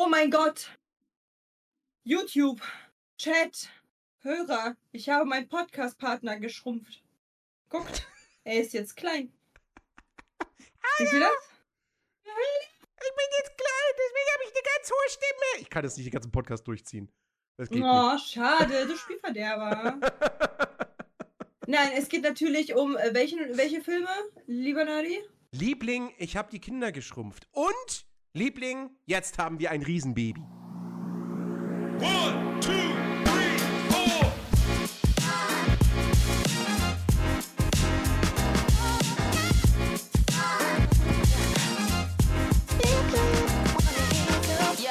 Oh 0.00 0.06
mein 0.08 0.30
Gott! 0.30 0.70
YouTube, 2.04 2.60
Chat, 3.18 3.68
Hörer, 4.20 4.76
ich 4.92 5.08
habe 5.08 5.24
meinen 5.24 5.48
Podcast-Partner 5.48 6.38
geschrumpft. 6.38 7.02
Guckt, 7.68 8.06
er 8.44 8.60
ist 8.60 8.74
jetzt 8.74 8.96
klein. 8.96 9.32
Siehst 10.98 11.12
du 11.14 11.18
das? 11.18 11.32
Ich 12.22 12.30
bin 12.30 13.26
jetzt 13.38 13.56
klein, 13.58 13.92
deswegen 13.98 14.30
habe 14.34 14.44
ich 14.44 14.50
eine 14.54 14.76
ganz 14.76 14.88
hohe 14.88 15.10
Stimme. 15.10 15.62
Ich 15.62 15.68
kann 15.68 15.82
jetzt 15.82 15.96
nicht 15.96 16.06
den 16.06 16.12
ganzen 16.12 16.30
Podcast 16.30 16.68
durchziehen. 16.68 17.10
Das 17.56 17.68
geht 17.68 17.82
Oh, 17.82 18.16
schade, 18.18 18.86
du 18.86 18.96
Spielverderber. 18.96 19.96
nicht. 19.96 20.12
Nein, 21.66 21.90
es 21.96 22.08
geht 22.08 22.22
natürlich 22.22 22.76
um 22.76 22.96
äh, 22.96 23.12
welchen, 23.14 23.40
welche 23.56 23.80
Filme, 23.80 24.08
lieber 24.46 24.84
Nadi? 24.84 25.20
Liebling, 25.50 26.14
ich 26.18 26.36
habe 26.36 26.52
die 26.52 26.60
Kinder 26.60 26.92
geschrumpft. 26.92 27.48
Und, 27.50 28.06
Liebling, 28.34 28.90
jetzt 29.06 29.38
haben 29.38 29.58
wir 29.58 29.70
ein 29.70 29.82
Riesenbaby. 29.82 30.42
One, 32.00 32.60
two, 32.60 32.72
three, 33.24 33.58
four. 33.88 34.32
Yo. 44.78 44.90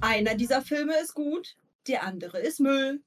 Einer 0.00 0.34
dieser 0.34 0.62
Filme 0.62 0.94
ist 1.02 1.12
gut, 1.14 1.56
der 1.86 2.04
andere 2.04 2.38
ist 2.40 2.60
Müll. 2.60 3.02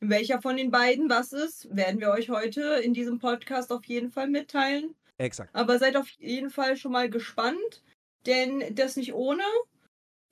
Welcher 0.00 0.40
von 0.40 0.56
den 0.56 0.70
beiden 0.70 1.10
was 1.10 1.32
ist, 1.32 1.74
werden 1.74 2.00
wir 2.00 2.10
euch 2.10 2.30
heute 2.30 2.62
in 2.82 2.94
diesem 2.94 3.18
Podcast 3.18 3.70
auf 3.70 3.84
jeden 3.84 4.10
Fall 4.10 4.28
mitteilen. 4.28 4.94
Exakt. 5.18 5.54
Aber 5.54 5.78
seid 5.78 5.96
auf 5.96 6.08
jeden 6.18 6.50
Fall 6.50 6.76
schon 6.76 6.92
mal 6.92 7.10
gespannt, 7.10 7.82
denn 8.26 8.74
das 8.74 8.96
nicht 8.96 9.12
ohne. 9.12 9.42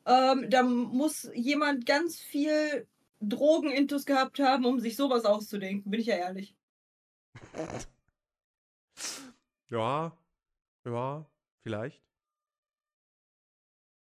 Ähm, 0.06 0.48
da 0.48 0.62
muss 0.62 1.30
jemand 1.34 1.84
ganz 1.84 2.18
viel 2.18 2.86
Drogenintus 3.20 4.06
gehabt 4.06 4.38
haben, 4.38 4.64
um 4.64 4.80
sich 4.80 4.96
sowas 4.96 5.24
auszudenken, 5.24 5.90
bin 5.90 6.00
ich 6.00 6.06
ja 6.06 6.16
ehrlich. 6.16 6.56
Ja, 9.68 10.16
ja, 10.86 11.26
vielleicht. 11.62 12.07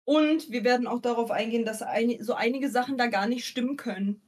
Und 0.06 0.52
wir 0.52 0.64
werden 0.64 0.88
auch 0.88 1.00
darauf 1.00 1.32
eingehen, 1.32 1.66
dass 1.66 1.82
ein, 1.82 2.22
so 2.22 2.34
einige 2.34 2.70
Sachen 2.70 2.98
da 2.98 3.08
gar 3.08 3.28
nicht 3.28 3.46
stimmen 3.46 3.78
können. 3.78 4.22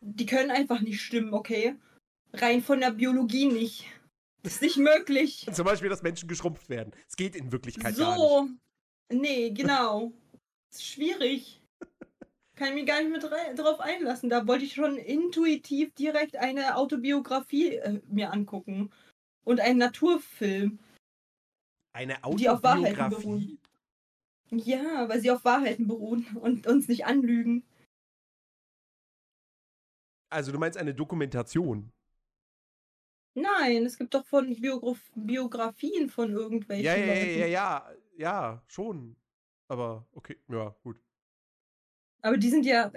Die 0.00 0.26
können 0.26 0.50
einfach 0.50 0.80
nicht 0.80 1.00
stimmen, 1.00 1.32
okay? 1.32 1.76
Rein 2.34 2.62
von 2.62 2.80
der 2.80 2.90
Biologie 2.90 3.46
nicht. 3.46 3.86
Das 4.42 4.54
ist 4.54 4.62
nicht 4.62 4.76
möglich. 4.76 5.46
Zum 5.52 5.64
Beispiel, 5.64 5.88
dass 5.88 6.02
Menschen 6.02 6.28
geschrumpft 6.28 6.68
werden. 6.68 6.92
Es 7.08 7.16
geht 7.16 7.34
in 7.34 7.50
Wirklichkeit 7.52 7.96
gar 7.96 8.16
nicht. 8.16 8.18
So. 8.18 8.48
Nee, 9.10 9.50
genau. 9.50 10.12
ist 10.70 10.84
schwierig. 10.84 11.62
Kann 12.54 12.68
ich 12.68 12.74
mich 12.74 12.86
gar 12.86 13.02
nicht 13.02 13.10
mehr 13.10 13.54
drauf 13.54 13.80
einlassen. 13.80 14.30
Da 14.30 14.46
wollte 14.46 14.64
ich 14.64 14.74
schon 14.74 14.96
intuitiv 14.96 15.92
direkt 15.94 16.36
eine 16.36 16.76
Autobiografie 16.76 17.76
äh, 17.76 18.00
mir 18.06 18.32
angucken. 18.32 18.92
Und 19.44 19.60
einen 19.60 19.78
Naturfilm. 19.78 20.78
Eine 21.92 22.16
Die 22.36 22.48
auf 22.48 22.62
Wahrheiten 22.62 23.00
Autobiografie. 23.00 23.58
Ja, 24.58 25.08
weil 25.08 25.20
sie 25.20 25.30
auf 25.30 25.44
Wahrheiten 25.44 25.86
beruhen 25.86 26.26
und 26.40 26.66
uns 26.66 26.88
nicht 26.88 27.06
anlügen. 27.06 27.64
Also 30.30 30.52
du 30.52 30.58
meinst 30.58 30.78
eine 30.78 30.94
Dokumentation. 30.94 31.92
Nein, 33.34 33.84
es 33.84 33.98
gibt 33.98 34.14
doch 34.14 34.24
von 34.26 34.54
Biograf 34.60 35.00
Biografien 35.14 36.08
von 36.08 36.30
irgendwelchen 36.30 36.84
Ja, 36.84 36.96
ja, 36.96 37.04
ja, 37.06 37.14
Leuten. 37.14 37.38
ja, 37.40 37.46
ja, 37.46 37.92
ja, 38.16 38.62
schon. 38.68 39.16
Aber 39.68 40.06
okay, 40.12 40.38
ja, 40.48 40.74
gut. 40.82 41.00
Aber 42.22 42.36
die 42.36 42.48
sind 42.48 42.64
ja. 42.64 42.90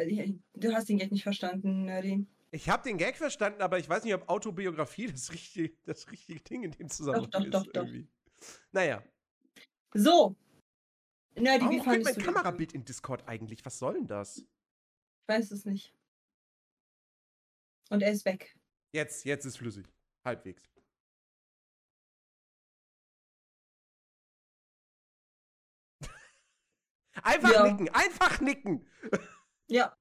Du 0.54 0.74
hast 0.74 0.90
den 0.90 1.00
Gag 1.00 1.12
nicht 1.12 1.24
verstanden, 1.24 1.86
Nerdy. 1.86 2.26
Ich 2.52 2.70
habe 2.70 2.84
den 2.84 2.98
Gag 2.98 3.18
verstanden, 3.18 3.62
aber 3.62 3.78
ich 3.78 3.90
weiß 3.90 4.04
nicht, 4.04 4.14
ob 4.14 4.30
Autobiografie 4.30 5.08
das 5.12 5.32
richtige, 5.32 5.76
das 5.86 6.10
richtige 6.12 6.40
Ding 6.40 6.64
in 6.64 6.72
dem 6.72 6.90
Zusammenhang 6.90 7.30
doch, 7.30 7.44
ist. 7.44 7.54
doch, 7.54 7.66
doch. 7.68 7.84
irgendwie. 7.84 8.08
Naja. 8.72 9.04
So. 9.94 10.36
Nerdy, 11.38 11.66
Warum 11.66 11.76
wie 11.76 11.82
kriegt 12.02 12.04
mein? 12.06 12.16
Kamerabild 12.26 12.74
in 12.74 12.84
Discord 12.86 13.28
eigentlich? 13.28 13.64
Was 13.66 13.78
soll 13.80 13.94
denn 13.94 14.08
das? 14.08 14.38
Ich 14.40 14.48
weiß 15.28 15.52
es 15.52 15.66
nicht. 15.66 15.94
Und 17.90 18.02
er 18.02 18.12
ist 18.12 18.26
weg. 18.26 18.58
Jetzt, 18.92 19.26
jetzt 19.26 19.46
ist 19.46 19.58
flüssig. 19.58 19.86
Halbwegs. 20.26 20.64
Einfach 27.24 27.52
Ja. 27.54 27.64
nicken, 27.72 27.90
einfach 27.90 28.42
nicken. 28.42 28.86
Ja, 29.70 29.94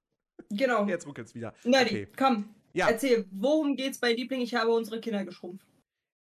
genau. 0.49 0.87
Jetzt 0.87 1.09
ruckelt's 1.09 1.35
wieder. 1.35 1.53
Nerdy, 1.65 2.03
Okay. 2.05 2.09
komm. 2.17 2.55
Ja. 2.73 2.89
Erzähl, 2.89 3.27
worum 3.33 3.75
geht's 3.75 3.99
bei 3.99 4.13
Liebling? 4.13 4.41
Ich 4.43 4.55
habe 4.55 4.71
unsere 4.71 5.01
Kinder 5.01 5.25
geschrumpft. 5.25 5.67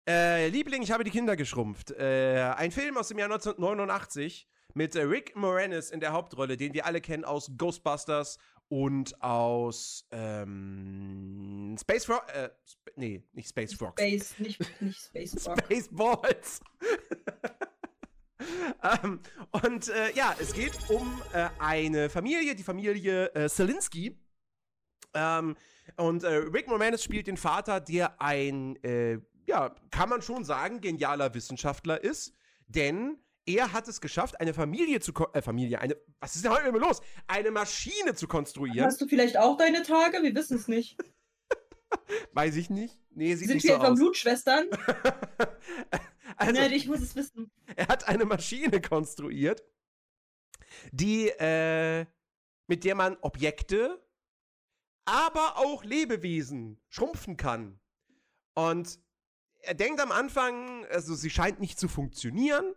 Äh, 0.09 0.47
Liebling, 0.47 0.81
ich 0.81 0.89
habe 0.89 1.03
die 1.03 1.11
Kinder 1.11 1.35
geschrumpft. 1.35 1.91
Äh, 1.91 2.51
ein 2.57 2.71
Film 2.71 2.97
aus 2.97 3.09
dem 3.09 3.19
Jahr 3.19 3.27
1989 3.27 4.47
mit 4.75 4.95
Rick 4.95 5.35
Moranis 5.35 5.89
in 5.89 5.99
der 5.99 6.11
Hauptrolle, 6.11 6.57
den 6.57 6.73
wir 6.73 6.85
alle 6.85 7.01
kennen 7.01 7.25
aus 7.25 7.51
Ghostbusters 7.57 8.37
und 8.67 9.21
aus 9.21 10.05
ähm, 10.11 11.75
Space 11.79 12.05
Frog. 12.05 12.25
Äh, 12.33 12.49
Sp 12.67 12.91
nee, 12.95 13.23
nicht 13.33 13.49
Space 13.49 13.73
Frogs. 13.73 14.01
Space, 14.01 14.39
nicht, 14.39 14.81
nicht 14.81 14.99
Space 14.99 15.35
Frog. 15.43 15.59
Spaceballs. 15.59 16.61
ähm, 19.03 19.19
und 19.63 19.87
äh, 19.89 20.11
ja, 20.13 20.35
es 20.39 20.53
geht 20.53 20.77
um 20.89 21.21
äh, 21.33 21.49
eine 21.59 22.09
Familie, 22.09 22.55
die 22.55 22.63
Familie 22.63 23.33
äh, 23.33 23.47
Selinski. 23.47 24.17
Ähm, 25.13 25.55
und 25.97 26.23
äh, 26.23 26.27
Rick 26.27 26.67
Moranis 26.67 27.03
spielt 27.03 27.27
den 27.27 27.37
Vater, 27.37 27.79
der 27.79 28.21
ein, 28.21 28.75
äh, 28.83 29.19
ja, 29.47 29.73
kann 29.91 30.09
man 30.09 30.21
schon 30.21 30.43
sagen, 30.43 30.81
genialer 30.81 31.33
Wissenschaftler 31.33 32.03
ist, 32.03 32.33
denn 32.67 33.19
er 33.45 33.73
hat 33.73 33.87
es 33.87 34.01
geschafft, 34.01 34.39
eine 34.39 34.53
Familie 34.53 34.99
zu, 34.99 35.13
äh, 35.33 35.41
Familie, 35.41 35.79
eine, 35.79 35.95
was 36.19 36.35
ist 36.35 36.43
denn 36.43 36.51
heute 36.51 36.65
mit 36.65 36.73
mir 36.73 36.79
los? 36.79 37.01
Eine 37.27 37.51
Maschine 37.51 38.15
zu 38.15 38.27
konstruieren. 38.27 38.85
Hast 38.85 38.99
du 39.01 39.07
vielleicht 39.07 39.37
auch 39.37 39.57
deine 39.57 39.83
Tage? 39.83 40.23
Wir 40.23 40.33
wissen 40.33 40.57
es 40.57 40.67
nicht. 40.67 40.97
Weiß 42.33 42.55
ich 42.55 42.69
nicht. 42.69 42.99
Nee, 43.11 43.35
sieht 43.35 43.47
Sind 43.47 43.55
nicht 43.55 43.63
wir 43.65 43.75
so 43.75 43.77
etwa 43.77 43.91
aus. 43.91 43.99
Blutschwestern? 43.99 44.67
also, 46.37 46.53
Nerdy, 46.53 46.75
ich 46.75 46.87
muss 46.87 47.01
es 47.01 47.15
wissen. 47.15 47.51
Er 47.75 47.87
hat 47.87 48.07
eine 48.07 48.25
Maschine 48.25 48.79
konstruiert, 48.79 49.63
die, 50.91 51.29
äh, 51.29 52.05
mit 52.67 52.83
der 52.83 52.95
man 52.95 53.17
Objekte, 53.21 54.01
aber 55.05 55.57
auch 55.57 55.83
Lebewesen 55.83 56.79
schrumpfen 56.87 57.37
kann. 57.37 57.79
Und 58.53 58.99
er 59.59 59.73
denkt 59.73 59.99
am 59.99 60.11
Anfang, 60.11 60.85
also 60.85 61.15
sie 61.15 61.29
scheint 61.29 61.59
nicht 61.59 61.79
zu 61.79 61.87
funktionieren. 61.87 62.75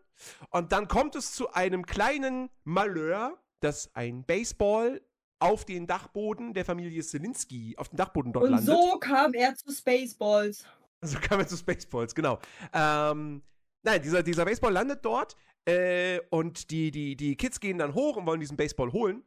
Und 0.50 0.72
dann 0.72 0.88
kommt 0.88 1.14
es 1.16 1.32
zu 1.32 1.52
einem 1.52 1.86
kleinen 1.86 2.50
Malheur, 2.64 3.38
dass 3.60 3.94
ein 3.94 4.24
Baseball 4.24 5.00
auf 5.40 5.64
den 5.64 5.86
Dachboden 5.86 6.52
der 6.54 6.64
Familie 6.64 7.02
Selinski, 7.02 7.74
auf 7.76 7.88
den 7.88 7.96
Dachboden 7.96 8.32
dort 8.32 8.46
Und 8.46 8.50
landet. 8.50 8.66
so 8.66 8.98
kam 8.98 9.34
er 9.34 9.54
zu 9.54 9.72
Spaceballs. 9.72 10.64
So 11.00 11.18
kam 11.20 11.38
er 11.38 11.46
zu 11.46 11.56
Spaceballs, 11.56 12.14
genau. 12.14 12.40
Ähm, 12.72 13.42
nein, 13.82 14.02
dieser, 14.02 14.22
dieser 14.22 14.44
Baseball 14.44 14.72
landet 14.72 15.04
dort 15.04 15.36
äh, 15.64 16.20
und 16.30 16.70
die, 16.70 16.90
die, 16.90 17.14
die 17.14 17.36
Kids 17.36 17.60
gehen 17.60 17.78
dann 17.78 17.94
hoch 17.94 18.16
und 18.16 18.26
wollen 18.26 18.40
diesen 18.40 18.56
Baseball 18.56 18.92
holen. 18.92 19.22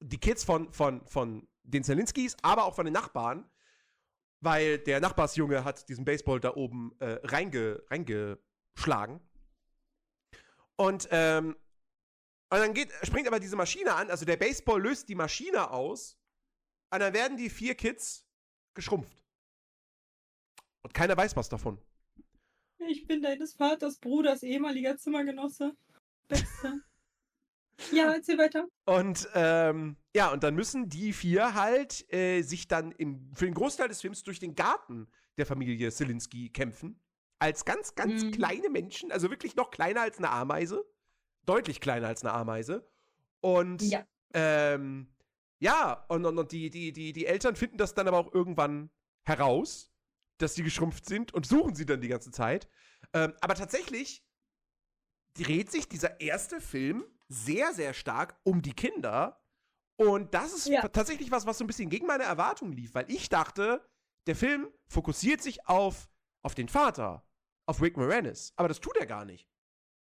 Die 0.00 0.18
Kids 0.18 0.44
von, 0.44 0.70
von, 0.72 1.06
von 1.06 1.46
den 1.62 1.84
Zelinskis, 1.84 2.36
aber 2.42 2.64
auch 2.64 2.74
von 2.74 2.84
den 2.84 2.92
Nachbarn, 2.92 3.48
weil 4.40 4.78
der 4.78 5.00
Nachbarsjunge 5.00 5.64
hat 5.64 5.88
diesen 5.88 6.04
Baseball 6.04 6.40
da 6.40 6.54
oben 6.54 6.92
äh, 6.98 7.18
reinge, 7.22 7.82
reingeschlagen. 7.88 9.20
Und, 10.82 11.06
ähm, 11.12 11.54
und 12.50 12.58
dann 12.58 12.74
geht, 12.74 12.90
springt 13.04 13.28
aber 13.28 13.38
diese 13.38 13.54
Maschine 13.54 13.94
an, 13.94 14.10
also 14.10 14.24
der 14.24 14.36
Baseball 14.36 14.82
löst 14.82 15.08
die 15.08 15.14
Maschine 15.14 15.70
aus 15.70 16.18
und 16.92 16.98
dann 16.98 17.14
werden 17.14 17.36
die 17.36 17.50
vier 17.50 17.76
Kids 17.76 18.26
geschrumpft. 18.74 19.22
Und 20.82 20.92
keiner 20.92 21.16
weiß 21.16 21.36
was 21.36 21.48
davon. 21.48 21.78
Ich 22.78 23.06
bin 23.06 23.22
deines 23.22 23.54
Vaters 23.54 24.00
Bruders 24.00 24.42
ehemaliger 24.42 24.96
Zimmergenosse. 24.96 25.76
Bester. 26.26 26.80
ja, 27.92 28.12
erzähl 28.12 28.38
weiter. 28.38 28.66
Und 28.84 29.28
ähm, 29.34 29.96
ja, 30.16 30.32
und 30.32 30.42
dann 30.42 30.56
müssen 30.56 30.88
die 30.88 31.12
vier 31.12 31.54
halt 31.54 32.12
äh, 32.12 32.42
sich 32.42 32.66
dann 32.66 32.90
im, 32.90 33.30
für 33.36 33.44
den 33.44 33.54
Großteil 33.54 33.86
des 33.86 34.00
Films 34.00 34.24
durch 34.24 34.40
den 34.40 34.56
Garten 34.56 35.06
der 35.36 35.46
Familie 35.46 35.92
Selinski 35.92 36.48
kämpfen. 36.48 37.00
Als 37.42 37.64
ganz, 37.64 37.96
ganz 37.96 38.22
Mhm. 38.22 38.30
kleine 38.30 38.70
Menschen, 38.70 39.10
also 39.10 39.28
wirklich 39.28 39.56
noch 39.56 39.72
kleiner 39.72 40.02
als 40.02 40.18
eine 40.18 40.30
Ameise. 40.30 40.84
Deutlich 41.44 41.80
kleiner 41.80 42.06
als 42.06 42.22
eine 42.22 42.32
Ameise. 42.32 42.88
Und 43.40 43.82
Ja. 43.82 44.06
ähm, 44.32 45.08
Ja, 45.58 46.04
und, 46.08 46.24
und, 46.24 46.38
und 46.38 46.52
die, 46.52 46.70
die, 46.70 46.92
die, 46.92 47.12
die 47.12 47.26
Eltern 47.26 47.54
finden 47.56 47.78
das 47.78 47.94
dann 47.94 48.06
aber 48.08 48.18
auch 48.18 48.32
irgendwann 48.32 48.90
heraus, 49.24 49.92
dass 50.38 50.54
die 50.54 50.62
geschrumpft 50.62 51.04
sind 51.06 51.34
und 51.34 51.44
suchen 51.46 51.74
sie 51.74 51.84
dann 51.86 52.00
die 52.00 52.08
ganze 52.08 52.30
Zeit. 52.32 52.68
Ähm, 53.12 53.32
aber 53.40 53.54
tatsächlich 53.54 54.24
dreht 55.34 55.70
sich 55.70 55.88
dieser 55.88 56.20
erste 56.20 56.60
Film 56.60 57.04
sehr, 57.28 57.72
sehr 57.72 57.92
stark 57.94 58.38
um 58.44 58.60
die 58.62 58.74
Kinder. 58.74 59.40
Und 59.96 60.34
das 60.34 60.52
ist 60.52 60.66
Ja. 60.66 60.86
tatsächlich 60.88 61.30
was, 61.30 61.46
was 61.46 61.58
so 61.58 61.64
ein 61.64 61.68
bisschen 61.68 61.90
gegen 61.90 62.06
meine 62.06 62.24
Erwartungen 62.24 62.72
lief, 62.72 62.94
weil 62.94 63.10
ich 63.10 63.28
dachte, 63.28 63.84
der 64.26 64.36
Film 64.36 64.68
fokussiert 64.88 65.42
sich 65.42 65.66
auf, 65.68 66.08
auf 66.42 66.54
den 66.54 66.68
Vater, 66.68 67.24
auf 67.72 67.80
Rick 67.80 67.96
Moranis. 67.96 68.52
Aber 68.56 68.68
das 68.68 68.80
tut 68.80 68.96
er 68.98 69.06
gar 69.06 69.24
nicht. 69.24 69.48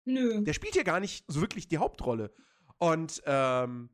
Nö. 0.04 0.42
Der 0.44 0.52
spielt 0.52 0.74
hier 0.74 0.84
gar 0.84 1.00
nicht 1.00 1.24
so 1.26 1.40
wirklich 1.40 1.66
die 1.66 1.78
Hauptrolle. 1.78 2.32
Und 2.78 3.22
ähm, 3.26 3.90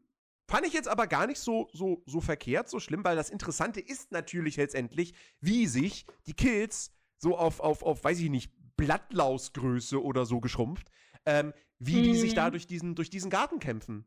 fand 0.47 0.67
ich 0.67 0.75
jetzt 0.75 0.89
aber 0.89 1.07
gar 1.07 1.27
nicht 1.27 1.39
so, 1.41 1.71
so, 1.73 2.03
so 2.05 2.21
verkehrt, 2.21 2.69
so 2.69 2.81
schlimm, 2.81 3.03
weil 3.03 3.17
das 3.17 3.31
Interessante 3.31 3.81
ist 3.81 4.13
natürlich 4.13 4.57
letztendlich, 4.57 5.15
wie 5.41 5.67
sich 5.67 6.05
die 6.27 6.35
Kills 6.35 6.93
so 7.17 7.39
auf, 7.39 7.61
auf, 7.61 7.83
auf 7.83 8.05
weiß 8.05 8.21
ich 8.21 8.29
nicht, 8.29 8.53
Blattlausgröße 8.77 10.03
oder 10.03 10.27
so 10.27 10.41
geschrumpft, 10.41 10.91
ähm, 11.25 11.55
wie 11.79 12.03
die 12.03 12.17
sich 12.17 12.35
da 12.35 12.49
Mhm. 12.49 12.51
durch 12.53 12.67
diesen, 12.67 12.95
durch 12.95 13.09
diesen 13.09 13.31
Garten 13.31 13.59
kämpfen. 13.59 14.05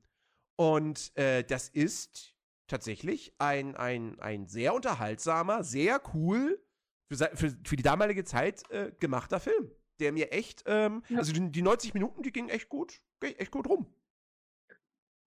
Und 0.58 1.12
äh, 1.18 1.44
das 1.44 1.70
ist 1.70 2.36
tatsächlich 2.68 3.34
ein, 3.40 3.76
ein, 3.76 4.20
ein 4.20 4.48
sehr 4.48 4.76
unterhaltsamer, 4.76 5.64
sehr 5.64 6.02
cool, 6.14 6.62
für, 7.12 7.18
für, 7.36 7.56
für 7.64 7.76
die 7.76 7.84
damalige 7.84 8.24
Zeit 8.24 8.70
äh, 8.72 8.92
gemachter 9.00 9.40
Film. 9.40 9.72
Der 10.00 10.12
mir 10.12 10.32
echt, 10.32 10.64
ähm, 10.66 11.04
Ja. 11.10 11.20
also 11.20 11.32
die, 11.32 11.52
die 11.52 11.62
90 11.62 11.94
Minuten, 11.94 12.22
die 12.22 12.32
gingen 12.32 12.50
echt 12.50 12.68
gut, 12.68 13.00
ge- 13.22 13.36
echt 13.38 13.52
gut 13.52 13.68
rum. 13.68 13.88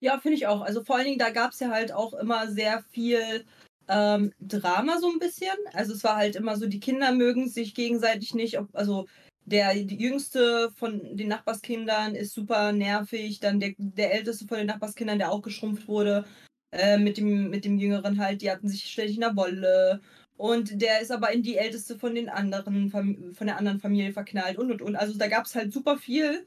Ja, 0.01 0.19
finde 0.19 0.37
ich 0.37 0.47
auch. 0.47 0.61
Also 0.61 0.85
vor 0.85 0.97
allen 0.97 1.07
Dingen, 1.07 1.19
da 1.19 1.31
gab 1.31 1.53
es 1.53 1.61
ja 1.61 1.71
halt 1.71 1.93
auch 1.93 2.13
immer 2.15 2.49
sehr 2.49 2.83
viel 2.91 3.45
ähm, 3.89 4.33
Drama 4.39 4.99
so 4.99 5.11
ein 5.11 5.19
bisschen. 5.19 5.57
Also 5.73 5.95
es 5.95 6.05
war 6.05 6.17
halt 6.17 6.37
immer 6.37 6.57
so, 6.57 6.67
die 6.67 6.81
Kinder 6.81 7.13
mögen 7.13 7.49
sich 7.49 7.75
gegenseitig 7.75 8.35
nicht. 8.35 8.59
Ob, 8.59 8.69
also 8.75 9.07
der 9.45 9.75
die 9.75 9.97
jüngste 9.97 10.71
von 10.77 11.17
den 11.17 11.29
Nachbarskindern 11.29 12.15
ist 12.15 12.35
super 12.35 12.71
nervig. 12.73 13.41
Dann 13.41 13.59
der, 13.59 13.73
der 13.79 14.13
älteste 14.13 14.47
von 14.47 14.59
den 14.59 14.67
Nachbarskindern, 14.67 15.19
der 15.19 15.33
auch 15.33 15.43
geschrumpft 15.43 15.89
wurde, 15.89 16.27
äh, 16.71 16.99
mit, 16.99 17.17
dem, 17.17 17.49
mit 17.51 17.65
dem 17.65 17.79
jüngeren 17.79 18.21
halt, 18.21 18.43
die 18.43 18.51
hatten 18.51 18.69
sich 18.69 18.85
ständig 18.85 19.15
in 19.17 19.23
der 19.23 19.35
Wolle. 19.37 20.01
Und 20.39 20.81
der 20.81 21.01
ist 21.01 21.11
aber 21.11 21.33
in 21.33 21.43
die 21.43 21.57
älteste 21.57 21.99
von 21.99 22.15
den 22.15 22.31
anderen, 22.31 22.91
von 22.91 23.47
der 23.47 23.59
anderen 23.59 23.81
Familie 23.81 24.13
verknallt 24.13 24.57
und 24.57 24.71
und 24.71 24.81
und. 24.81 24.97
Also 24.97 25.19
da 25.19 25.29
gab 25.29 25.45
es 25.45 25.55
halt 25.55 25.73
super 25.73 25.99
viel 25.99 26.47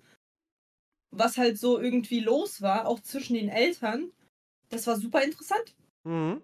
was 1.12 1.38
halt 1.38 1.60
so 1.60 1.80
irgendwie 1.80 2.22
los 2.22 2.62
war, 2.62 2.88
auch 2.88 3.02
zwischen 3.02 3.36
den 3.36 3.50
Eltern. 3.50 4.12
Das 4.70 4.88
war 4.88 4.98
super 4.98 5.24
interessant. 5.24 5.76
Mhm. 6.04 6.42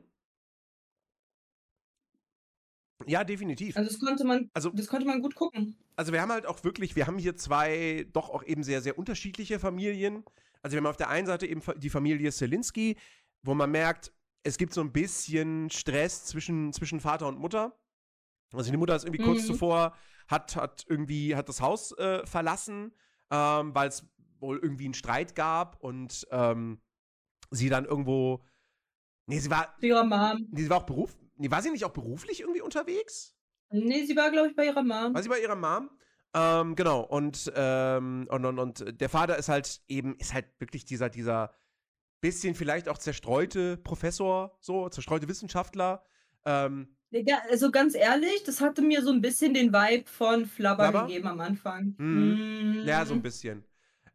Ja, 3.06 3.24
definitiv. 3.24 3.78
Also 3.78 3.90
das 3.90 4.00
konnte 4.00 4.26
man, 4.26 4.50
Also, 4.54 4.70
das 4.72 4.88
konnte 4.88 5.06
man 5.06 5.22
gut 5.22 5.36
gucken. 5.36 5.78
also 5.96 6.12
wir 6.12 6.22
haben 6.22 6.32
halt 6.32 6.46
auch 6.46 6.64
wirklich, 6.64 6.96
wir 6.96 7.08
haben 7.08 7.18
hier 7.18 7.38
zwei 7.38 8.06
doch 8.12 8.30
auch 8.30 8.44
eben 8.44 8.64
sehr, 8.64 8.82
sehr 8.82 8.98
unterschiedliche 8.98 9.60
Familien. 9.60 10.26
Also 10.62 10.74
wir 10.74 10.80
haben 10.80 10.88
auf 10.88 10.98
der 10.98 11.10
einen 11.10 11.28
Seite 11.28 11.48
eben 11.48 11.62
die 11.78 11.90
Familie 11.90 12.32
Selinski, 12.32 12.98
wo 13.44 13.54
man 13.54 13.72
merkt, 13.72 14.12
es 14.48 14.58
gibt 14.58 14.74
so 14.74 14.82
ein 14.82 14.92
bisschen 14.92 15.70
Stress 15.70 16.26
zwischen, 16.26 16.72
zwischen 16.74 17.00
Vater 17.00 17.28
und 17.28 17.40
Mutter. 17.40 17.78
Also 18.54 18.72
die 18.72 18.78
Mutter 18.78 18.96
ist 18.96 19.04
irgendwie 19.04 19.24
kurz 19.24 19.42
Mhm. 19.44 19.48
zuvor, 19.48 19.94
hat, 20.28 20.56
hat 20.56 20.86
irgendwie, 20.88 21.36
hat 21.36 21.50
das 21.50 21.62
Haus 21.62 21.92
äh, 21.98 22.26
verlassen, 22.26 22.94
ähm, 23.30 23.76
weil 23.76 23.90
es 23.90 24.06
wohl 24.40 24.58
irgendwie 24.60 24.86
einen 24.86 24.94
Streit 24.94 25.36
gab 25.36 25.82
und 25.84 26.26
ähm, 26.32 26.80
sie 27.52 27.70
dann 27.70 27.86
irgendwo. 27.86 28.44
Nee, 29.26 29.40
sie 29.40 29.50
war. 29.50 29.76
Bei 29.82 29.88
ihrer 29.88 30.06
Mom. 30.06 30.48
Nee, 30.52 30.62
sie 30.64 30.70
war 30.70 30.78
auch 30.78 30.86
beruf. 30.86 31.18
Nee, 31.36 31.52
war 31.52 31.62
sie 31.62 31.72
nicht 31.72 31.84
auch 31.86 31.92
beruflich 31.92 32.40
irgendwie 32.42 32.62
unterwegs? 32.62 33.36
Nee, 33.70 34.06
sie 34.06 34.16
war, 34.16 34.32
glaube 34.32 34.48
ich, 34.50 34.56
bei 34.56 34.66
ihrer 34.66 34.84
Mom. 34.84 35.14
War 35.14 35.22
sie 35.22 35.30
bei 35.30 35.42
ihrer 35.42 35.56
Mom? 35.56 35.90
Ähm, 36.34 36.76
genau, 36.76 37.02
und, 37.02 37.52
ähm, 37.56 38.28
und, 38.30 38.46
und, 38.46 38.60
und 38.60 39.02
der 39.02 39.10
Vater 39.10 39.38
ist 39.38 39.50
halt 39.50 39.82
eben, 39.88 40.16
ist 40.18 40.34
halt 40.34 40.46
wirklich 40.60 40.86
dieser, 40.86 41.10
dieser 41.10 41.52
bisschen 42.22 42.56
vielleicht 42.56 42.90
auch 42.90 42.98
zerstreute 42.98 43.78
Professor, 43.78 44.58
so, 44.60 44.90
zerstreute 44.90 45.28
Wissenschaftler. 45.28 46.04
Ähm, 46.46 46.96
Ja, 47.12 47.42
also 47.50 47.72
ganz 47.72 47.96
ehrlich, 47.96 48.44
das 48.46 48.60
hatte 48.60 48.82
mir 48.82 49.02
so 49.02 49.12
ein 49.12 49.22
bisschen 49.22 49.54
den 49.54 49.72
Vibe 49.72 50.10
von 50.10 50.46
Flubber 50.46 50.90
Flubber? 50.90 51.08
gegeben 51.08 51.28
am 51.28 51.40
Anfang. 51.40 51.96
Mhm. 51.98 52.84
Ja, 52.86 53.06
so 53.06 53.14
ein 53.14 53.22
bisschen. 53.22 53.64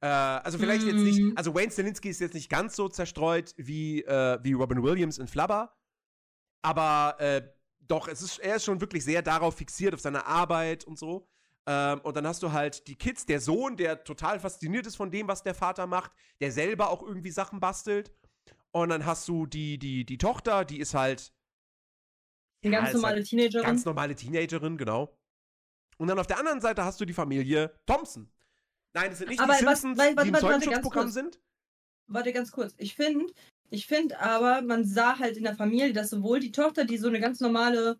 Äh, 0.01 0.07
also 0.09 0.59
vielleicht 0.59 0.85
jetzt 0.85 0.97
nicht, 1.03 1.21
Mhm. 1.21 1.33
also 1.37 1.55
Wayne 1.55 1.71
Stalinski 1.71 2.09
ist 2.11 2.21
jetzt 2.21 2.35
nicht 2.35 2.51
ganz 2.51 2.75
so 2.77 2.89
zerstreut 2.89 3.55
wie, 3.57 4.03
äh, 4.03 4.39
wie 4.43 4.53
Robin 4.53 4.83
Williams 4.83 5.19
in 5.19 5.29
Flubber, 5.29 5.75
aber 6.63 7.17
äh, 7.21 7.43
doch, 7.81 8.09
es 8.09 8.23
ist, 8.23 8.39
er 8.39 8.57
ist 8.57 8.65
schon 8.65 8.81
wirklich 8.81 9.05
sehr 9.05 9.23
darauf 9.23 9.57
fixiert, 9.57 9.95
auf 9.95 10.01
seine 10.01 10.27
Arbeit 10.27 10.85
und 10.85 10.99
so. 10.99 11.29
Ähm, 11.69 12.01
und 12.01 12.17
dann 12.17 12.27
hast 12.27 12.43
du 12.43 12.51
halt 12.53 12.87
die 12.89 12.97
Kids, 12.97 13.25
der 13.27 13.41
Sohn, 13.41 13.77
der 13.77 14.03
total 14.05 14.41
fasziniert 14.41 14.87
ist 14.87 14.97
von 14.97 15.11
dem, 15.11 15.29
was 15.29 15.43
der 15.43 15.55
Vater 15.55 15.87
macht, 15.87 16.11
der 16.41 16.51
selber 16.51 16.91
auch 16.91 17.03
irgendwie 17.03 17.31
Sachen 17.31 17.61
bastelt. 17.61 18.13
Und 18.73 18.89
dann 18.89 19.07
hast 19.07 19.29
du 19.29 19.47
die, 19.47 19.79
die, 19.79 20.05
die 20.05 20.19
Tochter, 20.19 20.65
die 20.65 20.81
ist 20.81 20.95
halt 20.95 21.33
Eine 22.65 22.75
Ja, 22.75 22.79
ganz 22.81 22.91
ist 22.91 22.95
normale 22.97 23.17
halt 23.17 23.27
Teenagerin. 23.29 23.65
ganz 23.67 23.85
normale 23.85 24.15
Teenagerin, 24.15 24.77
genau. 24.79 25.17
Und 25.99 26.09
dann 26.09 26.19
auf 26.19 26.27
der 26.27 26.39
anderen 26.39 26.61
Seite 26.61 26.85
hast 26.85 27.01
du 27.01 27.05
die 27.05 27.13
Familie 27.13 27.79
Thompson. 27.87 28.29
Nein, 28.95 29.13
es 29.13 29.19
sind 29.19 29.29
nicht 29.31 29.41
Aber 29.41 29.57
die 29.59 29.65
was- 29.65 29.83
Simpsons, 29.83 29.99
warte, 29.99 30.23
die 30.23 30.29
im 30.29 30.35
warte, 30.35 30.47
warte, 30.47 30.47
ganz 30.47 30.65
Zeugenschutzprogramm 30.65 31.11
sind. 31.11 31.41
Warte 32.09 32.33
ganz 32.33 32.51
kurz. 32.51 32.75
Ich 32.79 32.95
finde, 32.95 33.33
ich 33.71 33.87
finde 33.87 34.19
aber, 34.21 34.63
man 34.63 34.85
sah 34.85 35.19
halt 35.19 35.37
in 35.37 35.45
der 35.45 35.55
Familie, 35.57 35.93
dass 35.93 36.11
sowohl 36.11 36.41
die 36.41 36.53
Tochter, 36.53 36.85
die 36.85 36.99
so 36.99 37.09
eine 37.09 37.21
ganz 37.21 37.41
normale 37.41 37.99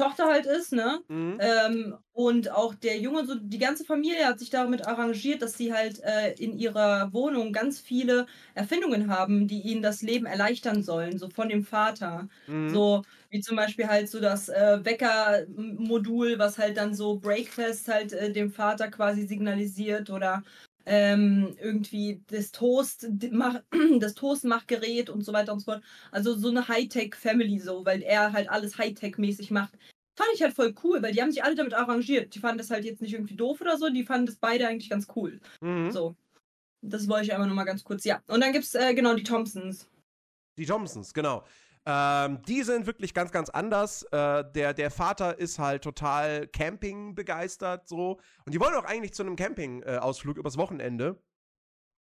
Tochter 0.00 0.26
halt 0.26 0.46
ist, 0.46 0.72
ne? 0.72 1.02
Mhm. 1.08 1.42
Ähm, 1.42 1.96
und 2.12 2.50
auch 2.50 2.74
der 2.74 2.98
Junge, 2.98 3.24
so 3.26 3.34
die 3.34 3.58
ganze 3.58 3.84
Familie 3.84 4.26
hat 4.26 4.38
sich 4.38 4.50
damit 4.50 4.86
arrangiert, 4.86 5.40
dass 5.42 5.56
sie 5.56 5.72
halt 5.72 6.00
äh, 6.02 6.32
in 6.34 6.58
ihrer 6.58 7.12
Wohnung 7.14 7.52
ganz 7.52 7.80
viele 7.80 8.26
Erfindungen 8.54 9.08
haben, 9.08 9.48
die 9.48 9.60
ihnen 9.62 9.80
das 9.82 10.02
Leben 10.02 10.26
erleichtern 10.26 10.82
sollen, 10.82 11.18
so 11.18 11.30
von 11.30 11.48
dem 11.48 11.64
Vater. 11.64 12.28
Mhm. 12.46 12.66
So 12.66 13.02
wie 13.30 13.40
zum 13.40 13.56
Beispiel 13.56 13.86
halt 13.88 14.08
so 14.10 14.20
das 14.20 14.48
äh, 14.48 14.84
Wecker-Modul, 14.84 16.38
was 16.38 16.58
halt 16.58 16.76
dann 16.76 16.94
so 16.94 17.18
Breakfast 17.18 17.88
halt 17.88 18.12
äh, 18.12 18.32
dem 18.32 18.50
Vater 18.52 18.88
quasi 18.90 19.26
signalisiert 19.26 20.10
oder 20.10 20.42
ähm, 20.86 21.56
irgendwie 21.60 22.22
das 22.28 22.50
Toast, 22.52 23.06
das 24.00 24.14
Toastmachgerät 24.14 25.10
und 25.10 25.22
so 25.22 25.32
weiter 25.32 25.52
und 25.52 25.60
so 25.60 25.66
fort. 25.72 25.84
Also 26.10 26.34
so 26.36 26.48
eine 26.48 26.68
Hightech-Family 26.68 27.58
so, 27.60 27.84
weil 27.84 28.02
er 28.02 28.32
halt 28.32 28.48
alles 28.50 28.78
Hightech-mäßig 28.78 29.52
macht. 29.52 29.74
Fand 30.20 30.34
ich 30.34 30.42
halt 30.42 30.52
voll 30.54 30.74
cool, 30.84 31.02
weil 31.02 31.12
die 31.12 31.22
haben 31.22 31.30
sich 31.30 31.42
alle 31.42 31.54
damit 31.54 31.72
arrangiert. 31.72 32.34
Die 32.34 32.40
fanden 32.40 32.58
das 32.58 32.70
halt 32.70 32.84
jetzt 32.84 33.00
nicht 33.00 33.14
irgendwie 33.14 33.36
doof 33.36 33.58
oder 33.62 33.78
so, 33.78 33.88
die 33.88 34.04
fanden 34.04 34.26
das 34.26 34.36
beide 34.36 34.68
eigentlich 34.68 34.90
ganz 34.90 35.06
cool. 35.16 35.40
Mhm. 35.62 35.90
So. 35.90 36.14
Das 36.82 37.08
wollte 37.08 37.24
ich 37.24 37.32
einfach 37.32 37.46
nur 37.46 37.54
mal 37.54 37.64
ganz 37.64 37.82
kurz, 37.84 38.04
ja. 38.04 38.22
Und 38.26 38.42
dann 38.42 38.52
gibt's 38.52 38.74
äh, 38.74 38.92
genau 38.94 39.14
die 39.14 39.22
Thompsons. 39.22 39.88
Die 40.58 40.66
Thompsons, 40.66 41.14
genau. 41.14 41.44
Ähm, 41.86 42.42
die 42.46 42.62
sind 42.62 42.86
wirklich 42.86 43.14
ganz, 43.14 43.32
ganz 43.32 43.48
anders. 43.48 44.02
Äh, 44.12 44.44
der, 44.52 44.74
der 44.74 44.90
Vater 44.90 45.38
ist 45.38 45.58
halt 45.58 45.82
total 45.84 46.46
Camping 46.48 47.14
begeistert, 47.14 47.88
so. 47.88 48.20
Und 48.44 48.54
die 48.54 48.60
wollen 48.60 48.74
auch 48.74 48.84
eigentlich 48.84 49.14
zu 49.14 49.22
einem 49.22 49.36
Camping-Ausflug 49.36 50.36
übers 50.36 50.58
Wochenende, 50.58 51.22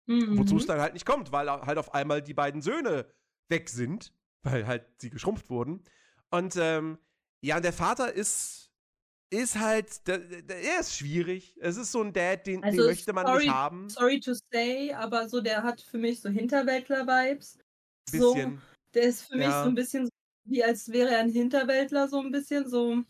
wozu 0.06 0.56
es 0.58 0.64
Mhm. 0.64 0.68
dann 0.68 0.80
halt 0.82 0.92
nicht 0.92 1.06
kommt, 1.06 1.32
weil 1.32 1.50
halt 1.50 1.78
auf 1.78 1.94
einmal 1.94 2.20
die 2.20 2.34
beiden 2.34 2.60
Söhne 2.60 3.06
weg 3.48 3.70
sind, 3.70 4.12
weil 4.42 4.66
halt 4.66 4.84
sie 4.98 5.08
geschrumpft 5.08 5.48
wurden. 5.48 5.82
Und 6.30 6.56
ähm, 6.58 6.98
ja, 7.44 7.56
und 7.56 7.64
der 7.64 7.72
Vater 7.72 8.12
ist, 8.12 8.72
ist 9.30 9.58
halt, 9.58 10.06
der, 10.06 10.18
der, 10.18 10.62
er 10.62 10.80
ist 10.80 10.96
schwierig. 10.96 11.56
Es 11.60 11.76
ist 11.76 11.92
so 11.92 12.02
ein 12.02 12.12
Dad, 12.12 12.46
den, 12.46 12.64
Also, 12.64 12.78
den 12.78 12.86
möchte 12.86 13.12
man 13.12 13.26
sorry, 13.26 13.44
nicht 13.44 13.54
haben. 13.54 13.88
Sorry 13.90 14.20
to 14.20 14.32
say, 14.52 14.92
aber 14.92 15.28
so 15.28 15.40
der 15.40 15.62
hat 15.62 15.80
für 15.80 15.98
mich 15.98 16.20
so 16.20 16.30
Hinterwäldler-Vibes. 16.30 17.58
So, 18.10 18.34
Bisschen. 18.34 18.62
der 18.94 19.02
ist 19.02 19.22
für 19.22 19.36
mich 19.36 19.46
Ja. 19.46 19.62
so 19.62 19.68
ein 19.68 19.74
bisschen 19.74 20.06
so, 20.06 20.10
wie 20.46 20.64
als 20.64 20.90
wäre 20.90 21.10
er 21.10 21.20
ein 21.20 21.30
Hinterwäldler, 21.30 22.08
so 22.08 22.20
ein 22.20 22.30
bisschen 22.30 22.68
so. 22.68 23.02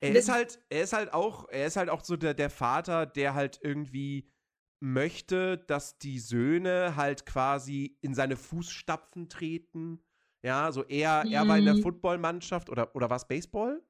Er 0.00 0.16
ist 0.16 0.28
halt, 0.28 0.60
er 0.68 0.82
ist 0.82 0.92
halt 0.92 1.12
auch, 1.12 1.48
er 1.48 1.66
ist 1.66 1.76
halt 1.76 1.88
auch 1.88 2.02
so 2.04 2.16
der, 2.16 2.34
der 2.34 2.50
Vater, 2.50 3.06
der 3.06 3.34
halt 3.34 3.60
irgendwie 3.62 4.28
möchte, 4.80 5.58
dass 5.58 5.98
die 5.98 6.18
Söhne 6.18 6.96
halt 6.96 7.24
quasi 7.24 7.96
in 8.00 8.14
seine 8.14 8.36
Fußstapfen 8.36 9.28
treten. 9.28 10.02
Ja, 10.42 10.72
so 10.72 10.84
er, 10.84 11.26
er 11.30 11.46
war 11.46 11.58
in 11.58 11.64
der 11.64 11.74
Mhm. 11.74 11.82
Footballmannschaft 11.82 12.68
oder, 12.68 12.94
oder 12.94 13.08
was 13.10 13.26
Baseball? 13.28 13.80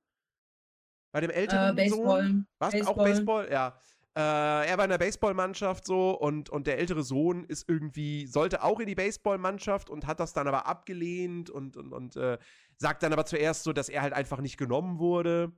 Bei 1.12 1.20
dem 1.20 1.30
Äh, 1.30 1.34
älteren 1.34 1.76
Sohn? 1.76 1.76
Baseball. 1.76 2.44
Was? 2.58 2.86
Auch 2.86 2.96
Baseball? 2.96 3.50
Ja. 3.50 3.78
Äh, 4.14 4.68
er 4.68 4.76
war 4.76 4.84
in 4.84 4.90
der 4.90 4.98
Baseballmannschaft 4.98 5.86
so 5.86 6.10
und, 6.10 6.50
und 6.50 6.66
der 6.66 6.78
ältere 6.78 7.02
Sohn 7.02 7.44
ist 7.44 7.66
irgendwie, 7.66 8.26
sollte 8.26 8.62
auch 8.62 8.78
in 8.78 8.86
die 8.86 8.94
Baseballmannschaft 8.94 9.88
und 9.88 10.06
hat 10.06 10.20
das 10.20 10.34
dann 10.34 10.46
aber 10.46 10.66
abgelehnt 10.66 11.48
und, 11.48 11.78
und, 11.78 11.92
und 11.94 12.16
äh, 12.16 12.38
sagt 12.76 13.02
dann 13.02 13.14
aber 13.14 13.24
zuerst 13.24 13.62
so, 13.64 13.72
dass 13.72 13.88
er 13.88 14.02
halt 14.02 14.12
einfach 14.12 14.42
nicht 14.42 14.58
genommen 14.58 14.98
wurde 14.98 15.52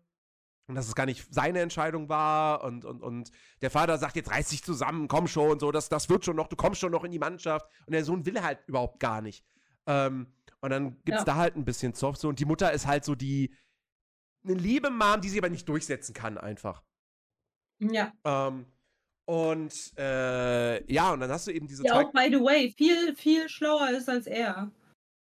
und 0.69 0.77
dass 0.77 0.87
es 0.87 0.95
gar 0.95 1.07
nicht 1.07 1.27
seine 1.35 1.61
Entscheidung 1.61 2.09
war 2.09 2.63
und, 2.63 2.85
und, 2.85 3.03
und 3.03 3.33
der 3.61 3.71
Vater 3.73 3.99
sagt, 3.99 4.15
jetzt 4.15 4.31
reiß 4.31 4.51
dich 4.51 4.63
zusammen, 4.63 5.09
komm 5.09 5.27
schon, 5.27 5.59
so, 5.59 5.73
das, 5.73 5.89
das 5.89 6.09
wird 6.09 6.25
schon 6.25 6.37
noch, 6.37 6.47
du 6.47 6.55
kommst 6.55 6.81
schon 6.81 6.93
noch 6.93 7.03
in 7.03 7.11
die 7.11 7.19
Mannschaft 7.19 7.69
und 7.87 7.93
der 7.93 8.05
Sohn 8.05 8.25
will 8.25 8.41
halt 8.41 8.61
überhaupt 8.69 9.01
gar 9.01 9.21
nicht. 9.21 9.45
Ähm, 9.87 10.33
Und 10.65 10.71
dann 10.71 10.97
gibt's 11.05 11.21
Ja. 11.21 11.25
da 11.25 11.35
halt 11.37 11.57
ein 11.57 11.65
bisschen 11.67 11.93
Zoff 11.93 12.17
so 12.17 12.27
und 12.29 12.39
die 12.41 12.47
Mutter 12.47 12.73
ist 12.73 12.87
halt 12.87 13.05
so 13.05 13.15
die 13.15 13.55
eine 14.45 14.55
liebe 14.55 14.89
Mom, 14.91 15.21
die 15.21 15.29
sie 15.29 15.39
aber 15.39 15.51
nicht 15.51 15.69
durchsetzen 15.69 16.15
kann 16.15 16.39
einfach. 16.39 16.83
Ja. 17.81 18.13
Ähm, 18.25 18.65
und 19.27 19.93
äh, 19.99 20.93
ja, 20.93 21.13
und 21.13 21.21
dann 21.21 21.31
hast 21.31 21.47
du 21.47 21.51
eben 21.51 21.67
diese 21.67 21.83
Die 21.83 21.89
zwei. 21.91 22.05
auch, 22.05 22.13
by 22.13 22.29
the 22.31 22.41
way, 22.41 22.73
viel, 22.77 23.15
viel 23.15 23.49
schlauer 23.49 23.91
ist 23.91 24.09
als 24.09 24.27
er. 24.27 24.71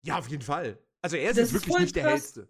Ja, 0.05 0.17
auf 0.19 0.27
jeden 0.29 0.43
Fall. 0.43 0.77
Also 1.01 1.15
er 1.17 1.31
ist 1.31 1.39
Das 1.39 1.51
jetzt 1.51 1.65
wirklich 1.65 1.79
nicht 1.79 1.95
der 1.95 2.03
krass. 2.03 2.11
hellste. 2.13 2.49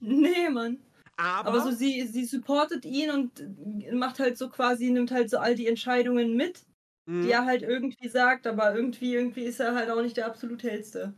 Nee, 0.00 0.48
Mann. 0.50 0.78
Aber, 1.16 1.50
Aber 1.50 1.60
so 1.62 1.70
sie, 1.70 2.06
sie 2.06 2.24
supportet 2.24 2.84
ihn 2.84 3.10
und 3.10 3.92
macht 3.94 4.18
halt 4.18 4.36
so 4.38 4.48
quasi, 4.48 4.90
nimmt 4.90 5.10
halt 5.10 5.30
so 5.30 5.38
all 5.38 5.54
die 5.54 5.68
Entscheidungen 5.68 6.36
mit, 6.36 6.66
mh, 7.06 7.22
die 7.24 7.30
er 7.32 7.44
halt 7.44 7.62
irgendwie 7.62 8.08
sagt, 8.08 8.46
aber 8.46 8.74
irgendwie, 8.74 9.14
irgendwie 9.14 9.44
ist 9.44 9.60
er 9.60 9.74
halt 9.74 9.90
auch 9.90 10.02
nicht 10.02 10.16
der 10.16 10.26
absolut 10.26 10.62
hellste. 10.62 11.14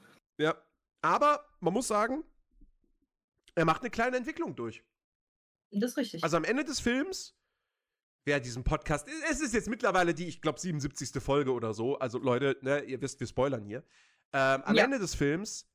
Ja. 1.09 1.15
Aber 1.15 1.47
man 1.61 1.73
muss 1.73 1.89
sagen, 1.89 2.25
er 3.55 3.65
macht 3.65 3.83
eine 3.83 3.91
kleine 3.91 4.17
Entwicklung 4.17 4.55
durch. 4.55 4.85
Das 5.71 5.93
ist 5.93 5.97
richtig. 5.97 6.23
Also 6.25 6.37
am 6.37 6.45
Ende 6.45 6.65
des 6.65 6.81
Films, 6.81 7.37
wer 8.25 8.41
diesen 8.41 8.65
Podcast, 8.65 9.09
es 9.31 9.41
ist 9.41 9.55
jetzt 9.55 9.69
mittlerweile 9.69 10.15
die, 10.15 10.27
ich 10.27 10.41
glaube, 10.41 10.61
77. 10.61 11.23
Folge 11.23 11.53
oder 11.53 11.75
so. 11.75 11.99
Also 11.99 12.19
Leute, 12.19 12.57
ne, 12.63 12.81
ihr 12.85 13.01
wisst, 13.01 13.21
wir 13.21 13.27
spoilern 13.27 13.65
hier. 13.65 13.85
Ähm, 14.33 14.63
am 14.65 14.75
Ja. 14.75 14.85
Ende 14.85 14.99
des 14.99 15.15
Films 15.15 15.69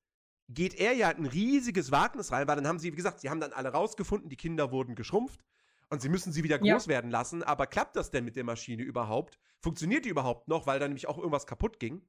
geht 0.49 0.73
er 0.75 0.93
ja 0.93 1.09
ein 1.09 1.25
riesiges 1.25 1.91
Wagnis 1.91 2.31
rein, 2.31 2.47
weil 2.47 2.55
dann 2.57 2.67
haben 2.67 2.79
sie, 2.79 2.91
wie 2.91 2.95
gesagt, 2.97 3.21
sie 3.21 3.29
haben 3.29 3.39
dann 3.39 3.53
alle 3.53 3.69
rausgefunden, 3.69 4.29
die 4.29 4.35
Kinder 4.37 4.71
wurden 4.71 4.95
geschrumpft 4.95 5.43
und 5.89 6.01
sie 6.01 6.09
müssen 6.09 6.33
sie 6.33 6.43
wieder 6.43 6.61
Ja. 6.63 6.73
groß 6.73 6.87
werden 6.87 7.09
lassen. 7.09 7.41
Aber 7.43 7.67
klappt 7.67 7.95
das 7.95 8.11
denn 8.11 8.25
mit 8.25 8.35
der 8.35 8.43
Maschine 8.43 8.83
überhaupt? 8.83 9.39
Funktioniert 9.59 10.05
die 10.05 10.09
überhaupt 10.09 10.47
noch, 10.47 10.67
weil 10.67 10.79
da 10.79 10.87
nämlich 10.87 11.07
auch 11.07 11.17
irgendwas 11.17 11.47
kaputt 11.47 11.79
ging? 11.79 12.01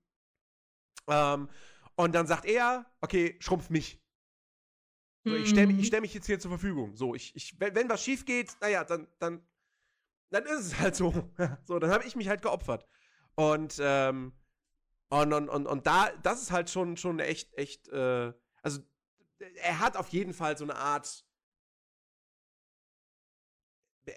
Ähm, 1.08 1.48
und 1.96 2.14
dann 2.14 2.26
sagt 2.26 2.44
er, 2.46 2.86
okay, 3.00 3.36
schrumpf 3.40 3.70
mich. 3.70 4.00
So, 5.24 5.34
ich 5.36 5.48
stelle 5.48 5.68
mich, 5.68 5.76
ich 5.78 5.82
Mhm. 5.82 5.86
stell 5.86 6.00
mich 6.00 6.14
jetzt 6.14 6.26
hier 6.26 6.40
zur 6.40 6.50
Verfügung. 6.50 6.96
So, 6.96 7.14
ich, 7.14 7.34
ich, 7.36 7.58
wenn, 7.60 7.74
wenn 7.74 7.88
was 7.88 8.02
schief 8.02 8.24
geht, 8.24 8.56
naja, 8.60 8.84
dann, 8.84 9.06
dann, 9.18 9.46
dann 10.30 10.44
ist 10.46 10.66
es 10.66 10.78
halt 10.78 10.96
so. 10.96 11.12
so, 11.64 11.78
dann 11.78 11.90
habe 11.90 12.04
ich 12.04 12.16
mich 12.16 12.28
halt 12.28 12.42
geopfert. 12.42 12.86
Und, 13.34 13.78
ähm, 13.80 14.32
und, 15.10 15.32
und, 15.32 15.48
und, 15.48 15.66
und 15.66 15.86
da, 15.86 16.10
das 16.22 16.42
ist 16.42 16.50
halt 16.52 16.70
schon, 16.70 16.96
schon 16.96 17.20
echt, 17.20 17.54
echt, 17.54 17.88
äh, 17.88 18.32
also 18.62 18.80
er 19.56 19.78
hat 19.80 19.96
auf 19.96 20.08
jeden 20.08 20.34
Fall 20.34 20.56
so 20.56 20.64
eine 20.64 20.76
Art 20.76 21.24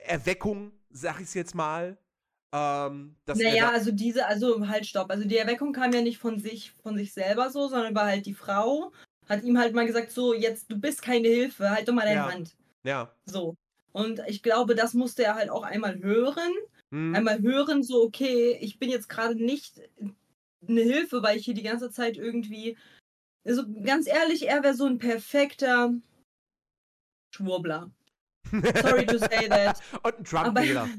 Erweckung, 0.05 0.72
sag 0.89 1.17
ich 1.17 1.27
es 1.27 1.34
jetzt 1.34 1.55
mal. 1.55 1.98
Ähm, 2.55 3.15
Naja, 3.25 3.69
also 3.71 3.91
diese, 3.91 4.25
also 4.27 4.65
halt 4.67 4.85
stopp. 4.85 5.12
Also 5.12 5.27
die 5.27 5.38
Erweckung 5.38 5.74
kam 5.74 5.91
ja 5.91 6.01
nicht 6.01 6.19
von 6.19 6.39
sich, 6.39 6.71
von 6.83 6.97
sich 6.97 7.12
selber 7.13 7.50
so, 7.50 7.67
sondern 7.67 7.93
war 7.95 8.05
halt 8.05 8.25
die 8.25 8.33
Frau, 8.33 8.93
hat 9.27 9.43
ihm 9.43 9.57
halt 9.57 9.74
mal 9.74 9.85
gesagt, 9.85 10.12
so, 10.12 10.33
jetzt, 10.33 10.71
du 10.71 10.79
bist 10.79 11.01
keine 11.01 11.27
Hilfe, 11.27 11.69
halt 11.69 11.88
doch 11.88 11.93
mal 11.93 12.05
deine 12.05 12.15
Ja. 12.15 12.31
Hand. 12.31 12.55
ja. 12.83 13.12
So. 13.25 13.55
Und 13.91 14.21
ich 14.27 14.41
glaube, 14.43 14.75
das 14.75 14.93
musste 14.93 15.24
er 15.24 15.35
halt 15.35 15.50
auch 15.50 15.63
einmal 15.63 16.00
hören. 16.00 16.51
Hm, 16.91 17.15
Einmal 17.15 17.41
hören, 17.41 17.81
so, 17.81 18.03
okay, 18.03 18.57
ich 18.62 18.77
bin 18.77 18.89
jetzt 18.89 19.07
gerade 19.09 19.35
nicht 19.35 19.81
eine 20.67 20.81
Hilfe, 20.81 21.24
weil 21.24 21.38
ich 21.38 21.45
hier 21.45 21.53
die 21.53 21.63
ganze 21.63 21.89
Zeit 21.91 22.17
irgendwie. 22.17 22.77
Also 23.45 23.63
ganz 23.83 24.07
ehrlich, 24.07 24.47
er 24.47 24.63
wäre 24.63 24.74
so 24.75 24.85
ein 24.85 24.97
perfekter 24.97 25.93
Schwurbler. 27.33 27.89
Sorry 28.81 29.05
to 29.05 29.17
say 29.17 29.47
that. 29.50 29.79
und 30.03 30.19
ein 30.19 30.24
Trump-Wähler. 30.24 30.89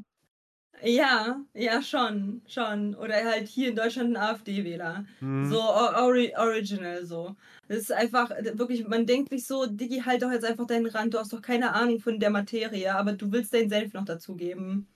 Ja, 0.82 1.40
ja, 1.54 1.82
schon, 1.82 2.42
schon. 2.46 2.94
Oder 2.94 3.24
halt 3.24 3.48
hier 3.48 3.70
in 3.70 3.76
Deutschland 3.76 4.10
ein 4.10 4.16
AfD-Wähler. 4.16 5.04
Hm. 5.20 5.46
So 5.50 5.60
ori 5.60 6.32
original 6.36 7.04
so. 7.06 7.34
Das 7.68 7.78
ist 7.78 7.92
einfach 7.92 8.30
wirklich, 8.54 8.86
man 8.86 9.06
denkt 9.06 9.30
sich 9.30 9.46
so, 9.46 9.66
Diggi, 9.66 10.00
halt 10.00 10.22
doch 10.22 10.30
jetzt 10.30 10.44
einfach 10.44 10.66
deinen 10.66 10.86
Rand, 10.86 11.14
du 11.14 11.18
hast 11.18 11.32
doch 11.32 11.42
keine 11.42 11.72
Ahnung 11.72 11.98
von 11.98 12.20
der 12.20 12.30
Materie, 12.30 12.94
aber 12.94 13.12
du 13.12 13.32
willst 13.32 13.52
deinen 13.54 13.68
Senf 13.68 13.92
noch 13.92 14.04
dazugeben. 14.04 14.86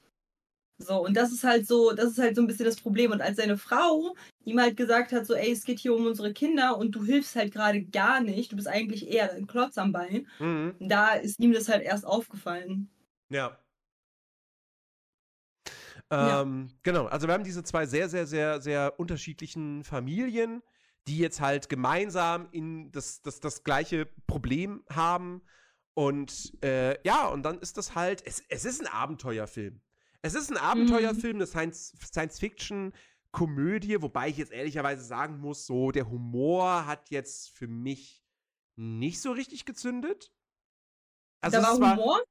So, 0.78 1.04
und 1.04 1.14
das 1.16 1.30
ist 1.30 1.44
halt 1.44 1.66
so, 1.66 1.92
das 1.92 2.12
ist 2.12 2.18
halt 2.18 2.36
so 2.36 2.42
ein 2.42 2.46
bisschen 2.46 2.64
das 2.64 2.80
Problem. 2.80 3.10
Und 3.12 3.20
als 3.20 3.36
seine 3.36 3.58
Frau 3.58 4.14
ihm 4.44 4.60
halt 4.60 4.76
gesagt 4.76 5.12
hat, 5.12 5.26
so, 5.26 5.34
ey, 5.34 5.52
es 5.52 5.64
geht 5.64 5.78
hier 5.78 5.94
um 5.94 6.06
unsere 6.06 6.32
Kinder 6.32 6.78
und 6.78 6.92
du 6.92 7.04
hilfst 7.04 7.36
halt 7.36 7.52
gerade 7.52 7.82
gar 7.82 8.20
nicht, 8.20 8.52
du 8.52 8.56
bist 8.56 8.68
eigentlich 8.68 9.10
eher 9.10 9.32
ein 9.32 9.46
Klotz 9.46 9.76
am 9.76 9.92
Bein, 9.92 10.26
Mhm. 10.38 10.74
da 10.80 11.14
ist 11.14 11.38
ihm 11.38 11.52
das 11.52 11.68
halt 11.68 11.82
erst 11.82 12.06
aufgefallen. 12.06 12.88
Ja. 13.28 13.58
Ja. 16.10 16.42
Ähm, 16.42 16.68
Genau, 16.82 17.06
also 17.06 17.26
wir 17.26 17.34
haben 17.34 17.44
diese 17.44 17.62
zwei 17.62 17.86
sehr, 17.86 18.08
sehr, 18.08 18.26
sehr, 18.26 18.60
sehr 18.60 18.98
unterschiedlichen 18.98 19.84
Familien, 19.84 20.62
die 21.06 21.18
jetzt 21.18 21.40
halt 21.40 21.68
gemeinsam 21.68 22.48
in 22.50 22.90
das, 22.92 23.22
das, 23.22 23.40
das 23.40 23.64
gleiche 23.64 24.06
Problem 24.26 24.84
haben. 24.90 25.42
Und 25.94 26.52
äh, 26.62 27.00
ja, 27.06 27.26
und 27.28 27.42
dann 27.42 27.58
ist 27.60 27.76
das 27.76 27.94
halt, 27.94 28.22
es, 28.26 28.42
es 28.48 28.64
ist 28.64 28.80
ein 28.80 28.86
Abenteuerfilm. 28.86 29.80
Es 30.22 30.34
ist 30.34 30.50
ein 30.50 30.56
Abenteuerfilm, 30.56 31.36
eine 31.36 31.46
Science- 31.46 31.94
Science-Fiction-Komödie, 32.02 34.02
wobei 34.02 34.28
ich 34.28 34.36
jetzt 34.36 34.52
ehrlicherweise 34.52 35.04
sagen 35.04 35.38
muss, 35.38 35.66
so 35.66 35.90
der 35.90 36.08
Humor 36.10 36.86
hat 36.86 37.10
jetzt 37.10 37.50
für 37.50 37.68
mich 37.68 38.22
nicht 38.76 39.20
so 39.20 39.32
richtig 39.32 39.64
gezündet. 39.64 40.32
Also 41.40 41.60
da 41.60 41.80
war 41.80 41.96
Humor? 41.96 42.22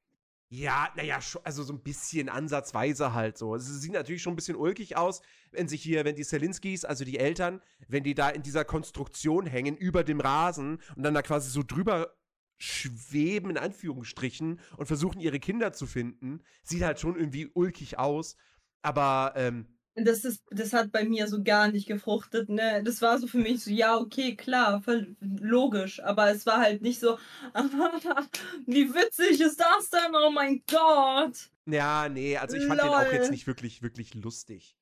Ja, 0.51 0.89
naja, 0.95 1.19
also 1.43 1.63
so 1.63 1.73
ein 1.73 1.83
bisschen 1.83 2.27
ansatzweise 2.27 3.13
halt 3.13 3.37
so. 3.37 3.53
Es 3.53 3.67
sieht 3.67 3.91
natürlich 3.91 4.23
schon 4.23 4.33
ein 4.33 4.35
bisschen 4.35 4.55
ulkig 4.55 4.97
aus, 4.97 5.21
wenn 5.51 5.67
sich 5.67 5.83
hier, 5.83 6.05
wenn 6.05 6.15
die 6.15 6.23
Selinskis, 6.23 6.85
also 6.85 7.05
die 7.05 7.19
Eltern, 7.19 7.61
wenn 7.87 8.03
die 8.03 8.15
da 8.15 8.29
in 8.29 8.41
dieser 8.41 8.65
Konstruktion 8.65 9.45
hängen 9.45 9.77
über 9.77 10.03
dem 10.03 10.19
Rasen 10.19 10.79
und 10.95 11.03
dann 11.03 11.13
da 11.13 11.21
quasi 11.21 11.51
so 11.51 11.61
drüber 11.61 12.15
schweben, 12.57 13.51
in 13.51 13.57
Anführungsstrichen, 13.57 14.59
und 14.75 14.85
versuchen 14.87 15.21
ihre 15.21 15.39
Kinder 15.39 15.71
zu 15.71 15.85
finden. 15.85 16.41
Sieht 16.63 16.81
halt 16.81 16.99
schon 16.99 17.15
irgendwie 17.15 17.49
ulkig 17.53 17.99
aus. 17.99 18.35
Aber, 18.81 19.33
ähm, 19.35 19.67
Das, 20.05 20.25
ist, 20.25 20.43
das 20.49 20.73
hat 20.73 20.91
bei 20.91 21.03
mir 21.03 21.27
so 21.27 21.43
gar 21.43 21.69
nicht 21.69 21.87
gefruchtet, 21.87 22.49
ne? 22.49 22.83
Das 22.83 23.01
war 23.01 23.17
so 23.17 23.27
für 23.27 23.37
mich 23.37 23.63
so, 23.63 23.71
ja, 23.71 23.97
okay, 23.97 24.35
klar, 24.35 24.81
voll 24.81 25.15
logisch, 25.19 26.01
aber 26.01 26.29
es 26.31 26.45
war 26.45 26.57
halt 26.57 26.81
nicht 26.81 26.99
so, 26.99 27.17
wie 28.65 28.93
witzig 28.93 29.41
ist 29.41 29.59
das 29.59 29.89
denn? 29.89 30.15
Oh 30.15 30.31
mein 30.31 30.63
Gott! 30.69 31.49
ja, 31.65 32.09
nee, 32.09 32.37
also 32.37 32.57
ich 32.57 32.65
fand 32.65 32.81
den 32.81 32.89
auch 32.89 33.11
jetzt 33.11 33.23
Lol. 33.23 33.31
nicht 33.31 33.47
wirklich, 33.47 33.81
wirklich 33.81 34.13
lustig. 34.15 34.75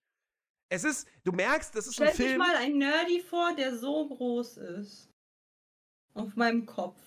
Es 0.69 0.83
ist, 0.83 1.07
du 1.23 1.31
merkst, 1.31 1.75
das 1.75 1.87
ist 1.87 1.95
Stell 1.95 2.07
ein 2.07 2.15
dich 2.15 2.25
Film. 2.25 2.37
mal 2.39 2.55
ein 2.57 2.77
Nerdy 2.77 3.21
vor, 3.21 3.55
der 3.55 3.77
so 3.77 4.07
groß 4.07 4.57
ist. 4.57 5.09
Auf 6.13 6.35
meinem 6.35 6.65
Kopf. 6.65 6.99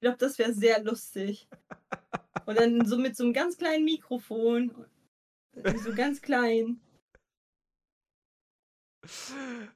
Ich 0.00 0.02
glaube, 0.02 0.18
das 0.18 0.38
wäre 0.38 0.52
sehr 0.54 0.82
lustig. 0.82 1.48
Und 2.46 2.58
dann 2.58 2.86
so 2.86 2.96
mit 2.96 3.16
so 3.16 3.24
einem 3.24 3.32
ganz 3.32 3.58
kleinen 3.58 3.84
Mikrofon. 3.84 4.86
So 5.54 5.94
ganz 5.94 6.22
klein. 6.22 6.80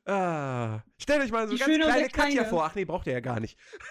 Ah, 0.05 0.83
stellt 0.99 1.23
euch 1.23 1.31
mal 1.31 1.47
so 1.49 1.55
Die 1.55 1.59
ganz 1.59 1.75
kleine 1.75 2.09
Katja 2.09 2.45
vor. 2.45 2.65
Ach 2.65 2.75
nee, 2.75 2.85
braucht 2.85 3.07
ihr 3.07 3.15
ja 3.15 3.21
gar 3.21 3.41
nicht. 3.41 3.59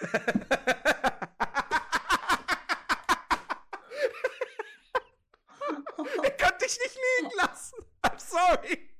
ich 6.22 6.38
konnte 6.38 6.58
dich 6.62 6.78
nicht 6.78 6.98
liegen 7.20 7.30
lassen. 7.36 7.76
I'm 8.02 8.18
sorry. 8.18 8.90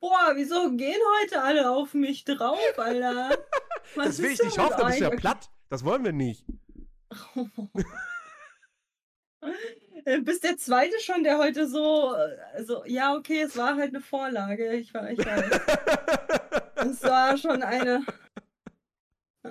Boah, 0.00 0.32
wieso 0.34 0.70
gehen 0.76 1.00
heute 1.20 1.42
alle 1.42 1.70
auf 1.70 1.94
mich 1.94 2.24
drauf, 2.24 2.58
Alter? 2.76 3.30
Was 3.94 4.06
das 4.06 4.22
will 4.22 4.30
ich 4.30 4.42
nicht 4.42 4.58
hoffen, 4.58 4.76
da 4.78 4.86
bist 4.86 5.00
du 5.00 5.04
ja 5.04 5.10
platt. 5.10 5.50
Das 5.68 5.84
wollen 5.84 6.04
wir 6.04 6.12
nicht. 6.12 6.44
Äh, 10.04 10.20
Bist 10.20 10.44
der 10.44 10.56
zweite 10.56 10.98
schon, 11.00 11.24
der 11.24 11.38
heute 11.38 11.66
so, 11.66 12.14
äh, 12.14 12.36
also 12.54 12.84
ja, 12.86 13.14
okay, 13.14 13.42
es 13.42 13.56
war 13.56 13.76
halt 13.76 13.90
eine 13.94 14.00
Vorlage, 14.00 14.74
ich, 14.74 14.92
war, 14.94 15.10
ich 15.10 15.18
weiß. 15.18 15.50
Es 16.80 17.02
war 17.02 17.36
schon 17.36 17.62
eine. 17.62 18.04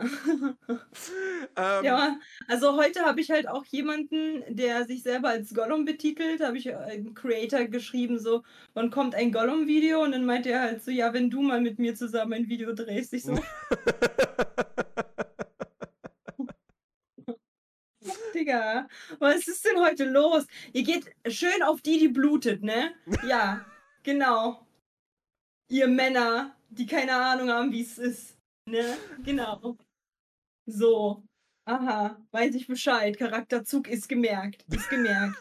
ähm, 1.58 1.84
Ja, 1.84 2.20
also 2.48 2.78
heute 2.78 3.02
habe 3.02 3.20
ich 3.22 3.30
halt 3.32 3.48
auch 3.48 3.66
jemanden, 3.66 4.44
der 4.48 4.86
sich 4.86 5.04
selber 5.04 5.30
als 5.30 5.54
Gollum 5.54 5.86
betitelt, 5.86 6.42
habe 6.42 6.58
ich 6.58 6.68
äh, 6.68 6.76
einen 6.76 7.14
Creator 7.14 7.66
geschrieben, 7.66 8.20
so, 8.20 8.44
wann 8.74 8.92
kommt 8.92 9.16
ein 9.16 9.32
Gollum-Video? 9.32 10.02
Und 10.04 10.14
dann 10.14 10.26
meinte 10.26 10.50
er 10.52 10.62
halt 10.62 10.84
so, 10.84 10.92
ja, 10.92 11.14
wenn 11.14 11.30
du 11.30 11.42
mal 11.42 11.62
mit 11.62 11.80
mir 11.80 11.96
zusammen 11.96 12.34
ein 12.34 12.50
Video 12.50 12.74
drehst. 12.74 13.14
Ich 13.14 13.24
so, 13.24 13.36
Digga, 18.48 18.88
was 19.20 19.46
ist 19.48 19.66
denn 19.66 19.78
heute 19.78 20.06
los? 20.06 20.46
Ihr 20.72 20.84
geht 20.84 21.14
schön 21.28 21.62
auf 21.64 21.82
die, 21.82 22.00
die 22.00 22.08
blutet, 22.08 22.64
ne? 22.64 22.94
Ja, 23.28 23.66
genau. 24.04 24.66
Ihr 25.68 25.90
Männer, 25.90 26.56
die 26.70 26.86
keine 26.86 27.14
Ahnung 27.14 27.50
haben, 27.50 27.74
wie 27.74 27.82
es 27.82 27.98
ist. 27.98 28.38
Ne? 28.66 28.98
Genau. 29.26 29.78
So. 30.66 31.24
Aha, 31.66 32.18
weiß 32.32 32.56
ich 32.56 32.68
Bescheid. 32.68 33.18
Charakterzug 33.18 33.90
ist 33.90 34.08
gemerkt. 34.08 34.64
Ist 34.74 34.90
gemerkt. 34.90 35.36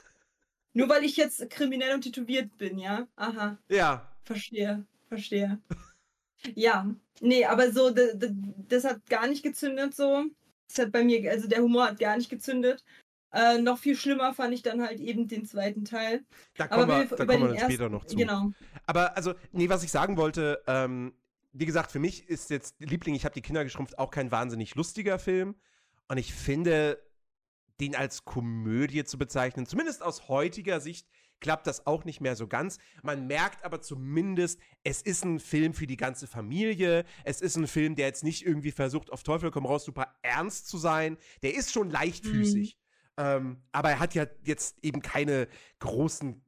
Nur 0.73 0.89
weil 0.89 1.05
ich 1.05 1.17
jetzt 1.17 1.49
kriminell 1.49 1.95
und 1.95 2.03
tätowiert 2.03 2.57
bin, 2.59 2.77
ja? 2.77 3.07
Aha. 3.15 3.57
ja, 3.69 4.13
Verstehe, 4.25 4.85
verstehe. 5.09 5.61
Ja, 6.57 6.93
nee, 7.21 7.45
aber 7.45 7.71
so, 7.71 7.91
das 8.69 8.83
hat 8.85 9.07
gar 9.09 9.29
nicht 9.29 9.45
gezündet 9.45 9.95
so. 9.95 10.25
Das 10.69 10.79
hat 10.85 10.93
bei 10.93 11.05
mir, 11.05 11.31
also 11.31 11.49
der 11.49 11.63
Humor 11.63 11.87
hat 11.87 11.99
gar 11.99 12.17
nicht 12.17 12.29
gezündet. 12.31 12.85
Äh, 13.33 13.59
noch 13.59 13.79
viel 13.79 13.97
schlimmer 13.97 14.33
fand 14.35 14.55
ich 14.55 14.63
dann 14.63 14.81
halt 14.83 15.01
eben 15.01 15.29
den 15.29 15.45
zweiten 15.45 15.85
Teil. 15.85 16.25
Da 16.57 16.65
Aber 16.65 16.75
kommen 16.87 16.89
wir, 16.89 17.11
wir- 17.11 17.17
da 17.17 17.25
kommen 17.27 17.43
wir 17.43 17.49
dann 17.55 17.59
später 17.71 17.89
noch 17.89 18.05
zu. 18.05 18.17
Genau. 18.17 18.53
Aber 18.87 19.17
also, 19.17 19.35
nee, 19.53 19.69
was 19.69 19.83
ich 19.83 19.91
sagen 19.91 20.17
wollte, 20.17 20.63
ähm, 20.67 21.13
wie 21.53 21.67
gesagt, 21.67 21.91
für 21.91 21.99
mich 21.99 22.29
ist 22.29 22.51
jetzt 22.51 22.77
Liebling, 22.81 23.15
ich 23.15 23.25
habe 23.25 23.35
die 23.35 23.43
Kinder 23.43 23.65
geschrumpft, 23.65 23.99
auch 23.99 24.11
kein 24.11 24.31
wahnsinnig 24.31 24.75
lustiger 24.75 25.19
Film. 25.19 25.57
Und 26.09 26.19
ich 26.19 26.33
finde, 26.35 27.03
den 27.81 27.95
als 27.97 28.25
Komödie 28.25 29.05
zu 29.05 29.19
bezeichnen, 29.19 29.67
zumindest 29.67 30.03
aus 30.03 30.29
heutiger 30.29 30.81
Sicht, 30.81 31.09
klappt 31.40 31.66
das 31.66 31.87
auch 31.87 32.05
nicht 32.05 32.21
mehr 32.21 32.37
so 32.37 32.47
ganz. 32.47 32.78
Man 33.02 33.26
merkt 33.26 33.64
aber 33.64 33.81
zumindest, 33.81 34.59
es 34.85 35.02
ist 35.02 35.25
ein 35.25 35.38
Film 35.40 35.75
für 35.75 35.87
die 35.87 35.97
ganze 35.97 36.26
Familie. 36.26 37.05
Es 37.25 37.40
ist 37.40 37.57
ein 37.57 37.66
Film, 37.66 37.95
der 37.95 38.07
jetzt 38.07 38.25
nicht 38.25 38.45
irgendwie 38.45 38.73
versucht, 38.73 39.12
auf 39.12 39.23
Teufel 39.23 39.50
komm 39.50 39.66
raus, 39.66 39.85
super 39.85 40.14
ernst 40.23 40.69
zu 40.69 40.78
sein. 40.78 41.19
Der 41.43 41.55
ist 41.55 41.73
schon 41.73 41.90
leichtfüßig. 41.90 42.78
Ähm, 43.19 43.62
aber 43.73 43.90
er 43.90 43.99
hat 43.99 44.14
ja 44.14 44.26
jetzt 44.45 44.76
eben 44.83 45.00
keine 45.00 45.49
großen 45.78 46.43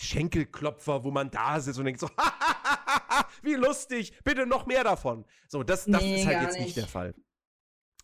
Schenkelklopfer, 0.00 1.04
wo 1.04 1.10
man 1.10 1.30
da 1.30 1.60
sitzt 1.60 1.78
und 1.78 1.84
denkt 1.84 2.00
so, 2.00 2.08
wie 3.42 3.54
lustig, 3.54 4.12
bitte 4.24 4.46
noch 4.46 4.66
mehr 4.66 4.84
davon. 4.84 5.24
So, 5.48 5.62
das, 5.62 5.84
das 5.86 6.02
Nee, 6.02 6.20
ist 6.20 6.26
halt 6.26 6.42
jetzt 6.42 6.54
nicht. 6.54 6.64
nicht. 6.66 6.76
der 6.76 6.86
Fall. 6.88 7.14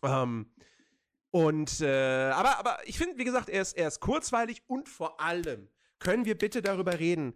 Ähm, 0.03 0.51
und, 1.31 1.79
äh, 1.81 2.31
aber, 2.31 2.59
aber 2.59 2.79
ich 2.85 2.97
finde, 2.97 3.17
wie 3.17 3.23
gesagt, 3.23 3.49
er 3.49 3.61
ist, 3.61 3.73
er 3.73 3.87
ist 3.87 3.99
kurzweilig 4.01 4.63
und 4.67 4.89
vor 4.89 5.21
allem 5.21 5.69
können 6.01 6.25
wir 6.25 6.37
bitte 6.37 6.61
darüber 6.61 6.99
reden, 6.99 7.33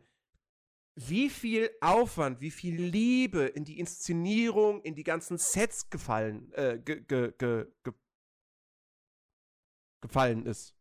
wie 0.95 1.29
viel 1.29 1.69
Aufwand, 1.81 2.41
wie 2.41 2.51
viel 2.51 2.75
Liebe 2.75 3.43
in 3.45 3.63
die 3.63 3.79
Inszenierung, 3.79 4.81
in 4.81 4.95
die 4.95 5.03
ganzen 5.03 5.37
Sets 5.37 5.89
gefallen, 5.89 6.51
äh, 6.53 6.79
ge, 6.83 7.01
ge, 7.01 7.33
ge, 7.37 7.65
ge, 7.83 7.93
gefallen 10.01 10.45
ist. 10.45 10.73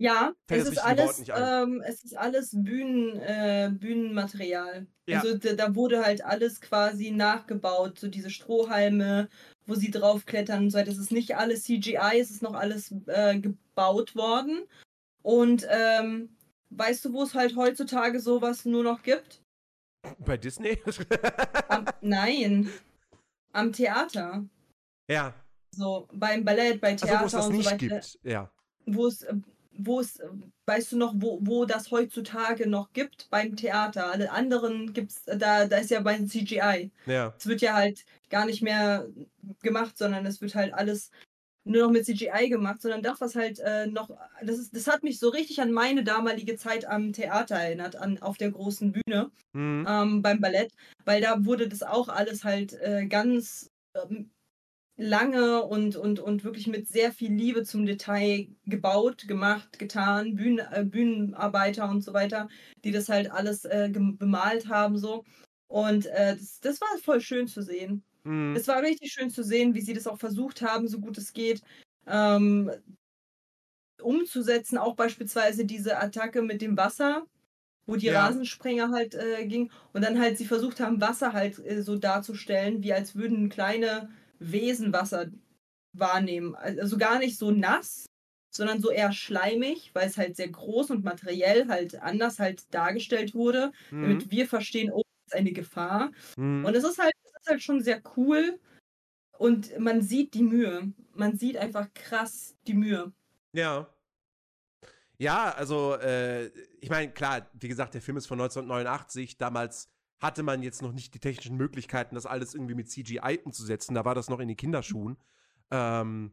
Ja, 0.00 0.32
es 0.46 0.68
ist, 0.68 0.78
alles, 0.78 1.24
ähm, 1.34 1.82
es 1.84 2.04
ist 2.04 2.16
alles 2.16 2.50
Bühnen, 2.52 3.16
äh, 3.18 3.68
Bühnenmaterial. 3.72 4.86
Ja. 5.08 5.20
Also 5.20 5.36
da, 5.36 5.54
da 5.54 5.74
wurde 5.74 6.04
halt 6.04 6.24
alles 6.24 6.60
quasi 6.60 7.10
nachgebaut, 7.10 7.98
so 7.98 8.06
diese 8.06 8.30
Strohhalme, 8.30 9.28
wo 9.66 9.74
sie 9.74 9.90
draufklettern 9.90 10.64
und 10.64 10.70
so 10.70 10.78
weiter. 10.78 10.92
Es 10.92 10.98
ist 10.98 11.10
nicht 11.10 11.36
alles 11.36 11.64
CGI, 11.64 12.20
es 12.20 12.30
ist 12.30 12.42
noch 12.42 12.54
alles 12.54 12.94
äh, 13.06 13.40
gebaut 13.40 14.14
worden. 14.14 14.68
Und 15.22 15.66
ähm, 15.70 16.30
weißt 16.70 17.04
du, 17.06 17.12
wo 17.12 17.22
es 17.22 17.34
halt 17.34 17.56
heutzutage 17.56 18.20
sowas 18.20 18.64
nur 18.64 18.82
noch 18.84 19.02
gibt? 19.02 19.42
Bei 20.20 20.36
Disney? 20.36 20.78
Am, 21.68 21.84
nein, 22.00 22.70
am 23.52 23.72
Theater. 23.72 24.44
ja, 25.08 25.34
So 25.74 26.08
beim 26.12 26.44
Ballett, 26.44 26.80
bei 26.80 26.92
also 26.92 27.06
Theater 27.06 27.22
wo 27.22 27.26
es 27.26 27.32
das 27.32 27.46
und 27.46 27.52
so 27.52 27.58
nicht 27.58 27.66
weiter. 27.66 27.76
gibt. 27.78 28.18
Ja. 28.22 28.50
wo 28.86 29.06
es, 29.06 29.26
wo 29.72 30.00
es, 30.00 30.20
weißt 30.66 30.92
du 30.92 30.96
noch, 30.98 31.14
wo, 31.16 31.38
wo 31.42 31.64
das 31.64 31.90
heutzutage 31.90 32.68
noch 32.68 32.92
gibt 32.92 33.28
beim 33.30 33.56
Theater. 33.56 34.10
Alle 34.12 34.30
anderen 34.30 34.92
gibt's, 34.92 35.24
da, 35.24 35.66
da 35.66 35.76
ist 35.78 35.90
ja 35.90 36.00
bei 36.00 36.16
CGI. 36.18 36.90
Ja. 37.06 37.34
Es 37.36 37.46
wird 37.46 37.60
ja 37.60 37.74
halt 37.74 38.04
gar 38.30 38.46
nicht 38.46 38.62
mehr 38.62 39.08
gemacht, 39.62 39.98
sondern 39.98 40.24
es 40.26 40.40
wird 40.40 40.54
halt 40.54 40.72
alles 40.74 41.10
nur 41.68 41.84
noch 41.84 41.90
mit 41.92 42.04
CGI 42.06 42.48
gemacht, 42.48 42.80
sondern 42.82 43.02
das, 43.02 43.20
was 43.20 43.34
halt 43.34 43.58
äh, 43.60 43.86
noch, 43.86 44.10
das 44.42 44.58
ist, 44.58 44.74
das 44.76 44.86
hat 44.88 45.02
mich 45.02 45.18
so 45.18 45.28
richtig 45.28 45.60
an 45.60 45.72
meine 45.72 46.04
damalige 46.04 46.56
Zeit 46.56 46.86
am 46.86 47.12
Theater 47.12 47.56
erinnert, 47.56 47.96
an, 47.96 48.18
auf 48.20 48.36
der 48.38 48.50
großen 48.50 48.92
Bühne 48.92 49.30
Mhm. 49.54 49.86
ähm, 49.88 50.22
beim 50.22 50.40
Ballett, 50.40 50.72
weil 51.04 51.20
da 51.20 51.44
wurde 51.44 51.68
das 51.68 51.82
auch 51.82 52.08
alles 52.08 52.44
halt 52.44 52.74
äh, 52.74 53.06
ganz 53.06 53.70
ähm, 53.94 54.30
lange 54.96 55.62
und, 55.62 55.96
und, 55.96 56.20
und 56.20 56.44
wirklich 56.44 56.66
mit 56.66 56.88
sehr 56.88 57.12
viel 57.12 57.32
Liebe 57.32 57.62
zum 57.64 57.86
Detail 57.86 58.48
gebaut, 58.66 59.28
gemacht, 59.28 59.78
getan, 59.78 60.34
Bühnen, 60.36 60.66
äh, 60.72 60.84
Bühnenarbeiter 60.84 61.88
und 61.88 62.02
so 62.02 62.12
weiter, 62.12 62.48
die 62.84 62.90
das 62.92 63.08
halt 63.08 63.30
alles 63.30 63.64
äh, 63.64 63.88
bemalt 63.92 64.68
haben 64.68 64.98
so. 64.98 65.24
Und 65.68 66.06
äh, 66.06 66.36
das, 66.36 66.60
das 66.60 66.80
war 66.80 66.88
voll 67.02 67.20
schön 67.20 67.46
zu 67.46 67.62
sehen. 67.62 68.02
Mhm. 68.28 68.58
Es 68.58 68.68
war 68.68 68.82
richtig 68.82 69.12
schön 69.12 69.30
zu 69.30 69.42
sehen, 69.44 69.74
wie 69.74 69.80
sie 69.82 69.94
das 69.94 70.06
auch 70.06 70.18
versucht 70.18 70.62
haben, 70.62 70.88
so 70.88 71.00
gut 71.00 71.18
es 71.18 71.32
geht, 71.32 71.62
ähm, 72.06 72.70
umzusetzen. 74.02 74.78
Auch 74.78 74.96
beispielsweise 74.96 75.64
diese 75.64 75.98
Attacke 76.00 76.42
mit 76.42 76.62
dem 76.62 76.76
Wasser, 76.76 77.26
wo 77.86 77.96
die 77.96 78.08
Ja. 78.08 78.10
Rasensprenger 78.10 78.90
halt 78.92 79.14
äh, 79.14 79.46
ging 79.46 79.72
und 79.94 80.04
dann 80.04 80.20
halt 80.20 80.38
sie 80.38 80.46
versucht 80.46 80.80
haben, 80.80 81.00
Wasser 81.00 81.32
halt 81.34 81.58
äh, 81.60 81.82
so 81.82 81.96
darzustellen, 81.98 82.82
wie 82.84 82.94
als 82.94 83.16
würden 83.16 83.48
kleine 83.50 84.10
Wesen 84.40 84.92
Wasser 84.92 85.28
wahrnehmen. 85.94 86.54
Also 86.56 86.98
gar 86.98 87.18
nicht 87.20 87.38
so 87.38 87.50
nass, 87.52 88.06
sondern 88.54 88.80
so 88.80 88.90
eher 88.90 89.12
schleimig, 89.12 89.92
weil 89.94 90.08
es 90.08 90.18
halt 90.18 90.36
sehr 90.36 90.48
groß 90.50 90.90
und 90.92 91.04
materiell 91.04 91.68
halt 91.68 92.00
anders 92.02 92.38
halt 92.40 92.74
dargestellt 92.74 93.34
wurde, 93.34 93.72
Mhm. 93.90 94.28
damit 94.28 94.30
wir 94.32 94.48
verstehen, 94.48 94.90
oh, 94.92 95.02
eine 95.32 95.52
Gefahr. 95.52 96.10
Mhm. 96.36 96.64
Und 96.64 96.74
es 96.74 96.84
ist 96.84 96.98
halt, 96.98 97.12
es 97.24 97.30
ist 97.40 97.48
halt 97.48 97.62
schon 97.62 97.82
sehr 97.82 98.02
cool 98.16 98.58
und 99.38 99.78
man 99.78 100.02
sieht 100.02 100.34
die 100.34 100.42
Mühe. 100.42 100.92
Man 101.14 101.36
sieht 101.36 101.56
einfach 101.56 101.92
krass 101.94 102.56
die 102.66 102.74
Mühe. 102.74 103.12
Ja. 103.52 103.88
Ja, 105.18 105.50
also, 105.50 105.94
äh, 105.96 106.46
ich 106.80 106.90
meine, 106.90 107.12
klar, 107.12 107.50
wie 107.54 107.68
gesagt, 107.68 107.94
der 107.94 108.02
Film 108.02 108.16
ist 108.16 108.26
von 108.26 108.40
1989. 108.40 109.36
Damals 109.36 109.90
hatte 110.20 110.42
man 110.42 110.62
jetzt 110.62 110.82
noch 110.82 110.92
nicht 110.92 111.14
die 111.14 111.20
technischen 111.20 111.56
Möglichkeiten, 111.56 112.14
das 112.14 112.26
alles 112.26 112.54
irgendwie 112.54 112.74
mit 112.74 112.88
CGI 112.88 113.40
umzusetzen. 113.44 113.94
Da 113.94 114.04
war 114.04 114.14
das 114.14 114.28
noch 114.28 114.40
in 114.40 114.48
den 114.48 114.56
Kinderschuhen. 114.56 115.16
Ähm, 115.70 116.32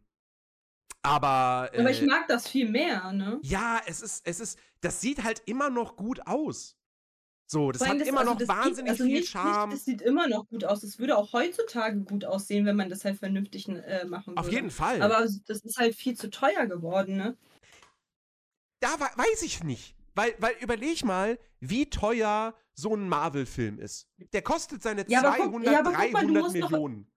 aber. 1.01 1.69
Aber 1.77 1.91
ich 1.91 2.01
äh, 2.01 2.05
mag 2.05 2.27
das 2.27 2.47
viel 2.47 2.69
mehr, 2.69 3.11
ne? 3.11 3.39
Ja, 3.43 3.81
es 3.85 4.01
ist, 4.01 4.27
es 4.27 4.39
ist, 4.39 4.59
das 4.81 5.01
sieht 5.01 5.23
halt 5.23 5.41
immer 5.45 5.69
noch 5.69 5.95
gut 5.95 6.25
aus. 6.25 6.77
So, 7.47 7.71
das 7.71 7.87
hat 7.87 7.99
das- 7.99 8.07
immer 8.07 8.21
also 8.21 8.31
noch 8.31 8.39
das 8.39 8.47
wahnsinnig 8.47 8.91
also 8.91 9.03
viel 9.03 9.13
nicht, 9.19 9.29
Charme. 9.29 9.69
Nicht, 9.69 9.79
das 9.79 9.85
sieht 9.85 10.01
immer 10.01 10.27
noch 10.27 10.47
gut 10.47 10.63
aus. 10.63 10.81
Es 10.83 10.97
würde 10.97 11.15
auch 11.17 11.31
heutzutage 11.33 11.99
gut 12.01 12.25
aussehen, 12.25 12.65
wenn 12.65 12.75
man 12.75 12.89
das 12.89 13.05
halt 13.05 13.17
vernünftig 13.19 13.67
äh, 13.69 14.05
machen 14.05 14.35
Auf 14.37 14.45
würde. 14.45 14.55
jeden 14.55 14.71
Fall. 14.71 15.01
Aber 15.01 15.19
das 15.45 15.59
ist 15.61 15.77
halt 15.77 15.93
viel 15.95 16.15
zu 16.15 16.29
teuer 16.29 16.65
geworden, 16.65 17.17
ne? 17.17 17.37
da 18.81 18.99
weiß 18.99 19.41
ich 19.43 19.63
nicht. 19.63 19.95
Weil, 20.13 20.35
weil 20.39 20.53
überleg 20.61 21.03
mal, 21.03 21.39
wie 21.59 21.89
teuer 21.89 22.55
so 22.73 22.95
ein 22.95 23.09
Marvel-Film 23.09 23.79
ist. 23.79 24.07
Der 24.33 24.41
kostet 24.41 24.81
seine 24.83 25.05
Ja, 25.07 25.19
aber 25.19 25.37
guck- 25.37 25.45
200, 25.51 25.73
ja, 25.73 25.79
aber 25.79 25.91
guck 25.91 26.11
mal, 26.13 26.21
du 26.27 26.33
300 26.33 26.43
musst 26.43 26.61
doch- 26.61 26.69
Millionen. 26.71 27.11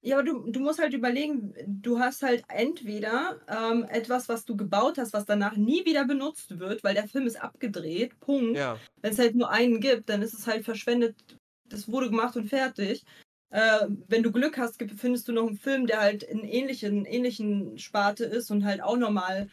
Ja, 0.00 0.16
aber 0.16 0.24
du, 0.24 0.50
du 0.50 0.60
musst 0.60 0.78
halt 0.78 0.94
überlegen, 0.94 1.54
du 1.66 1.98
hast 1.98 2.22
halt 2.22 2.44
entweder 2.48 3.40
ähm, 3.48 3.84
etwas, 3.90 4.28
was 4.28 4.44
du 4.44 4.56
gebaut 4.56 4.96
hast, 4.96 5.12
was 5.12 5.26
danach 5.26 5.56
nie 5.56 5.84
wieder 5.84 6.04
benutzt 6.04 6.58
wird, 6.60 6.84
weil 6.84 6.94
der 6.94 7.08
Film 7.08 7.26
ist 7.26 7.42
abgedreht, 7.42 8.18
Punkt. 8.20 8.56
Ja. 8.56 8.78
Wenn 9.02 9.12
es 9.12 9.18
halt 9.18 9.34
nur 9.34 9.50
einen 9.50 9.80
gibt, 9.80 10.08
dann 10.08 10.22
ist 10.22 10.34
es 10.34 10.46
halt 10.46 10.64
verschwendet, 10.64 11.16
das 11.68 11.90
wurde 11.90 12.10
gemacht 12.10 12.36
und 12.36 12.48
fertig. 12.48 13.04
Äh, 13.50 13.86
wenn 14.06 14.22
du 14.22 14.30
Glück 14.30 14.56
hast, 14.56 14.80
findest 14.96 15.26
du 15.26 15.32
noch 15.32 15.48
einen 15.48 15.56
Film, 15.56 15.86
der 15.86 16.00
halt 16.00 16.22
in 16.22 16.44
ähnlichen, 16.44 17.04
ähnlichen 17.04 17.78
Sparte 17.78 18.24
ist 18.24 18.50
und 18.50 18.64
halt 18.64 18.82
auch 18.82 18.96
nochmal 18.96 19.48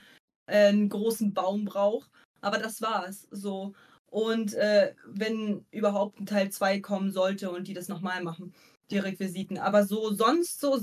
äh, 0.45 0.67
einen 0.67 0.89
großen 0.89 1.33
Baum 1.33 1.65
braucht. 1.65 2.11
Aber 2.41 2.59
das 2.59 2.81
war's. 2.81 3.27
So. 3.31 3.73
Und 4.07 4.53
äh, 4.53 4.93
wenn 5.07 5.65
überhaupt 5.71 6.19
ein 6.19 6.25
Teil 6.25 6.51
2 6.51 6.81
kommen 6.81 7.11
sollte 7.11 7.49
und 7.49 7.67
die 7.67 7.73
das 7.73 7.87
nochmal 7.87 8.21
machen, 8.23 8.53
die 8.91 8.99
Requisiten. 8.99 9.57
Aber 9.57 9.85
so 9.85 10.13
sonst 10.13 10.59
so 10.59 10.79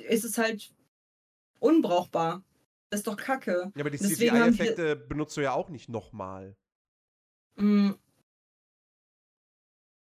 ist 0.00 0.24
es 0.24 0.38
halt 0.38 0.72
unbrauchbar. 1.58 2.42
Das 2.90 3.00
ist 3.00 3.06
doch 3.06 3.16
Kacke. 3.16 3.70
Ja, 3.74 3.80
aber 3.80 3.90
die 3.90 3.98
CGI-Effekte 3.98 4.96
benutzt 4.96 5.36
du 5.36 5.40
ja 5.42 5.52
auch 5.52 5.68
nicht 5.68 5.88
nochmal. 5.88 6.56
Mm. 7.56 7.92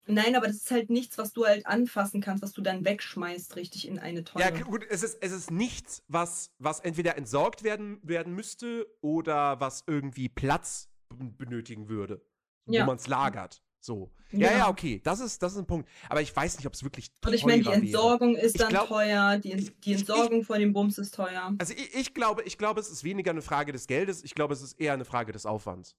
Nein, 0.09 0.35
aber 0.37 0.47
das 0.47 0.57
ist 0.57 0.71
halt 0.71 0.89
nichts, 0.89 1.17
was 1.17 1.33
du 1.33 1.45
halt 1.45 1.65
anfassen 1.65 2.21
kannst, 2.21 2.41
was 2.41 2.53
du 2.53 2.61
dann 2.61 2.85
wegschmeißt, 2.85 3.57
richtig 3.57 3.87
in 3.87 3.99
eine 3.99 4.23
Tonne. 4.23 4.45
Ja, 4.45 4.51
gut, 4.51 4.85
es 4.89 5.03
ist, 5.03 5.17
es 5.21 5.33
ist 5.33 5.51
nichts, 5.51 6.01
was, 6.07 6.53
was 6.59 6.79
entweder 6.79 7.17
entsorgt 7.17 7.63
werden, 7.63 7.99
werden 8.03 8.33
müsste 8.33 8.87
oder 9.01 9.59
was 9.59 9.83
irgendwie 9.85 10.29
Platz 10.29 10.89
benötigen 11.09 11.89
würde, 11.89 12.25
Ja. 12.67 12.83
wo 12.83 12.87
man 12.87 12.97
es 12.97 13.07
lagert. 13.07 13.61
So. 13.79 14.11
Ja, 14.31 14.49
Genau. 14.49 14.51
ja, 14.59 14.69
okay, 14.69 14.99
das 15.03 15.19
ist, 15.19 15.41
das 15.41 15.53
ist 15.53 15.59
ein 15.59 15.65
Punkt. 15.67 15.87
Aber 16.09 16.21
ich 16.21 16.35
weiß 16.35 16.57
nicht, 16.57 16.65
ob 16.67 16.73
es 16.73 16.83
wirklich 16.83 17.09
Und 17.25 17.33
ich 17.33 17.45
meine, 17.45 17.59
die 17.59 17.63
teurer 17.63 17.75
wäre. 17.75 17.85
Entsorgung 17.85 18.35
ist 18.35 18.55
Ich 18.55 18.59
dann 18.61 18.69
glaub- 18.69 18.87
teuer, 18.89 19.37
die, 19.37 19.53
ich- 19.53 19.79
die 19.79 19.93
ich- 19.93 19.99
Entsorgung 19.99 20.43
von 20.43 20.59
dem 20.59 20.73
Bums 20.73 20.97
ist 20.97 21.15
teuer. 21.15 21.53
Also 21.57 21.73
ich, 21.73 21.93
ich 21.95 22.13
glaube, 22.13 22.43
ich 22.43 22.57
glaube, 22.57 22.79
es 22.81 22.89
ist 22.89 23.03
weniger 23.03 23.31
eine 23.31 23.41
Frage 23.41 23.71
des 23.71 23.87
Geldes, 23.87 24.23
ich 24.23 24.35
glaube, 24.35 24.53
es 24.53 24.61
ist 24.61 24.79
eher 24.79 24.93
eine 24.93 25.05
Frage 25.05 25.31
des 25.31 25.45
Aufwands. 25.45 25.95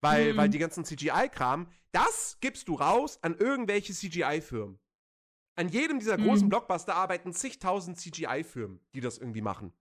Weil, 0.00 0.30
Hm. 0.30 0.36
weil 0.36 0.48
die 0.48 0.58
ganzen 0.58 0.84
CGI-Kram, 0.84 1.68
das 1.92 2.38
gibst 2.40 2.68
du 2.68 2.74
raus 2.74 3.18
an 3.22 3.36
irgendwelche 3.36 3.92
CGI-Firmen. 3.94 4.78
An 5.56 5.68
jedem 5.68 6.00
dieser 6.00 6.16
Hm. 6.16 6.24
großen 6.24 6.48
Blockbuster 6.48 6.96
arbeiten 6.96 7.32
zigtausend 7.32 7.98
CGI-Firmen, 7.98 8.80
die 8.94 9.00
das 9.00 9.18
irgendwie 9.18 9.40
machen. 9.42 9.72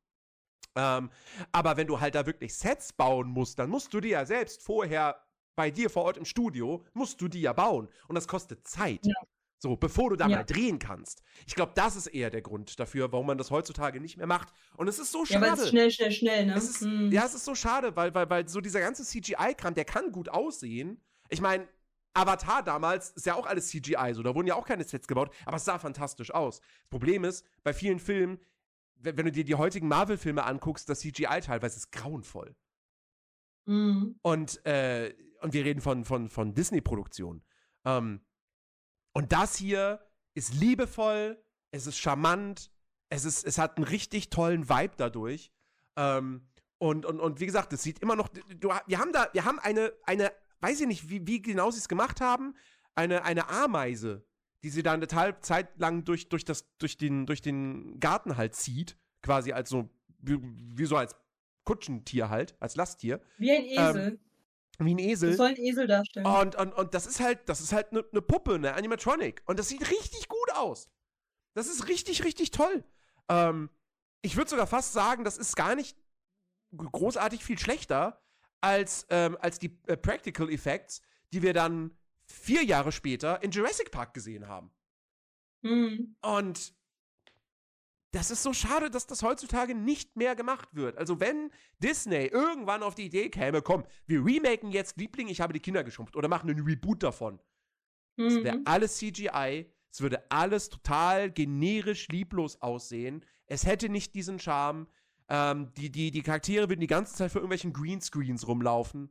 Ähm, 0.76 1.10
aber 1.52 1.78
wenn 1.78 1.88
du 1.88 2.00
halt 2.00 2.16
da 2.16 2.26
wirklich 2.26 2.54
Sets 2.56 2.94
bauen 2.94 3.28
musst, 3.30 3.58
dann 3.60 3.70
musst 3.70 3.94
du 3.94 4.00
dir 4.02 4.10
ja 4.12 4.26
selbst 4.26 4.62
vorher 4.64 5.23
bei 5.56 5.72
dir 5.72 5.90
vor 5.90 6.04
Ort 6.04 6.18
im 6.18 6.26
Studio, 6.26 6.84
musst 6.94 7.22
du 7.22 7.28
die 7.28 7.42
ja 7.42 7.54
bauen. 7.54 7.88
Und 8.08 8.16
das 8.16 8.28
kostet 8.28 8.68
Zeit. 8.68 9.06
Ja. 9.06 9.14
So, 9.60 9.78
bevor 9.78 10.10
du 10.10 10.16
da 10.18 10.28
Ja. 10.28 10.38
mal 10.38 10.44
drehen 10.44 10.78
kannst. 10.78 11.22
Ich 11.48 11.56
glaube, 11.56 11.72
das 11.76 11.96
ist 11.96 12.08
eher 12.08 12.30
der 12.30 12.42
Grund 12.42 12.80
dafür, 12.82 13.12
warum 13.14 13.28
man 13.28 13.38
das 13.38 13.50
heutzutage 13.50 14.02
nicht 14.02 14.18
mehr 14.18 14.28
macht. 14.28 14.50
Und 14.76 14.90
es 14.90 15.00
ist 15.00 15.12
so 15.12 15.24
Ja, 15.26 15.40
weil 15.40 15.50
schade. 15.52 15.62
es 15.62 15.70
schnell, 15.70 15.90
schnell, 15.92 16.12
schnell, 16.12 16.46
ne? 16.48 16.56
Es 16.56 16.70
ist, 16.70 16.82
Hm. 16.82 17.12
Ja, 17.14 17.24
es 17.26 17.34
ist 17.34 17.46
so 17.46 17.56
schade, 17.56 17.96
weil, 17.96 18.14
weil, 18.14 18.30
weil 18.30 18.48
so 18.50 18.60
dieser 18.60 18.82
ganze 18.82 19.04
CGI-Kram, 19.06 19.74
der 19.74 19.86
kann 19.86 20.12
gut 20.12 20.28
aussehen. 20.28 21.02
Ich 21.30 21.40
meine, 21.40 21.66
Avatar 22.14 22.62
damals 22.62 23.12
ist 23.12 23.26
ja 23.26 23.36
auch 23.36 23.46
alles 23.48 23.70
CGI, 23.70 24.12
so 24.14 24.22
da 24.22 24.36
wurden 24.36 24.48
ja 24.48 24.56
auch 24.56 24.68
keine 24.68 24.84
Sets 24.84 25.08
gebaut, 25.08 25.34
aber 25.46 25.56
es 25.58 25.66
sah 25.66 25.80
fantastisch 25.80 26.32
aus. 26.32 26.60
Das 26.60 26.90
Problem 26.90 27.24
ist, 27.24 27.46
bei 27.64 27.74
vielen 27.74 28.00
Filmen, 28.00 28.40
wenn, 28.96 29.18
wenn 29.18 29.26
du 29.26 29.32
dir 29.32 29.46
die 29.46 29.56
heutigen 29.56 29.88
Marvel-Filme 29.88 30.44
anguckst, 30.44 30.90
das 30.90 31.00
CGI 31.00 31.40
teilweise 31.42 31.78
ist 31.78 31.92
grauenvoll. 31.92 32.54
Hm. 33.66 34.20
Und, 34.22 34.66
äh, 34.66 35.14
und 35.44 35.54
wir 35.54 35.66
reden 35.66 35.82
von, 35.82 36.06
von, 36.06 36.30
von 36.30 36.54
Disney-Produktionen. 36.54 37.44
Ähm, 37.86 38.22
und 39.14 39.32
das 39.32 39.56
hier 39.56 40.00
ist 40.34 40.54
liebevoll, 40.54 41.44
es 41.72 41.86
ist 41.86 41.98
charmant, 41.98 42.72
es, 43.10 43.26
ist, 43.26 43.46
es 43.46 43.58
hat 43.58 43.78
einen 43.78 43.86
richtig 43.86 44.30
tollen 44.30 44.70
Vibe 44.70 44.94
dadurch. 44.98 45.52
Ähm, 45.96 46.48
und, 46.80 47.06
und, 47.06 47.20
und 47.20 47.40
wie 47.40 47.46
gesagt, 47.46 47.72
es 47.74 47.84
sieht 47.84 48.00
immer 48.00 48.16
noch. 48.16 48.30
Du, 48.30 48.70
wir 48.88 49.00
haben 49.00 49.12
da, 49.12 49.30
wir 49.34 49.46
haben 49.46 49.60
eine, 49.60 49.94
eine, 50.04 50.32
weiß 50.62 50.82
ich 50.82 50.88
nicht, 50.88 51.10
wie, 51.10 51.28
wie 51.28 51.42
genau 51.42 51.70
sie 51.72 51.80
es 51.80 51.88
gemacht 51.88 52.22
haben, 52.22 52.56
eine, 52.96 53.24
eine 53.24 53.50
Ameise, 53.50 54.26
die 54.64 54.70
sie 54.70 54.82
dann 54.82 54.96
eine 54.96 55.08
Teil- 55.08 55.40
Zeit 55.42 55.78
lang 55.78 56.06
durch, 56.06 56.30
durch, 56.30 56.46
das, 56.46 56.66
durch, 56.78 56.98
den, 56.98 57.26
durch 57.26 57.42
den 57.42 58.00
Garten 58.00 58.38
halt 58.38 58.56
zieht, 58.56 58.98
quasi 59.22 59.52
als 59.52 59.70
so, 59.70 59.90
wie, 60.20 60.40
wie 60.42 60.86
so 60.86 60.98
als 60.98 61.16
Kutschentier 61.66 62.30
halt, 62.30 62.56
als 62.60 62.76
Lasttier, 62.76 63.22
Wie 63.38 63.52
ein 63.52 63.66
Esel. 63.66 64.08
Ähm, 64.14 64.20
wie 64.80 64.94
ein 64.94 64.98
das 64.98 65.06
Esel. 65.06 65.36
soll 65.36 65.50
ein 65.50 65.58
Esel 65.58 65.88
darstellen. 65.88 66.26
Und, 66.26 66.56
und, 66.56 66.74
und 66.74 66.94
das 66.94 67.06
ist 67.06 67.20
halt, 67.20 67.48
das 67.48 67.62
ist 67.62 67.74
halt 67.74 67.92
eine 67.92 68.04
ne 68.12 68.22
Puppe, 68.22 68.56
eine 68.56 68.74
Animatronic. 68.74 69.44
Und 69.46 69.60
das 69.60 69.70
sieht 69.70 69.82
richtig 69.90 70.28
gut 70.28 70.52
aus. 70.56 70.90
Das 71.54 71.68
ist 71.68 71.88
richtig, 71.88 72.24
richtig 72.24 72.52
toll. 72.52 72.84
Ähm, 73.30 73.70
ich 74.22 74.36
würde 74.36 74.50
sogar 74.50 74.68
fast 74.68 74.94
sagen, 74.94 75.24
das 75.24 75.38
ist 75.38 75.56
gar 75.56 75.76
nicht 75.76 75.98
großartig 76.76 77.44
viel 77.44 77.60
schlechter 77.60 78.22
als, 78.62 79.06
ähm, 79.10 79.38
als 79.42 79.60
die 79.60 79.78
äh, 79.88 79.98
Practical 79.98 80.50
Effects, 80.50 81.02
die 81.34 81.42
wir 81.42 81.54
dann 81.54 81.96
vier 82.26 82.64
Jahre 82.64 82.92
später 82.92 83.44
in 83.44 83.52
Jurassic 83.52 83.92
Park 83.92 84.14
gesehen 84.14 84.48
haben. 84.48 84.72
Hm. 85.64 86.16
Und 86.22 86.74
das 88.14 88.30
ist 88.30 88.44
so 88.44 88.54
schade, 88.54 88.92
dass 88.92 89.08
das 89.08 89.24
heutzutage 89.24 89.74
nicht 89.74 90.16
mehr 90.16 90.36
gemacht 90.36 90.70
wird. 90.74 90.98
Also 90.98 91.20
wenn 91.20 91.50
Disney 91.80 92.28
irgendwann 92.28 92.84
auf 92.84 92.94
die 92.94 93.06
Idee 93.06 93.30
käme, 93.30 93.64
komm, 93.64 93.84
wir 94.06 94.24
remaken 94.24 94.72
jetzt 94.72 94.98
Liebling, 94.98 95.28
ich 95.28 95.42
habe 95.42 95.52
die 95.52 95.60
Kinder 95.60 95.84
geschrumpft 95.84 96.16
oder 96.16 96.28
machen 96.28 96.50
einen 96.50 96.64
Reboot 96.64 97.02
davon. 97.02 97.40
Es 98.16 98.44
wäre 98.44 98.62
alles 98.66 98.98
CGI, 98.98 99.66
es 99.92 100.02
würde 100.02 100.24
alles 100.30 100.70
total 100.70 101.32
generisch 101.32 102.08
lieblos 102.10 102.62
aussehen. 102.62 103.26
Es 103.48 103.66
hätte 103.66 103.90
nicht 103.90 104.14
diesen 104.14 104.38
Charme. 104.38 104.88
Ähm, 105.28 105.74
die, 105.76 105.92
die, 105.92 106.12
die 106.12 106.22
Charaktere 106.22 106.70
würden 106.70 106.82
die 106.82 106.88
ganze 106.88 107.16
Zeit 107.16 107.32
vor 107.32 107.42
irgendwelchen 107.42 107.74
Greenscreens 107.74 108.48
rumlaufen. 108.48 109.10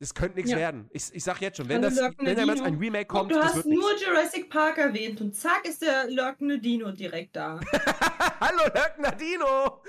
Das 0.00 0.14
könnte 0.14 0.36
nichts 0.36 0.52
Ja. 0.52 0.58
werden. 0.58 0.88
Ich, 0.92 1.12
ich 1.12 1.24
sag 1.24 1.40
jetzt 1.40 1.56
schon, 1.56 1.68
wenn, 1.68 1.82
Hallo, 1.82 1.88
das, 1.94 1.98
wenn 2.18 2.36
da 2.36 2.42
jetzt 2.44 2.54
Dino. 2.58 2.64
ein 2.66 2.74
Remake 2.76 3.06
kommt, 3.06 3.32
du 3.32 3.34
das 3.34 3.46
hast 3.46 3.56
wird 3.56 3.66
nur 3.66 3.90
nichts. 3.92 4.06
Jurassic 4.06 4.48
Park 4.48 4.78
erwähnt 4.78 5.20
und 5.20 5.34
zack 5.34 5.66
ist 5.66 5.82
der 5.82 6.08
lurkende 6.08 6.60
Dino 6.60 6.92
direkt 6.92 7.34
da. 7.34 7.58
Hallo, 8.40 8.62
Löckner 8.72 9.12
Dino! 9.12 9.82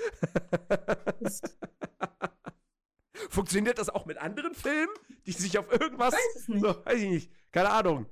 Funktioniert 3.30 3.78
das 3.78 3.88
auch 3.88 4.06
mit 4.06 4.18
anderen 4.18 4.54
Filmen, 4.54 4.92
die 5.26 5.32
sich 5.32 5.56
auf 5.58 5.70
irgendwas. 5.70 6.12
weiß 6.14 6.36
es 6.36 6.48
nicht. 6.48 6.60
So, 6.62 6.84
weiß 6.84 6.98
ich 7.00 7.08
nicht. 7.08 7.32
Keine 7.52 7.70
Ahnung. 7.70 8.06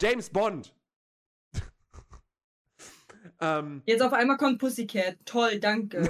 James 0.00 0.30
Bond. 0.30 0.74
ähm, 3.40 3.82
Jetzt 3.84 4.00
auf 4.02 4.12
einmal 4.12 4.36
kommt 4.38 4.58
Pussycat. 4.60 5.16
Toll, 5.26 5.58
danke. 5.58 6.08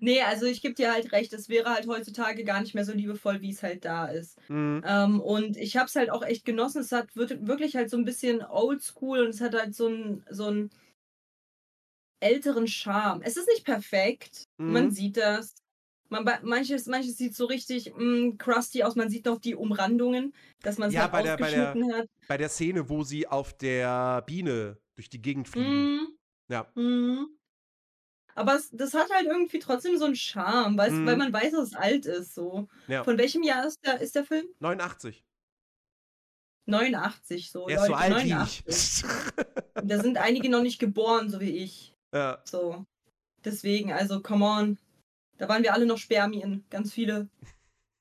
Nee, 0.00 0.20
also 0.22 0.46
ich 0.46 0.62
gebe 0.62 0.74
dir 0.74 0.92
halt 0.92 1.12
recht, 1.12 1.32
es 1.32 1.48
wäre 1.48 1.70
halt 1.70 1.86
heutzutage 1.86 2.44
gar 2.44 2.60
nicht 2.60 2.74
mehr 2.74 2.84
so 2.84 2.92
liebevoll, 2.92 3.40
wie 3.40 3.50
es 3.50 3.62
halt 3.62 3.84
da 3.84 4.06
ist. 4.06 4.38
mh, 4.48 4.82
Ähm, 4.84 5.20
und 5.20 5.56
ich 5.56 5.76
habe 5.76 5.86
es 5.86 5.96
halt 5.96 6.10
auch 6.10 6.22
echt 6.24 6.44
genossen. 6.44 6.80
Es 6.80 6.92
hat 6.92 7.14
wirklich 7.14 7.76
halt 7.76 7.90
so 7.90 7.96
ein 7.96 8.04
bisschen 8.04 8.42
oldschool 8.44 9.20
und 9.20 9.28
es 9.30 9.40
hat 9.40 9.54
halt 9.54 9.74
so 9.74 9.86
einen 9.86 10.24
so 10.30 10.46
einen 10.46 10.70
älteren 12.20 12.66
Charme. 12.68 13.22
Es 13.22 13.36
ist 13.36 13.48
nicht 13.48 13.64
perfekt, 13.64 14.44
man 14.58 14.86
Mhm. 14.86 14.90
sieht 14.90 15.16
das. 15.16 15.54
Man, 16.08 16.24
manches, 16.42 16.86
manches 16.86 17.16
sieht 17.16 17.34
so 17.34 17.46
richtig 17.46 17.92
mm, 17.96 18.36
crusty 18.36 18.82
aus. 18.82 18.96
Man 18.96 19.08
sieht 19.08 19.24
noch 19.24 19.40
die 19.40 19.54
Umrandungen, 19.54 20.34
dass 20.60 20.76
man 20.76 20.88
es 20.90 20.94
Ja, 20.94 21.02
halt 21.02 21.12
bei 21.12 21.22
der- 21.22 21.36
bei 21.38 21.50
der- 21.50 21.74
hat. 21.96 22.08
bei 22.28 22.36
der 22.36 22.48
Szene, 22.50 22.88
wo 22.90 23.02
sie 23.02 23.26
auf 23.26 23.56
der 23.56 24.22
Biene 24.26 24.76
durch 24.94 25.08
die 25.08 25.22
Gegend 25.22 25.48
fliegen. 25.48 26.02
Mm, 26.02 26.06
Ja. 26.48 26.70
mm. 26.74 27.26
Aber 28.34 28.54
es, 28.54 28.70
das 28.70 28.94
hat 28.94 29.10
halt 29.10 29.26
irgendwie 29.26 29.58
trotzdem 29.58 29.98
so 29.98 30.04
einen 30.06 30.16
Charme, 30.16 30.76
weil, 30.78 30.90
Mhm. 30.90 31.06
weil 31.06 31.16
man 31.16 31.32
weiß, 31.32 31.52
dass 31.52 31.68
es 31.68 31.74
alt 31.74 32.06
ist. 32.06 32.34
So. 32.34 32.68
Ja. 32.88 33.04
Von 33.04 33.18
welchem 33.18 33.42
Jahr 33.42 33.66
ist 33.66 33.78
der, 33.84 34.00
ist 34.00 34.14
der 34.14 34.24
Film? 34.24 34.46
89. 34.60 35.22
89 36.66 37.50
so. 37.50 37.68
er 37.68 37.76
ist 37.76 37.86
so 37.86 37.92
Leute, 37.92 38.02
alt 38.02 38.12
89. 38.28 38.64
wie 38.66 38.70
ich. 38.70 39.02
Da 39.84 39.98
sind 40.00 40.16
einige 40.16 40.48
noch 40.48 40.62
nicht 40.62 40.78
geboren, 40.78 41.28
so 41.28 41.40
wie 41.40 41.56
ich. 41.58 41.94
ja. 42.14 42.40
So. 42.44 42.84
Deswegen, 43.44 43.92
also, 43.92 44.20
come 44.22 44.44
on. 44.44 44.78
Da 45.38 45.48
waren 45.48 45.64
wir 45.64 45.74
alle 45.74 45.86
noch 45.86 45.98
Spermien. 45.98 46.64
Ganz 46.70 46.92
viele. 46.92 47.28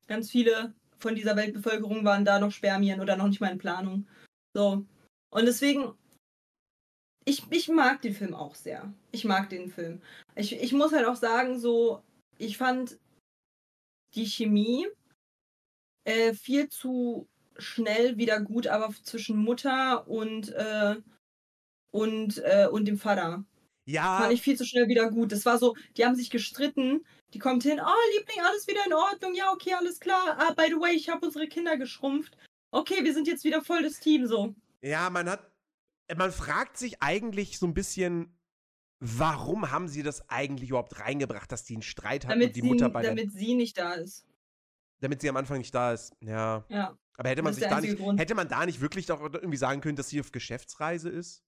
Ganz 0.07 0.29
viele 0.29 0.75
von 0.99 1.15
dieser 1.15 1.35
Weltbevölkerung 1.35 2.05
waren 2.05 2.23
da 2.25 2.39
noch 2.39 2.51
Spermien 2.51 3.01
oder 3.01 3.15
noch 3.17 3.27
nicht 3.27 3.41
mal 3.41 3.51
in 3.51 3.57
Planung. 3.57 4.07
So. 4.53 4.85
Und 5.31 5.45
deswegen, 5.45 5.93
ich, 7.25 7.43
ich 7.49 7.67
mag 7.69 8.01
den 8.01 8.13
Film 8.13 8.33
auch 8.33 8.55
sehr. 8.55 8.91
Ich 9.11 9.25
mag 9.25 9.49
den 9.49 9.69
Film. 9.69 10.01
Ich, 10.35 10.53
ich 10.53 10.73
muss 10.73 10.91
halt 10.91 11.05
auch 11.05 11.15
sagen, 11.15 11.59
so, 11.59 12.03
ich 12.37 12.57
fand 12.57 12.97
die 14.15 14.25
Chemie 14.25 14.87
äh, 16.03 16.33
viel 16.33 16.69
zu 16.69 17.27
schnell 17.57 18.17
wieder 18.17 18.39
gut, 18.41 18.67
aber 18.67 18.93
zwischen 19.03 19.37
Mutter 19.37 20.07
und, 20.07 20.49
äh, 20.49 20.95
und, 21.91 22.39
äh, 22.39 22.67
und 22.71 22.85
dem 22.85 22.97
Vater 22.97 23.45
Ja, 23.85 24.19
fand 24.19 24.33
ich 24.33 24.41
viel 24.41 24.57
zu 24.57 24.65
schnell 24.65 24.87
wieder 24.87 25.11
gut. 25.11 25.31
Das 25.31 25.45
war 25.45 25.59
so, 25.59 25.75
die 25.97 26.05
haben 26.05 26.15
sich 26.15 26.29
gestritten, 26.31 27.05
die 27.33 27.39
kommt 27.39 27.63
hin, 27.63 27.79
oh 27.79 28.17
Liebling, 28.17 28.43
alles 28.45 28.67
wieder 28.67 28.85
in 28.85 28.93
Ordnung, 28.93 29.35
ja, 29.35 29.51
okay, 29.51 29.73
alles 29.73 29.99
klar. 29.99 30.37
Ah, 30.39 30.53
by 30.53 30.65
the 30.67 30.79
way, 30.79 30.95
ich 30.95 31.09
habe 31.09 31.25
unsere 31.25 31.47
Kinder 31.47 31.77
geschrumpft. 31.77 32.35
Okay, 32.71 33.03
wir 33.03 33.13
sind 33.13 33.27
jetzt 33.27 33.43
wieder 33.43 33.61
voll 33.63 33.83
das 33.83 33.99
Team, 33.99 34.25
so. 34.25 34.55
ja, 34.81 35.09
man 35.09 35.29
hat. 35.29 35.50
Man 36.15 36.31
fragt 36.31 36.77
sich 36.77 37.01
eigentlich 37.01 37.57
so 37.59 37.65
ein 37.65 37.73
bisschen, 37.73 38.37
warum 38.99 39.71
haben 39.71 39.87
sie 39.87 40.03
das 40.03 40.29
eigentlich 40.29 40.69
überhaupt 40.69 40.99
reingebracht, 40.99 41.51
dass 41.51 41.63
die 41.63 41.73
einen 41.75 41.81
Streit 41.81 42.25
hatten 42.25 42.39
Damit 42.39 42.49
und 42.49 42.55
die 42.55 42.61
sie, 42.61 42.67
Mutter 42.67 42.89
bei 42.89 43.01
der, 43.01 43.15
damit 43.15 43.31
sie 43.31 43.55
nicht 43.55 43.77
da 43.77 43.93
ist. 43.93 44.27
damit 44.99 45.21
sie 45.21 45.29
am 45.29 45.37
Anfang 45.37 45.57
nicht 45.57 45.73
da 45.73 45.93
ist. 45.93 46.15
Ja. 46.21 46.65
Ja. 46.69 46.97
Aber 47.17 47.29
hätte 47.29 47.43
man 47.43 47.53
sich 47.53 47.63
da 47.63 47.79
nicht, 47.81 47.97
Grund. 47.97 48.19
hätte 48.19 48.35
man 48.35 48.47
da 48.47 48.65
nicht 48.65 48.81
wirklich 48.81 49.05
doch 49.05 49.21
irgendwie 49.21 49.57
sagen 49.57 49.81
können, 49.81 49.95
dass 49.95 50.09
sie 50.09 50.19
auf 50.19 50.31
Geschäftsreise 50.31 51.09
ist? 51.09 51.43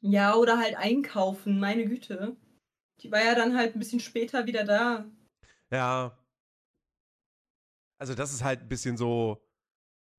Ja, 0.00 0.34
oder 0.34 0.58
halt 0.58 0.76
einkaufen, 0.76 1.58
meine 1.58 1.86
Güte. 1.86 2.36
Die 3.00 3.10
war 3.10 3.24
ja 3.24 3.34
dann 3.34 3.56
halt 3.56 3.74
ein 3.74 3.78
bisschen 3.78 4.00
später 4.00 4.46
wieder 4.46 4.64
da. 4.64 5.06
Ja. 5.70 6.18
Also 7.98 8.14
das 8.14 8.32
ist 8.32 8.44
halt 8.44 8.60
ein 8.60 8.68
bisschen 8.68 8.96
so. 8.96 9.42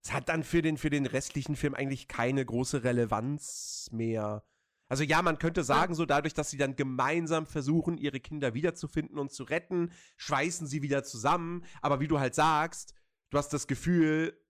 Es 0.07 0.13
hat 0.13 0.29
dann 0.29 0.45
für 0.45 0.61
den, 0.61 0.77
für 0.77 0.89
den 0.89 1.05
restlichen 1.05 1.57
Film 1.57 1.73
eigentlich 1.73 2.07
keine 2.07 2.45
große 2.45 2.85
Relevanz 2.85 3.89
mehr. 3.91 4.45
Also 4.87 5.03
ja, 5.03 5.21
man 5.21 5.37
könnte 5.37 5.65
sagen, 5.65 5.95
so 5.95 6.05
dadurch, 6.05 6.33
dass 6.33 6.49
sie 6.49 6.55
dann 6.55 6.77
gemeinsam 6.77 7.45
versuchen, 7.45 7.97
ihre 7.97 8.21
Kinder 8.21 8.53
wiederzufinden 8.53 9.19
und 9.19 9.33
zu 9.33 9.43
retten, 9.43 9.91
schweißen 10.15 10.65
sie 10.65 10.81
wieder 10.81 11.03
zusammen. 11.03 11.65
Aber 11.81 11.99
wie 11.99 12.07
du 12.07 12.21
halt 12.21 12.35
sagst, 12.35 12.93
du 13.31 13.37
hast 13.37 13.49
das 13.49 13.67
Gefühl, 13.67 14.41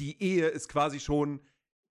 die 0.00 0.20
Ehe 0.20 0.48
ist 0.48 0.68
quasi 0.68 0.98
schon 0.98 1.40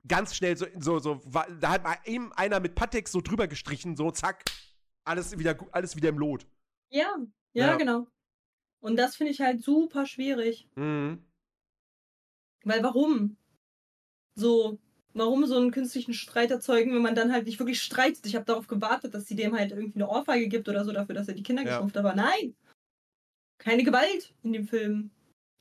ganz 0.06 0.34
schnell 0.34 0.58
so, 0.58 0.66
so, 0.78 0.98
so 0.98 1.22
da 1.60 1.70
hat 1.70 1.82
mal 1.82 1.96
eben 2.04 2.30
einer 2.34 2.60
mit 2.60 2.74
Patex 2.74 3.10
so 3.10 3.22
drüber 3.22 3.48
gestrichen, 3.48 3.96
so 3.96 4.10
zack, 4.10 4.44
alles 5.04 5.38
wieder, 5.38 5.56
alles 5.72 5.96
wieder 5.96 6.10
im 6.10 6.18
Lot. 6.18 6.46
Ja, 6.90 7.16
ja, 7.54 7.68
Ja. 7.68 7.76
genau. 7.76 8.06
Und 8.80 8.96
das 8.96 9.16
finde 9.16 9.32
ich 9.32 9.40
halt 9.40 9.62
super 9.62 10.04
schwierig. 10.04 10.68
Mhm. 10.74 11.24
Weil 12.64 12.82
warum? 12.82 13.36
So, 14.34 14.78
warum 15.14 15.46
so 15.46 15.56
einen 15.56 15.70
künstlichen 15.70 16.14
Streit 16.14 16.50
erzeugen, 16.50 16.94
wenn 16.94 17.02
man 17.02 17.14
dann 17.14 17.32
halt 17.32 17.46
nicht 17.46 17.58
wirklich 17.58 17.82
streitet? 17.82 18.24
Ich 18.26 18.34
habe 18.36 18.44
darauf 18.44 18.66
gewartet, 18.66 19.14
dass 19.14 19.26
sie 19.26 19.34
dem 19.36 19.56
halt 19.56 19.72
irgendwie 19.72 19.96
eine 19.96 20.08
Ohrfeige 20.08 20.48
gibt 20.48 20.68
oder 20.68 20.84
so 20.84 20.92
dafür, 20.92 21.14
dass 21.14 21.28
er 21.28 21.34
die 21.34 21.42
Kinder 21.42 21.62
Ja. 21.62 21.68
geschrumpft 21.70 21.96
hat. 21.96 22.04
Aber 22.04 22.14
nein! 22.14 22.54
Keine 23.58 23.82
Gewalt 23.84 24.32
in 24.42 24.52
dem 24.52 24.66
Film. 24.66 25.10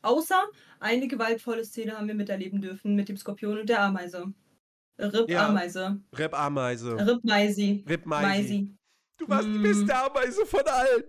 Außer 0.02 0.42
eine 0.80 1.08
gewaltvolle 1.08 1.66
Szene 1.66 1.98
haben 1.98 2.08
wir 2.08 2.16
miterleben 2.16 2.62
dürfen 2.62 2.96
mit 2.96 3.10
dem 3.10 3.18
Skorpion 3.18 3.60
und 3.60 3.70
der 3.70 3.82
Ameise. 3.82 4.32
Rip 4.98 5.30
Ja. 5.30 5.48
Ameise. 5.48 6.00
Rip-Ameise. 6.18 6.98
Rip 7.08 7.24
Meisi. 7.26 7.84
Rip 7.88 8.06
Meisi. 8.06 8.74
Du 9.18 9.28
warst 9.28 9.48
die 9.48 9.58
Mm. 9.60 9.64
beste 9.64 9.96
Ameise 9.96 10.46
von 10.46 10.62
allen. 10.66 11.04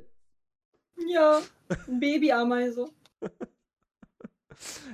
Ja, 1.08 1.40
ein 1.86 2.00
Babyameise. 2.00 2.86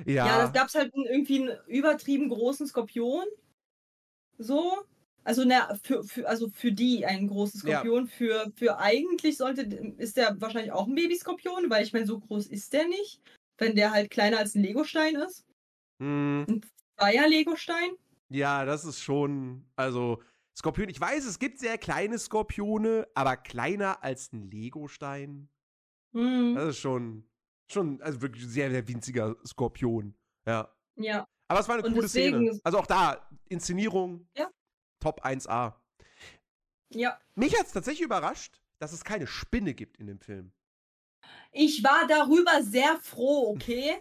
Ja, 0.04 0.26
Ja, 0.26 0.38
das 0.42 0.52
gab's 0.52 0.74
halt 0.74 0.94
einen- 0.94 1.06
irgendwie 1.06 1.42
einen 1.42 1.58
übertrieben 1.66 2.28
großen 2.28 2.66
Skorpion. 2.66 3.24
So. 4.38 4.76
Also, 5.24 5.42
na, 5.44 5.74
für, 5.82 6.04
für, 6.04 6.28
also 6.28 6.48
für 6.50 6.70
die 6.70 7.04
einen 7.04 7.26
großen 7.26 7.60
Ja. 7.68 7.80
Skorpion. 7.80 8.06
Für, 8.06 8.52
für 8.56 8.78
eigentlich 8.78 9.36
sollte, 9.36 9.62
ist 9.98 10.16
der 10.16 10.40
wahrscheinlich 10.40 10.70
auch 10.72 10.86
ein 10.86 10.94
Babyskorpion, 10.94 11.68
weil 11.68 11.82
ich 11.84 11.92
meine, 11.92 12.06
so 12.06 12.20
groß 12.20 12.46
ist 12.46 12.72
der 12.72 12.86
nicht. 12.86 13.20
Wenn 13.58 13.74
der 13.74 13.90
halt 13.90 14.10
kleiner 14.10 14.38
als 14.38 14.54
ein 14.54 14.62
Legostein 14.62 15.16
ist. 15.16 15.44
hm, 16.00 16.60
War 16.96 17.12
ja 17.12 17.26
Legostein. 17.26 17.90
ja, 18.28 18.64
das 18.64 18.84
ist 18.84 19.00
schon, 19.00 19.64
also 19.76 20.22
Skorpion. 20.56 20.88
Ich 20.90 21.00
weiß, 21.00 21.24
es 21.26 21.38
gibt 21.38 21.58
sehr 21.58 21.76
kleine 21.78 22.18
Skorpione, 22.18 23.08
aber 23.14 23.36
kleiner 23.36 24.02
als 24.04 24.32
ein 24.32 24.50
Legostein. 24.50 25.48
Hm, 26.12 26.54
Das 26.54 26.68
ist 26.68 26.78
schon, 26.78 27.26
schon, 27.70 28.00
also 28.02 28.20
wirklich 28.22 28.46
sehr, 28.46 28.70
sehr 28.70 28.86
winziger 28.88 29.36
Skorpion. 29.46 30.14
Ja. 30.46 30.72
ja. 30.96 31.26
Aber 31.48 31.60
es 31.60 31.68
war 31.68 31.76
eine 31.76 31.84
Und 31.84 31.92
coole 31.92 32.02
deswegen- 32.02 32.46
Szene. 32.48 32.60
Also 32.64 32.78
auch 32.78 32.86
da, 32.86 33.28
Inszenierung, 33.48 34.28
Ja. 34.36 34.50
Top 35.00 35.24
1A. 35.24 35.74
Ja. 36.90 37.20
Mich 37.34 37.58
hat 37.58 37.66
es 37.66 37.72
tatsächlich 37.72 38.04
überrascht, 38.04 38.60
dass 38.78 38.92
es 38.92 39.04
keine 39.04 39.26
Spinne 39.26 39.74
gibt 39.74 39.96
in 39.98 40.06
dem 40.06 40.20
Film. 40.20 40.52
Ich 41.52 41.82
war 41.82 42.06
darüber 42.06 42.62
sehr 42.62 42.96
froh, 42.98 43.50
okay? 43.50 44.00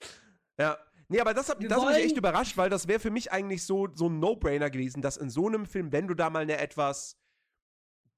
Ja. 0.58 0.78
Nee, 1.08 1.20
aber 1.20 1.34
das 1.34 1.48
hat, 1.50 1.60
Wir 1.60 1.68
das 1.68 1.78
hat 1.80 1.88
mich 1.94 2.04
echt 2.04 2.16
überrascht, 2.16 2.56
weil 2.56 2.70
das 2.70 2.88
wäre 2.88 2.98
für 3.00 3.10
mich 3.10 3.32
eigentlich 3.32 3.64
so, 3.64 3.88
so 3.94 4.08
ein 4.08 4.18
No-Brainer 4.18 4.70
gewesen, 4.70 5.02
dass 5.02 5.18
in 5.18 5.28
so 5.28 5.46
einem 5.46 5.66
Film, 5.66 5.92
wenn 5.92 6.08
du 6.08 6.14
da 6.14 6.30
mal 6.30 6.42
eine 6.42 6.56
etwas 6.58 7.18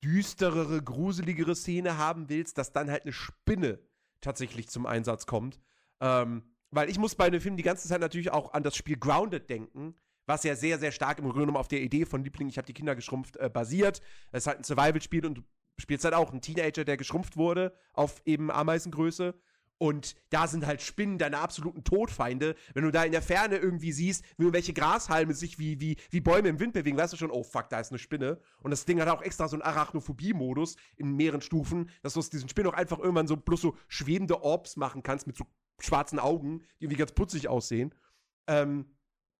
düsterere, 0.05 0.83
gruseligere 0.83 1.57
Szene 1.57 1.97
haben 1.97 2.29
willst, 2.29 2.59
dass 2.59 2.73
dann 2.73 2.91
halt 2.91 3.05
eine 3.05 3.13
Spinne 3.13 3.79
tatsächlich 4.21 4.69
zum 4.69 4.87
Einsatz 4.87 5.27
kommt. 5.27 5.61
Ähm, 6.01 6.43
weil 6.71 6.91
ich 6.91 6.99
muss 6.99 7.15
bei 7.15 7.25
einem 7.25 7.41
Film 7.41 7.57
die 7.57 7.63
ganze 7.63 7.89
Zeit 7.89 8.01
natürlich 8.01 8.31
auch 8.31 8.53
an 8.53 8.63
das 8.63 8.77
Spiel 8.77 8.97
Grounded 8.99 9.49
denken, 9.49 9.95
was 10.27 10.45
ja 10.45 10.57
sehr, 10.57 10.79
sehr 10.79 10.93
stark 10.93 11.19
im 11.19 11.25
Grunde 11.25 11.41
genommen 11.41 11.57
auf 11.57 11.69
der 11.69 11.83
Idee 11.83 12.05
von 12.05 12.25
Liebling, 12.25 12.49
ich 12.49 12.59
habe 12.59 12.67
die 12.67 12.73
Kinder 12.73 12.95
geschrumpft, 12.95 13.37
äh, 13.37 13.49
basiert. 13.49 14.01
Es 14.33 14.43
ist 14.43 14.47
halt 14.47 14.59
ein 14.59 14.65
Survival-Spiel 14.65 15.27
und 15.27 15.39
du 15.39 15.43
spielst 15.79 16.05
halt 16.05 16.15
auch 16.15 16.31
einen 16.31 16.41
Teenager, 16.41 16.85
der 16.85 16.97
geschrumpft 16.97 17.37
wurde 17.37 17.77
auf 17.93 18.23
eben 18.25 18.51
Ameisengröße. 18.51 19.35
Und 19.79 20.15
da 20.31 20.47
sind 20.47 20.67
halt 20.67 20.83
Spinnen 20.83 21.19
deine 21.19 21.39
absoluten 21.39 21.83
Todfeinde. 21.83 22.55
Wenn 22.75 22.85
du 22.85 22.93
da 22.93 23.05
in 23.05 23.13
der 23.13 23.23
Ferne 23.23 23.57
irgendwie 23.57 23.93
siehst, 23.93 24.25
wie 24.37 24.45
irgendwelche 24.45 24.73
Grashalme 24.73 25.35
sich 25.35 25.59
wie, 25.59 25.81
wie, 25.81 25.97
wie 26.11 26.21
Bäume 26.21 26.49
im 26.49 26.61
Wind 26.61 26.75
bewegen, 26.75 26.97
weißt 26.97 27.13
du 27.13 27.17
schon, 27.17 27.31
oh 27.31 27.43
fuck, 27.43 27.69
da 27.71 27.81
ist 27.81 27.91
eine 27.91 27.99
Spinne. 27.99 28.41
Und 28.63 28.71
das 28.71 28.85
Ding 28.85 29.01
hat 29.01 29.09
auch 29.09 29.23
extra 29.23 29.49
so 29.49 29.57
einen 29.57 29.63
Arachnophobie-Modus 29.63 30.77
in 30.97 31.17
mehreren 31.17 31.41
Stufen, 31.41 31.91
dass 32.03 32.15
du 32.15 32.21
aus 32.21 32.31
diesen 32.31 32.49
Spinnen 32.49 32.71
auch 32.71 32.77
einfach 32.77 32.99
irgendwann 32.99 33.27
so 33.27 33.37
bloß 33.37 33.61
so 33.61 33.77
schwebende 33.89 34.43
Orbs 34.43 34.77
machen 34.77 35.03
kannst 35.03 35.27
mit 35.27 35.37
so 35.37 35.45
schwarzen 35.81 36.19
Augen, 36.19 36.61
die 36.79 36.85
irgendwie 36.85 36.99
ganz 36.99 37.13
putzig 37.13 37.49
aussehen. 37.49 37.95
Ähm, 38.47 38.87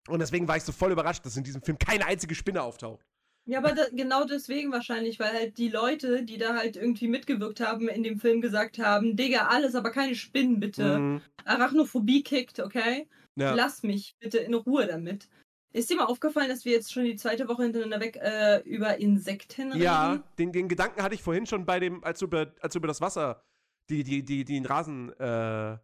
und 0.09 0.19
deswegen 0.19 0.49
war 0.49 0.57
ich 0.57 0.65
so 0.65 0.73
voll 0.73 0.93
überrascht, 0.93 1.25
dass 1.25 1.37
in 1.37 1.45
diesem 1.45 1.63
Film 1.63 1.79
keine 1.79 2.07
einzige 2.07 2.35
Spinne 2.35 2.63
auftaucht. 2.63 3.07
Ja, 3.47 3.59
aber 3.59 3.73
da, 3.73 3.83
genau 3.93 4.25
deswegen 4.25 4.73
wahrscheinlich, 4.73 5.21
weil 5.21 5.33
halt 5.33 5.59
die 5.59 5.69
Leute, 5.69 6.23
die 6.23 6.39
da 6.39 6.57
halt 6.57 6.77
irgendwie 6.77 7.09
mitgewirkt 7.09 7.61
haben, 7.61 7.89
in 7.89 8.03
dem 8.03 8.19
Film 8.19 8.41
gesagt 8.41 8.79
haben, 8.79 9.17
Digga, 9.17 9.49
alles, 9.49 9.75
aber 9.75 9.91
keine 9.91 10.15
Spinnen, 10.15 10.61
bitte. 10.61 10.99
Mhm. 10.99 11.21
Arachnophobie 11.45 12.23
kickt, 12.23 12.61
okay? 12.61 13.07
Ja. 13.37 13.55
Lass 13.55 13.83
mich 13.83 14.17
bitte 14.19 14.39
in 14.39 14.55
Ruhe 14.55 14.87
damit. 14.87 15.29
Ist 15.73 15.91
dir 15.91 15.97
mal 15.97 16.05
aufgefallen, 16.05 16.49
dass 16.49 16.65
wir 16.65 16.73
jetzt 16.73 16.93
schon 16.93 17.05
die 17.05 17.17
zweite 17.17 17.49
Woche 17.49 17.65
hintereinander 17.65 18.01
weg 18.01 18.17
äh, 18.17 18.61
über 18.61 18.97
Insekten 18.99 19.73
reden? 19.73 19.83
Ja, 19.83 20.23
den, 20.39 20.53
den 20.53 20.69
Gedanken 20.69 21.03
hatte 21.03 21.17
ich 21.17 21.23
vorhin 21.23 21.47
schon 21.47 21.67
bei 21.67 21.81
dem, 21.81 22.03
als 22.05 22.21
du 22.21 22.27
über, 22.27 22.55
als 22.61 22.73
du 22.73 22.79
über 22.79 22.89
das 22.89 23.01
Wasser, 23.01 23.43
die, 23.91 24.05
die, 24.05 24.23
die, 24.23 24.45
die 24.45 24.55
den 24.55 24.67
Rasen, 24.67 25.13
äh, 25.19 25.77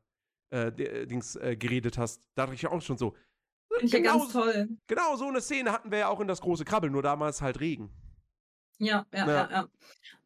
äh, 0.50 1.06
Dings, 1.06 1.36
äh, 1.36 1.56
geredet 1.56 1.98
hast. 1.98 2.22
Da 2.36 2.44
dachte 2.44 2.54
ich 2.54 2.66
auch 2.68 2.80
schon 2.80 2.98
so. 2.98 3.14
Finde 3.70 3.86
ich 3.86 3.92
ja 3.92 3.98
genau, 4.00 4.18
ganz 4.18 4.32
toll. 4.32 4.68
genau 4.86 5.16
so 5.16 5.26
eine 5.26 5.40
Szene 5.40 5.72
hatten 5.72 5.90
wir 5.90 5.98
ja 5.98 6.08
auch 6.08 6.20
in 6.20 6.28
das 6.28 6.40
große 6.40 6.64
Krabbel, 6.64 6.90
nur 6.90 7.02
damals 7.02 7.40
halt 7.40 7.60
Regen. 7.60 7.90
Ja, 8.78 9.06
ja, 9.12 9.26
Ja. 9.26 9.26
ja, 9.26 9.50
ja. 9.50 9.68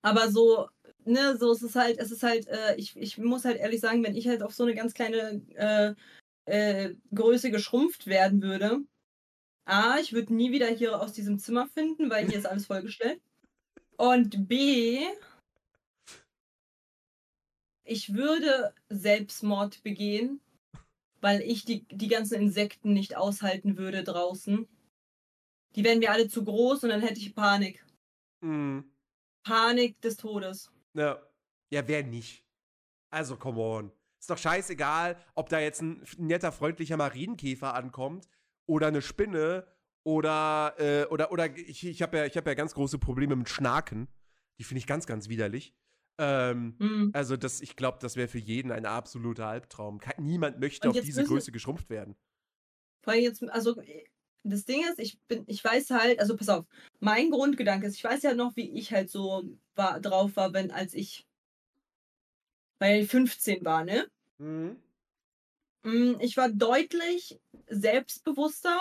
Aber 0.02 0.30
so, 0.30 0.68
ne, 1.04 1.36
so 1.36 1.52
ist 1.52 1.62
es 1.62 1.74
halt, 1.74 1.98
es 1.98 2.10
ist 2.10 2.22
halt, 2.22 2.46
äh, 2.48 2.76
ich, 2.76 2.96
ich 2.96 3.18
muss 3.18 3.44
halt 3.44 3.58
ehrlich 3.58 3.80
sagen, 3.80 4.02
wenn 4.04 4.14
ich 4.14 4.28
halt 4.28 4.42
auf 4.42 4.54
so 4.54 4.64
eine 4.64 4.74
ganz 4.74 4.94
kleine 4.94 5.42
äh, 5.54 5.94
äh, 6.46 6.94
Größe 7.14 7.50
geschrumpft 7.50 8.06
werden 8.06 8.42
würde, 8.42 8.80
A, 9.66 9.98
ich 9.98 10.12
würde 10.12 10.34
nie 10.34 10.52
wieder 10.52 10.66
hier 10.68 11.00
aus 11.00 11.12
diesem 11.12 11.38
Zimmer 11.38 11.66
finden, 11.68 12.10
weil 12.10 12.26
hier 12.26 12.38
ist 12.38 12.46
alles 12.46 12.66
vollgestellt. 12.66 13.20
Und 13.96 14.46
B, 14.48 15.00
ich 17.84 18.14
würde 18.14 18.74
Selbstmord 18.88 19.82
begehen, 19.82 20.40
weil 21.24 21.40
ich 21.40 21.64
die, 21.64 21.88
die 21.88 22.08
ganzen 22.08 22.34
Insekten 22.34 22.92
nicht 22.92 23.16
aushalten 23.16 23.78
würde 23.78 24.04
draußen. 24.04 24.68
Die 25.74 25.82
wären 25.82 26.00
mir 26.00 26.10
alle 26.10 26.28
zu 26.28 26.44
groß 26.44 26.84
und 26.84 26.90
dann 26.90 27.00
hätte 27.00 27.18
ich 27.18 27.34
Panik. 27.34 27.82
Mhm. 28.42 28.84
Panik 29.42 29.98
des 30.02 30.18
Todes. 30.18 30.70
Ja. 30.92 31.18
Ja, 31.70 31.88
wer 31.88 32.02
nicht? 32.02 32.44
Also, 33.08 33.36
come 33.38 33.58
on. 33.58 33.92
Ist 34.20 34.28
doch 34.28 34.36
scheißegal, 34.36 35.16
ob 35.34 35.48
da 35.48 35.60
jetzt 35.60 35.80
ein 35.80 36.04
netter, 36.18 36.52
freundlicher 36.52 36.98
Marienkäfer 36.98 37.72
ankommt 37.72 38.28
oder 38.66 38.88
eine 38.88 39.00
Spinne 39.00 39.66
oder, 40.02 40.74
äh, 40.76 41.06
oder, 41.06 41.32
oder 41.32 41.56
ich, 41.56 41.86
ich 41.86 42.02
habe 42.02 42.18
ja, 42.18 42.26
ich 42.26 42.36
hab 42.36 42.46
ja 42.46 42.52
ganz 42.52 42.74
große 42.74 42.98
Probleme 42.98 43.34
mit 43.34 43.48
Schnaken. 43.48 44.08
Die 44.58 44.64
finde 44.64 44.80
ich 44.80 44.86
ganz, 44.86 45.06
ganz 45.06 45.30
widerlich. 45.30 45.74
Ähm, 46.18 46.76
Hm. 46.80 47.10
also, 47.12 47.36
das, 47.36 47.60
ich 47.60 47.76
glaube, 47.76 47.98
das 48.00 48.16
wäre 48.16 48.28
für 48.28 48.38
jeden 48.38 48.70
ein 48.72 48.86
absoluter 48.86 49.46
Albtraum. 49.46 50.00
Niemand 50.18 50.60
möchte 50.60 50.88
auf 50.90 51.00
diese 51.00 51.24
Größe 51.24 51.52
geschrumpft 51.52 51.90
werden. 51.90 52.16
Vor 53.02 53.12
allem 53.12 53.22
jetzt, 53.22 53.42
also 53.50 53.76
das 54.44 54.64
Ding 54.64 54.82
ist, 54.88 54.98
ich 54.98 55.18
bin, 55.28 55.44
ich 55.46 55.62
weiß 55.64 55.90
halt, 55.90 56.20
also 56.20 56.36
pass 56.36 56.48
auf, 56.48 56.66
mein 57.00 57.30
Grundgedanke 57.30 57.86
ist, 57.86 57.96
ich 57.96 58.04
weiß 58.04 58.22
ja 58.22 58.34
noch, 58.34 58.56
wie 58.56 58.70
ich 58.78 58.92
halt 58.92 59.10
so 59.10 59.42
war, 59.74 60.00
drauf 60.00 60.36
war, 60.36 60.52
wenn, 60.52 60.70
als 60.70 60.94
ich 60.94 61.26
weil 62.78 63.02
ich 63.02 63.10
15 63.10 63.64
war, 63.64 63.84
ne? 63.84 64.06
Mhm. 64.38 64.76
Mm, 65.84 66.16
Ich 66.20 66.36
war 66.36 66.48
deutlich 66.50 67.38
selbstbewusster, 67.68 68.80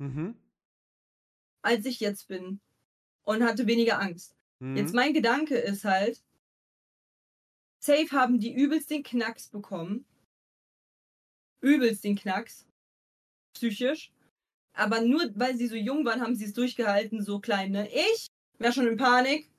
Mhm. 0.00 0.32
als 1.62 1.86
ich 1.86 2.00
jetzt 2.00 2.28
bin. 2.28 2.60
Und 3.24 3.44
hatte 3.44 3.66
weniger 3.66 4.00
Angst. 4.00 4.36
Mhm. 4.60 4.76
Jetzt 4.76 4.94
mein 4.94 5.14
Gedanke 5.14 5.56
ist 5.56 5.84
halt, 5.84 6.22
safe 7.80 8.10
haben 8.12 8.38
die 8.40 8.54
übelst 8.54 8.90
den 8.90 9.02
Knacks 9.02 9.48
bekommen. 9.48 10.04
Übelst 11.60 12.04
den 12.04 12.16
Knacks. 12.16 12.66
Psychisch. 13.54 14.12
Aber 14.74 15.00
nur 15.00 15.30
weil 15.34 15.56
sie 15.56 15.66
so 15.66 15.74
jung 15.74 16.04
waren, 16.04 16.20
haben 16.20 16.36
sie 16.36 16.44
es 16.44 16.52
durchgehalten, 16.52 17.22
so 17.22 17.40
klein, 17.40 17.72
ne? 17.72 17.88
Ich 17.92 18.28
wäre 18.58 18.72
schon 18.72 18.86
in 18.86 18.96
Panik. 18.96 19.50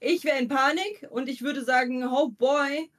Ich 0.00 0.24
wäre 0.24 0.38
in 0.38 0.48
Panik 0.48 1.06
und 1.10 1.28
ich 1.28 1.42
würde 1.42 1.64
sagen, 1.64 2.06
oh 2.06 2.28
boy. 2.28 2.90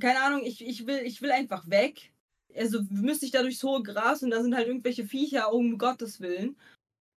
Keine 0.00 0.22
Ahnung, 0.22 0.42
ich, 0.44 0.64
ich, 0.64 0.86
will, 0.86 1.00
ich 1.04 1.20
will 1.20 1.30
einfach 1.30 1.68
weg. 1.68 2.12
Also 2.56 2.82
müsste 2.90 3.26
ich 3.26 3.32
da 3.32 3.42
durchs 3.42 3.62
hohe 3.62 3.82
Gras 3.82 4.22
und 4.22 4.30
da 4.30 4.42
sind 4.42 4.54
halt 4.54 4.66
irgendwelche 4.66 5.06
Viecher, 5.06 5.52
um 5.52 5.76
Gottes 5.76 6.20
Willen. 6.20 6.56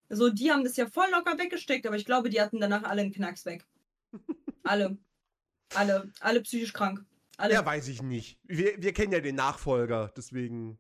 So, 0.10 0.30
die 0.30 0.52
haben 0.52 0.64
das 0.64 0.78
ja 0.78 0.88
voll 0.88 1.10
locker 1.12 1.38
weggesteckt, 1.38 1.88
aber 1.88 1.96
ich 1.96 2.06
glaube, 2.06 2.30
die 2.30 2.42
hatten 2.42 2.60
danach 2.60 2.84
alle 2.84 3.02
einen 3.02 3.14
Knacks 3.14 3.46
weg. 3.46 3.66
Alle. 4.64 4.98
Alle. 5.76 6.10
Alle 6.20 6.42
psychisch 6.42 6.74
krank. 6.74 7.04
Alle. 7.38 7.54
Ja, 7.54 7.66
weiß 7.66 7.88
ich 7.90 8.02
nicht. 8.02 8.38
Wir, 8.44 8.74
wir 8.82 8.94
kennen 8.94 9.12
ja 9.12 9.20
den 9.20 9.36
Nachfolger, 9.36 10.12
deswegen, 10.16 10.78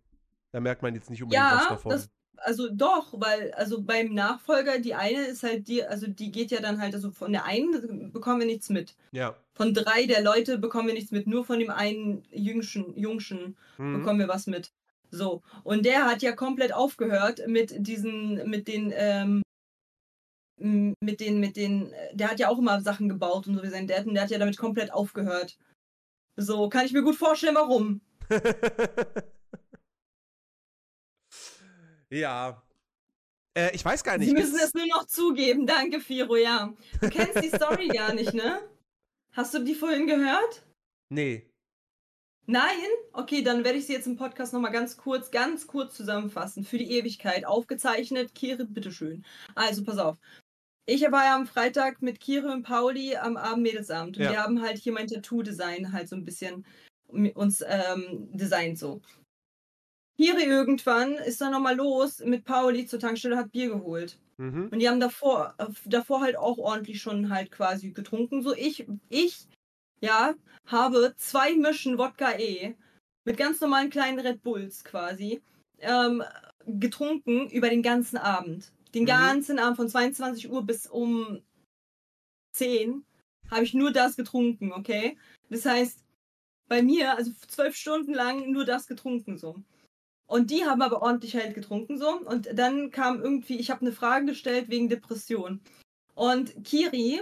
da 0.51 0.59
merkt 0.59 0.81
man 0.81 0.95
jetzt 0.95 1.09
nicht 1.09 1.21
unbedingt 1.21 1.45
was 1.45 1.63
ja 1.63 1.69
davon. 1.69 1.91
das, 1.91 2.09
also 2.37 2.69
doch, 2.71 3.13
weil, 3.19 3.51
also 3.53 3.81
beim 3.81 4.13
Nachfolger, 4.13 4.79
die 4.79 4.93
eine 4.95 5.25
ist 5.25 5.43
halt 5.43 5.67
die, 5.67 5.83
also 5.83 6.07
die 6.07 6.31
geht 6.31 6.51
ja 6.51 6.61
dann 6.61 6.79
halt, 6.79 6.93
also 6.93 7.11
von 7.11 7.31
der 7.31 7.45
einen 7.45 8.11
bekommen 8.11 8.39
wir 8.39 8.47
nichts 8.47 8.69
mit. 8.69 8.95
ja. 9.11 9.35
Von 9.57 9.73
drei 9.73 10.05
der 10.05 10.21
Leute 10.21 10.57
bekommen 10.57 10.87
wir 10.87 10.93
nichts 10.93 11.11
mit. 11.11 11.27
Nur 11.27 11.45
von 11.45 11.59
dem 11.59 11.69
einen 11.69 12.23
Jüngschen, 12.29 12.93
Jungschen 12.97 13.55
Mhm. 13.77 13.99
bekommen 13.99 14.19
wir 14.19 14.27
was 14.27 14.47
mit. 14.47 14.73
So. 15.11 15.43
Und 15.63 15.85
der 15.85 16.05
hat 16.07 16.21
ja 16.23 16.33
komplett 16.33 16.73
aufgehört 16.73 17.41
mit 17.47 17.73
diesen, 17.77 18.49
mit 18.49 18.67
den, 18.67 18.91
ähm, 18.93 19.41
mit 20.57 21.19
den, 21.19 21.39
mit 21.39 21.57
den, 21.57 21.91
äh, 21.91 22.15
der 22.15 22.31
hat 22.31 22.39
ja 22.39 22.49
auch 22.49 22.57
immer 22.59 22.81
Sachen 22.81 23.09
gebaut 23.09 23.47
und 23.47 23.55
so 23.55 23.63
wie 23.63 23.69
sein 23.69 23.87
Dad 23.87 24.05
und 24.05 24.13
der 24.13 24.23
hat 24.23 24.31
ja 24.31 24.37
damit 24.37 24.57
komplett 24.57 24.93
aufgehört. 24.93 25.57
So, 26.37 26.69
kann 26.69 26.85
ich 26.85 26.93
mir 26.93 27.03
gut 27.03 27.15
vorstellen, 27.15 27.55
warum. 27.55 28.01
ja. 32.09 32.61
Äh, 33.57 33.73
ich 33.73 33.85
weiß 33.85 34.03
gar 34.03 34.17
nicht. 34.17 34.27
Sie 34.27 34.33
müssen 34.33 34.59
es 34.59 34.73
nur 34.73 34.87
noch 34.87 35.05
zugeben. 35.05 35.65
Danke, 35.65 36.01
Firo, 36.01 36.35
ja. 36.35 36.73
Du 37.01 37.09
kennst 37.09 37.41
die 37.41 37.49
Story 37.49 37.87
gar 37.87 38.13
nicht, 38.13 38.33
ne? 38.33 38.61
Hast 39.31 39.53
du 39.53 39.59
die 39.59 39.75
vorhin 39.75 40.07
gehört? 40.07 40.65
Nee. 41.09 41.49
Nein? 42.47 42.89
Okay, 43.13 43.41
dann 43.41 43.63
werde 43.63 43.79
ich 43.79 43.87
sie 43.87 43.93
jetzt 43.93 44.07
im 44.07 44.17
Podcast 44.17 44.53
nochmal 44.53 44.71
ganz 44.71 44.97
kurz, 44.97 45.31
ganz 45.31 45.67
kurz 45.67 45.95
zusammenfassen. 45.95 46.63
Für 46.63 46.77
die 46.77 46.91
Ewigkeit. 46.91 47.45
Aufgezeichnet. 47.45 48.35
Kehre, 48.35 48.65
bitteschön. 48.65 49.25
Also, 49.55 49.83
pass 49.83 49.97
auf. 49.97 50.17
Ich 50.87 51.01
war 51.01 51.25
ja 51.25 51.35
am 51.35 51.47
Freitag 51.47 52.01
mit 52.01 52.19
Kire 52.19 52.51
und 52.51 52.63
Pauli 52.63 53.15
am 53.15 53.37
Abend 53.37 53.63
Mädelsabend 53.63 54.17
und 54.17 54.23
Ja. 54.23 54.31
wir 54.31 54.43
haben 54.43 54.61
halt 54.61 54.77
hier 54.77 54.93
mein 54.93 55.07
Tattoo-Design 55.07 55.91
halt 55.91 56.09
so 56.09 56.15
ein 56.15 56.25
bisschen 56.25 56.65
uns 57.33 57.63
ähm, 57.67 58.29
designt 58.33 58.77
so. 58.77 59.01
Kire 60.17 60.43
irgendwann 60.43 61.13
ist 61.15 61.41
dann 61.41 61.51
nochmal 61.51 61.75
los 61.75 62.19
mit 62.19 62.45
Pauli 62.45 62.85
zur 62.85 62.99
Tankstelle, 62.99 63.37
hat 63.37 63.51
Bier 63.51 63.69
geholt. 63.69 64.19
Mhm. 64.37 64.69
Und 64.71 64.79
die 64.79 64.87
haben 64.87 64.99
davor, 64.99 65.55
äh, 65.57 65.65
davor 65.85 66.21
halt 66.21 66.37
auch 66.37 66.57
ordentlich 66.57 67.01
schon 67.01 67.29
halt 67.29 67.51
quasi 67.51 67.91
getrunken. 67.91 68.43
So 68.43 68.53
ich, 68.53 68.85
ich, 69.09 69.47
ja, 70.01 70.35
habe 70.67 71.13
zwei 71.17 71.55
Mischen 71.55 71.97
Wodka 71.97 72.37
E 72.37 72.75
mit 73.25 73.37
ganz 73.37 73.59
normalen 73.59 73.89
kleinen 73.89 74.19
Red 74.19 74.43
Bulls 74.43 74.83
quasi 74.83 75.41
ähm, 75.79 76.23
getrunken 76.65 77.49
über 77.49 77.69
den 77.69 77.81
ganzen 77.81 78.17
Abend. 78.17 78.71
Den 78.95 79.03
Mhm. 79.03 79.07
ganzen 79.07 79.59
Abend 79.59 79.75
von 79.75 79.89
22 79.89 80.49
Uhr 80.49 80.65
bis 80.65 80.87
um 80.87 81.41
10 82.53 83.05
habe 83.51 83.63
ich 83.63 83.73
nur 83.73 83.91
das 83.91 84.15
getrunken, 84.15 84.71
okay? 84.71 85.17
Das 85.49 85.65
heißt, 85.65 85.99
bei 86.67 86.81
mir, 86.81 87.15
also 87.15 87.31
zwölf 87.47 87.75
Stunden 87.75 88.13
lang 88.13 88.51
nur 88.51 88.65
das 88.65 88.87
getrunken 88.87 89.37
so. 89.37 89.55
Und 90.27 90.49
die 90.49 90.65
haben 90.65 90.81
aber 90.81 91.01
ordentlich 91.01 91.35
halt 91.35 91.53
getrunken 91.53 91.97
so. 91.99 92.19
Und 92.21 92.57
dann 92.57 92.89
kam 92.89 93.21
irgendwie, 93.21 93.59
ich 93.59 93.69
habe 93.69 93.81
eine 93.81 93.91
Frage 93.91 94.25
gestellt 94.27 94.69
wegen 94.69 94.89
Depression. 94.89 95.61
Und 96.15 96.63
Kiri 96.63 97.21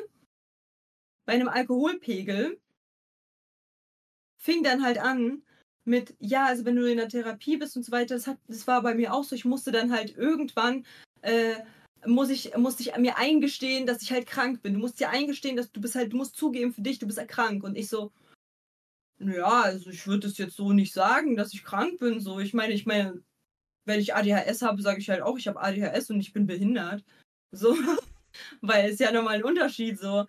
bei 1.26 1.34
einem 1.34 1.50
Alkoholpegel 1.50 2.60
fing 4.38 4.64
dann 4.64 4.84
halt 4.84 5.00
an 5.00 5.42
mit, 5.86 6.16
ja, 6.20 6.46
also 6.46 6.64
wenn 6.64 6.76
du 6.76 6.90
in 6.90 6.98
der 6.98 7.10
Therapie 7.10 7.58
bist 7.58 7.76
und 7.76 7.84
so 7.84 7.92
weiter, 7.92 8.16
das, 8.16 8.28
hat, 8.28 8.38
das 8.48 8.68
war 8.68 8.82
bei 8.82 8.94
mir 8.94 9.14
auch 9.14 9.24
so, 9.24 9.36
ich 9.36 9.44
musste 9.44 9.72
dann 9.72 9.92
halt 9.92 10.16
irgendwann, 10.16 10.86
äh, 11.24 11.56
muss 12.06 12.30
ich, 12.30 12.56
musste 12.58 12.84
ich 12.84 12.96
mir 12.98 13.18
eingestehen, 13.18 13.86
dass 13.86 14.02
ich 14.02 14.12
halt 14.12 14.28
krank 14.28 14.62
bin. 14.62 14.74
Du 14.74 14.80
musst 14.80 15.00
dir 15.00 15.10
eingestehen, 15.10 15.56
dass 15.56 15.72
du 15.72 15.82
bist 15.82 15.96
halt, 15.96 16.14
du 16.14 16.18
musst 16.18 16.36
zugeben 16.36 16.74
für 16.74 16.82
dich, 16.82 17.00
du 17.00 17.08
bist 17.08 17.18
ja 17.18 17.26
krank. 17.26 17.64
Und 17.64 17.76
ich 17.78 17.90
so, 17.90 18.12
ja, 19.20 19.62
also 19.62 19.90
ich 19.90 20.06
würde 20.06 20.28
es 20.28 20.38
jetzt 20.38 20.56
so 20.56 20.74
nicht 20.74 20.94
sagen, 20.94 21.36
dass 21.36 21.54
ich 21.54 21.64
krank 21.64 22.00
bin. 22.00 22.20
So, 22.20 22.40
ich 22.40 22.54
meine, 22.54 22.74
ich 22.74 22.86
meine, 22.86 23.24
wenn 23.86 24.00
ich 24.00 24.16
ADHS 24.16 24.62
habe, 24.62 24.82
sage 24.82 25.00
ich 25.00 25.10
halt 25.10 25.22
auch, 25.22 25.38
ich 25.38 25.48
habe 25.48 25.62
ADHS 25.62 26.10
und 26.10 26.20
ich 26.20 26.34
bin 26.34 26.46
behindert. 26.46 27.04
So, 27.52 27.76
weil 28.62 28.90
es 28.90 29.00
ja 29.00 29.12
nochmal 29.12 29.36
ein 29.36 29.44
Unterschied 29.44 30.00
so. 30.00 30.26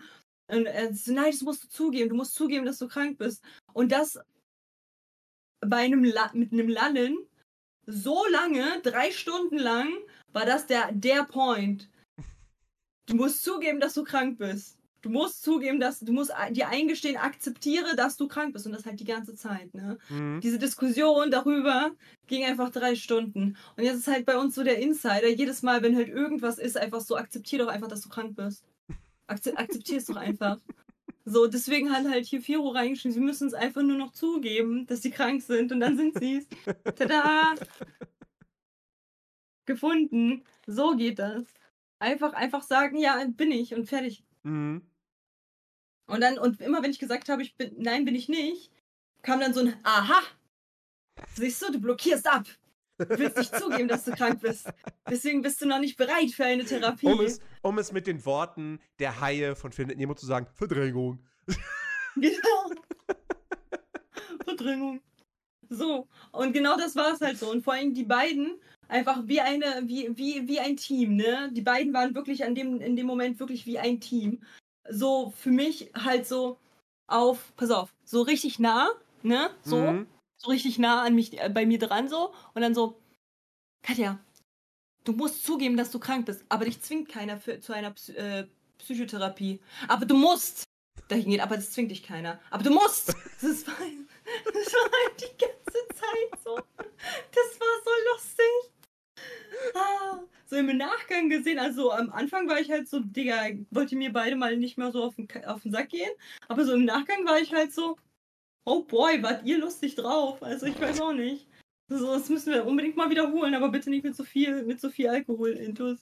Und 0.48 0.66
er 0.66 0.94
so, 0.94 1.12
nein, 1.12 1.30
das 1.30 1.40
musst 1.42 1.64
du 1.64 1.68
zugeben, 1.68 2.10
du 2.10 2.16
musst 2.16 2.34
zugeben, 2.34 2.66
dass 2.66 2.78
du 2.78 2.88
krank 2.88 3.18
bist. 3.18 3.42
Und 3.72 3.92
das 3.92 4.18
bei 5.60 5.78
einem 5.78 6.04
La 6.04 6.30
mit 6.34 6.52
einem 6.52 6.68
Lallen 6.68 7.16
so 7.86 8.24
lange, 8.30 8.80
drei 8.82 9.10
Stunden 9.10 9.58
lang, 9.58 9.90
war 10.34 10.44
das 10.44 10.66
der, 10.66 10.92
der 10.92 11.24
Point. 11.24 11.88
Du 13.06 13.16
musst 13.16 13.42
zugeben, 13.42 13.80
dass 13.80 13.94
du 13.94 14.04
krank 14.04 14.38
bist. 14.38 14.78
Du 15.00 15.10
musst 15.10 15.42
zugeben, 15.42 15.80
dass 15.80 16.00
du 16.00 16.12
musst 16.14 16.32
dir 16.50 16.68
eingestehen, 16.68 17.18
akzeptiere, 17.18 17.94
dass 17.94 18.16
du 18.16 18.26
krank 18.26 18.54
bist. 18.54 18.66
Und 18.66 18.72
das 18.72 18.86
halt 18.86 18.98
die 18.98 19.04
ganze 19.04 19.34
Zeit, 19.34 19.72
ne? 19.74 19.98
Mhm. 20.08 20.40
Diese 20.40 20.58
Diskussion 20.58 21.30
darüber 21.30 21.92
ging 22.26 22.44
einfach 22.44 22.70
drei 22.70 22.96
Stunden. 22.96 23.56
Und 23.76 23.84
jetzt 23.84 23.98
ist 23.98 24.08
halt 24.08 24.24
bei 24.24 24.38
uns 24.38 24.54
so 24.54 24.64
der 24.64 24.78
Insider, 24.78 25.28
jedes 25.28 25.62
Mal, 25.62 25.82
wenn 25.82 25.94
halt 25.94 26.08
irgendwas 26.08 26.58
ist, 26.58 26.78
einfach 26.78 27.02
so, 27.02 27.16
akzeptier 27.16 27.58
doch 27.58 27.68
einfach, 27.68 27.88
dass 27.88 28.00
du 28.00 28.08
krank 28.08 28.34
bist. 28.34 28.64
Akze 29.26 29.56
akzeptier 29.56 29.98
es 29.98 30.06
doch 30.06 30.16
einfach. 30.16 30.58
So, 31.26 31.46
deswegen 31.46 31.90
hat 31.90 32.06
halt 32.06 32.26
hier 32.26 32.42
Firo 32.42 32.68
reingeschrieben, 32.70 33.14
sie 33.14 33.20
müssen 33.20 33.48
es 33.48 33.54
einfach 33.54 33.82
nur 33.82 33.96
noch 33.96 34.12
zugeben, 34.12 34.86
dass 34.86 35.00
sie 35.02 35.10
krank 35.10 35.42
sind 35.42 35.72
und 35.72 35.80
dann 35.80 35.96
sind 35.96 36.18
sie 36.18 36.36
es. 36.36 36.46
Tada! 36.94 37.54
Gefunden. 39.66 40.44
So 40.66 40.96
geht 40.96 41.18
das. 41.18 41.44
Einfach, 41.98 42.32
einfach 42.34 42.62
sagen, 42.62 42.96
ja, 42.96 43.24
bin 43.28 43.50
ich 43.50 43.74
und 43.74 43.86
fertig. 43.86 44.24
Mhm. 44.42 44.82
Und 46.06 46.20
dann, 46.20 46.38
und 46.38 46.60
immer 46.60 46.82
wenn 46.82 46.90
ich 46.90 46.98
gesagt 46.98 47.28
habe, 47.28 47.42
ich 47.42 47.56
bin, 47.56 47.74
nein, 47.78 48.04
bin 48.04 48.14
ich 48.14 48.28
nicht, 48.28 48.70
kam 49.22 49.40
dann 49.40 49.54
so 49.54 49.60
ein 49.60 49.74
Aha! 49.84 50.22
Siehst 51.34 51.62
du, 51.62 51.72
du 51.72 51.80
blockierst 51.80 52.26
ab. 52.26 52.46
Du 52.98 53.18
willst 53.18 53.36
nicht 53.36 53.56
zugeben, 53.56 53.88
dass 53.88 54.04
du 54.04 54.12
krank 54.12 54.40
bist. 54.40 54.68
Deswegen 55.08 55.42
bist 55.42 55.60
du 55.60 55.66
noch 55.66 55.80
nicht 55.80 55.96
bereit 55.96 56.30
für 56.30 56.44
eine 56.44 56.64
Therapie. 56.64 57.06
Um, 57.06 57.20
es, 57.20 57.40
um 57.62 57.78
es 57.78 57.90
mit 57.90 58.06
den 58.06 58.24
Worten 58.24 58.80
der 58.98 59.20
Haie 59.20 59.56
von 59.56 59.72
Findet 59.72 59.98
Nemo 59.98 60.14
zu 60.14 60.26
sagen, 60.26 60.46
Verdrängung. 60.54 61.24
Genau. 62.16 62.70
Verdrängung. 64.44 65.00
So. 65.70 66.08
Und 66.32 66.52
genau 66.52 66.76
das 66.76 66.96
war 66.96 67.12
es 67.12 67.20
halt 67.20 67.38
so. 67.38 67.50
Und 67.50 67.62
vor 67.62 67.74
allem 67.74 67.94
die 67.94 68.04
beiden, 68.04 68.58
einfach 68.88 69.22
wie 69.24 69.40
eine, 69.40 69.82
wie, 69.84 70.16
wie, 70.16 70.46
wie 70.48 70.60
ein 70.60 70.76
Team, 70.76 71.16
ne? 71.16 71.50
Die 71.52 71.62
beiden 71.62 71.92
waren 71.92 72.14
wirklich 72.14 72.44
an 72.44 72.54
dem, 72.54 72.80
in 72.80 72.96
dem 72.96 73.06
Moment 73.06 73.40
wirklich 73.40 73.66
wie 73.66 73.78
ein 73.78 74.00
Team. 74.00 74.42
So 74.88 75.32
für 75.36 75.50
mich 75.50 75.90
halt 75.94 76.26
so 76.26 76.58
auf, 77.06 77.52
pass 77.56 77.70
auf, 77.70 77.94
so 78.04 78.22
richtig 78.22 78.58
nah, 78.58 78.88
ne? 79.22 79.50
So. 79.62 79.78
Mhm. 79.78 80.06
so 80.36 80.50
richtig 80.50 80.78
nah 80.78 81.02
an 81.02 81.14
mich, 81.14 81.40
äh, 81.40 81.48
bei 81.48 81.66
mir 81.66 81.78
dran 81.78 82.08
so 82.08 82.32
und 82.54 82.62
dann 82.62 82.74
so, 82.74 83.00
Katja, 83.82 84.18
du 85.04 85.12
musst 85.12 85.44
zugeben, 85.44 85.76
dass 85.76 85.90
du 85.90 85.98
krank 85.98 86.26
bist, 86.26 86.44
aber 86.48 86.64
dich 86.64 86.80
zwingt 86.80 87.08
keiner 87.08 87.38
für, 87.38 87.60
zu 87.60 87.72
einer 87.72 87.90
Psy 87.92 88.12
äh, 88.12 88.46
Psychotherapie. 88.78 89.60
Aber 89.88 90.04
du 90.04 90.14
musst 90.14 90.64
dahin 91.08 91.30
gehen, 91.30 91.40
aber 91.40 91.56
das 91.56 91.70
zwingt 91.70 91.90
dich 91.90 92.02
keiner. 92.02 92.40
Aber 92.50 92.62
du 92.62 92.70
musst! 92.70 93.14
Das 93.40 93.66
war, 93.66 93.74
das 94.44 94.72
war 94.72 94.90
halt 94.90 95.20
die 95.20 95.44
ganze 95.44 95.88
Zeit 95.94 96.40
so. 96.44 96.56
Das 96.56 97.60
war 97.60 97.82
so 97.84 97.90
lustig. 98.12 98.74
Ah, 99.74 100.20
so 100.46 100.56
im 100.56 100.76
Nachgang 100.76 101.28
gesehen, 101.28 101.58
also 101.58 101.92
am 101.92 102.10
Anfang 102.10 102.48
war 102.48 102.60
ich 102.60 102.70
halt 102.70 102.88
so, 102.88 103.00
Digga, 103.00 103.50
wollte 103.70 103.96
mir 103.96 104.12
beide 104.12 104.36
mal 104.36 104.56
nicht 104.56 104.78
mehr 104.78 104.92
so 104.92 105.02
auf 105.02 105.16
den, 105.16 105.28
auf 105.46 105.62
den 105.62 105.72
Sack 105.72 105.90
gehen. 105.90 106.10
Aber 106.48 106.64
so 106.64 106.74
im 106.74 106.84
Nachgang 106.84 107.24
war 107.26 107.40
ich 107.40 107.52
halt 107.52 107.72
so, 107.72 107.96
oh 108.64 108.82
boy, 108.82 109.22
wart 109.22 109.44
ihr 109.44 109.58
lustig 109.58 109.94
drauf. 109.94 110.42
Also 110.42 110.66
ich 110.66 110.80
weiß 110.80 111.00
auch 111.00 111.12
nicht. 111.12 111.46
So, 111.88 112.14
das 112.14 112.28
müssen 112.30 112.52
wir 112.52 112.66
unbedingt 112.66 112.96
mal 112.96 113.10
wiederholen, 113.10 113.54
aber 113.54 113.68
bitte 113.68 113.90
nicht 113.90 114.04
mit 114.04 114.16
so 114.16 114.24
viel, 114.24 114.64
mit 114.64 114.80
so 114.80 114.88
viel 114.88 115.08
Alkohol 115.08 115.50
intus. 115.50 115.98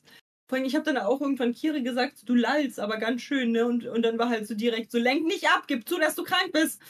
Vor 0.49 0.59
allem, 0.59 0.67
ich 0.67 0.75
habe 0.75 0.85
dann 0.85 0.99
auch 0.99 1.21
irgendwann 1.21 1.55
Kiri 1.55 1.83
gesagt, 1.83 2.29
du 2.29 2.35
lallst, 2.35 2.79
aber 2.79 2.99
ganz 2.99 3.23
schön, 3.23 3.53
ne? 3.53 3.67
Und, 3.67 3.87
und 3.87 4.03
dann 4.03 4.19
war 4.19 4.29
halt 4.29 4.47
so 4.47 4.55
direkt 4.55 4.93
so, 4.93 4.99
lenk 4.99 5.25
nicht 5.27 5.49
ab, 5.49 5.65
gib 5.67 5.89
zu, 5.89 5.99
dass 5.99 6.15
du 6.15 6.23
krank 6.25 6.53
bist. 6.53 6.81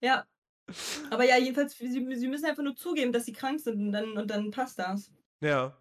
Ja. 0.00 0.26
Aber 1.10 1.24
ja, 1.24 1.36
jedenfalls, 1.36 1.76
sie, 1.76 1.90
sie 1.90 2.28
müssen 2.28 2.44
einfach 2.46 2.62
nur 2.62 2.76
zugeben, 2.76 3.12
dass 3.12 3.24
sie 3.24 3.32
krank 3.32 3.60
sind 3.60 3.80
und 3.80 3.92
dann, 3.92 4.16
und 4.16 4.30
dann 4.30 4.50
passt 4.50 4.78
das. 4.78 5.10
Ja. 5.40 5.76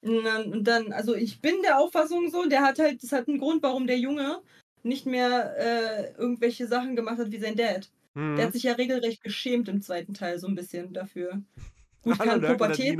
Und 0.00 0.24
dann, 0.24 0.52
und 0.52 0.64
dann, 0.64 0.92
also 0.92 1.14
ich 1.14 1.40
bin 1.40 1.62
der 1.62 1.78
Auffassung 1.78 2.30
so, 2.30 2.46
der 2.46 2.62
hat 2.62 2.78
halt, 2.78 3.02
das 3.02 3.12
hat 3.12 3.28
einen 3.28 3.38
Grund, 3.38 3.62
warum 3.62 3.86
der 3.86 3.98
Junge 3.98 4.42
nicht 4.82 5.06
mehr 5.06 5.54
äh, 5.56 6.12
irgendwelche 6.14 6.66
Sachen 6.66 6.96
gemacht 6.96 7.18
hat 7.18 7.30
wie 7.30 7.38
sein 7.38 7.56
Dad. 7.56 7.90
Mhm. 8.14 8.36
Der 8.36 8.46
hat 8.46 8.52
sich 8.52 8.64
ja 8.64 8.72
regelrecht 8.72 9.22
geschämt 9.22 9.68
im 9.68 9.80
zweiten 9.80 10.14
Teil 10.14 10.38
so 10.38 10.48
ein 10.48 10.54
bisschen 10.54 10.92
dafür. 10.92 11.42
Gut, 12.02 12.18
Hallo, 12.18 12.30
kann 12.30 12.40
Dirk 12.40 12.58
Pubertät, 12.58 12.98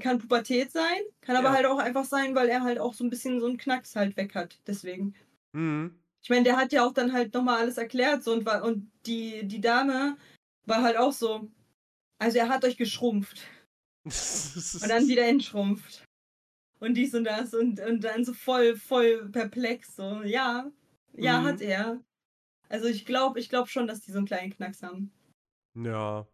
kann 0.00 0.18
Pubertät 0.18 0.70
sein, 0.70 1.00
kann 1.22 1.36
aber 1.36 1.48
Ja. 1.48 1.54
halt 1.54 1.66
auch 1.66 1.78
einfach 1.78 2.04
sein, 2.04 2.34
weil 2.34 2.48
er 2.48 2.62
halt 2.62 2.78
auch 2.78 2.92
so 2.92 3.02
ein 3.02 3.08
bisschen 3.10 3.40
so 3.40 3.46
einen 3.46 3.56
Knacks 3.56 3.96
halt 3.96 4.16
weg 4.18 4.34
hat. 4.34 4.58
Deswegen. 4.66 5.14
Mhm. 5.52 5.98
Ich 6.28 6.30
meine, 6.30 6.44
der 6.44 6.58
hat 6.58 6.72
ja 6.74 6.84
auch 6.84 6.92
dann 6.92 7.14
halt 7.14 7.32
nochmal 7.32 7.56
alles 7.62 7.78
erklärt 7.78 8.22
so 8.22 8.34
und 8.34 8.44
war, 8.44 8.62
und 8.62 8.92
die, 9.06 9.48
die 9.48 9.62
Dame 9.62 10.18
war 10.66 10.82
halt 10.82 10.98
auch 10.98 11.10
so. 11.14 11.50
Also 12.18 12.36
er 12.36 12.50
hat 12.50 12.66
euch 12.66 12.76
geschrumpft. 12.76 13.46
Und 14.04 14.88
dann 14.90 15.08
wieder 15.08 15.26
entschrumpft. 15.26 16.04
Und 16.80 16.92
dies 16.94 17.14
und 17.14 17.24
das 17.24 17.54
und, 17.54 17.80
und 17.80 18.04
dann 18.04 18.26
so 18.26 18.34
voll, 18.34 18.76
voll 18.76 19.30
perplex. 19.30 19.96
So, 19.96 20.20
ja, 20.22 20.70
ja, 21.14 21.40
Mhm. 21.40 21.44
hat 21.46 21.60
er. 21.62 21.98
Also 22.68 22.88
ich 22.88 23.06
glaube, 23.06 23.40
ich 23.40 23.48
glaube 23.48 23.68
schon, 23.70 23.86
dass 23.86 24.00
die 24.02 24.12
so 24.12 24.18
einen 24.18 24.26
kleinen 24.26 24.54
Knacks 24.54 24.82
haben. 24.82 25.10
ja. 25.74 26.26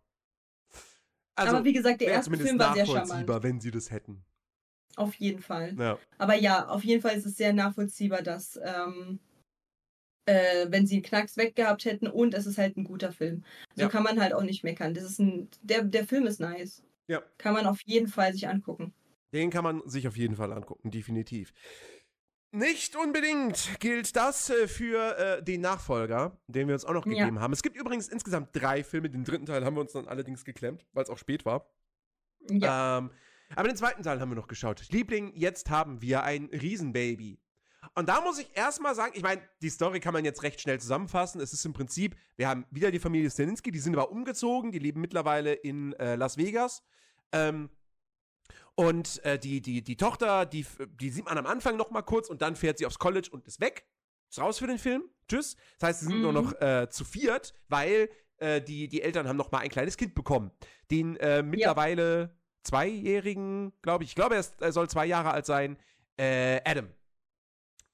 Also, 1.36 1.54
Aber 1.56 1.64
wie 1.64 1.72
gesagt, 1.72 2.00
der 2.00 2.08
erste 2.08 2.36
Film 2.36 2.58
war 2.58 2.74
sehr 2.74 2.84
nachvollziehbar, 2.84 3.16
charmant. 3.26 3.42
wenn 3.44 3.60
sie 3.60 3.70
das 3.70 3.92
hätten. 3.92 4.24
Auf 4.96 5.14
jeden 5.16 5.40
Fall. 5.42 5.76
Ja. 5.78 5.98
Aber 6.18 6.34
ja, 6.34 6.66
auf 6.66 6.82
jeden 6.82 7.00
Fall 7.00 7.16
ist 7.16 7.26
es 7.26 7.36
sehr 7.36 7.52
nachvollziehbar, 7.52 8.22
dass 8.22 8.58
ähm, 8.60 9.20
äh, 10.26 10.66
wenn 10.70 10.86
sie 10.86 10.96
einen 10.96 11.02
Knacks 11.04 11.36
weggehabt 11.36 11.84
hätten 11.84 12.06
und 12.08 12.34
es 12.34 12.46
ist 12.46 12.58
halt 12.58 12.76
ein 12.76 12.84
guter 12.84 13.12
Film. 13.12 13.44
So 13.74 13.82
Ja. 13.82 13.88
kann 13.88 14.02
man 14.02 14.20
halt 14.20 14.32
auch 14.34 14.42
nicht 14.42 14.64
meckern. 14.64 14.94
Das 14.94 15.04
ist 15.04 15.18
ein, 15.18 15.48
der, 15.62 15.82
der 15.82 16.04
Film 16.06 16.26
ist 16.26 16.40
nice. 16.40 16.82
Ja. 17.06 17.22
Kann 17.38 17.52
man 17.54 17.66
auf 17.66 17.80
jeden 17.84 18.08
Fall 18.08 18.32
sich 18.32 18.48
angucken. 18.48 18.94
Den 19.32 19.50
kann 19.50 19.64
man 19.64 19.82
sich 19.86 20.06
auf 20.08 20.16
jeden 20.16 20.36
Fall 20.36 20.52
angucken, 20.52 20.90
definitiv. 20.90 21.52
Nicht 22.52 22.94
unbedingt 22.94 23.80
gilt 23.80 24.14
das 24.14 24.48
äh, 24.48 24.68
für 24.68 25.18
äh, 25.18 25.42
den 25.42 25.60
Nachfolger, 25.60 26.38
den 26.46 26.68
wir 26.68 26.74
uns 26.74 26.84
auch 26.84 26.92
noch 26.94 27.04
Ja. 27.04 27.18
gegeben 27.24 27.40
haben. 27.40 27.52
Es 27.52 27.62
gibt 27.62 27.76
übrigens 27.76 28.06
insgesamt 28.08 28.50
drei 28.52 28.84
Filme. 28.84 29.10
Den 29.10 29.24
dritten 29.24 29.44
Teil 29.46 29.64
haben 29.64 29.74
wir 29.76 29.80
uns 29.80 29.92
dann 29.92 30.06
allerdings 30.06 30.44
geklemmt, 30.44 30.86
weil 30.92 31.02
es 31.02 31.10
auch 31.10 31.18
spät 31.18 31.44
war. 31.44 31.68
Ja. 32.48 32.98
Ähm, 32.98 33.10
aber 33.56 33.68
den 33.68 33.76
zweiten 33.76 34.02
Teil 34.04 34.20
haben 34.20 34.30
wir 34.30 34.36
noch 34.36 34.46
geschaut. 34.46 34.86
Liebling, 34.92 35.32
jetzt 35.34 35.68
haben 35.68 36.00
wir 36.00 36.22
ein 36.22 36.44
Riesenbaby. 36.46 37.40
Und 37.96 38.08
da 38.08 38.20
muss 38.20 38.38
ich 38.38 38.48
erstmal 38.56 38.94
sagen, 38.94 39.12
ich 39.14 39.22
meine, 39.22 39.40
die 39.62 39.70
Story 39.70 40.00
kann 40.00 40.12
man 40.12 40.24
jetzt 40.24 40.42
recht 40.42 40.60
schnell 40.60 40.80
zusammenfassen. 40.80 41.40
Es 41.40 41.52
ist 41.52 41.64
im 41.64 41.72
Prinzip, 41.72 42.16
wir 42.36 42.48
haben 42.48 42.66
wieder 42.70 42.90
die 42.90 42.98
Familie 42.98 43.30
Stelinski, 43.30 43.70
die 43.70 43.78
sind 43.78 43.94
aber 43.96 44.10
umgezogen, 44.10 44.72
die 44.72 44.80
leben 44.80 45.00
mittlerweile 45.00 45.52
in 45.52 45.92
äh, 45.94 46.16
Las 46.16 46.36
Vegas. 46.36 46.82
Ähm, 47.32 47.70
Und 48.76 49.24
äh, 49.24 49.38
die, 49.38 49.60
die, 49.60 49.82
die 49.82 49.96
Tochter, 49.96 50.44
die, 50.46 50.66
die 51.00 51.10
sieht 51.10 51.24
man 51.26 51.38
am 51.38 51.46
Anfang 51.46 51.76
noch 51.76 51.90
mal 51.92 52.02
kurz 52.02 52.28
und 52.28 52.42
dann 52.42 52.56
fährt 52.56 52.78
sie 52.78 52.86
aufs 52.86 52.98
College 52.98 53.28
und 53.30 53.46
ist 53.46 53.60
weg. 53.60 53.86
Ist 54.28 54.40
raus 54.40 54.58
für 54.58 54.66
den 54.66 54.78
Film. 54.80 55.04
Tschüss. 55.28 55.54
Das 55.78 55.88
heißt, 55.90 56.00
sie 56.00 56.06
sind 56.06 56.20
nur 56.22 56.32
Mhm. 56.32 56.38
noch 56.42 56.60
äh, 56.60 56.88
zu 56.90 57.04
viert, 57.04 57.54
weil 57.68 58.10
äh, 58.38 58.60
die, 58.60 58.88
die 58.88 59.02
Eltern 59.02 59.28
haben 59.28 59.36
noch 59.36 59.52
mal 59.52 59.58
ein 59.60 59.68
kleines 59.70 59.96
Kind 59.96 60.14
bekommen. 60.16 60.50
Den 60.90 61.14
äh, 61.18 61.44
mittlerweile 61.44 62.36
zweijährigen, 62.64 63.72
glaube 63.82 64.02
ich, 64.02 64.10
ich 64.10 64.16
glaube, 64.16 64.34
er, 64.34 64.40
ist, 64.40 64.60
er 64.60 64.72
soll 64.72 64.88
zwei 64.90 65.06
Jahre 65.06 65.30
alt 65.30 65.46
sein, 65.46 65.78
äh, 66.18 66.60
Adam. 66.64 66.88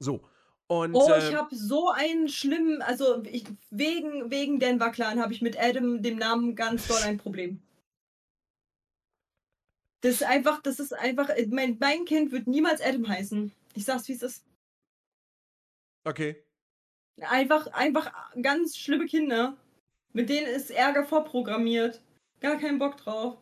So. 0.03 0.21
Und, 0.69 0.95
Oh, 0.95 1.11
äh, 1.13 1.29
ich 1.29 1.35
habe 1.35 1.55
so 1.55 1.91
einen 1.91 2.29
schlimmen, 2.29 2.81
also 2.83 3.23
ich, 3.25 3.45
wegen, 3.71 4.31
wegen 4.31 4.61
Denver 4.61 4.91
Clan 4.91 5.21
habe 5.21 5.33
ich 5.33 5.43
mit 5.43 5.59
Adam, 5.61 6.03
dem 6.03 6.17
Namen, 6.17 6.55
ganz 6.55 6.87
doll 6.87 7.01
ein 7.03 7.19
Problem. 7.19 7.61
Das 10.03 10.13
ist 10.15 10.23
einfach, 10.23 10.63
das 10.63 10.81
ist 10.81 10.93
einfach, 10.95 11.29
mein, 11.49 11.77
mein 11.79 12.05
Kind 12.05 12.33
wird 12.33 12.47
niemals 12.47 12.81
Adam 12.81 13.07
heißen. 13.09 13.53
Ich 13.75 13.85
sag's, 13.85 14.09
wie 14.09 14.13
es 14.15 14.23
ist. 14.23 14.45
okay. 16.05 16.43
Einfach, 17.21 17.67
einfach 17.75 18.11
ganz 18.41 18.77
schlimme 18.79 19.05
Kinder. 19.07 19.57
Mit 20.15 20.31
denen 20.31 20.47
ist 20.47 20.71
Ärger 20.71 21.05
vorprogrammiert. 21.05 22.01
Gar 22.41 22.59
keinen 22.59 22.79
Bock 22.79 22.97
drauf. 22.97 23.37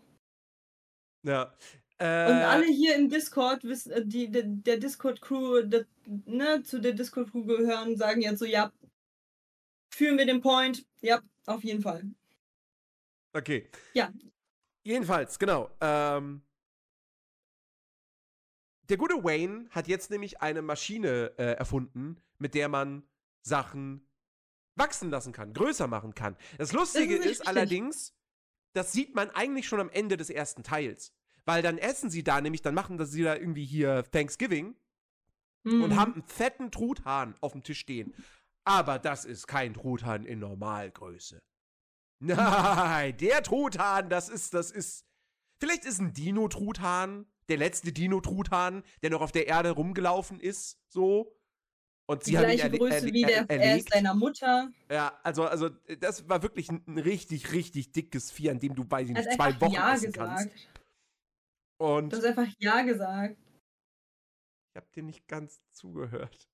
Ja. 1.22 1.54
Und 2.00 2.06
Äh, 2.06 2.44
alle 2.44 2.66
hier 2.66 2.94
im 2.94 3.08
Discord, 3.08 3.64
wissen, 3.64 3.90
äh, 3.90 4.06
die, 4.06 4.30
der, 4.30 4.76
Discord-Crew, 4.76 5.62
ne, 6.26 6.62
zu 6.62 6.80
der 6.80 6.92
Discord-Crew 6.92 7.44
gehören, 7.44 7.96
sagen 7.96 8.22
jetzt 8.22 8.38
so, 8.38 8.44
ja, 8.44 8.72
fühlen 9.90 10.16
wir 10.16 10.26
den 10.26 10.40
Point. 10.40 10.86
Ja, 11.00 11.20
auf 11.46 11.64
jeden 11.64 11.82
Fall. 11.82 12.04
Okay. 13.32 13.68
Ja. 13.94 14.12
Jedenfalls, 14.84 15.38
genau. 15.38 15.70
Ähm, 15.80 16.42
der 18.88 18.96
gute 18.96 19.22
Wayne 19.24 19.68
hat 19.70 19.88
jetzt 19.88 20.10
nämlich 20.10 20.40
eine 20.40 20.62
Maschine 20.62 21.32
äh, 21.36 21.54
erfunden, 21.54 22.22
mit 22.38 22.54
der 22.54 22.68
man 22.68 23.02
Sachen 23.42 24.06
wachsen 24.76 25.10
lassen 25.10 25.32
kann, 25.32 25.52
größer 25.52 25.88
machen 25.88 26.14
kann. 26.14 26.36
Das 26.56 26.72
Lustige 26.72 27.14
nicht 27.14 27.24
ist, 27.24 27.40
richtig. 27.40 27.48
allerdings, 27.48 28.14
das 28.72 28.92
sieht 28.92 29.14
man 29.14 29.30
eigentlich 29.30 29.66
schon 29.66 29.80
am 29.80 29.90
Ende 29.90 30.16
des 30.16 30.30
ersten 30.30 30.62
Teils. 30.62 31.12
Weil 31.48 31.62
dann 31.62 31.78
essen 31.78 32.10
sie 32.10 32.22
da 32.22 32.42
nämlich, 32.42 32.60
dann 32.60 32.74
machen 32.74 33.02
sie 33.06 33.22
da 33.22 33.34
irgendwie 33.34 33.64
hier 33.64 34.04
Thanksgiving 34.10 34.76
und 35.64 35.80
Mhm. 35.88 35.96
haben 35.96 36.12
einen 36.12 36.22
fetten 36.24 36.70
Truthahn 36.70 37.34
auf 37.40 37.52
dem 37.52 37.62
Tisch 37.62 37.78
stehen. 37.80 38.12
Aber 38.64 38.98
das 38.98 39.24
ist 39.24 39.46
kein 39.46 39.72
Truthahn 39.72 40.26
in 40.26 40.40
Normalgröße. 40.40 41.40
Nein, 42.20 43.16
der 43.16 43.42
Truthahn, 43.42 44.10
das 44.10 44.28
ist, 44.28 44.52
das 44.52 44.70
ist. 44.70 45.06
Vielleicht 45.58 45.86
ist 45.86 46.00
ein 46.00 46.12
Dino-Truthahn, 46.12 47.24
der 47.48 47.56
letzte 47.56 47.92
Dino-Truthahn, 47.92 48.82
der 49.02 49.08
noch 49.08 49.22
auf 49.22 49.32
der 49.32 49.46
Erde 49.48 49.70
rumgelaufen 49.70 50.40
ist, 50.40 50.78
so. 50.90 51.34
Und 52.06 52.26
die 52.26 52.30
sie 52.32 52.38
haben 52.38 52.50
ihn 52.50 52.56
gleiche 52.58 52.70
Größe 52.78 53.06
wie 53.06 53.22
der 53.22 53.30
er 53.30 53.50
er 53.50 53.56
ist 53.56 53.62
erlegt. 53.70 53.94
deiner 53.94 54.14
Mutter. 54.14 54.70
Ja, 54.90 55.18
also, 55.22 55.44
also, 55.46 55.70
das 56.00 56.28
war 56.28 56.42
wirklich 56.42 56.68
ein, 56.70 56.82
ein 56.86 56.98
richtig, 56.98 57.52
richtig 57.52 57.92
dickes 57.92 58.30
Vieh, 58.30 58.50
an 58.50 58.58
dem 58.58 58.74
du 58.74 58.84
bei 58.84 59.00
Er 59.00 59.06
den 59.06 59.16
hat 59.16 59.32
zwei 59.32 59.58
Wochen 59.62 59.72
Ja 59.72 59.94
essen 59.94 60.12
gesagt. 60.12 60.36
kannst. 60.36 60.50
Und 61.80 62.12
Du 62.12 62.16
hast 62.16 62.24
einfach 62.24 62.48
Ja 62.58 62.82
gesagt. 62.82 63.38
Ich 64.70 64.76
habe 64.76 64.88
dir 64.94 65.02
nicht 65.02 65.26
ganz 65.28 65.62
zugehört. 65.72 66.48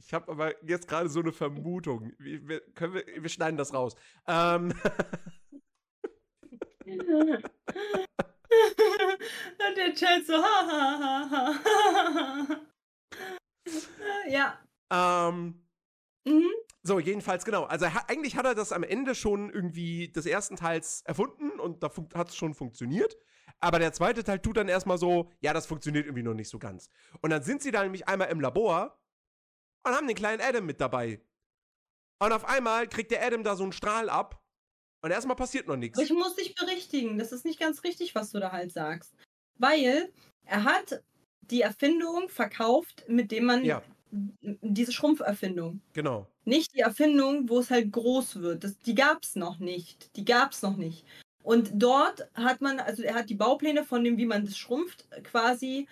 Ich 0.00 0.14
habe 0.14 0.30
aber 0.30 0.64
jetzt 0.64 0.88
gerade 0.88 1.08
so 1.08 1.20
eine 1.20 1.32
Vermutung. 1.32 2.12
Wir, 2.18 2.60
können 2.74 2.94
wir, 2.94 3.04
wir 3.06 3.28
schneiden 3.28 3.56
das 3.58 3.74
raus. 3.74 3.94
Ähm, 4.26 4.72
Und 9.68 9.76
der 9.76 9.94
Chat 9.94 10.26
so, 10.26 10.34
ha, 10.34 10.66
ha, 10.66 10.98
ha, 11.00 11.30
ha, 11.30 12.48
ha. 12.48 12.60
Ja. 14.28 14.58
ähm, 14.90 15.62
Mhm. 16.26 16.50
so, 16.82 16.98
jedenfalls 16.98 17.44
genau. 17.44 17.64
Also 17.64 17.86
eigentlich 18.06 18.36
hat 18.36 18.44
er 18.44 18.54
das 18.54 18.72
am 18.72 18.82
Ende 18.82 19.14
schon 19.14 19.50
irgendwie 19.50 20.08
des 20.08 20.26
ersten 20.26 20.56
Teils 20.56 21.02
erfunden 21.02 21.47
und 21.68 21.82
da 21.82 21.90
hat 22.14 22.28
es 22.28 22.36
schon 22.36 22.54
funktioniert. 22.54 23.16
Aber 23.60 23.78
der 23.78 23.92
zweite 23.92 24.22
Teil 24.22 24.38
tut 24.40 24.56
dann 24.56 24.68
erstmal 24.68 24.98
so, 24.98 25.30
ja, 25.40 25.52
das 25.52 25.66
funktioniert 25.66 26.06
irgendwie 26.06 26.22
noch 26.22 26.34
nicht 26.34 26.48
so 26.48 26.58
ganz. 26.58 26.90
Und 27.22 27.30
dann 27.30 27.42
sind 27.42 27.62
sie 27.62 27.70
da 27.70 27.82
nämlich 27.82 28.06
einmal 28.06 28.28
im 28.28 28.40
Labor 28.40 28.98
und 29.84 29.92
haben 29.92 30.06
den 30.06 30.16
kleinen 30.16 30.40
Adam 30.40 30.64
mit 30.66 30.80
dabei. 30.80 31.20
Und 32.20 32.32
auf 32.32 32.44
einmal 32.44 32.88
kriegt 32.88 33.10
der 33.10 33.24
Adam 33.24 33.42
da 33.42 33.56
so 33.56 33.62
einen 33.62 33.72
Strahl 33.72 34.08
ab 34.10 34.42
und 35.02 35.10
erstmal 35.10 35.36
passiert 35.36 35.66
noch 35.68 35.76
nichts. 35.76 35.98
Ich 35.98 36.12
muss 36.12 36.34
dich 36.36 36.54
berichtigen, 36.54 37.18
das 37.18 37.32
ist 37.32 37.44
nicht 37.44 37.60
ganz 37.60 37.84
richtig, 37.84 38.14
was 38.14 38.30
du 38.30 38.40
da 38.40 38.52
halt 38.52 38.72
sagst. 38.72 39.14
Weil 39.56 40.10
er 40.44 40.64
hat 40.64 41.02
die 41.42 41.62
Erfindung 41.62 42.28
verkauft, 42.28 43.04
mit 43.08 43.30
dem 43.32 43.44
man 43.44 43.64
Ja. 43.64 43.82
diese 44.10 44.92
Schrumpferfindung. 44.92 45.80
Genau. 45.92 46.26
Nicht 46.44 46.74
die 46.74 46.80
Erfindung, 46.80 47.48
wo 47.48 47.58
es 47.58 47.70
halt 47.70 47.92
groß 47.92 48.36
wird. 48.40 48.64
Das, 48.64 48.78
die 48.78 48.94
gab 48.94 49.22
es 49.22 49.36
noch 49.36 49.58
nicht. 49.58 50.14
Die 50.16 50.24
gab 50.24 50.52
es 50.52 50.62
noch 50.62 50.76
nicht. 50.76 51.04
Und 51.48 51.70
dort 51.74 52.28
hat 52.34 52.60
man, 52.60 52.78
also 52.78 53.02
er 53.02 53.14
hat 53.14 53.30
die 53.30 53.34
Baupläne 53.34 53.82
von 53.82 54.04
dem, 54.04 54.18
wie 54.18 54.26
man 54.26 54.44
das 54.44 54.58
schrumpft, 54.58 55.06
quasi 55.24 55.88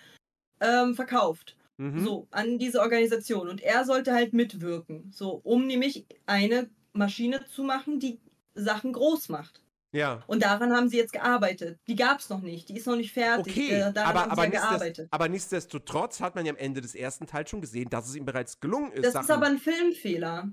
ähm, 0.61 0.93
verkauft. 0.93 1.55
Mhm. 1.77 2.03
So, 2.05 2.27
an 2.29 2.59
diese 2.59 2.79
Organisation. 2.79 3.47
Und 3.49 3.61
er 3.61 3.83
sollte 3.83 4.13
halt 4.13 4.33
mitwirken. 4.33 5.11
So, 5.11 5.41
um 5.43 5.65
nämlich 5.65 6.05
eine 6.27 6.69
Maschine 6.93 7.43
zu 7.45 7.63
machen, 7.63 7.99
die 7.99 8.19
Sachen 8.53 8.93
groß 8.93 9.29
macht. 9.29 9.61
Ja. 9.93 10.21
Und 10.27 10.43
daran 10.43 10.73
haben 10.75 10.89
sie 10.89 10.97
jetzt 10.97 11.13
gearbeitet. 11.13 11.79
Die 11.87 11.95
gab 11.95 12.19
es 12.19 12.29
noch 12.29 12.41
nicht. 12.41 12.69
Die 12.69 12.77
ist 12.77 12.85
noch 12.85 12.95
nicht 12.95 13.11
fertig. 13.13 13.53
Okay, 13.57 13.69
Äh, 13.79 13.93
daran 13.93 14.09
aber, 14.11 14.19
haben 14.21 14.31
aber, 14.31 14.41
sie 14.43 14.47
ja 14.51 14.59
nichtsdest- 14.59 14.69
gearbeitet. 14.69 15.07
aber 15.11 15.27
nichtsdestotrotz 15.29 16.19
hat 16.21 16.35
man 16.35 16.45
ja 16.45 16.51
am 16.51 16.57
Ende 16.57 16.81
des 16.81 16.93
ersten 16.93 17.25
Teils 17.25 17.49
schon 17.49 17.61
gesehen, 17.61 17.89
dass 17.89 18.07
es 18.07 18.15
ihm 18.15 18.25
bereits 18.25 18.59
gelungen 18.59 18.91
ist. 18.91 19.05
Das 19.05 19.13
Sachen, 19.13 19.23
ist 19.25 19.31
aber 19.31 19.45
ein 19.47 19.57
Filmfehler. 19.57 20.49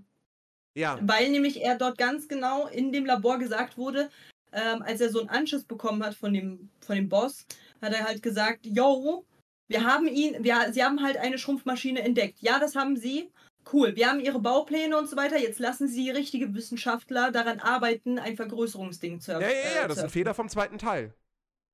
ja, 0.74 0.98
Weil 1.02 1.30
nämlich 1.30 1.60
er 1.62 1.76
dort 1.76 1.98
ganz 1.98 2.26
genau 2.28 2.68
in 2.68 2.90
dem 2.92 3.04
Labor 3.04 3.38
gesagt 3.38 3.76
wurde, 3.76 4.08
ähm, 4.54 4.82
als 4.82 5.00
er 5.00 5.10
so 5.10 5.20
einen 5.20 5.28
Anschiss 5.28 5.64
bekommen 5.64 6.02
hat 6.04 6.14
von 6.14 6.32
dem, 6.32 6.70
von 6.80 6.96
dem 6.96 7.08
Boss, 7.08 7.46
hat 7.82 7.92
er 7.92 8.04
halt 8.04 8.22
gesagt, 8.22 8.66
yo, 8.66 9.24
wir 9.68 9.84
haben 9.84 10.06
ihn, 10.06 10.42
wir, 10.44 10.72
sie 10.72 10.84
haben 10.84 11.02
halt 11.02 11.16
eine 11.16 11.38
Schrumpfmaschine 11.38 12.02
entdeckt. 12.02 12.40
Ja, 12.40 12.58
das 12.58 12.76
haben 12.76 12.96
sie. 12.96 13.30
Cool, 13.72 13.96
wir 13.96 14.08
haben 14.08 14.20
ihre 14.20 14.40
Baupläne 14.40 14.98
und 14.98 15.08
so 15.08 15.16
weiter. 15.16 15.38
Jetzt 15.38 15.58
lassen 15.58 15.88
sie 15.88 16.10
richtige 16.10 16.54
Wissenschaftler 16.54 17.30
daran 17.30 17.60
arbeiten, 17.60 18.18
ein 18.18 18.36
Vergrößerungsding 18.36 19.20
zu 19.20 19.32
ja, 19.32 19.40
ja, 19.40 19.48
ja, 19.48 19.84
äh, 19.84 19.88
das 19.88 19.98
ist 19.98 20.04
ein 20.04 20.10
Fehler 20.10 20.34
vom 20.34 20.50
zweiten 20.50 20.76
Teil. 20.76 21.14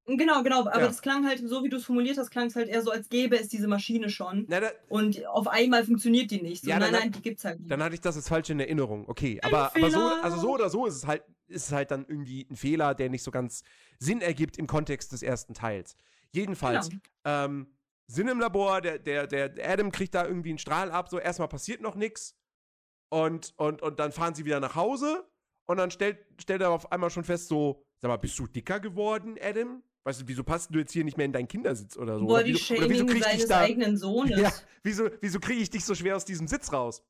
Genau, 0.07 0.43
genau. 0.43 0.61
Aber 0.61 0.81
Ja. 0.81 0.87
das 0.87 1.03
klang 1.03 1.27
halt, 1.27 1.47
so 1.49 1.63
wie 1.63 1.69
du 1.69 1.77
es 1.77 1.85
formuliert 1.85 2.19
hast, 2.19 2.31
klang 2.31 2.47
es 2.47 2.57
halt 2.57 2.69
eher 2.69 2.83
so, 2.83 2.91
als 2.91 3.09
gäbe 3.09 3.39
es 3.39 3.49
diese 3.49 3.69
Maschine 3.69 4.11
schon. 4.11 4.45
Na, 4.49 4.59
da, 4.61 4.71
Und 4.89 5.25
auf 5.27 5.47
einmal 5.47 5.85
funktioniert 5.85 6.31
die 6.31 6.43
nicht. 6.43 6.65
So, 6.65 6.71
Ja, 6.71 6.79
nein, 6.81 6.93
dann- 6.93 7.01
nein, 7.03 7.13
die 7.13 7.23
gibt's 7.23 7.45
halt 7.45 7.61
nicht. 7.61 7.71
dann 7.71 7.83
hatte 7.83 7.95
ich 7.95 8.01
das 8.01 8.17
jetzt 8.17 8.29
falsch 8.29 8.51
in 8.51 8.59
Erinnerung. 8.59 9.09
Okay, 9.09 9.39
aber, 9.43 9.75
aber 9.77 9.91
so, 9.91 10.01
also 10.01 10.37
so 10.39 10.51
oder 10.55 10.69
so 10.71 10.87
ist 10.87 10.97
es 10.97 11.07
halt, 11.07 11.23
ist 11.47 11.67
es 11.67 11.73
halt 11.73 11.91
dann 11.93 12.07
irgendwie 12.09 12.47
ein 12.51 12.57
Fehler, 12.57 12.95
der 12.95 13.09
nicht 13.09 13.23
so 13.23 13.31
ganz 13.31 13.63
Sinn 13.99 14.21
ergibt 14.21 14.59
im 14.59 14.67
Kontext 14.67 15.13
des 15.13 15.23
ersten 15.23 15.55
Teils. 15.55 15.97
Jedenfalls, 16.33 16.89
Genau. 16.89 17.01
ähm, 17.25 17.67
sind 18.09 18.27
im 18.29 18.41
Labor, 18.41 18.81
der, 18.81 18.99
der, 18.99 19.27
der 19.29 19.53
Adam 19.71 19.93
kriegt 19.93 20.15
da 20.15 20.27
irgendwie 20.27 20.49
einen 20.49 20.59
Strahl 20.59 20.91
ab, 20.91 21.09
so 21.09 21.19
erstmal 21.21 21.49
passiert 21.49 21.81
noch 21.83 21.95
nichts. 21.95 22.35
Und, 23.11 23.55
und, 23.57 23.83
und 23.83 23.99
dann 24.01 24.13
fahren 24.13 24.35
sie 24.35 24.45
wieder 24.45 24.61
nach 24.61 24.75
Hause 24.75 25.29
und 25.67 25.77
dann 25.77 25.91
stellt, 25.91 26.19
stellt 26.41 26.63
er 26.63 26.71
auf 26.71 26.91
einmal 26.91 27.11
schon 27.11 27.25
fest, 27.25 27.49
so, 27.49 27.85
sag 27.99 28.09
mal, 28.09 28.17
bist 28.17 28.39
du 28.39 28.47
dicker 28.47 28.81
geworden, 28.81 29.37
Adam? 29.41 29.83
Weißt 30.05 30.23
du, 30.23 30.29
wieso 30.29 30.43
passt 30.43 30.75
du 30.75 30.79
jetzt 30.79 30.93
hier 30.93 31.05
nicht 31.05 31.19
mehr 31.19 31.27
in 31.27 31.33
deinen 31.33 31.49
Kindersitz 31.49 31.97
oder 31.97 32.19
so? 32.19 32.27
Boah, 32.27 32.35
oder 32.35 32.45
die 32.45 32.53
wieso, 32.55 32.75
oder 32.75 32.89
wieso 32.89 33.07
krieg 33.07 33.27
ich 33.27 33.27
dich 33.27 33.47
da, 33.47 33.61
eigenen 33.61 33.97
Sohnes. 33.99 34.41
ja, 34.41 34.51
wieso, 34.83 35.11
wieso 35.21 35.41
kriege 35.41 35.61
ich 35.61 35.69
dich 35.69 35.85
so 35.85 35.95
schwer 35.95 36.17
aus 36.17 36.25
diesem 36.25 36.49
Sitz 36.49 36.73
raus? 36.73 37.03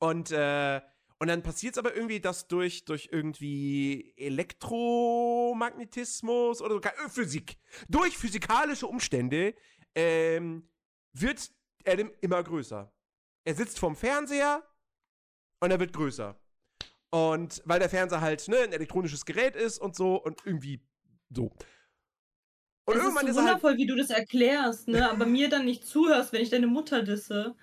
Und, 0.00 0.32
äh, 0.32 0.80
und 1.20 1.28
dann 1.28 1.42
passiert 1.42 1.74
es 1.74 1.78
aber 1.78 1.94
irgendwie, 1.94 2.18
dass 2.18 2.48
durch, 2.48 2.84
durch 2.84 3.10
irgendwie 3.12 4.12
Elektromagnetismus 4.16 6.60
oder 6.60 6.74
sogar 6.74 6.94
äh, 6.94 7.08
Physik, 7.08 7.58
durch 7.88 8.18
physikalische 8.18 8.88
Umstände, 8.88 9.54
ähm, 9.94 10.68
wird 11.12 11.52
Adam 11.86 12.10
immer 12.20 12.42
größer. 12.42 12.92
Er 13.44 13.54
sitzt 13.54 13.78
vorm 13.78 13.94
Fernseher 13.94 14.64
und 15.60 15.70
er 15.70 15.78
wird 15.78 15.92
größer. 15.92 16.36
Und 17.10 17.62
weil 17.64 17.78
der 17.78 17.88
Fernseher 17.88 18.20
halt 18.20 18.48
ne, 18.48 18.58
ein 18.58 18.72
elektronisches 18.72 19.24
Gerät 19.24 19.54
ist 19.54 19.78
und 19.78 19.94
so 19.94 20.16
und 20.16 20.44
irgendwie 20.44 20.84
so. 21.30 21.52
Und 22.86 22.96
es 22.96 23.00
ist 23.00 23.04
irgendwann 23.06 23.26
so 23.26 23.30
ist, 23.30 23.36
er 23.36 23.42
halt. 23.42 23.62
wundervoll, 23.62 23.76
wie 23.78 23.86
du 23.86 23.96
das 23.96 24.10
erklärst, 24.10 24.88
ne? 24.88 25.10
aber 25.10 25.26
mir 25.26 25.48
dann 25.48 25.64
nicht 25.64 25.86
zuhörst, 25.86 26.32
wenn 26.32 26.42
ich 26.42 26.50
deine 26.50 26.66
Mutter 26.66 27.02
disse. 27.02 27.54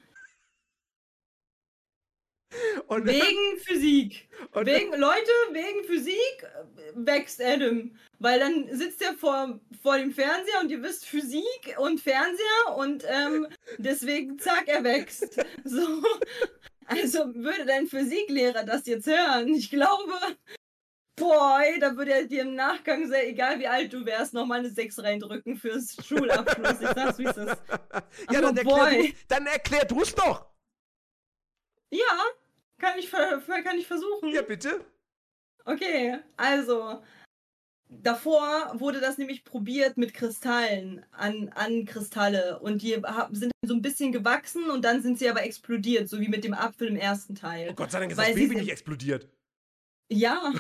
Und, 2.88 3.06
Wegen 3.06 3.60
Physik. 3.60 4.28
und, 4.52 4.66
Wegen, 4.66 4.92
Leute, 5.00 5.32
wegen 5.52 5.86
Physik 5.86 6.44
äh, 6.44 6.92
wächst 6.96 7.42
Adam. 7.42 7.96
Weil 8.20 8.40
dann 8.40 8.68
sitzt 8.76 9.02
er 9.02 9.14
vor, 9.14 9.60
vor 9.82 9.98
dem 9.98 10.12
Fernseher 10.12 10.60
und 10.62 10.70
ihr 10.70 10.84
wisst 10.84 11.06
Physik 11.06 11.76
und 11.78 12.02
Fernseher 12.02 12.76
und 12.76 13.06
ähm, 13.08 13.48
deswegen, 13.78 14.38
zack, 14.40 14.68
er 14.68 14.84
wächst. 14.84 15.42
So. 15.64 16.04
Also 16.86 17.34
würde 17.36 17.66
dein 17.66 17.88
Physiklehrer 17.88 18.64
das 18.64 18.86
jetzt 18.86 19.08
hören? 19.08 19.48
Ich 19.54 19.70
glaube, 19.70 20.14
Boy, 21.22 21.80
da 21.80 21.96
würde 21.96 22.14
er 22.14 22.26
dir 22.26 22.42
im 22.42 22.56
Nachgang, 22.56 23.08
sehr, 23.08 23.28
egal 23.28 23.60
wie 23.60 23.68
alt 23.68 23.94
du 23.94 24.06
wärst, 24.06 24.34
nochmal 24.34 24.60
eine 24.60 24.70
6 24.70 25.04
reindrücken 25.04 25.56
fürs 25.56 25.96
Schulabschluss. 26.06 26.82
Ich 26.82 26.90
sag's, 26.90 27.20
wie 27.20 27.26
es 27.26 27.38
ist. 27.38 27.62
ja, 28.32 28.40
Aber 28.40 28.54
dann 28.54 28.58
erklär, 28.58 29.14
dann 29.28 29.46
erklär 29.46 29.86
du's 29.86 30.16
doch. 30.16 30.48
Ja, 31.92 32.24
kann 32.80 32.98
ich, 32.98 33.12
kann 33.12 33.78
ich 33.78 33.88
versuchen. 33.88 34.30
Ja, 34.30 34.42
bitte. 34.42 34.84
Okay, 35.66 36.18
also 36.38 37.04
davor 37.90 38.72
wurde 38.80 39.00
das 39.00 39.18
nämlich 39.18 39.44
probiert 39.44 39.98
mit 39.98 40.14
Kristallen 40.14 41.06
an, 41.12 41.50
an 41.50 41.86
Kristalle 41.86 42.60
und 42.60 42.82
die 42.82 43.00
sind 43.32 43.52
so 43.64 43.76
ein 43.76 43.82
bisschen 43.82 44.12
gewachsen 44.12 44.72
und 44.72 44.84
dann 44.84 45.04
sind 45.04 45.20
sie 45.20 45.30
aber 45.30 45.44
explodiert, 45.44 46.10
so 46.10 46.20
wie 46.20 46.30
mit 46.30 46.44
dem 46.44 46.54
Apfel 46.54 46.88
im 46.88 46.96
ersten 46.96 47.36
Teil. 47.36 47.70
Oh 47.70 47.76
Gott 47.76 47.92
sei 47.92 48.00
Dank 48.00 48.12
ist 48.12 48.18
Weil 48.18 48.28
das 48.28 48.36
sie 48.36 48.48
Baby 48.48 48.62
nicht 48.62 48.72
explodiert. 48.72 49.30
Ja. 50.12 50.54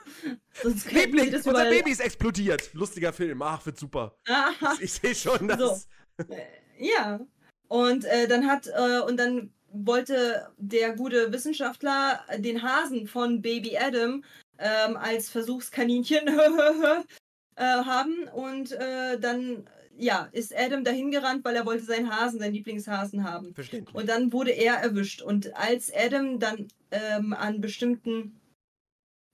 Sonst 0.62 0.90
Liebling, 0.90 1.30
das 1.30 1.46
unser 1.46 1.70
Baby 1.70 1.92
ist 1.92 2.00
explodiert. 2.00 2.74
Lustiger 2.74 3.12
Film. 3.12 3.40
Ach, 3.42 3.64
wird 3.64 3.78
super. 3.78 4.16
Aha. 4.26 4.76
Ich 4.80 4.92
sehe 4.92 5.14
schon, 5.14 5.46
dass. 5.46 5.88
So. 6.18 6.36
Ja. 6.78 7.20
Und 7.68 8.04
äh, 8.04 8.26
dann 8.26 8.46
hat 8.46 8.66
äh, 8.66 9.00
und 9.00 9.16
dann 9.18 9.52
wollte 9.70 10.50
der 10.56 10.96
gute 10.96 11.32
Wissenschaftler 11.32 12.24
den 12.38 12.62
Hasen 12.62 13.06
von 13.06 13.40
Baby 13.40 13.76
Adam 13.78 14.24
ähm, 14.58 14.96
als 14.96 15.28
Versuchskaninchen 15.28 16.26
äh, 17.56 17.62
haben 17.62 18.28
und 18.32 18.72
äh, 18.72 19.20
dann 19.20 19.68
ja 19.96 20.28
ist 20.32 20.56
Adam 20.56 20.82
dahin 20.82 21.10
gerannt, 21.12 21.44
weil 21.44 21.54
er 21.54 21.66
wollte 21.66 21.84
seinen 21.84 22.10
Hasen, 22.10 22.40
seinen 22.40 22.54
Lieblingshasen 22.54 23.22
haben. 23.22 23.54
Verständlich. 23.54 23.94
Und 23.94 24.08
dann 24.08 24.32
wurde 24.32 24.50
er 24.50 24.74
erwischt. 24.74 25.22
Und 25.22 25.54
als 25.54 25.92
Adam 25.94 26.40
dann 26.40 26.68
ähm, 26.90 27.32
an 27.32 27.60
bestimmten, 27.60 28.40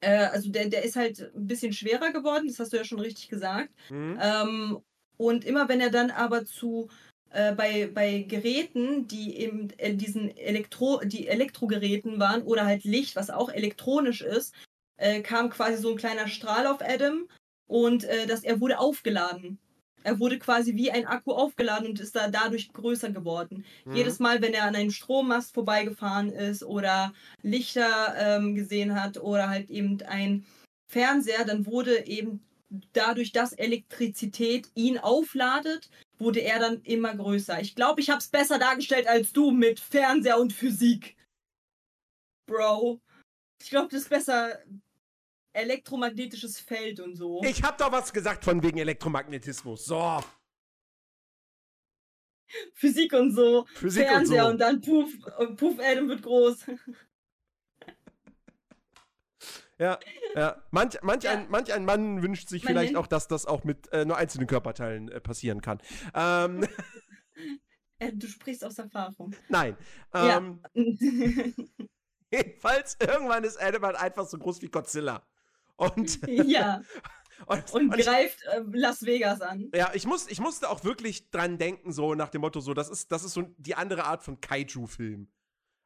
äh, 0.04 0.28
also 0.32 0.50
der, 0.50 0.68
der 0.68 0.84
ist 0.84 0.96
halt 0.96 1.32
ein 1.34 1.46
bisschen 1.46 1.72
schwerer 1.72 2.12
geworden, 2.12 2.46
das 2.46 2.58
hast 2.58 2.72
du 2.72 2.76
ja 2.76 2.84
schon 2.84 3.00
richtig 3.00 3.28
gesagt. 3.28 3.70
Mhm. 3.90 4.18
Ähm, 4.20 4.78
und 5.16 5.44
immer 5.44 5.68
wenn 5.68 5.80
er 5.80 5.90
dann 5.90 6.10
aber 6.10 6.44
zu 6.44 6.88
äh, 7.30 7.54
bei, 7.54 7.90
bei 7.92 8.20
Geräten, 8.20 9.08
die 9.08 9.38
eben 9.38 9.70
äh, 9.78 9.94
diesen 9.94 10.36
Elektro, 10.36 11.00
die 11.04 11.28
Elektrogeräten 11.28 12.18
waren 12.18 12.42
oder 12.42 12.64
halt 12.64 12.84
Licht, 12.84 13.16
was 13.16 13.30
auch 13.30 13.48
elektronisch 13.48 14.22
ist, 14.22 14.54
äh, 14.96 15.20
kam 15.20 15.50
quasi 15.50 15.76
so 15.78 15.90
ein 15.90 15.96
kleiner 15.96 16.28
Strahl 16.28 16.66
auf 16.66 16.80
Adam 16.80 17.28
und 17.66 18.04
äh, 18.04 18.26
das, 18.26 18.44
er 18.44 18.60
wurde 18.60 18.78
aufgeladen. 18.78 19.58
Er 20.04 20.20
wurde 20.20 20.38
quasi 20.38 20.76
wie 20.76 20.90
ein 20.90 21.06
Akku 21.06 21.32
aufgeladen 21.32 21.88
und 21.88 21.98
ist 21.98 22.14
da 22.14 22.28
dadurch 22.28 22.72
größer 22.72 23.10
geworden. 23.10 23.64
Mhm. 23.84 23.96
Jedes 23.96 24.18
Mal, 24.20 24.40
wenn 24.42 24.54
er 24.54 24.64
an 24.64 24.76
einem 24.76 24.90
Strommast 24.90 25.54
vorbeigefahren 25.54 26.30
ist 26.30 26.62
oder 26.62 27.12
Lichter 27.42 28.14
ähm, 28.16 28.54
gesehen 28.54 29.00
hat 29.00 29.16
oder 29.16 29.48
halt 29.48 29.70
eben 29.70 30.00
ein 30.02 30.44
Fernseher, 30.86 31.44
dann 31.44 31.66
wurde 31.66 32.06
eben 32.06 32.40
dadurch, 32.92 33.32
dass 33.32 33.52
Elektrizität 33.52 34.68
ihn 34.74 34.98
aufladet, 34.98 35.90
wurde 36.18 36.40
er 36.40 36.58
dann 36.58 36.82
immer 36.82 37.14
größer. 37.14 37.60
Ich 37.60 37.74
glaube, 37.74 38.00
ich 38.00 38.10
habe 38.10 38.18
es 38.18 38.28
besser 38.28 38.58
dargestellt 38.58 39.06
als 39.06 39.32
du 39.32 39.50
mit 39.50 39.80
Fernseher 39.80 40.38
und 40.38 40.52
Physik. 40.52 41.16
Bro. 42.46 43.00
Ich 43.62 43.70
glaube, 43.70 43.88
das 43.90 44.02
ist 44.02 44.10
besser 44.10 44.58
elektromagnetisches 45.54 46.58
Feld 46.60 47.00
und 47.00 47.16
so. 47.16 47.42
Ich 47.44 47.62
hab 47.62 47.78
doch 47.78 47.90
was 47.92 48.12
gesagt 48.12 48.44
von 48.44 48.62
wegen 48.62 48.78
Elektromagnetismus. 48.78 49.86
So. 49.86 50.20
Physik 52.74 53.12
und 53.14 53.32
so. 53.34 53.64
Physik 53.74 54.06
Fernseher 54.06 54.46
und 54.46 54.52
und, 54.52 54.58
so. 54.60 54.64
dann 54.64 54.80
Puff, 54.80 55.12
und 55.38 55.56
Puff 55.56 55.78
Adam 55.80 56.08
wird 56.08 56.22
groß. 56.22 56.66
Ja, 59.78 59.98
ja. 60.36 60.62
Manch, 60.70 60.98
manch, 61.02 61.24
Ja. 61.24 61.32
Ein, 61.32 61.48
manch 61.50 61.72
ein 61.72 61.84
Mann 61.84 62.22
wünscht 62.22 62.48
sich 62.48 62.62
Man 62.64 62.72
vielleicht 62.74 62.96
auch, 62.96 63.08
dass 63.08 63.26
das 63.26 63.44
auch 63.44 63.64
mit 63.64 63.92
äh, 63.92 64.04
nur 64.04 64.16
einzelnen 64.16 64.46
Körperteilen 64.46 65.08
äh, 65.08 65.20
passieren 65.20 65.60
kann. 65.60 65.80
Ähm, 66.14 66.66
Äh, 68.00 68.12
Du 68.12 68.26
sprichst 68.26 68.64
aus 68.64 68.78
Erfahrung. 68.78 69.34
nein. 69.48 69.76
Ja. 70.12 70.38
Ähm, 70.38 70.60
Jedenfalls, 72.32 72.96
irgendwann 73.00 73.44
ist 73.44 73.60
Adam 73.62 73.84
halt 73.84 73.96
einfach 73.96 74.26
so 74.26 74.36
groß 74.36 74.62
wie 74.62 74.68
Godzilla. 74.68 75.24
Und, 75.76 76.20
ja, 76.28 76.82
und, 77.46 77.72
und 77.72 77.92
und 77.92 77.98
ich, 77.98 78.06
greift 78.06 78.42
äh, 78.44 78.62
Las 78.72 79.04
Vegas 79.04 79.40
an. 79.40 79.70
ja, 79.74 79.90
ich, 79.94 80.06
muss, 80.06 80.28
ich 80.28 80.40
musste 80.40 80.70
auch 80.70 80.84
wirklich 80.84 81.30
dran 81.30 81.58
denken, 81.58 81.92
so 81.92 82.14
nach 82.14 82.28
dem 82.28 82.42
Motto, 82.42 82.60
so, 82.60 82.74
das 82.74 82.88
ist, 82.88 83.10
das 83.12 83.24
ist 83.24 83.34
so 83.34 83.42
die 83.58 83.74
andere 83.74 84.04
Art 84.04 84.22
von 84.22 84.40
Kaiju-Film. 84.40 85.28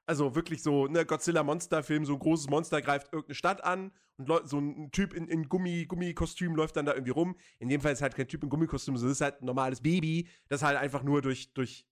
Also 0.07 0.35
wirklich 0.35 0.63
so, 0.63 0.87
ne, 0.87 1.05
Godzilla-Monster-Film, 1.05 2.07
so 2.07 2.15
ein 2.15 2.19
großes 2.19 2.49
Monster 2.49 2.81
greift 2.81 3.13
irgendeine 3.13 3.35
Stadt 3.35 3.63
an 3.63 3.93
und 4.17 4.49
so 4.49 4.59
ein 4.59 4.91
Typ 4.91 5.13
in, 5.13 5.29
in 5.29 5.49
Gummi, 5.49 5.85
Gummikostüm 5.85 6.57
läuft 6.57 6.77
dann 6.77 6.87
da 6.87 6.95
irgendwie 6.95 7.13
rum. 7.13 7.37
In 7.59 7.69
dem 7.69 7.83
Fall 7.83 7.93
ist 7.93 8.01
halt 8.01 8.17
kein 8.17 8.27
Typ 8.27 8.43
in 8.43 8.49
Gummikostüm, 8.49 8.97
sondern 8.97 9.13
es 9.13 9.19
ist 9.19 9.25
halt 9.25 9.43
ein 9.43 9.47
normales 9.47 9.83
Baby, 9.83 10.29
das 10.49 10.63
halt 10.63 10.79
einfach 10.79 11.03
nur 11.03 11.21
durch, 11.21 11.53
durch, 11.53 11.87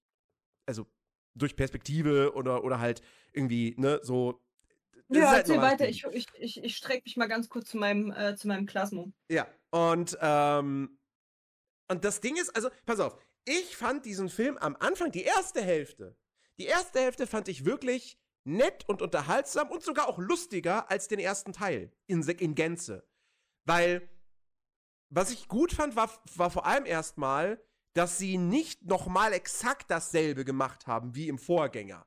also 0.65 0.87
durch 1.35 1.57
Perspektive 1.57 2.33
oder, 2.35 2.65
oder 2.65 2.81
halt 2.81 3.03
irgendwie, 3.33 3.75
ne, 3.79 4.01
so. 4.03 4.43
Ja, 5.09 5.31
halt 5.31 5.49
erzähl 5.49 5.61
weiter. 5.61 5.89
Ich, 5.89 6.05
ich, 6.05 6.27
ich, 6.39 6.65
ich 6.65 6.77
strecke 6.77 7.03
mich 7.05 7.17
mal 7.17 7.27
ganz 7.27 7.49
kurz 7.49 7.71
zu 7.71 7.77
meinem, 7.77 8.13
äh, 8.13 8.37
zu 8.37 8.49
meinem 8.49 8.67
Klasmo. 8.67 9.13
Ja, 9.31 9.47
und, 9.71 10.19
ähm, 10.21 10.99
und 11.89 12.05
das 12.05 12.21
Ding 12.21 12.37
ist, 12.37 12.55
also, 12.57 12.71
pass 12.85 13.01
auf, 13.01 13.17
ich 13.45 13.77
fand 13.77 14.05
diesen 14.05 14.29
Film 14.29 14.59
am 14.59 14.77
Anfang, 14.77 15.13
die 15.13 15.23
erste 15.23 15.63
Hälfte, 15.63 16.17
die 16.59 16.67
erste 16.67 17.01
Hälfte 17.01 17.27
fand 17.27 17.49
ich 17.49 17.65
wirklich 17.65 18.19
nett 18.45 18.89
und 18.89 19.03
unterhaltsam 19.03 19.71
und 19.71 19.83
sogar 19.83 20.09
auch 20.09 20.19
lustiger 20.19 20.91
als 20.91 21.09
den 21.09 21.19
ersten 21.19 21.53
Teil 21.53 21.93
in, 22.07 22.23
in 22.23 22.55
Gänze. 22.55 23.07
Weil, 23.65 24.09
was 25.11 25.31
ich 25.31 25.49
gut 25.49 25.73
fand, 25.73 25.97
war, 25.97 26.11
war 26.35 26.51
vor 26.51 26.67
allem 26.67 26.87
erstmal, 26.87 27.61
dass 27.95 28.19
sie 28.19 28.39
nicht 28.39 28.85
nochmal 28.85 29.33
exakt 29.33 29.91
dasselbe 29.91 30.45
gemacht 30.45 30.87
haben 30.87 31.15
wie 31.15 31.29
im 31.29 31.39
Vorgänger. 31.39 32.07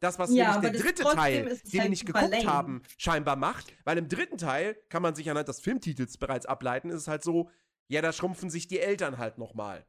Das, 0.00 0.18
was 0.18 0.30
Ja, 0.32 0.52
nämlich 0.58 0.72
der 0.72 0.80
dritte 0.80 1.02
Teil, 1.02 1.44
den 1.44 1.72
wir 1.72 1.80
halt 1.80 1.90
nicht 1.90 2.06
geguckt 2.06 2.30
lame. 2.30 2.46
haben, 2.46 2.82
scheinbar 2.96 3.36
macht. 3.36 3.72
Weil 3.84 3.98
im 3.98 4.08
dritten 4.08 4.38
Teil 4.38 4.76
kann 4.88 5.02
man 5.02 5.14
sich 5.14 5.28
anhand 5.30 5.48
des 5.48 5.60
Filmtitels 5.60 6.18
bereits 6.18 6.46
ableiten, 6.46 6.90
ist 6.90 6.96
es 7.02 7.08
halt 7.08 7.22
so, 7.24 7.50
ja, 7.88 8.00
da 8.02 8.12
schrumpfen 8.12 8.48
sich 8.50 8.68
die 8.68 8.78
Eltern 8.78 9.18
halt 9.18 9.38
nochmal. 9.38 9.86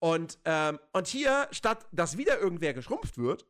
Und, 0.00 0.38
ähm, 0.44 0.78
und 0.92 1.06
hier, 1.06 1.48
statt 1.50 1.86
dass 1.92 2.18
wieder 2.18 2.38
irgendwer 2.38 2.74
geschrumpft 2.74 3.16
wird 3.16 3.46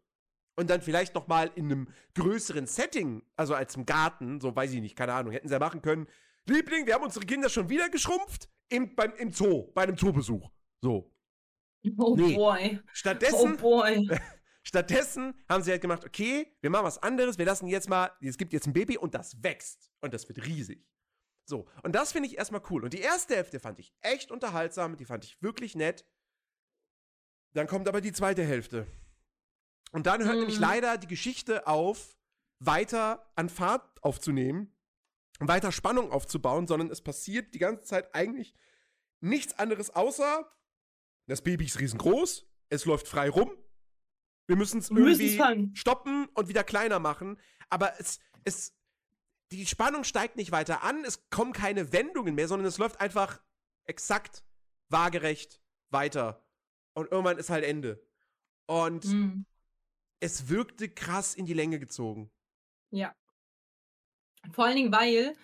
und 0.57 0.70
dann 0.70 0.83
vielleicht 0.83 1.14
nochmal 1.14 1.51
in 1.57 1.66
einem 1.66 1.89
größeren 2.14 2.66
Setting, 2.66 3.22
also 3.37 3.55
als 3.55 3.75
im 3.77 3.87
Garten, 3.87 4.41
so 4.41 4.55
weiß 4.55 4.72
ich 4.72 4.81
nicht, 4.81 4.95
keine 4.95 5.14
Ahnung, 5.14 5.33
hätten 5.33 5.49
sie 5.49 5.55
ja 5.55 5.59
machen 5.59 5.83
können, 5.83 6.07
Liebling, 6.47 6.87
wir 6.87 6.95
haben 6.95 7.03
unsere 7.05 7.25
Kinder 7.25 7.49
schon 7.49 7.70
wieder 7.70 7.89
geschrumpft 7.89 8.49
im, 8.68 8.95
beim, 8.95 9.14
im 9.16 9.33
Zoo, 9.33 9.72
bei 9.72 9.83
einem 9.85 9.97
Zoobesuch. 9.97 10.51
So. 10.83 11.11
Oh 11.99 12.14
Nee. 12.16 12.35
boy. 12.35 12.79
Oh 12.83 12.89
Stattdessen, 12.93 13.57
boy. 13.57 14.09
stattdessen 14.65 15.39
haben 15.49 15.62
sie 15.62 15.71
halt 15.71 15.81
gemacht, 15.83 16.05
okay, 16.05 16.53
wir 16.61 16.71
machen 16.71 16.85
was 16.85 16.99
anderes, 17.03 17.39
wir 17.39 17.45
lassen 17.45 17.67
jetzt 17.69 17.89
mal, 17.89 18.11
es 18.21 18.37
gibt 18.37 18.53
jetzt 18.53 18.67
ein 18.67 18.73
Baby 18.73 18.99
und 18.99 19.15
das 19.15 19.43
wächst. 19.43 19.91
Und 20.01 20.12
das 20.12 20.29
wird 20.29 20.45
riesig. 20.47 20.85
So, 21.47 21.69
und 21.83 21.95
das 21.95 22.12
finde 22.12 22.29
ich 22.29 22.39
erstmal 22.39 22.62
cool. 22.71 22.83
Und 22.85 22.95
die 22.95 23.01
erste 23.01 23.37
Hälfte 23.37 23.61
fand 23.61 23.79
ich 23.79 23.95
echt 24.01 24.31
unterhaltsam, 24.31 24.97
die 24.97 25.05
fand 25.05 25.25
ich 25.25 25.41
wirklich 25.43 25.75
nett. 25.77 26.07
Dann 27.53 27.67
kommt 27.67 27.87
aber 27.87 28.01
die 28.01 28.12
zweite 28.12 28.43
Hälfte. 28.43 28.87
Und 29.93 30.07
dann 30.07 30.25
hört 30.25 30.35
Mhm. 30.35 30.41
nämlich 30.41 30.59
leider 30.59 30.97
die 30.99 31.07
Geschichte 31.07 31.67
auf, 31.67 32.17
weiter 32.59 33.31
an 33.37 33.49
Fahrt 33.49 34.03
aufzunehmen, 34.03 34.75
weiter 35.39 35.71
Spannung 35.71 36.11
aufzubauen, 36.11 36.67
sondern 36.67 36.91
es 36.91 37.03
passiert 37.03 37.53
die 37.55 37.59
ganze 37.59 37.85
Zeit 37.85 38.15
eigentlich 38.15 38.55
nichts 39.21 39.59
anderes 39.59 39.91
außer, 39.91 40.51
das 41.27 41.43
Baby 41.43 41.67
ist 41.67 41.79
riesengroß, 41.79 42.47
es 42.71 42.85
läuft 42.87 43.07
frei 43.09 43.29
rum, 43.29 43.51
wir 44.47 44.57
müssen 44.57 44.79
es 44.81 44.91
irgendwie 44.91 45.41
stoppen 45.75 46.27
und 46.35 46.49
wieder 46.49 46.65
kleiner 46.65 46.99
machen, 46.99 47.39
aber 47.71 47.99
es, 47.99 48.21
es, 48.45 48.75
die 49.51 49.67
Spannung 49.67 50.05
steigt 50.05 50.37
nicht 50.37 50.53
weiter 50.53 50.83
an, 50.83 51.05
es 51.05 51.29
kommen 51.31 51.53
keine 51.53 51.93
Wendungen 51.93 52.35
mehr, 52.35 52.49
sondern 52.49 52.67
es 52.67 52.79
läuft 52.79 53.01
einfach 53.01 53.41
exakt, 53.85 54.45
waagerecht 54.89 55.61
weiter. 55.91 56.45
Und 56.95 57.11
irgendwann 57.11 57.39
ist 57.39 57.51
halt 57.51 57.65
Ende. 57.65 58.07
Und 58.67 59.05
Mhm. 59.05 59.47
es 60.21 60.49
wirkte 60.49 60.89
krass 60.89 61.35
in 61.35 61.47
die 61.47 61.55
Länge 61.55 61.79
gezogen. 61.79 62.31
Ja. 62.91 63.15
Vor 64.53 64.67
allen 64.67 64.77
Dingen, 64.77 64.93
weil 64.93 65.37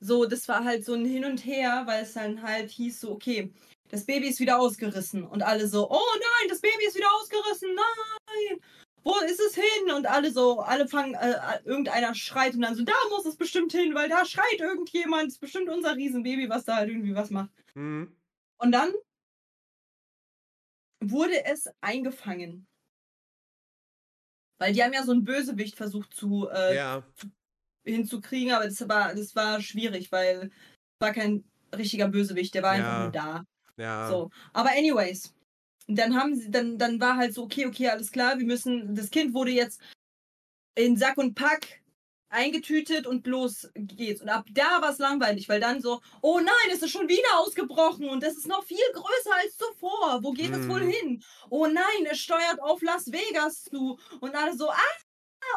so, 0.00 0.26
das 0.26 0.46
war 0.48 0.64
halt 0.64 0.84
so 0.84 0.94
ein 0.94 1.04
Hin 1.04 1.24
und 1.24 1.44
Her, 1.44 1.84
weil 1.86 2.02
es 2.04 2.12
dann 2.12 2.42
halt 2.42 2.70
hieß 2.70 3.00
so, 3.00 3.12
okay, 3.12 3.52
das 3.88 4.04
Baby 4.04 4.28
ist 4.28 4.40
wieder 4.40 4.58
ausgerissen. 4.58 5.24
Und 5.26 5.42
alle 5.42 5.66
so, 5.68 5.90
oh 5.90 6.14
nein, 6.14 6.48
das 6.48 6.60
Baby 6.60 6.86
ist 6.86 6.96
wieder 6.96 7.10
ausgerissen, 7.20 7.74
nein! 7.74 8.60
Wo 9.04 9.14
ist 9.20 9.40
es 9.40 9.54
hin? 9.54 9.92
Und 9.94 10.06
alle 10.06 10.30
so, 10.32 10.60
alle 10.60 10.86
fangen, 10.88 11.14
äh, 11.14 11.60
irgendeiner 11.64 12.14
schreit 12.14 12.54
und 12.54 12.62
dann 12.62 12.74
so, 12.74 12.84
da 12.84 12.92
muss 13.10 13.24
es 13.24 13.36
bestimmt 13.36 13.72
hin, 13.72 13.94
weil 13.94 14.08
da 14.08 14.24
schreit 14.24 14.58
irgendjemand, 14.60 15.26
das 15.26 15.34
ist 15.34 15.40
bestimmt 15.40 15.68
unser 15.68 15.96
Riesenbaby, 15.96 16.48
was 16.50 16.64
da 16.64 16.76
halt 16.76 16.90
irgendwie 16.90 17.14
was 17.14 17.30
macht. 17.30 17.50
Mhm. 17.74 18.14
Und 18.58 18.72
dann 18.72 18.92
wurde 21.00 21.44
es 21.44 21.68
eingefangen. 21.80 22.66
Weil 24.60 24.72
die 24.72 24.82
haben 24.82 24.92
ja 24.92 25.04
so 25.04 25.12
einen 25.12 25.24
Bösewicht 25.24 25.76
versucht 25.76 26.12
zu, 26.12 26.48
äh, 26.50 26.74
Ja. 26.74 27.04
hinzukriegen, 27.84 28.52
aber 28.52 28.64
das 28.64 28.86
war, 28.88 29.14
das 29.14 29.34
war 29.36 29.62
schwierig, 29.62 30.12
weil 30.12 30.50
es 30.50 31.00
war 31.00 31.12
kein 31.12 31.44
richtiger 31.74 32.08
Bösewicht, 32.08 32.52
der 32.54 32.62
war 32.62 32.72
einfach 32.72 32.92
Ja. 32.92 33.02
nur 33.04 33.12
da. 33.12 33.44
Ja. 33.78 34.08
So. 34.10 34.30
Aber 34.52 34.70
anyways, 34.70 35.32
dann 35.86 36.14
haben 36.14 36.34
sie, 36.34 36.50
dann, 36.50 36.78
dann 36.78 37.00
war 37.00 37.16
halt 37.16 37.32
so, 37.34 37.44
okay, 37.44 37.66
okay, 37.66 37.88
alles 37.88 38.12
klar, 38.12 38.38
wir 38.38 38.44
müssen, 38.46 38.94
das 38.94 39.10
Kind 39.10 39.32
wurde 39.34 39.52
jetzt 39.52 39.80
in 40.74 40.96
Sack 40.96 41.16
und 41.18 41.34
Pack 41.34 41.80
eingetütet 42.30 43.06
und 43.06 43.26
los 43.26 43.70
geht's. 43.74 44.20
Und 44.20 44.28
ab 44.28 44.44
da 44.52 44.82
war 44.82 44.90
es 44.90 44.98
langweilig, 44.98 45.48
weil 45.48 45.60
dann 45.60 45.80
so, 45.80 46.02
oh 46.20 46.38
nein, 46.40 46.70
es 46.74 46.82
ist 46.82 46.90
schon 46.90 47.08
wieder 47.08 47.38
ausgebrochen 47.38 48.08
und 48.10 48.22
es 48.22 48.36
ist 48.36 48.46
noch 48.46 48.64
viel 48.64 48.76
größer 48.92 49.34
als 49.42 49.56
zuvor. 49.56 50.22
Wo 50.22 50.32
geht 50.32 50.54
es 50.54 50.68
wohl 50.68 50.84
Mhm. 50.84 50.90
hin? 50.90 51.24
Oh 51.48 51.66
nein, 51.66 52.06
es 52.10 52.18
steuert 52.18 52.60
auf 52.60 52.82
Las 52.82 53.10
Vegas 53.10 53.64
zu. 53.64 53.98
Und 54.20 54.34
alle 54.34 54.54
so, 54.56 54.68
ah! 54.68 54.96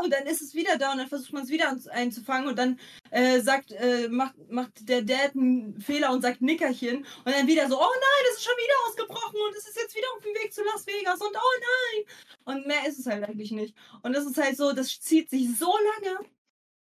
Und 0.03 0.11
dann 0.11 0.25
ist 0.25 0.41
es 0.41 0.55
wieder 0.55 0.77
da 0.77 0.91
und 0.91 0.97
dann 0.97 1.07
versucht 1.07 1.33
man 1.33 1.43
es 1.43 1.49
wieder 1.49 1.77
einzufangen 1.91 2.49
und 2.49 2.57
dann 2.57 2.79
äh, 3.11 3.39
sagt, 3.41 3.71
äh, 3.71 4.07
macht, 4.09 4.35
macht 4.49 4.87
der 4.89 5.01
Dad 5.01 5.35
einen 5.35 5.79
Fehler 5.79 6.11
und 6.11 6.21
sagt 6.21 6.41
Nickerchen 6.41 6.99
und 6.99 7.27
dann 7.27 7.47
wieder 7.47 7.67
so, 7.67 7.79
oh 7.79 7.93
nein, 7.93 8.25
es 8.31 8.37
ist 8.37 8.43
schon 8.43 8.57
wieder 8.57 8.73
ausgebrochen 8.87 9.39
und 9.47 9.55
es 9.55 9.67
ist 9.67 9.77
jetzt 9.77 9.95
wieder 9.95 10.07
auf 10.15 10.23
dem 10.23 10.33
Weg 10.33 10.53
zu 10.53 10.63
Las 10.63 10.87
Vegas 10.87 11.19
und 11.21 11.35
oh 11.35 11.59
nein. 11.59 12.05
Und 12.45 12.67
mehr 12.67 12.87
ist 12.87 12.99
es 12.99 13.05
halt 13.05 13.23
eigentlich 13.23 13.51
nicht. 13.51 13.75
Und 14.01 14.13
das 14.13 14.25
ist 14.25 14.37
halt 14.37 14.57
so, 14.57 14.71
das 14.71 14.99
zieht 14.99 15.29
sich 15.29 15.57
so 15.57 15.73
lange. 16.01 16.27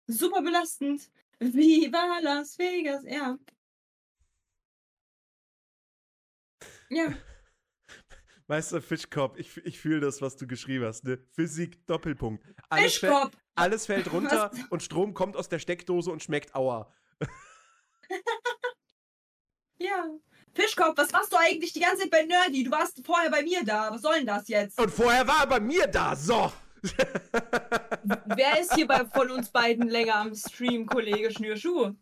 Super 0.09 0.43
belastend. 0.43 1.11
Viva 1.39 2.19
Las 2.21 2.59
Vegas, 2.59 3.05
ja. 3.05 3.39
Ja, 6.89 7.13
Meister 8.49 8.81
Fischkopf, 8.81 9.37
ich, 9.39 9.57
ich 9.65 9.79
fühle 9.81 10.01
das, 10.01 10.23
was 10.23 10.37
du 10.37 10.47
geschrieben 10.47 10.85
hast. 10.85 11.05
Ne? 11.05 11.19
Physik, 11.33 11.85
Doppelpunkt. 11.87 12.45
Alles, 12.69 12.99
fällt, 12.99 13.13
Fischkopf. 13.13 13.37
alles 13.57 13.87
fällt 13.87 14.13
runter 14.13 14.51
und 14.71 14.83
Strom 14.83 15.15
kommt 15.15 15.37
aus 15.37 15.49
der 15.49 15.59
Steckdose 15.59 16.11
und 16.11 16.23
schmeckt 16.23 16.55
Aua. 16.55 16.93
Ja. 19.79 20.07
Fischkopf, 20.55 20.97
was 20.97 21.13
machst 21.13 21.33
du 21.33 21.37
eigentlich 21.37 21.73
die 21.75 21.81
ganze 21.81 22.03
Zeit 22.03 22.11
bei 22.11 22.23
Nerdy? 22.23 22.65
Du 22.65 22.71
warst 22.71 23.05
vorher 23.05 23.31
bei 23.31 23.43
mir 23.43 23.63
da. 23.63 23.91
Was 23.91 24.01
soll 24.01 24.17
denn 24.17 24.27
das 24.27 24.49
jetzt? 24.49 24.81
Und 24.81 24.91
vorher 24.91 25.27
war 25.29 25.41
er 25.41 25.47
bei 25.47 25.61
mir 25.61 25.87
da. 25.87 26.17
So. 26.17 26.51
Wer 26.83 28.61
ist 28.61 28.75
hier 28.75 28.87
bei, 28.87 29.05
von 29.15 29.31
uns 29.31 29.51
beiden 29.51 29.89
länger 29.89 30.17
am 30.17 30.35
Stream, 30.35 30.87
Kollege 30.87 31.31
Schnürschuh? 31.31 31.95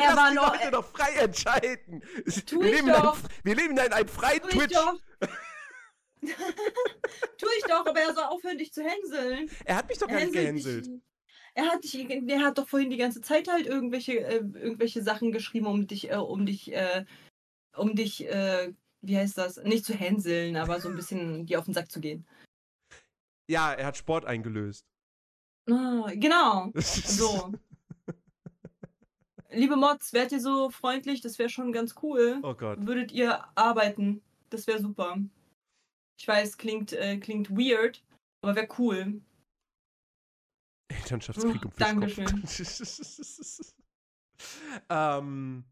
Er 0.00 0.06
Lass 0.08 0.16
war 0.16 0.28
die 0.30 0.36
noch. 0.36 0.52
Leute 0.60 0.70
doch 0.70 0.84
frei 0.86 1.12
entscheiden. 1.20 2.02
Tu 2.46 2.60
wir, 2.60 2.66
ich 2.66 2.72
leben 2.74 2.88
in 2.88 2.94
einem, 2.94 3.02
doch. 3.04 3.18
wir 3.42 3.54
leben 3.54 3.72
in 3.72 3.78
einem 3.78 4.08
freien 4.08 4.40
Tu 4.42 4.48
ich 4.48 4.54
Twitch. 4.54 4.74
doch. 4.74 5.00
tu 6.20 7.46
ich 7.58 7.64
doch, 7.64 7.86
aber 7.86 8.00
er 8.00 8.14
soll 8.14 8.24
aufhören, 8.24 8.58
dich 8.58 8.72
zu 8.72 8.82
hänseln. 8.82 9.50
Er 9.64 9.76
hat 9.76 9.88
mich 9.88 9.98
doch 9.98 10.08
gar 10.08 10.16
nicht 10.16 10.34
Hänselt 10.34 10.34
gehänselt. 10.34 10.86
dich- 10.86 11.02
Er 11.54 11.66
hat 11.66 11.84
dich, 11.84 11.94
er 12.28 12.40
hat 12.44 12.58
doch 12.58 12.68
vorhin 12.68 12.90
die 12.90 12.96
ganze 12.96 13.20
Zeit 13.20 13.48
halt 13.48 13.66
irgendwelche, 13.66 14.18
äh, 14.20 14.36
irgendwelche 14.36 15.02
Sachen 15.02 15.32
geschrieben, 15.32 15.66
um 15.66 15.86
dich, 15.86 16.10
äh, 16.10 16.16
um 16.16 16.44
dich, 16.46 16.72
äh, 16.72 17.04
um 17.76 17.94
dich, 17.94 18.26
äh, 18.26 18.72
wie 19.00 19.16
heißt 19.16 19.38
das? 19.38 19.56
Nicht 19.58 19.84
zu 19.84 19.94
hänseln, 19.94 20.56
aber 20.56 20.80
so 20.80 20.88
ein 20.88 20.96
bisschen 20.96 21.46
dir 21.46 21.58
auf 21.58 21.64
den 21.66 21.74
Sack 21.74 21.90
zu 21.90 22.00
gehen. 22.00 22.26
Ja, 23.48 23.72
er 23.72 23.86
hat 23.86 23.96
Sport 23.96 24.24
eingelöst. 24.24 24.84
Ah, 25.70 26.10
genau. 26.14 26.72
So. 26.80 27.52
Liebe 29.50 29.76
Mods, 29.76 30.12
wärt 30.12 30.32
ihr 30.32 30.40
so 30.40 30.70
freundlich? 30.70 31.20
Das 31.22 31.38
wäre 31.38 31.48
schon 31.48 31.72
ganz 31.72 31.94
cool. 32.02 32.40
Oh 32.42 32.54
Gott. 32.54 32.84
Würdet 32.86 33.12
ihr 33.12 33.44
arbeiten? 33.56 34.22
Das 34.50 34.66
wäre 34.66 34.78
super. 34.78 35.16
Ich 36.20 36.28
weiß, 36.28 36.58
klingt, 36.58 36.92
äh, 36.92 37.18
klingt 37.18 37.50
weird, 37.50 38.04
aber 38.42 38.56
wäre 38.56 38.68
cool. 38.78 39.22
Elternschaftskrieg 40.88 41.62
Oh, 41.64 41.68
um 41.68 42.48
Fischkopf. 42.50 43.74
ähm. 44.90 45.64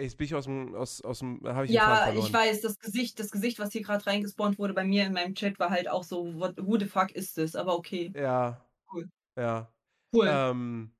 Jetzt 0.00 0.16
bin 0.16 0.24
ich 0.26 0.34
aus 0.34 0.44
dem, 0.44 0.74
aus, 0.76 1.00
aus 1.02 1.18
dem, 1.18 1.40
habe 1.44 1.66
ich 1.66 1.72
Ja, 1.72 2.12
ich 2.12 2.32
weiß, 2.32 2.60
das 2.60 2.78
Gesicht, 2.78 3.18
das 3.18 3.32
Gesicht, 3.32 3.58
was 3.58 3.72
hier 3.72 3.82
gerade 3.82 4.06
reingespawnt 4.06 4.58
wurde 4.58 4.72
bei 4.72 4.84
mir 4.84 5.04
in 5.04 5.12
meinem 5.12 5.34
Chat, 5.34 5.58
war 5.58 5.70
halt 5.70 5.88
auch 5.88 6.04
so, 6.04 6.34
what, 6.38 6.56
who 6.56 6.78
the 6.78 6.86
fuck 6.86 7.10
ist 7.12 7.36
das? 7.36 7.56
Aber 7.56 7.76
okay, 7.76 8.12
Ja. 8.14 8.64
Cool. 8.92 9.10
Ja. 9.36 9.72
Cool. 10.12 10.26
Ähm, 10.28 10.92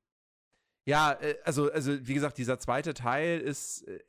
ja, 0.88 1.12
äh, 1.12 1.36
also, 1.44 1.70
also 1.70 2.06
wie 2.06 2.14
gesagt, 2.14 2.38
dieser 2.38 2.58
zweite 2.58 2.94
Teil 2.94 3.40
ist, 3.40 3.82
äh, 3.86 4.00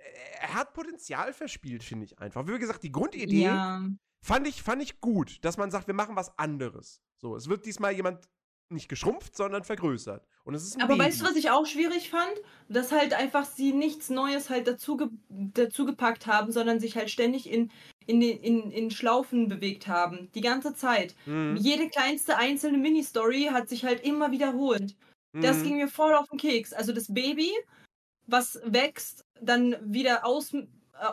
er 0.41 0.53
hat 0.53 0.73
Potenzial 0.73 1.33
verspielt, 1.33 1.83
finde 1.83 2.05
ich 2.05 2.19
einfach. 2.19 2.47
Wie 2.47 2.57
gesagt, 2.57 2.83
die 2.83 2.91
Grundidee 2.91 3.43
ja, 3.43 3.85
fand 4.21 4.47
ich, 4.47 4.63
fand 4.63 4.81
ich 4.81 5.01
gut, 5.01 5.43
dass 5.43 5.57
man 5.57 5.71
sagt, 5.71 5.87
wir 5.87 5.93
machen 5.93 6.15
was 6.15 6.37
anderes. 6.39 7.01
So, 7.17 7.35
es 7.35 7.49
wird 7.49 7.65
diesmal 7.65 7.93
jemand 7.93 8.29
nicht 8.71 8.87
geschrumpft, 8.87 9.35
sondern 9.35 9.63
vergrößert. 9.63 10.25
Und 10.43 10.53
es 10.53 10.63
ist 10.63 10.77
aber 10.77 10.95
Baby. 10.95 10.99
weißt 11.07 11.21
du, 11.21 11.25
was 11.25 11.35
ich 11.35 11.49
auch 11.49 11.65
schwierig 11.65 12.09
fand? 12.09 12.31
Dass 12.69 12.91
halt 12.91 13.13
einfach 13.13 13.45
sie 13.45 13.73
nichts 13.73 14.09
Neues 14.09 14.49
halt 14.49 14.67
dazu, 14.67 14.95
ge 14.95 15.07
dazu 15.27 15.85
gepackt 15.85 16.27
haben, 16.27 16.51
sondern 16.51 16.79
sich 16.79 16.95
halt 16.95 17.09
ständig 17.09 17.49
in, 17.49 17.71
in, 18.09 18.21
in, 18.21 18.71
in 18.71 18.91
Schlaufen 18.91 19.47
bewegt 19.47 19.87
haben. 19.87 20.29
Die 20.33 20.41
ganze 20.41 20.73
Zeit. 20.73 21.15
Mhm. 21.25 21.55
Jede 21.57 21.87
kleinste 21.89 22.37
einzelne 22.37 22.77
Mini-Story 22.77 23.49
hat 23.51 23.69
sich 23.69 23.85
halt 23.85 24.01
immer 24.03 24.31
wiederholt. 24.31 24.95
Das 25.33 25.57
Mhm. 25.57 25.63
ging 25.63 25.77
mir 25.77 25.87
voll 25.87 26.13
auf 26.15 26.27
den 26.29 26.39
Keks. 26.39 26.73
Also 26.73 26.91
das 26.91 27.13
Baby, 27.13 27.51
was 28.25 28.59
wächst, 28.65 29.23
dann 29.41 29.75
wieder 29.81 30.25
aus, 30.25 30.53
äh, 30.53 30.65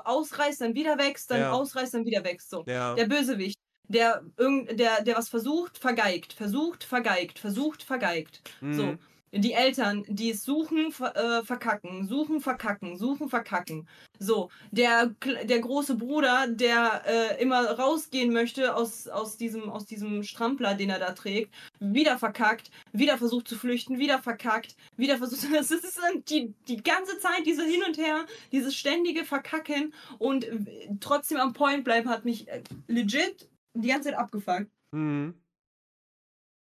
ausreißt, 0.05 0.61
dann 0.63 0.75
wieder 0.75 0.97
wächst, 0.99 1.31
dann 1.31 1.41
Ja. 1.41 1.53
ausreißt, 1.53 1.95
dann 1.95 2.07
wieder 2.07 2.25
wächst. 2.25 2.49
So. 2.51 2.65
Ja. 2.67 2.95
Der 2.95 3.07
Bösewicht, 3.07 3.57
der, 3.89 4.25
irgend, 4.37 4.81
der, 4.81 5.03
der 5.05 5.17
was 5.17 5.29
versucht, 5.29 5.79
vergeigt, 5.79 6.33
versucht, 6.33 6.83
vergeigt, 6.83 7.39
versucht, 7.39 7.83
vergeigt. 7.83 8.43
So. 8.73 8.97
Die 9.37 9.53
Eltern, 9.53 10.05
die 10.09 10.31
es 10.31 10.45
suchen, 10.45 10.93
äh, 11.15 11.43
verkacken, 11.43 12.07
suchen, 12.07 12.41
verkacken, 12.41 12.97
suchen, 12.97 13.29
verkacken. 13.29 13.89
So, 14.19 14.51
der, 14.71 15.15
der 15.45 15.59
große 15.59 15.97
Bruder, 15.97 16.47
der 16.49 17.03
äh, 17.07 17.43
immer 17.43 17.71
rausgehen 17.73 18.33
möchte 18.33 18.75
aus, 18.75 19.09
aus, 19.09 19.37
diesem, 19.37 19.69
aus 19.69 19.85
diesem 19.85 20.23
Strampler, 20.23 20.75
den 20.75 20.91
er 20.91 20.99
da 20.99 21.13
trägt, 21.13 21.55
wieder 21.81 22.19
verkackt, 22.19 22.71
wieder 22.93 23.19
versucht 23.19 23.49
zu 23.49 23.57
flüchten, 23.57 23.99
wieder 23.99 24.19
verkackt, 24.21 24.77
wieder 24.97 25.19
versucht. 25.19 25.47
Das 25.57 25.71
ist 25.71 25.99
die, 26.29 26.55
die 26.69 26.83
ganze 26.83 27.19
Zeit 27.19 27.47
diese 27.47 27.65
Hin 27.65 27.83
und 27.87 27.99
Her, 27.99 28.27
dieses 28.53 28.75
ständige 28.75 29.25
Verkacken 29.25 29.93
und 30.19 30.45
äh, 30.45 30.89
trotzdem 31.01 31.39
am 31.39 31.53
Point 31.53 31.85
bleiben 31.85 32.09
hat 32.09 32.25
mich 32.25 32.49
äh, 32.49 32.63
legit 32.87 33.49
die 33.75 33.89
ganze 33.89 34.11
Zeit 34.11 34.19
abgefuckt. 34.19 34.71
Mhm. 34.93 35.35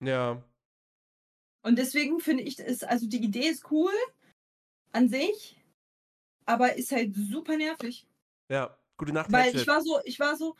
Ja. 0.01 0.41
Und 1.61 1.77
deswegen 1.77 2.19
finde 2.19 2.43
ich, 2.43 2.59
ist, 2.59 2.83
also 2.85 3.07
die 3.07 3.23
Idee 3.23 3.47
ist 3.47 3.69
cool 3.71 3.93
an 4.91 5.09
sich, 5.09 5.61
aber 6.45 6.75
ist 6.75 6.91
halt 6.91 7.13
super 7.15 7.57
nervig. 7.57 8.07
Ja. 8.49 8.75
Gute 8.97 9.13
Nacht, 9.13 9.31
Weil 9.31 9.55
ich 9.55 9.65
war 9.65 9.81
so, 9.81 9.99
ich 10.03 10.19
war 10.19 10.35
so, 10.35 10.57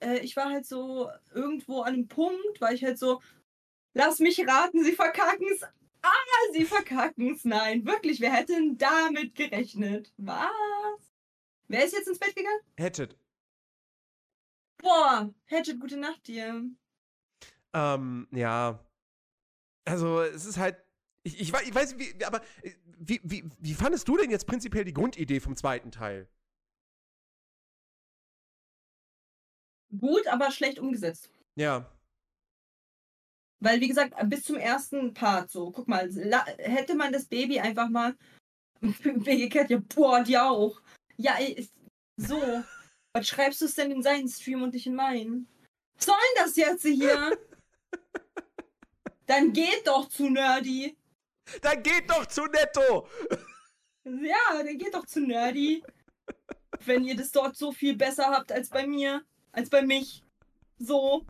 äh, 0.00 0.20
ich 0.20 0.34
war 0.36 0.50
halt 0.50 0.64
so 0.64 1.10
irgendwo 1.34 1.82
an 1.82 1.94
einem 1.94 2.08
Punkt, 2.08 2.60
weil 2.60 2.74
ich 2.74 2.82
halt 2.82 2.98
so, 2.98 3.20
lass 3.92 4.18
mich 4.18 4.40
raten, 4.46 4.82
sie 4.82 4.92
verkacken's. 4.92 5.62
Ah, 6.02 6.52
sie 6.52 6.64
verkacken's. 6.64 7.44
Nein, 7.44 7.84
wirklich, 7.84 8.20
wer 8.20 8.32
hätte 8.32 8.54
denn 8.54 8.78
damit 8.78 9.34
gerechnet? 9.34 10.10
Was? 10.16 10.48
Wer 11.68 11.84
ist 11.84 11.92
jetzt 11.92 12.08
ins 12.08 12.18
Bett 12.18 12.34
gegangen? 12.34 12.60
Hatchet. 12.78 13.16
Boah, 14.78 15.32
Hatchet, 15.46 15.78
gute 15.78 15.98
Nacht 15.98 16.26
dir. 16.26 16.64
Ähm, 17.74 18.28
ja. 18.32 18.80
Also, 19.84 20.20
es 20.22 20.44
ist 20.44 20.58
halt. 20.58 20.76
Ich, 21.24 21.40
ich, 21.40 21.52
ich 21.52 21.74
weiß, 21.74 21.98
wie, 21.98 22.24
aber 22.24 22.40
wie, 22.98 23.20
wie, 23.22 23.44
wie 23.58 23.74
fandest 23.74 24.08
du 24.08 24.16
denn 24.16 24.30
jetzt 24.30 24.46
prinzipiell 24.46 24.84
die 24.84 24.92
Grundidee 24.92 25.38
vom 25.38 25.56
zweiten 25.56 25.92
Teil? 25.92 26.28
Gut, 29.98 30.26
aber 30.26 30.50
schlecht 30.50 30.78
umgesetzt. 30.78 31.30
Ja. 31.54 31.90
Weil, 33.60 33.80
wie 33.80 33.88
gesagt, 33.88 34.14
bis 34.28 34.42
zum 34.42 34.56
ersten 34.56 35.14
Part 35.14 35.50
so, 35.50 35.70
guck 35.70 35.86
mal, 35.86 36.10
hätte 36.58 36.96
man 36.96 37.12
das 37.12 37.26
Baby 37.26 37.60
einfach 37.60 37.88
mal 37.88 38.16
wegekehrt, 38.80 39.70
ja, 39.70 39.80
boah, 39.94 40.22
die 40.22 40.38
auch. 40.38 40.80
Ja, 41.16 41.36
ey, 41.38 41.52
ist 41.52 41.72
so. 42.16 42.40
Was 43.14 43.28
schreibst 43.28 43.60
du 43.60 43.66
es 43.66 43.74
denn 43.74 43.90
in 43.90 44.02
seinen 44.02 44.28
Stream 44.28 44.62
und 44.62 44.72
nicht 44.72 44.86
in 44.86 44.94
meinen? 44.94 45.46
Was 45.96 46.06
soll 46.06 46.14
denn 46.34 46.44
das 46.44 46.56
jetzt 46.56 46.82
hier? 46.82 47.38
Dann 49.26 49.52
geht 49.52 49.86
doch 49.86 50.08
zu 50.08 50.28
Nerdy. 50.28 50.96
Dann 51.60 51.82
geht 51.82 52.08
doch 52.08 52.26
zu 52.26 52.42
Netto! 52.46 53.08
Ja, 54.04 54.62
dann 54.62 54.78
geht 54.78 54.94
doch 54.94 55.06
zu 55.06 55.20
Nerdy. 55.20 55.82
Wenn 56.84 57.04
ihr 57.04 57.16
das 57.16 57.30
dort 57.30 57.56
so 57.56 57.72
viel 57.72 57.96
besser 57.96 58.26
habt 58.26 58.50
als 58.50 58.68
bei 58.68 58.86
mir, 58.86 59.22
als 59.52 59.70
bei 59.70 59.82
mich. 59.82 60.22
So. 60.78 61.24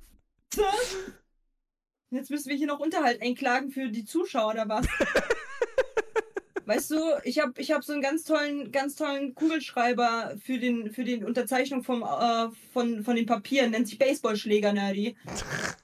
Jetzt 2.11 2.31
müssen 2.31 2.49
wir 2.49 2.57
hier 2.57 2.67
noch 2.67 2.81
Unterhalt 2.81 3.21
einklagen 3.21 3.71
für 3.71 3.89
die 3.89 4.05
Zuschauer 4.05 4.53
oder 4.53 4.69
was? 4.69 4.87
Weißt 6.67 6.91
du, 6.93 7.01
ich 7.25 7.41
habe 7.41 7.61
ich 7.61 7.73
hab 7.73 7.83
so 7.83 7.93
einen 7.93 8.03
ganz 8.03 8.25
tollen, 8.25 8.71
ganz 8.71 8.95
tollen 8.95 9.35
Kugelschreiber 9.35 10.37
für 10.43 10.59
den 10.59 10.93
für 10.93 11.05
den 11.05 11.25
Unterzeichnung 11.25 11.83
vom, 11.83 12.03
äh, 12.03 12.49
von, 12.73 13.03
von 13.03 13.17
den 13.17 13.27
Papieren, 13.27 13.73
nennt 13.73 13.89
sich 13.89 13.99
Baseballschläger 13.99 14.73
Nerdy. 14.73 15.17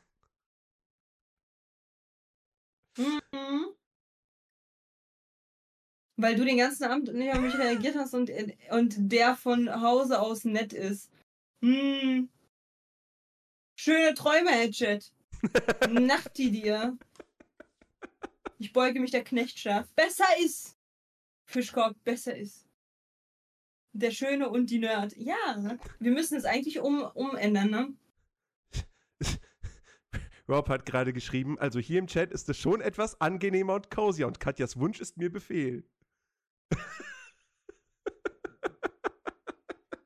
Mhm. 2.98 3.74
Weil 6.16 6.34
du 6.34 6.44
den 6.44 6.58
ganzen 6.58 6.84
Abend 6.84 7.12
nicht 7.14 7.32
auf 7.32 7.40
mich 7.40 7.56
reagiert 7.56 7.94
hast 7.94 8.12
und, 8.12 8.30
und 8.70 8.94
der 8.98 9.36
von 9.36 9.80
Hause 9.80 10.20
aus 10.20 10.44
nett 10.44 10.72
ist. 10.72 11.10
Hm. 11.62 12.28
Schöne 13.78 14.14
Träume, 14.14 14.50
Hedget. 14.50 15.12
Nachti 15.88 16.50
dir. 16.50 16.98
Ich 18.58 18.72
beuge 18.72 18.98
mich 18.98 19.12
der 19.12 19.22
Knechtschaft. 19.22 19.94
Besser 19.94 20.26
ist. 20.44 20.76
Fischkorb, 21.46 21.96
besser 22.02 22.36
ist. 22.36 22.66
Der 23.92 24.10
Schöne 24.10 24.48
und 24.48 24.70
die 24.70 24.80
Nerd. 24.80 25.16
Ja, 25.16 25.78
wir 26.00 26.10
müssen 26.10 26.36
es 26.36 26.44
eigentlich 26.44 26.80
um, 26.80 27.02
umändern, 27.14 27.70
ne? 27.70 27.94
Rob 30.48 30.68
hat 30.68 30.86
gerade 30.86 31.12
geschrieben, 31.12 31.58
also 31.58 31.78
hier 31.78 31.98
im 31.98 32.06
Chat 32.06 32.32
ist 32.32 32.48
es 32.48 32.56
schon 32.56 32.80
etwas 32.80 33.20
angenehmer 33.20 33.74
und 33.74 33.90
cozier 33.90 34.26
und 34.26 34.40
Katjas 34.40 34.78
Wunsch 34.78 34.98
ist 35.00 35.18
mir 35.18 35.30
Befehl. 35.30 35.84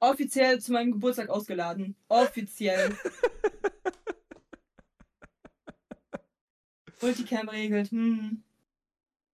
Offiziell 0.01 0.61
zu 0.61 0.73
meinem 0.73 0.91
Geburtstag 0.93 1.29
ausgeladen. 1.29 1.95
Offiziell. 2.09 2.97
Multicam 7.01 7.49
regelt. 7.49 7.93
Hm. 7.93 8.43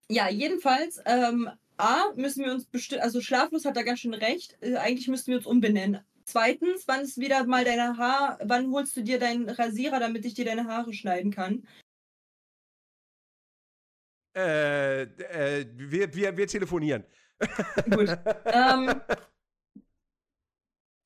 Ja, 0.10 0.30
jedenfalls, 0.30 1.02
ähm, 1.06 1.50
A, 1.78 2.12
müssen 2.16 2.44
wir 2.44 2.52
uns 2.52 2.66
bestimmt, 2.66 3.02
also 3.02 3.22
Schlaflos 3.22 3.64
hat 3.66 3.78
da 3.78 3.84
ganz 3.84 4.00
schön 4.00 4.14
recht. 4.14 4.58
Äh, 4.62 4.76
eigentlich 4.76 5.08
müssten 5.08 5.32
wir 5.32 5.38
uns 5.38 5.46
umbenennen. 5.46 6.02
Zweitens, 6.30 6.86
wann 6.90 7.02
ist 7.02 7.18
wieder 7.18 7.46
mal 7.46 7.64
deine 7.64 7.98
Haar, 7.98 8.38
wann 8.44 8.70
holst 8.72 8.98
du 8.98 9.02
dir 9.02 9.18
deinen 9.18 9.50
Rasierer, 9.50 9.98
damit 10.02 10.26
ich 10.26 10.34
dir 10.34 10.44
deine 10.44 10.66
Haare 10.66 10.94
schneiden 10.94 11.32
kann? 11.32 11.66
Äh, 14.36 15.04
äh, 15.04 15.66
wir, 15.74 16.14
wir, 16.14 16.36
wir 16.36 16.48
telefonieren. 16.48 17.06
Gut. 17.90 18.10
ähm, 18.46 19.02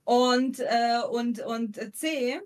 und, 0.06 0.60
äh, 0.60 1.02
und, 1.08 1.40
und 1.42 1.96
C. 1.96 2.42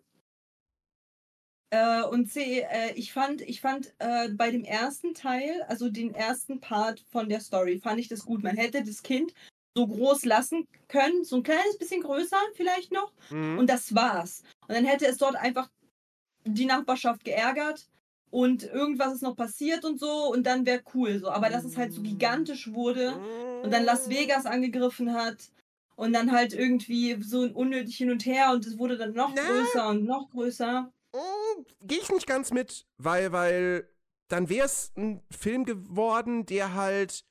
Äh, 1.69 2.03
und 2.03 2.27
C, 2.27 2.59
äh, 2.59 2.91
ich 2.95 3.13
fand, 3.13 3.39
ich 3.39 3.61
fand 3.61 3.95
äh, 3.99 4.27
bei 4.29 4.51
dem 4.51 4.65
ersten 4.65 5.13
Teil, 5.13 5.63
also 5.69 5.89
den 5.89 6.13
ersten 6.13 6.59
Part 6.59 6.99
von 7.09 7.29
der 7.29 7.39
Story, 7.39 7.79
fand 7.79 8.01
ich 8.01 8.09
das 8.09 8.25
gut. 8.25 8.43
Man 8.43 8.57
hätte 8.57 8.83
das 8.83 9.01
Kind 9.01 9.33
so 9.75 9.87
groß 9.87 10.25
lassen 10.25 10.67
können, 10.87 11.23
so 11.23 11.37
ein 11.37 11.43
kleines 11.43 11.77
bisschen 11.77 12.01
größer 12.01 12.37
vielleicht 12.55 12.91
noch. 12.91 13.11
Mhm. 13.29 13.59
Und 13.59 13.69
das 13.69 13.93
war's. 13.93 14.43
Und 14.67 14.75
dann 14.75 14.85
hätte 14.85 15.05
es 15.05 15.17
dort 15.17 15.35
einfach 15.35 15.69
die 16.45 16.65
Nachbarschaft 16.65 17.23
geärgert 17.25 17.87
und 18.31 18.63
irgendwas 18.63 19.13
ist 19.13 19.23
noch 19.23 19.35
passiert 19.35 19.85
und 19.85 19.99
so 19.99 20.31
und 20.31 20.43
dann 20.45 20.65
wäre 20.65 20.81
cool 20.93 21.19
so. 21.19 21.29
Aber 21.29 21.49
dass 21.49 21.65
es 21.65 21.77
halt 21.77 21.93
so 21.93 22.01
gigantisch 22.01 22.71
wurde 22.73 23.15
und 23.63 23.71
dann 23.71 23.83
Las 23.83 24.09
Vegas 24.09 24.45
angegriffen 24.45 25.13
hat 25.13 25.49
und 25.95 26.13
dann 26.13 26.31
halt 26.31 26.53
irgendwie 26.53 27.21
so 27.21 27.41
unnötig 27.41 27.97
hin 27.97 28.11
und 28.11 28.25
her 28.25 28.51
und 28.51 28.65
es 28.65 28.77
wurde 28.77 28.97
dann 28.97 29.13
noch 29.13 29.31
Na? 29.35 29.41
größer 29.41 29.89
und 29.89 30.05
noch 30.05 30.29
größer. 30.29 30.91
Gehe 31.81 31.99
ich 31.99 32.09
nicht 32.09 32.27
ganz 32.27 32.51
mit, 32.51 32.85
weil, 32.97 33.31
weil 33.31 33.89
dann 34.27 34.49
wäre 34.49 34.65
es 34.65 34.91
ein 34.97 35.21
Film 35.31 35.63
geworden, 35.63 36.45
der 36.45 36.73
halt 36.73 37.23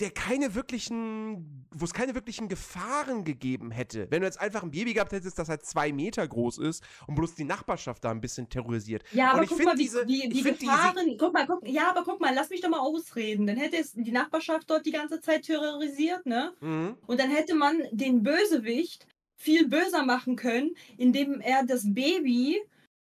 der 0.00 0.10
keine 0.10 0.54
wirklichen, 0.54 1.66
wo 1.70 1.84
es 1.84 1.92
keine 1.92 2.14
wirklichen 2.14 2.48
Gefahren 2.48 3.24
gegeben 3.24 3.70
hätte. 3.70 4.06
Wenn 4.10 4.20
du 4.22 4.26
jetzt 4.26 4.40
einfach 4.40 4.62
ein 4.62 4.70
Baby 4.70 4.94
gehabt 4.94 5.12
hättest, 5.12 5.38
das 5.38 5.48
halt 5.48 5.64
zwei 5.64 5.92
Meter 5.92 6.26
groß 6.26 6.58
ist 6.58 6.82
und 7.06 7.14
bloß 7.14 7.34
die 7.34 7.44
Nachbarschaft 7.44 8.02
da 8.04 8.10
ein 8.10 8.20
bisschen 8.20 8.48
terrorisiert. 8.48 9.04
Ja, 9.12 9.32
aber 9.32 9.42
ich 9.44 9.50
guck 9.50 9.62
mal, 9.64 9.74
wie, 9.76 9.82
diese- 9.82 10.06
die, 10.06 10.28
die 10.28 10.42
find 10.42 10.60
diese- 10.60 10.72
Gefahren. 10.72 11.16
Guck 11.18 11.32
mal, 11.34 11.46
guck, 11.46 11.68
ja, 11.68 11.90
aber 11.90 12.02
guck 12.04 12.20
mal, 12.20 12.34
lass 12.34 12.50
mich 12.50 12.60
doch 12.62 12.70
mal 12.70 12.80
ausreden. 12.80 13.46
Dann 13.46 13.56
hätte 13.56 13.76
es 13.76 13.92
die 13.92 14.10
Nachbarschaft 14.12 14.68
dort 14.70 14.86
die 14.86 14.92
ganze 14.92 15.20
Zeit 15.20 15.42
terrorisiert, 15.44 16.24
ne? 16.26 16.52
Mhm. 16.60 16.96
Und 17.06 17.20
dann 17.20 17.30
hätte 17.30 17.54
man 17.54 17.82
den 17.92 18.22
Bösewicht 18.22 19.06
viel 19.36 19.68
böser 19.68 20.04
machen 20.04 20.36
können, 20.36 20.70
indem 20.98 21.40
er 21.40 21.64
das 21.64 21.84
Baby 21.94 22.60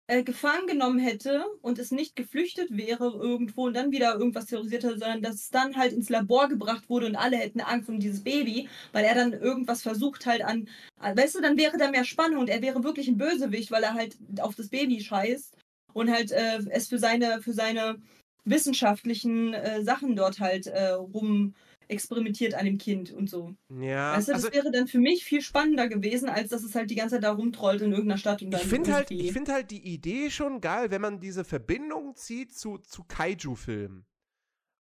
äh, 0.08 0.22
gefangen 0.22 0.66
genommen 0.66 0.98
hätte 0.98 1.44
und 1.62 1.78
es 1.78 1.90
nicht 1.90 2.14
geflüchtet 2.16 2.76
wäre 2.76 3.06
irgendwo 3.06 3.66
und 3.66 3.74
dann 3.74 3.90
wieder 3.90 4.14
irgendwas 4.14 4.46
terrorisiert 4.46 4.84
hätte, 4.84 4.98
sondern 4.98 5.22
dass 5.22 5.34
es 5.36 5.50
dann 5.50 5.76
halt 5.76 5.92
ins 5.92 6.08
Labor 6.08 6.48
gebracht 6.48 6.88
wurde 6.88 7.06
und 7.06 7.16
alle 7.16 7.36
hätten 7.36 7.60
Angst 7.60 7.88
um 7.88 7.98
dieses 7.98 8.22
Baby, 8.22 8.68
weil 8.92 9.04
er 9.04 9.14
dann 9.14 9.32
irgendwas 9.32 9.82
versucht 9.82 10.26
halt 10.26 10.42
an, 10.42 10.68
an- 11.00 11.16
weißt 11.16 11.34
du, 11.34 11.40
dann 11.40 11.56
wäre 11.58 11.76
da 11.78 11.90
mehr 11.90 12.04
Spannung 12.04 12.40
und 12.40 12.48
er 12.48 12.62
wäre 12.62 12.84
wirklich 12.84 13.08
ein 13.08 13.18
Bösewicht, 13.18 13.70
weil 13.70 13.82
er 13.82 13.94
halt 13.94 14.16
auf 14.40 14.54
das 14.54 14.68
Baby 14.68 15.00
scheißt 15.00 15.56
und 15.92 16.10
halt 16.10 16.30
äh, 16.30 16.60
es 16.70 16.88
für 16.88 16.98
seine, 16.98 17.42
für 17.42 17.52
seine 17.52 17.96
wissenschaftlichen 18.44 19.54
äh, 19.54 19.82
Sachen 19.82 20.14
dort 20.16 20.38
halt 20.40 20.66
äh, 20.68 20.90
rum 20.90 21.54
experimentiert 21.88 22.54
an 22.54 22.64
dem 22.64 22.78
Kind 22.78 23.12
und 23.12 23.28
so. 23.28 23.54
Ja, 23.68 24.16
Weißt 24.16 24.28
du, 24.28 24.32
das 24.32 24.44
also 24.44 24.54
wäre 24.54 24.70
dann 24.70 24.88
für 24.88 24.98
mich 24.98 25.24
viel 25.24 25.40
spannender 25.40 25.88
gewesen, 25.88 26.28
als 26.28 26.50
dass 26.50 26.62
es 26.62 26.74
halt 26.74 26.90
die 26.90 26.94
ganze 26.94 27.16
Zeit 27.16 27.24
da 27.24 27.32
rumtrollt 27.32 27.82
in 27.82 27.92
irgendeiner 27.92 28.18
Stadt 28.18 28.42
und 28.42 28.50
dann 28.50 28.60
ich 28.60 28.66
finde 28.66 28.92
halt, 28.94 29.10
ich 29.10 29.32
find 29.32 29.48
halt 29.48 29.70
die 29.70 29.86
Idee 29.86 30.30
schon 30.30 30.60
geil, 30.60 30.90
wenn 30.90 31.00
man 31.00 31.20
diese 31.20 31.44
Verbindung 31.44 32.14
zieht 32.16 32.56
zu, 32.56 32.78
zu 32.78 33.04
Kaiju-Filmen. 33.04 34.06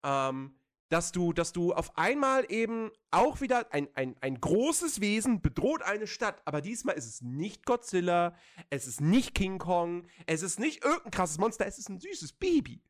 Ähm, 0.04 0.56
dass 0.92 1.14
du, 1.14 1.32
dass 1.32 1.54
du 1.54 1.74
auf 1.74 1.98
einmal 1.98 2.46
eben 2.50 2.92
auch 3.12 3.40
wieder 3.40 3.72
ein, 3.74 3.88
ein, 3.96 4.16
ein 4.20 4.42
großes 4.42 5.00
Wesen 5.00 5.42
bedroht 5.42 5.84
eine 5.84 6.06
Stadt, 6.06 6.42
aber 6.44 6.60
diesmal 6.60 6.96
ist 6.96 7.08
es 7.08 7.22
nicht 7.22 7.66
Godzilla, 7.66 8.36
es 8.70 8.88
ist 8.88 9.00
nicht 9.00 9.34
King 9.34 9.58
Kong, 9.58 10.06
es 10.26 10.42
ist 10.42 10.60
nicht 10.60 10.84
irgendein 10.84 11.12
krasses 11.12 11.38
Monster, 11.38 11.66
es 11.66 11.78
ist 11.78 11.90
ein 11.90 12.00
süßes 12.00 12.34
Baby. 12.34 12.84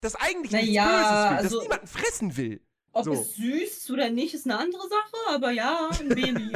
Das 0.00 0.14
eigentlich 0.16 0.52
Na 0.52 0.60
nichts 0.60 0.82
Böses 0.82 1.10
will, 1.10 1.36
also- 1.36 1.56
das 1.56 1.62
niemanden 1.62 1.86
fressen 1.86 2.36
will. 2.38 2.60
Ob 2.92 3.04
so. 3.04 3.12
es 3.12 3.36
süß 3.36 3.82
ist 3.82 3.90
oder 3.90 4.10
nicht, 4.10 4.34
ist 4.34 4.46
eine 4.46 4.58
andere 4.58 4.82
Sache, 4.82 5.34
aber 5.34 5.50
ja, 5.50 5.88
ein 5.98 6.08
Baby. 6.08 6.52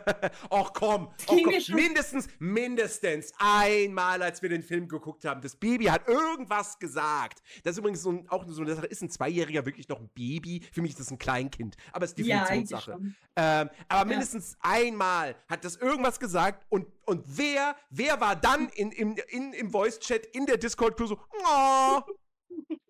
Och 0.50 0.72
komm, 0.72 1.08
ging 1.28 1.44
komm. 1.44 1.74
mindestens, 1.74 2.28
mindestens 2.38 3.32
einmal, 3.38 4.22
als 4.22 4.40
wir 4.40 4.48
den 4.48 4.62
Film 4.62 4.88
geguckt 4.88 5.24
haben, 5.24 5.40
das 5.40 5.56
Baby 5.56 5.86
hat 5.86 6.08
irgendwas 6.08 6.78
gesagt. 6.78 7.42
Das 7.64 7.72
ist 7.72 7.78
übrigens 7.78 8.02
so 8.02 8.12
ein, 8.12 8.28
auch 8.28 8.44
so 8.46 8.62
eine 8.62 8.74
Sache, 8.74 8.86
ist 8.86 9.02
ein 9.02 9.10
Zweijähriger 9.10 9.66
wirklich 9.66 9.88
noch 9.88 10.00
ein 10.00 10.08
Baby? 10.14 10.62
Für 10.72 10.80
mich 10.80 10.92
ist 10.92 11.00
das 11.00 11.10
ein 11.10 11.18
Kleinkind, 11.18 11.76
aber 11.92 12.04
es 12.04 12.12
ist 12.12 12.26
ja, 12.26 12.40
Definitionssache. 12.40 12.92
schon. 12.92 13.16
ähm, 13.36 13.70
aber 13.88 14.04
mindestens 14.08 14.56
einmal 14.60 15.36
hat 15.48 15.64
das 15.64 15.76
irgendwas 15.76 16.18
gesagt 16.18 16.64
und, 16.70 16.86
und 17.04 17.24
wer, 17.26 17.76
wer 17.90 18.20
war 18.20 18.36
dann 18.36 18.68
in, 18.70 18.92
im, 18.92 19.16
in, 19.28 19.52
im 19.52 19.70
Voice-Chat 19.70 20.26
in 20.26 20.46
der 20.46 20.56
Discord-Crew 20.56 21.06
so, 21.06 21.18
oh. 21.44 22.00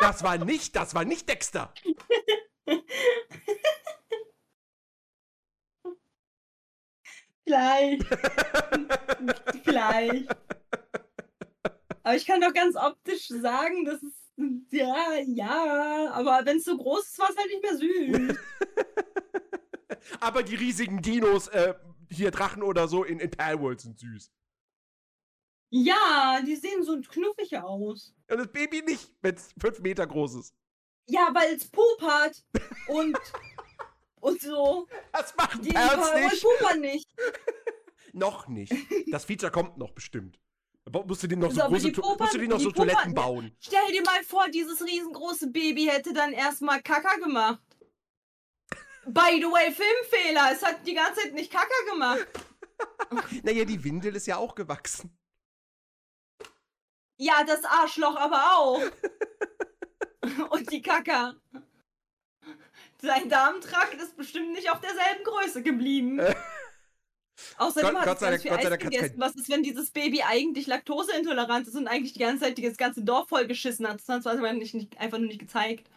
Das 0.00 0.22
war 0.22 0.38
nicht, 0.38 0.76
das 0.76 0.94
war 0.94 1.04
nicht 1.04 1.28
Dexter. 1.28 1.72
Vielleicht. 7.46 8.04
Vielleicht. 9.64 10.36
Aber 12.02 12.16
ich 12.16 12.26
kann 12.26 12.40
doch 12.40 12.52
ganz 12.52 12.76
optisch 12.76 13.28
sagen, 13.28 13.84
dass 13.84 14.02
es. 14.02 14.12
Ja, 14.70 15.14
ja. 15.26 16.10
Aber 16.12 16.42
wenn 16.44 16.58
es 16.58 16.64
so 16.64 16.76
groß 16.76 17.04
ist, 17.04 17.18
war 17.18 17.30
es 17.30 17.36
halt 17.36 17.48
nicht 17.48 17.62
mehr 17.62 17.76
süß. 17.76 18.38
Aber 20.20 20.42
die 20.42 20.56
riesigen 20.56 21.00
Dinos, 21.00 21.48
äh, 21.48 21.74
hier 22.10 22.30
Drachen 22.30 22.62
oder 22.62 22.86
so 22.88 23.04
in, 23.04 23.18
in 23.18 23.30
Palworld 23.30 23.80
sind 23.80 23.98
süß. 23.98 24.30
Ja, 25.70 26.40
die 26.46 26.56
sehen 26.56 26.82
so 26.84 26.98
knuffig 27.00 27.56
aus. 27.58 28.14
Und 28.30 28.38
das 28.38 28.48
Baby 28.52 28.82
nicht, 28.82 29.12
wenn 29.20 29.34
es 29.34 29.50
fünf 29.60 29.80
Meter 29.80 30.06
groß 30.06 30.34
ist. 30.36 30.54
Ja, 31.08 31.28
weil 31.32 31.54
es 31.54 31.68
Pup 31.68 32.02
hat. 32.02 32.42
Und. 32.88 33.16
und 34.20 34.40
so. 34.40 34.86
Das 35.12 35.34
macht 35.36 35.64
Die 35.64 35.70
Perls 35.70 36.14
nicht. 36.32 36.42
pupern 36.42 36.80
nicht. 36.80 37.08
Noch 38.12 38.48
nicht. 38.48 38.72
Das 39.12 39.24
Feature 39.26 39.52
kommt 39.52 39.76
noch 39.76 39.90
bestimmt. 39.92 40.38
Musst 40.90 41.22
du 41.22 41.26
dir 41.26 41.36
noch 41.36 41.50
so, 41.50 41.60
So, 41.62 41.66
große 41.68 41.90
Puppern- 41.92 42.18
musst 42.20 42.34
du 42.34 42.38
dir 42.38 42.48
noch 42.48 42.60
so 42.60 42.70
Toiletten 42.70 43.12
bauen. 43.12 43.54
Stell 43.60 43.92
dir 43.92 44.02
mal 44.02 44.22
vor, 44.24 44.48
dieses 44.48 44.82
riesengroße 44.82 45.48
Baby 45.50 45.84
hätte 45.86 46.12
dann 46.14 46.32
erstmal 46.32 46.80
Kaka 46.80 47.16
gemacht. 47.16 47.60
By 49.04 49.36
the 49.40 49.44
way, 49.50 49.70
Filmfehler. 49.72 50.50
Es 50.52 50.62
hat 50.64 50.86
die 50.86 50.94
ganze 50.94 51.20
Zeit 51.22 51.34
nicht 51.34 51.52
Kaka 51.52 51.66
gemacht. 51.90 52.26
Naja, 53.42 53.64
die 53.64 53.82
Windel 53.84 54.14
ist 54.16 54.26
ja 54.26 54.36
auch 54.36 54.54
gewachsen. 54.54 55.16
Ja, 57.18 57.44
das 57.44 57.64
Arschloch 57.64 58.16
aber 58.16 58.56
auch. 58.56 58.82
Und 60.50 60.70
die 60.70 60.82
Kaka. 60.82 61.34
Sein 63.00 63.28
Darmtrakt 63.28 63.94
ist 63.94 64.16
bestimmt 64.16 64.52
nicht 64.52 64.70
auf 64.70 64.80
derselben 64.80 65.24
Größe 65.24 65.62
geblieben. 65.62 66.18
Äh. 66.18 66.34
Außerdem 67.58 67.90
Gott- 67.90 67.98
hat 68.00 68.04
Gott 68.06 68.20
ganz 68.20 68.20
Dank- 68.20 68.42
viel 68.42 68.50
Gott 68.50 68.60
Eis 68.60 68.68
Dank 68.70 68.82
gegessen. 68.82 69.14
Was 69.18 69.34
ist, 69.36 69.48
wenn 69.50 69.62
dieses 69.62 69.90
Baby 69.90 70.22
eigentlich 70.22 70.66
laktoseintolerant 70.66 71.68
ist 71.68 71.74
und 71.76 71.86
eigentlich 71.86 72.14
die 72.14 72.18
ganze 72.20 72.44
Zeit 72.44 72.58
das 72.62 72.76
ganze 72.76 73.02
Dorf 73.02 73.28
voll 73.28 73.46
geschissen 73.46 73.86
hat? 73.86 74.00
Das 74.06 74.24
hat 74.26 74.34
es 74.34 74.52
nicht, 74.54 74.74
nicht, 74.74 74.98
einfach 74.98 75.18
nur 75.18 75.28
nicht 75.28 75.38
gezeigt. 75.38 75.88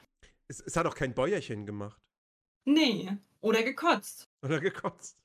Es, 0.47 0.59
es 0.59 0.76
hat 0.76 0.86
auch 0.86 0.95
kein 0.95 1.13
Bäuerchen 1.13 1.65
gemacht. 1.65 1.99
Nee. 2.65 3.17
Oder 3.41 3.63
gekotzt. 3.63 4.28
Oder 4.43 4.59
gekotzt. 4.59 5.17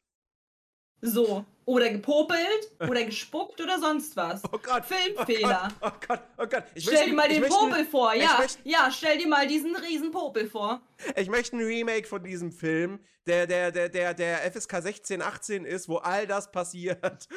So. 1.07 1.45
Oder 1.67 1.91
gepopelt 1.91 2.71
oder 2.81 3.05
gespuckt 3.05 3.61
oder 3.61 3.79
sonst 3.79 4.15
was. 4.17 4.43
Oh 4.53 4.59
Gott. 4.59 4.85
Filmfehler. 4.85 5.69
Oh 5.81 5.89
Gott, 5.89 6.01
oh 6.07 6.07
Gott, 6.07 6.21
oh 6.39 6.47
Gott. 6.47 6.65
Ich 6.75 6.85
Stell 6.85 7.07
dir 7.07 7.15
mal 7.15 7.29
den 7.29 7.43
Popel 7.45 7.85
vor, 7.87 8.13
ja. 8.15 8.37
möchte- 8.39 8.59
Ja, 8.69 8.91
stell 8.91 9.17
dir 9.19 9.27
mal 9.29 9.47
diesen 9.47 9.75
riesen 9.77 10.11
Popel 10.11 10.49
vor. 10.49 10.83
Ich 11.17 11.29
möchte 11.29 11.57
ein 11.57 11.63
Remake 11.63 12.07
von 12.07 12.23
diesem 12.23 12.53
Film, 12.53 13.01
der, 13.27 13.47
der, 13.47 13.71
der, 13.73 13.89
der, 13.89 14.13
der 14.15 14.53
FSK 14.53 14.83
16, 14.83 15.23
18 15.23 15.65
ist, 15.65 15.89
wo 15.89 15.97
all 15.97 16.27
das 16.27 16.51
passiert. 16.51 17.29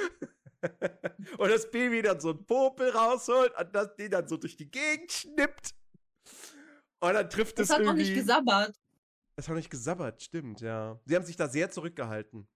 und 1.37 1.49
das 1.49 1.69
Baby 1.71 2.01
dann 2.01 2.19
so 2.19 2.31
einen 2.31 2.45
Popel 2.45 2.89
rausholt 2.89 3.53
und 3.57 3.73
das, 3.75 3.95
den 3.95 4.11
dann 4.11 4.27
so 4.27 4.35
durch 4.37 4.57
die 4.57 4.69
Gegend 4.69 5.11
schnippt. 5.11 5.71
Und 6.99 7.13
dann 7.13 7.29
trifft 7.29 7.59
Das 7.59 7.67
es 7.69 7.73
hat 7.75 7.79
noch 7.81 7.93
irgendwie. 7.93 8.09
nicht 8.11 8.15
gesabbert. 8.15 8.75
Es 9.37 9.45
hat 9.45 9.49
noch 9.51 9.57
nicht 9.57 9.69
gesabbert, 9.69 10.21
stimmt, 10.21 10.61
ja. 10.61 10.99
Sie 11.05 11.15
haben 11.15 11.25
sich 11.25 11.35
da 11.35 11.47
sehr 11.47 11.69
zurückgehalten. 11.69 12.47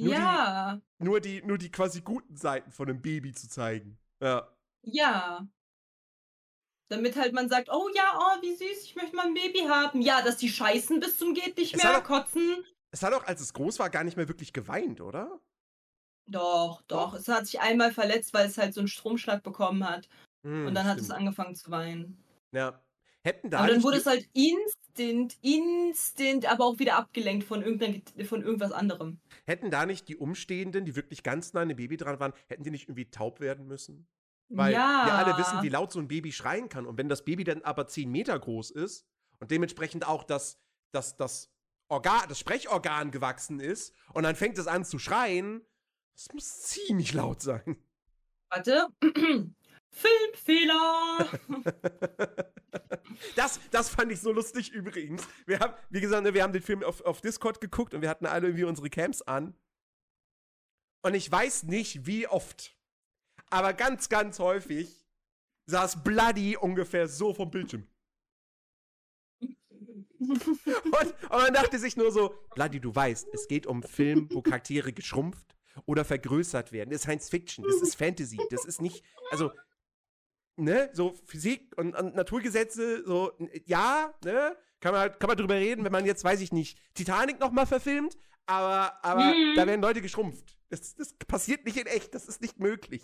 Nur 0.00 0.14
Ja, 0.14 0.80
Nur 0.98 1.20
die, 1.20 1.42
nur 1.42 1.58
die 1.58 1.70
quasi 1.70 2.00
guten 2.00 2.36
Seiten 2.36 2.70
von 2.70 2.88
einem 2.88 3.02
Baby 3.02 3.32
zu 3.32 3.48
zeigen. 3.48 3.98
Ja. 4.22 4.48
ja. 4.84 5.46
Damit 6.90 7.16
halt 7.16 7.34
man 7.34 7.48
sagt, 7.48 7.68
oh 7.70 7.88
ja, 7.94 8.18
oh, 8.18 8.42
wie 8.42 8.54
süß, 8.54 8.84
ich 8.84 8.96
möchte 8.96 9.14
mal 9.14 9.26
ein 9.26 9.34
Baby 9.34 9.60
haben. 9.68 10.00
Ja, 10.00 10.22
dass 10.22 10.38
die 10.38 10.48
scheißen 10.48 11.00
bis 11.00 11.18
zum 11.18 11.34
geht 11.34 11.56
nicht 11.58 11.74
Es 11.74 11.82
mehr, 11.82 11.98
auch- 11.98 12.04
kotzen. 12.04 12.64
Es 12.90 13.02
hat 13.02 13.12
auch, 13.12 13.24
als 13.26 13.42
es 13.42 13.52
groß 13.52 13.78
war, 13.78 13.90
gar 13.90 14.04
nicht 14.04 14.16
mehr 14.16 14.28
wirklich 14.28 14.54
geweint, 14.54 15.02
oder? 15.02 15.38
Doch, 16.30 16.80
doch. 16.88 17.12
Es 17.14 17.28
hat 17.28 17.46
sich 17.46 17.60
einmal 17.60 17.92
verletzt, 17.92 18.32
weil 18.32 18.46
es 18.46 18.56
halt 18.56 18.72
so 18.72 18.80
einen 18.80 18.88
Stromschlag 18.88 19.42
bekommen 19.42 19.86
hat. 19.86 20.08
Hm, 20.46 20.66
Und 20.66 20.74
dann 20.74 20.86
hat 20.86 20.98
es 20.98 21.06
stimmt. 21.06 21.18
angefangen 21.20 21.54
zu 21.54 21.70
weinen. 21.70 22.24
Ja. 22.54 22.82
Hätten 23.24 23.50
da 23.50 23.58
Aber 23.58 23.66
dann 23.68 23.76
nicht 23.76 23.84
wurde 23.84 23.96
die- 23.96 24.00
es 24.00 24.06
halt 24.06 24.28
instant, 24.32 25.38
instant, 25.42 26.46
aber 26.46 26.64
auch 26.64 26.78
wieder 26.78 26.96
abgelenkt 26.96 27.44
von, 27.44 27.62
von 27.62 28.42
irgendwas 28.42 28.72
anderem. 28.72 29.20
Hätten 29.46 29.70
da 29.70 29.86
nicht 29.86 30.08
die 30.08 30.16
Umstehenden, 30.16 30.84
die 30.84 30.96
wirklich 30.96 31.22
ganz 31.22 31.52
nah 31.52 31.60
an 31.62 31.68
dem 31.68 31.76
Baby 31.76 31.96
dran 31.96 32.20
waren, 32.20 32.32
hätten 32.48 32.62
die 32.62 32.70
nicht 32.70 32.88
irgendwie 32.88 33.10
taub 33.10 33.40
werden 33.40 33.66
müssen? 33.66 34.06
Weil 34.50 34.72
ja. 34.72 35.04
wir 35.04 35.14
alle 35.14 35.36
wissen, 35.36 35.62
wie 35.62 35.68
laut 35.68 35.92
so 35.92 35.98
ein 35.98 36.08
Baby 36.08 36.32
schreien 36.32 36.68
kann. 36.68 36.86
Und 36.86 36.96
wenn 36.96 37.08
das 37.08 37.24
Baby 37.24 37.44
dann 37.44 37.62
aber 37.62 37.86
10 37.86 38.10
Meter 38.10 38.38
groß 38.38 38.70
ist 38.70 39.06
und 39.40 39.50
dementsprechend 39.50 40.06
auch 40.06 40.24
das, 40.24 40.58
das, 40.92 41.16
das, 41.16 41.50
Organ, 41.88 42.22
das 42.28 42.38
Sprechorgan 42.38 43.10
gewachsen 43.10 43.60
ist 43.60 43.94
und 44.14 44.22
dann 44.22 44.36
fängt 44.36 44.58
es 44.58 44.66
an 44.66 44.84
zu 44.84 44.98
schreien, 44.98 45.62
das 46.14 46.32
muss 46.32 46.62
ziemlich 46.62 47.12
laut 47.12 47.42
sein. 47.42 47.76
Warte. 48.50 48.88
Filmfehler. 49.90 51.28
Das, 53.34 53.58
das 53.70 53.88
fand 53.88 54.12
ich 54.12 54.20
so 54.20 54.32
lustig 54.32 54.70
übrigens. 54.70 55.26
Wir 55.46 55.58
haben, 55.58 55.74
wie 55.90 56.00
gesagt, 56.00 56.22
ne, 56.22 56.34
wir 56.34 56.42
haben 56.42 56.52
den 56.52 56.62
Film 56.62 56.82
auf, 56.84 57.00
auf 57.00 57.20
Discord 57.20 57.60
geguckt 57.60 57.94
und 57.94 58.02
wir 58.02 58.08
hatten 58.08 58.26
alle 58.26 58.48
irgendwie 58.48 58.64
unsere 58.64 58.90
Cams 58.90 59.22
an. 59.22 59.54
Und 61.02 61.14
ich 61.14 61.30
weiß 61.30 61.64
nicht, 61.64 62.06
wie 62.06 62.28
oft, 62.28 62.76
aber 63.50 63.72
ganz, 63.72 64.08
ganz 64.08 64.38
häufig 64.38 65.06
saß 65.66 66.02
Bloody 66.02 66.56
ungefähr 66.56 67.08
so 67.08 67.34
vom 67.34 67.50
Bildschirm. 67.50 67.86
Und, 70.20 71.14
und 71.22 71.30
man 71.30 71.54
dachte 71.54 71.78
sich 71.78 71.96
nur 71.96 72.10
so, 72.10 72.34
Bloody, 72.54 72.80
du 72.80 72.92
weißt, 72.92 73.28
es 73.32 73.46
geht 73.46 73.68
um 73.68 73.84
Film, 73.84 74.28
wo 74.32 74.42
Charaktere 74.42 74.92
geschrumpft 74.92 75.56
oder 75.86 76.04
vergrößert 76.04 76.72
werden. 76.72 76.90
Das 76.90 76.96
ist 76.96 77.02
Science 77.02 77.28
Fiction, 77.28 77.64
das 77.64 77.80
ist 77.80 77.94
Fantasy, 77.94 78.38
das 78.50 78.64
ist 78.64 78.82
nicht, 78.82 79.04
also, 79.30 79.52
ne, 80.58 80.90
so 80.92 81.14
Physik 81.26 81.72
und, 81.76 81.94
und 81.94 82.14
Naturgesetze, 82.14 83.04
so, 83.04 83.32
ja, 83.66 84.12
ne, 84.24 84.56
kann 84.80 84.92
man, 84.92 85.18
kann 85.18 85.28
man 85.28 85.36
drüber 85.36 85.54
reden, 85.56 85.84
wenn 85.84 85.92
man 85.92 86.06
jetzt, 86.06 86.24
weiß 86.24 86.40
ich 86.40 86.52
nicht, 86.52 86.78
Titanic 86.94 87.40
nochmal 87.40 87.66
verfilmt, 87.66 88.16
aber, 88.46 88.98
aber 89.04 89.24
Mhm. 89.34 89.54
da 89.56 89.66
werden 89.66 89.82
Leute 89.82 90.00
geschrumpft. 90.02 90.56
Das, 90.70 90.94
das 90.94 91.14
passiert 91.14 91.64
nicht 91.64 91.76
in 91.78 91.86
echt, 91.86 92.14
das 92.14 92.26
ist 92.28 92.40
nicht 92.42 92.58
möglich. 92.58 93.02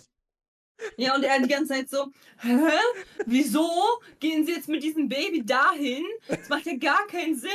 Ja, 0.97 1.15
und 1.15 1.23
er 1.23 1.39
die 1.41 1.49
ganze 1.49 1.73
Zeit 1.75 1.89
so, 1.89 2.11
hä? 2.41 2.59
Wieso 3.27 3.71
gehen 4.19 4.45
sie 4.45 4.53
jetzt 4.53 4.69
mit 4.69 4.83
diesem 4.83 5.09
Baby 5.09 5.45
dahin? 5.45 6.05
Das 6.29 6.49
macht 6.49 6.67
ja 6.67 6.77
gar 6.77 7.07
keinen 7.07 7.37
Sinn. 7.37 7.51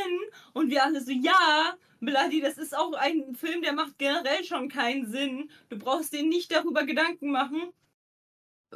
Und 0.54 0.70
wir 0.70 0.84
alle 0.84 1.02
so, 1.04 1.12
ja, 1.12 1.78
Bloody, 2.00 2.39
das 2.39 2.58
ist 2.58 2.76
auch 2.76 2.93
ein 2.93 3.36
Film, 3.36 3.62
der 3.62 3.74
macht 3.74 3.97
generell 3.97 4.43
schon 4.45 4.70
keinen 4.70 5.12
Sinn. 5.12 5.52
Du 5.68 5.78
brauchst 5.78 6.14
dir 6.14 6.24
nicht 6.24 6.50
darüber 6.52 6.86
Gedanken 6.86 7.30
machen. 7.32 7.62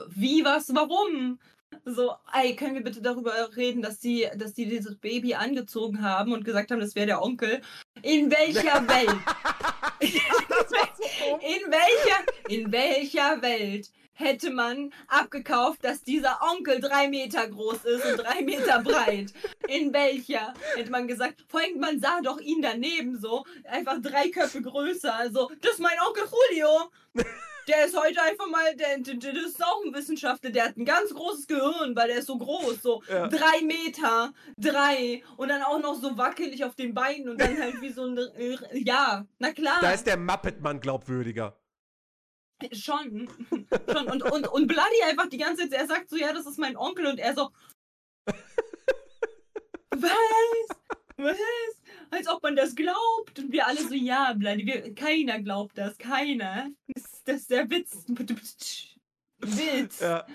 Wie, 0.07 0.43
was, 0.43 0.73
warum? 0.73 1.39
So, 1.85 2.13
ey, 2.33 2.55
können 2.55 2.75
wir 2.75 2.83
bitte 2.83 3.01
darüber 3.01 3.33
reden, 3.55 3.81
dass 3.81 3.99
die, 3.99 4.27
dass 4.35 4.53
die 4.53 4.67
dieses 4.67 4.95
Baby 4.95 5.33
angezogen 5.35 6.01
haben 6.01 6.31
und 6.31 6.45
gesagt 6.45 6.71
haben, 6.71 6.79
das 6.79 6.95
wäre 6.95 7.07
der 7.07 7.21
Onkel? 7.21 7.61
In 8.01 8.31
welcher 8.31 8.87
Welt? 8.87 9.09
In 11.41 11.71
welcher, 11.71 12.49
in 12.49 12.71
welcher 12.71 13.41
Welt 13.41 13.89
hätte 14.13 14.51
man 14.51 14.93
abgekauft, 15.07 15.83
dass 15.83 16.03
dieser 16.03 16.39
Onkel 16.41 16.79
drei 16.79 17.07
Meter 17.07 17.47
groß 17.47 17.85
ist 17.85 18.05
und 18.05 18.17
drei 18.17 18.41
Meter 18.41 18.81
breit? 18.81 19.33
In 19.67 19.91
welcher 19.93 20.53
hätte 20.75 20.91
man 20.91 21.07
gesagt, 21.07 21.43
vor 21.47 21.59
allem 21.59 21.79
man 21.79 21.99
sah 21.99 22.21
doch 22.21 22.39
ihn 22.39 22.61
daneben 22.61 23.19
so, 23.19 23.45
einfach 23.65 23.99
drei 24.01 24.29
Köpfe 24.29 24.61
größer. 24.61 25.13
Also, 25.13 25.51
das 25.61 25.73
ist 25.73 25.79
mein 25.79 25.97
Onkel 26.07 26.23
Julio. 26.49 26.91
Der 27.67 27.85
ist 27.85 27.97
heute 27.97 28.21
einfach 28.21 28.47
mal, 28.47 28.75
der, 28.75 28.97
der, 28.99 29.33
ist 29.33 29.63
auch 29.63 29.83
ein 29.85 29.93
Wissenschaftler, 29.93 30.49
der 30.49 30.65
hat 30.65 30.77
ein 30.77 30.85
ganz 30.85 31.13
großes 31.13 31.47
Gehirn, 31.47 31.95
weil 31.95 32.09
der 32.09 32.17
ist 32.17 32.27
so 32.27 32.37
groß, 32.37 32.81
so 32.81 33.01
Ja. 33.07 33.27
drei 33.27 33.61
Meter, 33.61 34.33
drei 34.57 35.23
und 35.37 35.47
dann 35.49 35.61
auch 35.63 35.79
noch 35.79 35.95
so 35.95 36.17
wackelig 36.17 36.63
auf 36.65 36.75
den 36.75 36.93
Beinen 36.93 37.29
und 37.29 37.39
dann 37.39 37.57
halt 37.61 37.81
wie 37.81 37.91
so 37.91 38.05
ein, 38.05 38.17
ja, 38.73 39.25
na 39.39 39.53
klar. 39.53 39.77
Da 39.81 39.91
ist 39.91 40.05
der 40.07 40.17
Muppet-Mann 40.17 40.79
glaubwürdiger. 40.79 41.57
Schon. 42.71 43.29
Schon. 43.91 44.07
Und, 44.09 44.23
und, 44.23 44.47
und 44.47 44.67
Bloody 44.67 45.03
einfach 45.07 45.27
die 45.27 45.37
ganze 45.37 45.69
Zeit, 45.69 45.79
er 45.81 45.87
sagt 45.87 46.09
so, 46.09 46.15
ja, 46.17 46.33
das 46.33 46.45
ist 46.45 46.59
mein 46.59 46.77
Onkel 46.77 47.07
und 47.07 47.19
er 47.19 47.35
so. 47.35 47.49
Was? 49.95 50.11
Was? 51.17 51.37
Als 52.15 52.27
ob 52.27 52.43
man 52.43 52.55
das 52.55 52.75
glaubt. 52.75 53.39
Und 53.39 53.51
wir 53.51 53.65
alle 53.67 53.81
so, 53.81 53.93
ja, 53.93 54.33
Bloody, 54.33 54.65
wir, 54.65 54.93
keiner 54.95 55.39
glaubt 55.41 55.77
das, 55.77 55.97
keiner. 55.97 56.69
Das, 56.87 57.23
das 57.23 57.35
ist 57.41 57.49
der 57.51 57.69
Witz. 57.69 58.05
Witz. 59.39 59.99
Ja, 59.99 60.25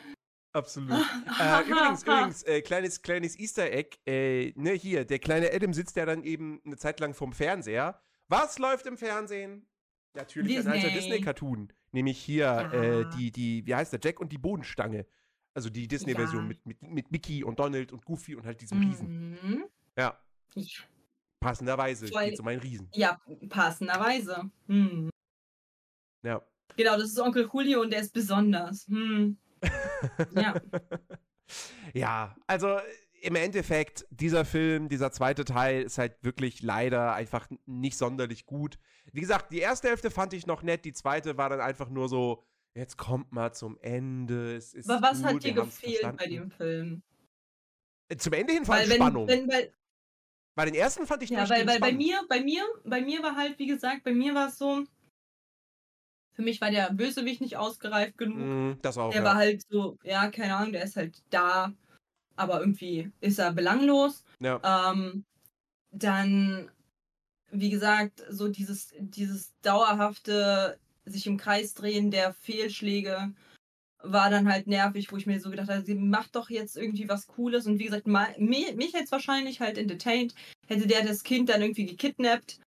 absolut. 0.53 0.91
äh, 0.91 1.62
übrigens, 1.68 2.03
übrigens, 2.03 2.43
äh, 2.45 2.61
kleines, 2.62 3.01
kleines 3.03 3.39
Easter 3.39 3.70
Egg. 3.72 3.97
Äh, 4.07 4.53
ne, 4.57 4.72
hier, 4.72 5.05
der 5.05 5.18
kleine 5.18 5.53
Adam 5.53 5.72
sitzt 5.72 5.97
ja 5.97 6.05
dann 6.07 6.22
eben 6.24 6.61
eine 6.64 6.76
Zeit 6.76 7.01
lang 7.01 7.14
vorm 7.14 7.33
Fernseher. 7.33 8.01
Was 8.29 8.59
läuft 8.59 8.87
im 8.87 8.97
Fernsehen? 8.99 9.66
Natürlich 10.14 10.59
ein 10.59 10.66
alter 10.68 10.89
Disney. 10.89 11.01
Disney-Cartoon. 11.11 11.72
Nämlich 11.93 12.18
hier 12.18 12.45
Ja. 12.45 12.72
äh, 12.72 13.07
die, 13.16 13.31
die, 13.31 13.66
wie 13.66 13.74
heißt 13.74 13.93
der, 13.93 14.01
Jack 14.03 14.20
und 14.20 14.31
die 14.33 14.39
Bodenstange. 14.39 15.07
Also 15.55 15.70
die 15.70 15.89
Disney-Version 15.89 16.43
Ja. 16.43 16.49
mit, 16.49 16.66
mit, 16.66 16.83
mit 16.83 17.11
Mickey 17.12 17.43
und 17.45 17.59
Donald 17.59 17.93
und 17.93 18.05
Goofy 18.05 18.35
und 18.35 18.45
halt 18.45 18.61
diesem 18.61 18.81
Riesen. 18.81 19.31
Mhm. 19.43 19.64
Ja, 19.97 20.18
Ich- 20.55 20.83
passenderweise 21.41 22.12
Weil- 22.12 22.30
geht 22.30 22.41
um 22.41 22.49
einen 22.49 22.61
Riesen. 22.61 22.89
Ja, 22.95 23.20
passenderweise. 23.49 24.51
Hm. 24.66 25.11
Ja. 26.24 26.43
Genau, 26.76 26.97
das 26.97 27.11
ist 27.11 27.18
Onkel 27.20 27.49
Julio 27.53 27.80
und 27.80 27.91
der 27.93 28.01
ist 28.01 28.12
besonders. 28.12 28.86
Hm. 28.89 29.36
Ja. 30.34 30.55
Ja, 31.95 32.36
also 32.47 32.78
im 33.20 33.34
Endeffekt, 33.34 34.07
dieser 34.11 34.45
Film, 34.45 34.89
dieser 34.89 35.11
zweite 35.11 35.45
Teil 35.45 35.82
ist 35.82 35.99
halt 35.99 36.22
wirklich 36.22 36.62
leider 36.62 37.14
einfach 37.14 37.49
nicht 37.66 37.97
sonderlich 37.97 38.47
gut. 38.47 38.78
Wie 39.12 39.20
gesagt, 39.20 39.51
die 39.53 39.59
erste 39.59 39.89
Hälfte 39.89 40.11
fand 40.11 40.34
ich 40.34 40.47
noch 40.47 40.62
nett, 40.62 40.84
die 40.84 40.93
zweite 40.93 41.36
war 41.36 41.49
dann 41.49 41.61
einfach 41.61 41.89
nur 41.89 42.09
so, 42.09 42.45
jetzt 42.74 42.97
kommt 42.99 43.32
mal 43.32 43.53
zum 43.53 43.76
Ende. 43.80 44.55
Es 44.57 44.74
ist 44.74 44.89
Aber 44.89 45.03
was 45.03 45.18
gut, 45.22 45.26
hat 45.26 45.43
dir 45.45 45.55
gefehlt 45.55 46.16
bei 46.16 46.26
dem 46.26 46.51
Film? 46.51 47.03
Zum 48.16 48.32
Ende 48.34 48.53
hin 48.53 48.64
fand 48.64 48.86
ich 48.86 48.95
Spannung. 48.95 49.26
wenn, 49.26 49.49
weil, 49.49 49.72
Bei 50.59 50.64
den 50.64 50.74
ersten 50.74 51.06
fand 51.06 51.22
ich 51.22 51.30
Ja, 51.30 51.48
weil, 51.48 51.68
weil 51.68 51.78
bei 51.78 51.92
mir, 51.92 52.20
bei 52.28 52.40
mir, 52.40 52.64
bei 52.84 53.00
mir 53.00 53.22
war 53.22 53.36
halt, 53.36 53.61
wie 53.61 53.68
gesagt, 53.68 54.02
bei 54.02 54.12
mir 54.12 54.34
war 54.34 54.48
es 54.48 54.59
so, 54.59 54.82
für 56.32 56.42
mich 56.42 56.61
war 56.61 56.72
der 56.72 56.90
Bösewicht 56.92 57.40
nicht 57.40 57.56
ausgereift 57.56 58.18
genug. 58.18 58.38
Mm, 58.38 58.72
das 58.82 58.98
auch, 58.98 59.12
der 59.12 59.20
ja. 59.20 59.24
war 59.24 59.36
halt 59.36 59.62
so, 59.70 59.96
ja, 60.02 60.28
keine 60.32 60.56
Ahnung, 60.56 60.72
der 60.72 60.82
ist 60.82 60.96
halt 60.96 61.22
da, 61.30 61.72
aber 62.34 62.59
irgendwie 62.59 63.12
ist 63.20 63.38
er 63.38 63.52
belanglos. 63.52 64.24
ja. 64.40 64.90
Ähm, 64.90 65.24
dann, 65.92 66.68
wie 67.52 67.70
gesagt, 67.70 68.24
so 68.28 68.48
dieses, 68.48 68.92
dieses 68.98 69.54
dauerhafte 69.62 70.80
sich 71.04 71.28
im 71.28 71.36
Kreis 71.36 71.74
drehen 71.74 72.11
der 72.11 72.32
Fehlschläge 72.32 73.32
war 74.03 74.30
dann 74.30 74.51
halt 74.51 74.66
nervig, 74.66 75.11
wo 75.12 75.16
ich 75.16 75.26
mir 75.26 75.40
so 75.40 75.51
gedacht 75.51 75.68
habe, 75.68 75.84
sie 75.84 75.94
macht 75.94 76.36
doch 76.36 76.51
jetzt 76.51 76.76
irgendwie 76.76 77.09
was 77.09 77.26
Cooles. 77.26 77.66
Und 77.66 77.78
wie 77.78 77.84
gesagt, 77.86 78.07
mich, 78.07 78.74
mich 78.76 78.92
jetzt 78.92 79.12
wahrscheinlich 79.12 79.61
halt 79.61 79.78
entertained, 79.78 80.34
hätte 80.66 80.86
der 80.86 81.05
das 81.05 81.24
Kind 81.24 81.49
dann 81.49 81.62
irgendwie 81.62 81.86
gekidnappt, 81.86 82.61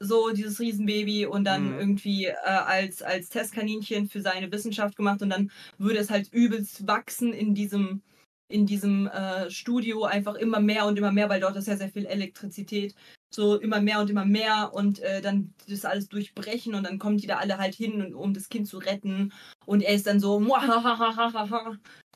so 0.00 0.30
dieses 0.30 0.60
Riesenbaby, 0.60 1.26
und 1.26 1.44
dann 1.44 1.72
Mhm. 1.72 1.78
irgendwie 1.78 2.26
äh, 2.26 2.34
als, 2.44 3.02
als 3.02 3.28
Testkaninchen 3.30 4.08
für 4.08 4.20
seine 4.20 4.50
Wissenschaft 4.52 4.96
gemacht 4.96 5.22
und 5.22 5.30
dann 5.30 5.50
würde 5.78 5.98
es 5.98 6.10
halt 6.10 6.32
übelst 6.32 6.86
wachsen 6.86 7.32
in 7.32 7.54
diesem 7.54 8.02
in 8.50 8.64
diesem 8.64 9.06
äh, 9.08 9.50
Studio 9.50 10.04
einfach 10.04 10.34
immer 10.34 10.58
mehr 10.60 10.86
und 10.86 10.96
immer 10.98 11.12
mehr, 11.12 11.28
weil 11.28 11.40
dort 11.40 11.56
ist 11.56 11.68
ja 11.68 11.76
sehr 11.76 11.90
viel 11.90 12.06
Elektrizität. 12.06 12.94
So 13.30 13.56
immer 13.56 13.80
mehr 13.80 14.00
und 14.00 14.10
immer 14.10 14.24
mehr 14.24 14.70
und 14.72 15.00
äh, 15.00 15.20
dann 15.20 15.54
das 15.68 15.84
alles 15.84 16.08
durchbrechen 16.08 16.74
und 16.74 16.84
dann 16.84 16.98
kommen 16.98 17.18
die 17.18 17.26
da 17.26 17.36
alle 17.36 17.58
halt 17.58 17.74
hin, 17.74 18.14
um 18.14 18.32
das 18.34 18.48
Kind 18.48 18.66
zu 18.66 18.78
retten. 18.78 19.32
Und 19.66 19.82
er 19.82 19.94
ist 19.94 20.06
dann 20.06 20.20
so 20.20 20.40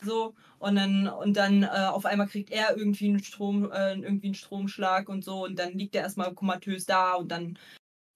so. 0.03 0.35
Und 0.59 0.77
dann 0.77 1.09
und 1.09 1.37
dann 1.37 1.65
äh, 1.65 1.89
auf 1.91 2.07
einmal 2.07 2.29
kriegt 2.29 2.51
er 2.51 2.77
irgendwie 2.77 3.09
einen 3.09 3.23
Strom 3.23 3.71
äh, 3.71 3.95
irgendwie 3.95 4.29
einen 4.29 4.35
Stromschlag 4.35 5.09
und 5.09 5.25
so. 5.25 5.45
Und 5.45 5.59
dann 5.59 5.73
liegt 5.75 5.95
er 5.95 6.03
erstmal 6.03 6.35
komatös 6.35 6.87
da 6.87 7.15
und 7.15 7.29
dann 7.31 7.59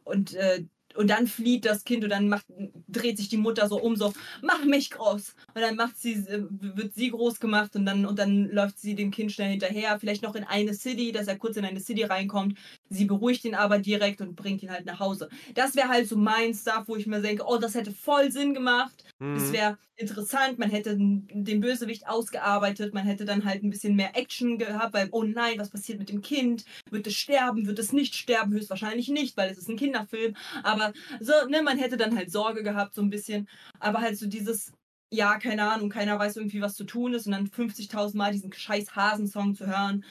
und 0.05 0.35
äh, 0.35 0.65
und 0.97 1.11
dann 1.11 1.27
flieht 1.27 1.65
das 1.65 1.85
Kind 1.85 2.05
und 2.05 2.11
dann 2.11 2.29
macht, 2.29 2.47
dreht 2.89 3.19
sich 3.19 3.29
die 3.29 3.37
Mutter 3.37 3.69
so 3.69 3.81
um, 3.81 3.97
so, 3.97 4.13
mach 4.43 4.65
mich 4.65 4.91
groß. 4.91 5.35
Und 5.55 5.61
dann 5.61 5.77
macht 5.77 5.99
sie, 5.99 6.15
äh, 6.15 6.45
wird 6.49 6.95
sie 6.95 7.11
groß 7.11 7.41
gemacht 7.41 7.77
und 7.77 7.87
dann, 7.87 8.07
und 8.07 8.19
dann 8.19 8.51
läuft 8.51 8.79
sie 8.79 8.95
dem 8.95 9.11
Kind 9.11 9.33
schnell 9.33 9.51
hinterher, 9.51 9.99
vielleicht 10.01 10.23
noch 10.23 10.35
in 10.35 10.45
eine 10.45 10.75
City, 10.75 11.13
dass 11.13 11.29
er 11.29 11.39
kurz 11.39 11.57
in 11.57 11.65
eine 11.65 11.81
City 11.81 12.05
reinkommt. 12.05 12.59
Sie 12.89 13.05
beruhigt 13.05 13.45
ihn 13.45 13.55
aber 13.55 13.79
direkt 13.79 14.21
und 14.21 14.37
bringt 14.37 14.63
ihn 14.63 14.71
halt 14.71 14.87
nach 14.87 15.01
Hause. 15.01 15.29
Das 15.55 15.75
wäre 15.75 15.89
halt 15.89 16.09
so 16.09 16.17
mein 16.17 16.55
Stuff, 16.55 16.85
wo 16.87 16.97
ich 16.97 17.07
mir 17.07 17.21
denke, 17.21 17.45
oh, 17.47 17.59
das 17.59 17.75
hätte 17.75 17.93
voll 17.93 18.31
Sinn 18.31 18.55
gemacht. 18.55 19.05
Das 19.35 19.49
Mhm. 19.51 19.53
wäre 19.53 19.79
interessant, 19.97 20.59
man 20.59 20.71
hätte 20.71 20.97
den 20.97 21.61
Bösewicht 21.61 22.07
ausgearbeitet, 22.07 22.95
man 22.95 23.05
hätte 23.05 23.25
dann 23.25 23.45
halt 23.45 23.63
ein 23.65 23.71
bisschen 23.71 23.97
mehr 23.97 24.17
Action 24.17 24.59
gehabt, 24.59 24.95
weil, 24.95 25.09
oh 25.11 25.25
nein, 25.25 25.59
was 25.59 25.71
passiert 25.71 25.99
mit 25.99 26.09
dem 26.11 26.21
Kind? 26.23 26.65
Wird 26.91 27.07
es 27.07 27.15
sterben? 27.15 27.67
Wird 27.67 27.79
es 27.79 27.93
nicht 27.93 28.15
sterben? 28.15 28.53
Höchstwahrscheinlich 28.53 29.09
nicht, 29.09 29.37
weil 29.37 29.51
es 29.51 29.59
ist 29.59 29.69
ein 29.69 29.77
Kinderfilm. 29.77 30.35
Aber 30.63 30.93
so, 31.21 31.33
ne, 31.49 31.63
man 31.63 31.79
hätte 31.79 31.97
dann 31.97 32.17
halt 32.17 32.31
Sorge 32.31 32.63
gehabt, 32.63 32.95
so 32.95 33.03
ein 33.03 33.11
bisschen. 33.11 33.49
Aber 33.81 34.01
halt 34.01 34.17
so 34.19 34.27
dieses, 34.27 34.73
ja, 35.13 35.39
keine 35.39 35.71
Ahnung, 35.71 35.89
keiner 35.91 36.19
weiß 36.19 36.37
irgendwie, 36.37 36.61
was 36.61 36.75
zu 36.75 36.85
tun 36.85 37.15
ist 37.15 37.27
und 37.27 37.33
dann 37.33 37.47
50.000 37.47 38.17
Mal 38.19 38.33
diesen 38.33 38.53
scheiß 38.53 38.95
Hasensong 38.97 39.55
zu 39.55 39.67
hören. 39.67 40.05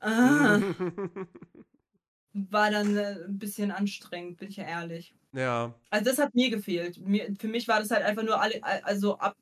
Ah, 0.00 0.58
war 2.32 2.70
dann 2.70 2.96
äh, 2.96 3.16
ein 3.26 3.38
bisschen 3.38 3.70
anstrengend, 3.70 4.38
bin 4.38 4.48
ich 4.48 4.56
ja 4.56 4.64
ehrlich. 4.64 5.14
ja. 5.32 5.74
Also 5.90 6.04
das 6.10 6.18
hat 6.18 6.34
mir 6.34 6.50
gefehlt. 6.50 6.98
Mir, 6.98 7.34
für 7.38 7.48
mich 7.48 7.68
war 7.68 7.78
das 7.80 7.90
halt 7.90 8.02
einfach 8.04 8.22
nur 8.22 8.40
alle, 8.40 8.62
also 8.84 9.18
ab 9.18 9.36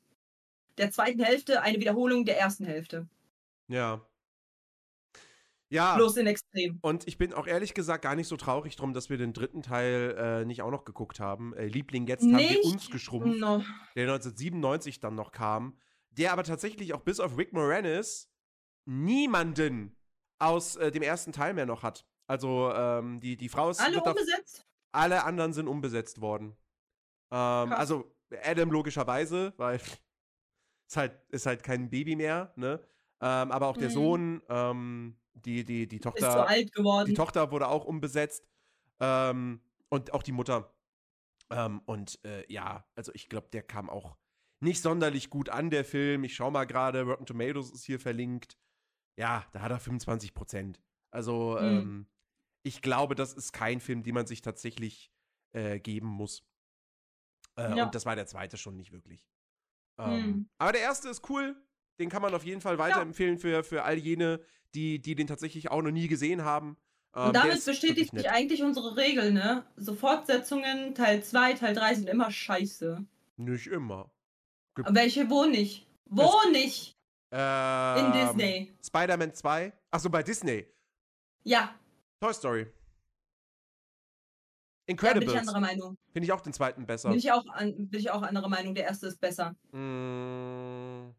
der 0.77 0.91
zweiten 0.91 1.21
Hälfte 1.23 1.61
eine 1.61 1.79
Wiederholung 1.79 2.25
der 2.25 2.39
ersten 2.39 2.65
Hälfte. 2.65 3.07
Ja. 3.67 4.01
Ja. 5.69 5.95
Bloß 5.95 6.17
in 6.17 6.27
Extrem. 6.27 6.79
Und 6.81 7.07
ich 7.07 7.17
bin 7.17 7.33
auch 7.33 7.47
ehrlich 7.47 7.73
gesagt 7.73 8.03
gar 8.03 8.15
nicht 8.15 8.27
so 8.27 8.35
traurig 8.35 8.75
drum, 8.75 8.93
dass 8.93 9.09
wir 9.09 9.17
den 9.17 9.31
dritten 9.31 9.61
Teil 9.61 10.15
äh, 10.17 10.45
nicht 10.45 10.61
auch 10.63 10.71
noch 10.71 10.83
geguckt 10.83 11.21
haben. 11.21 11.53
Äh, 11.55 11.67
Liebling, 11.67 12.07
jetzt 12.07 12.23
haben 12.23 12.31
wir 12.37 12.49
Nicht? 12.49 12.65
uns 12.65 12.89
geschrumpft, 12.89 13.39
No. 13.39 13.63
der 13.95 14.03
1997 14.03 14.99
dann 14.99 15.15
noch 15.15 15.31
kam, 15.31 15.77
der 16.09 16.33
aber 16.33 16.43
tatsächlich 16.43 16.93
auch 16.93 16.99
bis 17.01 17.21
auf 17.21 17.37
Rick 17.37 17.53
Moranis 17.53 18.29
niemanden 18.83 19.95
aus 20.39 20.75
äh, 20.75 20.91
dem 20.91 21.03
ersten 21.03 21.31
Teil 21.31 21.53
mehr 21.53 21.65
noch 21.65 21.83
hat. 21.83 22.05
Also 22.27 22.71
ähm, 22.73 23.19
die, 23.19 23.35
die 23.37 23.49
Frau 23.49 23.69
ist 23.69 23.79
Alle 23.81 24.01
umgesetzt? 24.01 24.65
alle 24.93 25.23
anderen 25.23 25.53
sind 25.53 25.67
umbesetzt 25.67 26.19
worden. 26.21 26.55
Ähm, 27.31 27.71
also 27.73 28.13
Adam 28.43 28.71
logischerweise, 28.71 29.53
weil 29.57 29.79
ist 30.87 30.97
halt, 30.97 31.17
ist 31.29 31.45
halt 31.45 31.63
kein 31.63 31.89
Baby 31.89 32.15
mehr, 32.15 32.53
ne? 32.55 32.79
Ähm, 33.21 33.51
aber 33.51 33.67
auch 33.67 33.77
der 33.77 33.89
Mhm. 33.89 33.93
Sohn, 33.93 34.41
ähm, 34.49 35.17
die, 35.33 35.63
die, 35.63 35.87
die 35.87 35.97
Ist 35.97 36.03
zu 36.03 36.09
Tochter. 36.09 36.47
alt 36.47 36.73
geworden. 36.73 37.05
Die 37.07 37.13
Tochter 37.13 37.51
wurde 37.51 37.67
auch 37.67 37.85
umbesetzt. 37.85 38.47
Ähm, 38.99 39.61
und 39.89 40.13
auch 40.13 40.23
die 40.23 40.31
Mutter. 40.31 40.73
Ähm, 41.49 41.81
und 41.85 42.23
äh, 42.25 42.45
ja, 42.51 42.85
also 42.95 43.11
ich 43.13 43.29
glaube, 43.29 43.49
der 43.51 43.63
kam 43.63 43.89
auch 43.89 44.17
nicht 44.59 44.81
sonderlich 44.81 45.29
gut 45.29 45.49
an, 45.49 45.69
der 45.69 45.83
Film. 45.85 46.23
Ich 46.23 46.35
schau 46.35 46.51
mal 46.51 46.65
gerade, 46.65 47.01
Rotten 47.03 47.25
Tomatoes 47.25 47.71
ist 47.71 47.83
hier 47.85 47.99
verlinkt. 47.99 48.57
Ja, 49.17 49.45
da 49.51 49.61
hat 49.61 49.71
er 49.71 49.79
25 49.79 50.33
Prozent. 50.33 50.81
Also, 51.11 51.57
Mhm. 51.59 51.67
ähm, 51.67 52.05
ich 52.63 52.81
glaube, 52.81 53.15
das 53.15 53.33
ist 53.33 53.53
kein 53.53 53.79
Film, 53.79 54.03
den 54.03 54.13
man 54.13 54.27
sich 54.27 54.41
tatsächlich 54.41 55.11
äh, 55.53 55.79
geben 55.79 56.07
muss. 56.07 56.43
Äh, 57.57 57.75
Ja. 57.75 57.85
Und 57.85 57.93
das 57.95 58.05
war 58.05 58.15
der 58.15 58.25
zweite 58.27 58.57
schon 58.57 58.77
nicht 58.77 58.91
wirklich. 58.91 59.27
Ähm, 59.97 60.25
Mhm. 60.25 60.49
Aber 60.57 60.71
der 60.71 60.81
erste 60.81 61.09
ist 61.09 61.29
cool. 61.29 61.55
Den 61.99 62.09
kann 62.09 62.21
man 62.21 62.33
auf 62.33 62.45
jeden 62.45 62.61
Fall 62.61 62.77
weiterempfehlen 62.77 63.37
für, 63.37 63.63
für 63.63 63.83
all 63.83 63.97
jene, 63.97 64.39
die, 64.73 64.99
die 65.01 65.13
den 65.15 65.27
tatsächlich 65.27 65.69
auch 65.69 65.81
noch 65.81 65.91
nie 65.91 66.07
gesehen 66.07 66.43
haben. 66.43 66.77
Ähm, 67.13 67.27
Und 67.27 67.33
damit 67.35 67.65
bestätigt 67.65 68.15
sich 68.15 68.29
eigentlich 68.29 68.63
unsere 68.63 68.95
Regel, 68.95 69.33
ne? 69.33 69.65
So 69.75 69.93
Fortsetzungen, 69.95 70.95
Teil 70.95 71.21
2, 71.23 71.53
Teil 71.55 71.75
3 71.75 71.95
sind 71.95 72.07
immer 72.09 72.31
scheiße. 72.31 73.05
Nicht 73.35 73.67
immer. 73.67 74.09
Welche, 74.77 75.29
wo 75.29 75.43
nicht? 75.45 75.85
Wo 76.05 76.31
nicht? 76.51 76.97
In 77.31 77.37
Ähm, 77.39 78.13
Disney. 78.13 78.73
Spider-Man 78.85 79.33
2. 79.33 79.73
Achso, 79.91 80.09
bei 80.09 80.23
Disney. 80.23 80.65
Ja, 81.43 81.73
Toy 82.19 82.33
Story. 82.33 82.65
da 82.65 82.69
bin 82.69 82.73
ich 84.95 85.03
Incredibles. 85.03 85.35
anderer 85.39 85.59
Meinung. 85.59 85.97
Finde 86.11 86.25
ich 86.25 86.31
auch 86.31 86.41
den 86.41 86.53
zweiten 86.53 86.85
besser. 86.85 87.09
Bin 87.09 87.17
ich, 87.17 87.31
auch 87.31 87.45
an, 87.47 87.89
bin 87.89 87.99
ich 87.99 88.11
auch 88.11 88.21
anderer 88.21 88.49
Meinung, 88.49 88.75
der 88.75 88.83
erste 88.85 89.07
ist 89.07 89.19
besser. 89.19 89.55
Mm. 89.71 91.11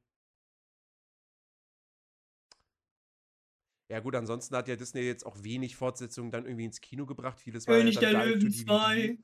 Ja 3.90 4.00
gut, 4.00 4.14
ansonsten 4.14 4.56
hat 4.56 4.68
ja 4.68 4.76
Disney 4.76 5.02
jetzt 5.02 5.26
auch 5.26 5.42
wenig 5.42 5.76
Fortsetzungen 5.76 6.30
dann 6.30 6.44
irgendwie 6.46 6.64
ins 6.64 6.80
Kino 6.80 7.04
gebracht. 7.04 7.38
Vieles 7.38 7.66
war 7.66 7.76
König 7.76 7.96
ja 7.96 8.00
dann 8.00 8.12
der 8.12 8.24
Löwen 8.26 8.40
DVD. 8.40 8.64
2, 8.64 9.18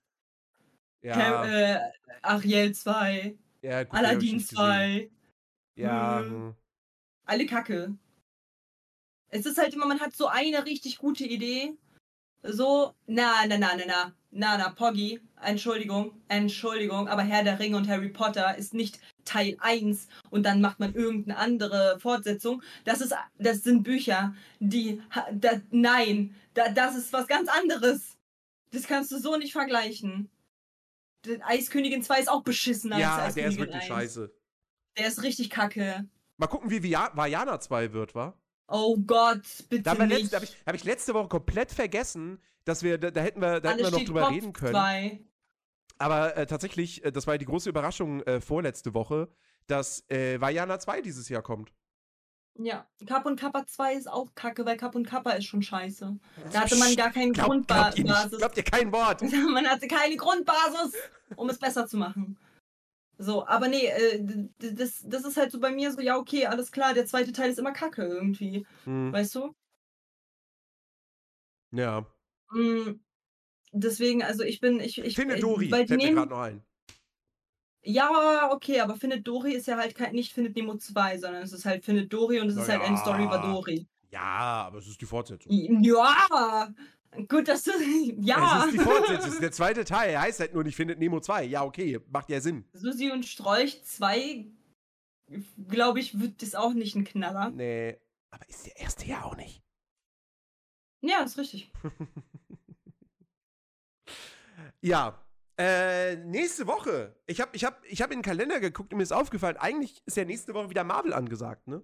Ja, 1.03 1.15
Cam, 1.15 1.49
äh, 1.49 1.79
Ariel 2.23 2.75
2, 2.75 3.39
ja 3.63 3.85
gut, 3.85 3.95
Aladdin 3.95 4.37
nicht 4.37 4.49
gesehen. 4.51 4.57
2. 4.57 5.11
Ja, 5.77 6.21
Mhm. 6.21 6.31
hm. 6.33 6.55
alle 7.25 7.47
Kacke. 7.47 7.97
Es 9.31 9.47
ist 9.47 9.59
halt 9.59 9.75
immer, 9.75 9.87
man 9.87 10.01
hat 10.01 10.17
so 10.17 10.27
eine 10.27 10.65
richtig 10.65 10.99
gute 10.99 11.25
Idee. 11.25 11.75
So, 12.43 12.95
na, 13.07 13.47
na, 13.47 13.59
na, 13.59 13.77
na, 13.77 13.85
na, 13.87 14.13
na, 14.31 14.59
na, 14.59 14.69
Poggy, 14.71 15.21
Entschuldigung, 15.43 16.13
Entschuldigung, 16.29 17.09
aber 17.09 17.23
Herr 17.23 17.43
der 17.43 17.59
Ringe 17.59 17.77
und 17.77 17.89
Harry 17.89 18.09
Potter 18.09 18.57
ist 18.57 18.75
nicht 18.75 19.01
Teil 19.25 19.57
1 19.61 20.07
und 20.31 20.45
dann 20.45 20.61
macht 20.61 20.79
man 20.79 20.95
irgendeine 20.95 21.37
andere 21.37 21.99
Fortsetzung. 22.01 22.63
Das 22.85 23.01
ist, 23.01 23.15
das 23.39 23.63
sind 23.65 23.83
Bücher, 23.83 24.35
die, 24.61 25.03
da, 25.33 25.61
nein, 25.71 26.35
da, 26.55 26.69
das 26.71 26.97
ist 26.97 27.13
was 27.13 27.27
ganz 27.27 27.49
anderes. 27.49 28.17
Das 28.71 28.87
kannst 28.87 29.11
du 29.11 29.19
so 29.19 29.37
nicht 29.37 29.53
vergleichen. 29.53 30.31
Die 31.25 31.43
Eiskönigin 31.43 32.03
2 32.03 32.21
ist 32.21 32.31
auch 32.31 32.43
beschissener 32.43 32.97
als 32.97 33.35
ja 33.35 33.43
der 33.43 33.49
ist 33.49 33.59
wirklich 33.59 33.83
1. 33.83 33.85
scheiße. 33.87 34.33
Der 34.97 35.09
ist 35.09 35.23
richtig 35.23 35.51
kacke. 35.51 36.07
Mal 36.37 36.47
gucken, 36.47 36.71
wie 36.71 36.83
Vajana 36.83 37.59
2 37.59 37.93
wird, 37.93 38.15
wa? 38.15 38.35
Oh 38.69 38.97
Gott, 38.99 39.43
bitte 39.71 39.83
Da 39.83 39.95
nicht. 39.95 40.21
letzte, 40.21 40.37
habe 40.37 40.45
ich, 40.45 40.57
hab 40.67 40.75
ich 40.75 40.85
letzte 40.85 41.15
Woche 41.15 41.29
komplett 41.29 41.73
vergessen, 41.73 42.39
dass 42.65 42.83
wir, 42.83 42.99
da, 42.99 43.11
da 43.11 43.21
hätten 43.23 43.41
wir, 43.41 43.61
da 43.61 43.71
hätten 43.71 43.83
wir 43.83 43.91
noch 43.91 44.05
drüber 44.05 44.23
Kopf 44.23 44.33
reden 44.33 44.53
können. 44.53 44.73
Zwei. 44.73 45.21
Aber 45.97 46.37
äh, 46.37 46.47
tatsächlich, 46.47 47.05
äh, 47.05 47.11
das 47.11 47.27
war 47.27 47.39
die 47.39 47.47
große 47.47 47.69
Überraschung 47.69 48.23
äh, 48.23 48.41
vorletzte 48.41 48.95
Woche, 48.95 49.29
dass 49.67 50.09
äh, 50.11 50.41
Vajana 50.41 50.79
2 50.79 51.01
dieses 51.01 51.29
Jahr 51.29 51.43
kommt. 51.43 51.73
Ja, 52.61 52.87
Kapp 53.07 53.25
und 53.25 53.39
Kappa 53.39 53.65
2 53.67 53.95
ist 53.95 54.11
auch 54.11 54.35
kacke, 54.35 54.67
weil 54.67 54.77
Kapp 54.77 54.97
und 54.97 55.07
Kappa 55.07 55.31
ist 55.31 55.45
schon 55.45 55.63
scheiße. 55.63 56.19
Da 56.53 56.61
hatte 56.61 56.77
man 56.77 56.95
gar 56.97 57.11
keine 57.11 57.31
Glaub, 57.31 57.47
glaubt, 57.47 57.95
Grundbasis. 57.95 58.39
glaubt 58.39 58.57
ihr 58.57 58.65
kein 58.65 58.91
Wort? 58.93 59.23
Man 59.53 59.65
hatte 59.69 59.87
keine 59.87 60.17
Grundbasis, 60.17 60.93
um 61.37 61.49
es 61.51 61.59
besser 61.59 61.87
zu 61.87 61.97
machen. 61.97 62.37
So, 63.19 63.47
aber 63.47 63.69
nee, 63.69 63.87
äh, 63.87 64.25
das, 64.59 65.03
das 65.05 65.25
ist 65.25 65.37
halt 65.37 65.51
so 65.51 65.59
bei 65.61 65.71
mir 65.71 65.93
so, 65.93 66.01
ja, 66.01 66.17
okay, 66.17 66.47
alles 66.47 66.71
klar, 66.71 66.95
der 66.95 67.07
zweite 67.07 67.33
Teil 67.33 67.51
ist 67.51 67.59
immer 67.59 67.73
kacke 67.73 68.05
irgendwie. 68.05 68.65
Hm, 68.85 69.13
Weißt 69.13 69.35
du? 69.35 69.55
ja. 71.73 72.07
Mm, 72.53 73.01
Deswegen, 73.73 74.23
also 74.23 74.45
ich 74.45 74.61
bin, 74.61 74.81
ich, 74.81 74.99
ich 74.99 75.15
Finde 75.15 75.37
äh, 75.37 75.41
Dori, 75.41 75.71
weil 75.71 75.85
die 75.85 75.93
mir 75.93 75.99
nehmen, 75.99 76.17
gerade 76.17 76.31
noch 76.31 76.41
ein. 76.41 76.63
Ja, 77.83 78.51
okay, 78.53 78.81
aber 78.81 78.97
Findet 78.97 79.27
Dory 79.27 79.53
ist 79.53 79.67
ja 79.67 79.77
halt 79.77 79.95
kein, 79.95 80.15
nicht 80.15 80.33
Findet 80.33 80.57
Nemo 80.57 80.77
2, 80.77 81.19
sondern 81.19 81.43
es 81.43 81.53
ist 81.53 81.65
halt 81.65 81.85
Findet 81.85 82.13
Dory 82.13 82.41
und 82.41 82.49
es 82.49 82.57
ist 82.57 82.69
halt 82.69 82.83
eine 82.83 82.97
Story 82.97 83.25
über. 83.25 83.39
Dory. 83.39 83.87
Ja, 84.11 84.65
aber 84.67 84.79
es 84.79 84.89
ist 84.89 85.01
die 85.01 85.07
Fortsetzung. 85.07 85.53
Ja, 85.53 86.73
gut, 87.29 87.49
dass 87.49 87.65
du. 87.65 87.73
Ja, 88.21 88.61
Es 88.61 88.67
ist 88.67 88.75
die 88.75 88.79
Fortsetzung, 88.85 89.41
der 89.41 89.53
zweite 89.53 89.85
Teil. 89.85 90.11
Er 90.11 90.23
heißt 90.23 90.41
halt 90.41 90.55
nur 90.55 90.65
nicht 90.65 90.77
Findet 90.77 90.99
Nemo 90.99 91.21
2. 91.21 91.45
Ja, 91.45 91.65
okay, 91.65 92.01
macht 92.11 92.29
ja 92.31 92.41
Sinn. 92.41 92.65
Susi 92.73 93.11
und 93.11 93.25
Strolch 93.27 93.83
2, 93.85 94.47
glaube 95.69 96.01
ich, 96.01 96.19
wird 96.21 96.43
das 96.43 96.55
auch 96.55 96.73
nicht 96.73 96.95
ein 96.97 97.05
Knaller. 97.05 97.51
Nee. 97.51 97.99
Aber 98.31 98.49
ist 98.49 98.67
der 98.67 98.77
erste 98.79 99.07
ja 99.07 99.25
auch 99.25 99.37
nicht. 99.37 99.63
Ja, 101.01 101.23
ist 101.23 101.39
richtig. 101.39 101.71
Ja. 104.81 105.25
Äh, 105.57 106.17
nächste 106.17 106.69
Woche. 106.69 107.17
Ich 107.27 107.41
habe 107.41 107.51
ich 107.55 107.65
hab, 107.65 107.85
ich 107.85 108.01
hab 108.01 108.13
in 108.13 108.19
den 108.19 108.23
Kalender 108.25 108.61
geguckt 108.61 108.93
und 108.93 108.99
mir 108.99 109.03
ist 109.03 109.13
aufgefallen, 109.13 109.57
eigentlich 109.57 110.03
ist 110.07 110.17
ja 110.17 110.25
nächste 110.25 110.55
Woche 110.55 110.71
wieder 110.71 110.85
Marvel 110.85 111.13
angesagt, 111.13 111.67
ne? 111.67 111.83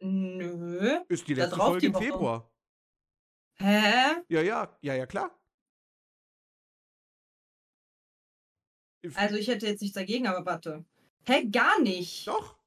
Nö. 0.00 1.00
Ist 1.08 1.28
die 1.28 1.34
letzte 1.34 1.56
Folge 1.56 1.80
die 1.80 1.86
im 1.86 1.94
Woche. 1.94 2.04
Februar. 2.04 2.50
Hä? 3.58 4.22
Ja, 4.28 4.42
ja, 4.42 4.78
ja, 4.82 4.94
ja, 4.94 5.06
klar. 5.06 5.30
Also 9.14 9.36
ich 9.36 9.48
hätte 9.48 9.66
jetzt 9.66 9.80
nichts 9.82 9.94
dagegen, 9.94 10.26
aber 10.26 10.44
warte. 10.44 10.84
Hä, 11.26 11.46
gar 11.48 11.80
nicht. 11.80 12.26
Doch. 12.26 12.58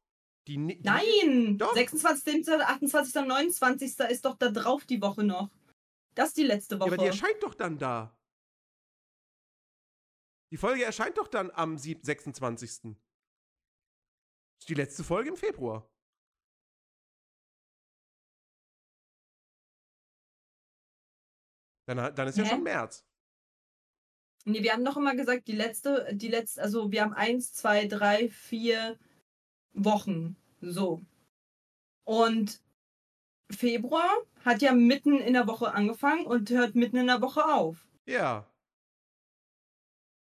Die, 0.47 0.57
ne- 0.57 0.75
die, 0.77 0.83
Nein! 0.83 1.57
Doch. 1.57 1.73
26., 1.73 2.53
28., 2.61 3.13
29. 3.25 3.99
ist 4.09 4.25
doch 4.25 4.37
da 4.37 4.49
drauf 4.49 4.85
die 4.85 5.01
Woche 5.01 5.23
noch. 5.23 5.49
Das 6.15 6.29
ist 6.29 6.37
die 6.37 6.43
letzte 6.43 6.75
Ja, 6.75 6.81
Woche. 6.81 6.89
aber 6.93 6.97
die 6.97 7.05
erscheint 7.07 7.41
doch 7.43 7.53
dann 7.53 7.77
da. 7.77 8.15
Die 10.51 10.57
Folge 10.57 10.83
erscheint 10.83 11.17
doch 11.17 11.27
dann 11.27 11.51
am 11.51 11.77
sieb- 11.77 12.03
26. 12.05 12.69
Ist 12.69 12.83
die 14.69 14.73
letzte 14.73 15.03
Folge 15.03 15.29
im 15.29 15.37
Februar. 15.37 15.87
Dann, 21.89 22.13
dann 22.13 22.27
ist 22.27 22.37
ja 22.37 22.43
Hä? 22.43 22.49
schon 22.51 22.61
März. 22.61 23.03
Nee, 24.45 24.61
wir 24.61 24.73
haben 24.73 24.85
doch 24.85 24.95
immer 24.95 25.15
gesagt, 25.15 25.47
die 25.47 25.55
letzte, 25.55 26.07
die 26.13 26.27
letzte, 26.27 26.61
also 26.61 26.91
wir 26.91 27.01
haben 27.01 27.13
eins, 27.13 27.51
zwei, 27.51 27.87
drei, 27.87 28.29
vier 28.29 28.99
Wochen. 29.73 30.35
So. 30.61 31.01
Und 32.05 32.61
Februar 33.51 34.07
hat 34.45 34.61
ja 34.61 34.71
mitten 34.73 35.17
in 35.17 35.33
der 35.33 35.47
Woche 35.47 35.73
angefangen 35.73 36.27
und 36.27 36.51
hört 36.51 36.75
mitten 36.75 36.97
in 36.97 37.07
der 37.07 37.21
Woche 37.21 37.43
auf. 37.43 37.87
Ja. 38.05 38.45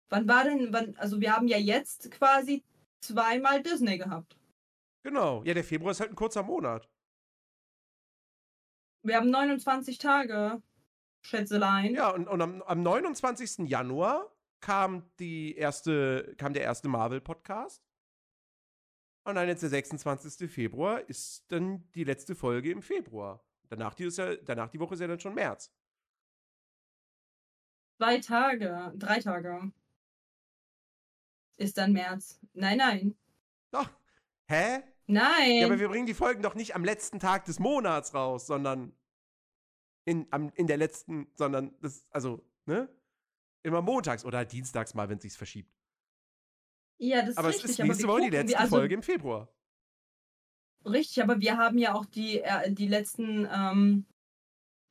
Wann 0.08 0.26
war 0.26 0.42
denn, 0.42 0.72
wann, 0.72 0.96
also 0.96 1.20
wir 1.20 1.34
haben 1.34 1.46
ja 1.46 1.58
jetzt 1.58 2.10
quasi 2.10 2.64
zweimal 3.00 3.62
Disney 3.62 3.98
gehabt. 3.98 4.36
Genau. 5.04 5.44
Ja, 5.44 5.54
der 5.54 5.64
Februar 5.64 5.92
ist 5.92 6.00
halt 6.00 6.10
ein 6.10 6.16
kurzer 6.16 6.42
Monat. 6.42 6.88
Wir 9.04 9.16
haben 9.16 9.30
29 9.30 9.98
Tage, 9.98 10.60
Schätzelein. 11.22 11.94
Ja, 11.94 12.10
und, 12.10 12.28
und 12.28 12.40
am, 12.40 12.62
am 12.62 12.82
29. 12.82 13.68
Januar 13.68 14.30
kam, 14.60 15.10
die 15.18 15.56
erste, 15.56 16.34
kam 16.36 16.52
der 16.52 16.62
erste 16.62 16.88
Marvel-Podcast. 16.88 17.82
Und 19.24 19.36
dann 19.36 19.46
jetzt 19.46 19.62
der 19.62 19.70
26. 19.70 20.50
Februar 20.50 21.08
ist 21.08 21.44
dann 21.48 21.88
die 21.92 22.04
letzte 22.04 22.34
Folge 22.34 22.70
im 22.70 22.82
Februar. 22.82 23.44
Danach 23.68 23.94
die, 23.94 24.04
ist 24.04 24.18
ja, 24.18 24.34
danach 24.36 24.68
die 24.68 24.80
Woche 24.80 24.94
ist 24.94 25.00
ja 25.00 25.06
dann 25.06 25.20
schon 25.20 25.34
März. 25.34 25.72
Zwei 27.98 28.18
Tage, 28.18 28.92
drei 28.96 29.20
Tage. 29.20 29.72
Ist 31.56 31.78
dann 31.78 31.92
März. 31.92 32.40
Nein, 32.52 32.78
nein. 32.78 33.16
Doch. 33.70 33.88
Hä? 34.46 34.82
Nein. 35.06 35.56
Ja, 35.60 35.66
aber 35.66 35.78
wir 35.78 35.88
bringen 35.88 36.06
die 36.06 36.14
Folgen 36.14 36.42
doch 36.42 36.54
nicht 36.54 36.74
am 36.74 36.84
letzten 36.84 37.20
Tag 37.20 37.44
des 37.44 37.60
Monats 37.60 38.12
raus, 38.14 38.46
sondern 38.46 38.92
in, 40.04 40.26
am, 40.30 40.52
in 40.54 40.66
der 40.66 40.76
letzten, 40.76 41.28
sondern 41.34 41.74
das, 41.80 42.06
also, 42.10 42.44
ne? 42.66 42.88
Immer 43.64 43.80
montags 43.80 44.24
oder 44.24 44.38
halt 44.38 44.50
dienstags 44.50 44.92
mal, 44.94 45.08
wenn 45.08 45.18
es 45.18 45.22
sich 45.22 45.34
verschiebt. 45.34 45.72
ja, 46.98 47.20
das 47.20 47.30
ist 47.30 47.38
Aber 47.38 47.48
richtig. 47.48 47.64
es 47.64 47.70
ist 47.70 47.80
aber 47.80 47.88
nächste 47.88 48.08
Woche 48.08 48.22
die 48.22 48.30
letzte 48.30 48.58
also, 48.58 48.76
Folge 48.76 48.94
im 48.94 49.02
Februar. 49.02 49.48
Richtig, 50.84 51.22
aber 51.22 51.40
wir 51.40 51.56
haben 51.56 51.78
ja 51.78 51.94
auch 51.94 52.04
die, 52.04 52.40
äh, 52.40 52.72
die 52.72 52.88
letzten, 52.88 53.46
ähm, 53.52 54.06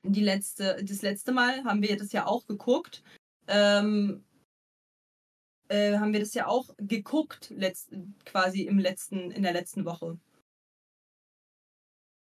die 0.03 0.23
letzte, 0.23 0.83
das 0.83 1.01
letzte 1.01 1.33
Mal 1.33 1.63
haben 1.65 1.81
wir 1.81 1.97
das 1.97 2.13
ja 2.13 2.25
auch 2.27 2.47
geguckt. 2.47 3.03
Ähm, 3.47 4.23
äh, 5.67 5.97
haben 5.97 6.13
wir 6.13 6.19
das 6.21 6.33
ja 6.33 6.47
auch 6.47 6.69
geguckt, 6.77 7.49
letzt, 7.55 7.91
quasi 8.25 8.63
im 8.63 8.79
letzten, 8.79 9.31
in 9.31 9.43
der 9.43 9.53
letzten 9.53 9.85
Woche. 9.85 10.17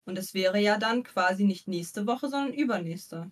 Und 0.07 0.15
das 0.15 0.33
wäre 0.33 0.59
ja 0.59 0.77
dann 0.77 1.03
quasi 1.03 1.43
nicht 1.43 1.67
nächste 1.67 2.07
Woche, 2.07 2.29
sondern 2.29 2.53
übernächste. 2.53 3.29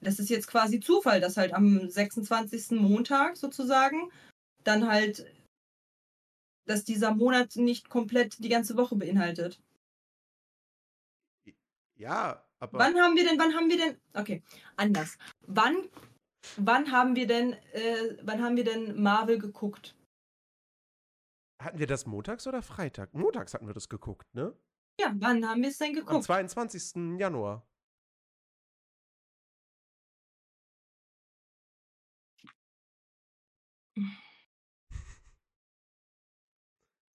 Das 0.00 0.18
ist 0.18 0.28
jetzt 0.28 0.48
quasi 0.48 0.80
Zufall, 0.80 1.20
dass 1.20 1.38
halt 1.38 1.54
am 1.54 1.88
26. 1.88 2.72
Montag 2.72 3.36
sozusagen 3.36 4.10
dann 4.64 4.86
halt 4.86 5.24
dass 6.66 6.84
dieser 6.84 7.14
Monat 7.14 7.56
nicht 7.56 7.88
komplett 7.88 8.42
die 8.42 8.48
ganze 8.48 8.76
Woche 8.76 8.96
beinhaltet. 8.96 9.60
Ja, 11.96 12.44
aber. 12.58 12.78
Wann 12.78 12.96
haben 12.96 13.16
wir 13.16 13.24
denn, 13.24 13.38
wann 13.38 13.54
haben 13.54 13.68
wir 13.68 13.76
denn, 13.76 14.00
okay, 14.14 14.42
anders. 14.76 15.16
Wann, 15.46 15.88
wann 16.56 16.90
haben 16.90 17.14
wir 17.14 17.26
denn, 17.26 17.52
äh, 17.72 18.16
wann 18.22 18.42
haben 18.42 18.56
wir 18.56 18.64
denn 18.64 19.00
Marvel 19.00 19.38
geguckt? 19.38 19.94
Hatten 21.62 21.78
wir 21.78 21.86
das 21.86 22.06
montags 22.06 22.46
oder 22.46 22.62
Freitag? 22.62 23.14
Montags 23.14 23.54
hatten 23.54 23.66
wir 23.66 23.74
das 23.74 23.88
geguckt, 23.88 24.26
ne? 24.34 24.56
Ja, 25.00 25.12
wann 25.16 25.46
haben 25.48 25.62
wir 25.62 25.70
es 25.70 25.78
denn 25.78 25.90
Am 25.90 25.94
geguckt? 26.06 26.24
22. 26.24 27.18
Januar. 27.18 27.66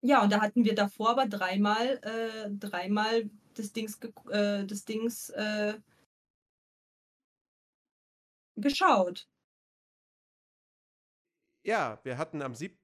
Ja, 0.01 0.23
und 0.23 0.31
da 0.31 0.41
hatten 0.41 0.63
wir 0.63 0.75
davor 0.75 1.09
aber 1.11 1.27
dreimal, 1.27 1.99
äh, 2.03 2.49
dreimal 2.51 3.29
das 3.55 3.73
Dings, 3.73 3.99
äh, 4.29 4.65
das 4.65 4.85
Dings, 4.85 5.29
äh, 5.31 5.79
geschaut. 8.57 9.27
Ja, 11.67 11.99
wir 12.03 12.17
hatten 12.17 12.41
am 12.41 12.55
7., 12.55 12.77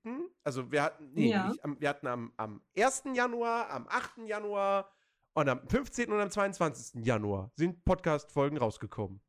also 0.43 0.69
wir 0.71 0.83
hatten, 0.83 1.13
nee, 1.13 1.31
Ja. 1.31 1.53
am, 1.61 1.79
wir 1.79 1.87
hatten 1.87 2.05
am, 2.07 2.33
am 2.35 2.61
1. 2.77 3.03
Januar, 3.15 3.69
am 3.69 3.87
8. 3.87 4.27
Januar 4.27 4.91
und 5.35 5.47
am 5.47 5.65
15. 5.69 6.11
und 6.11 6.19
am 6.19 6.29
22. 6.29 7.05
Januar 7.05 7.49
sind 7.55 7.85
Podcast-Folgen 7.85 8.57
rausgekommen. 8.57 9.21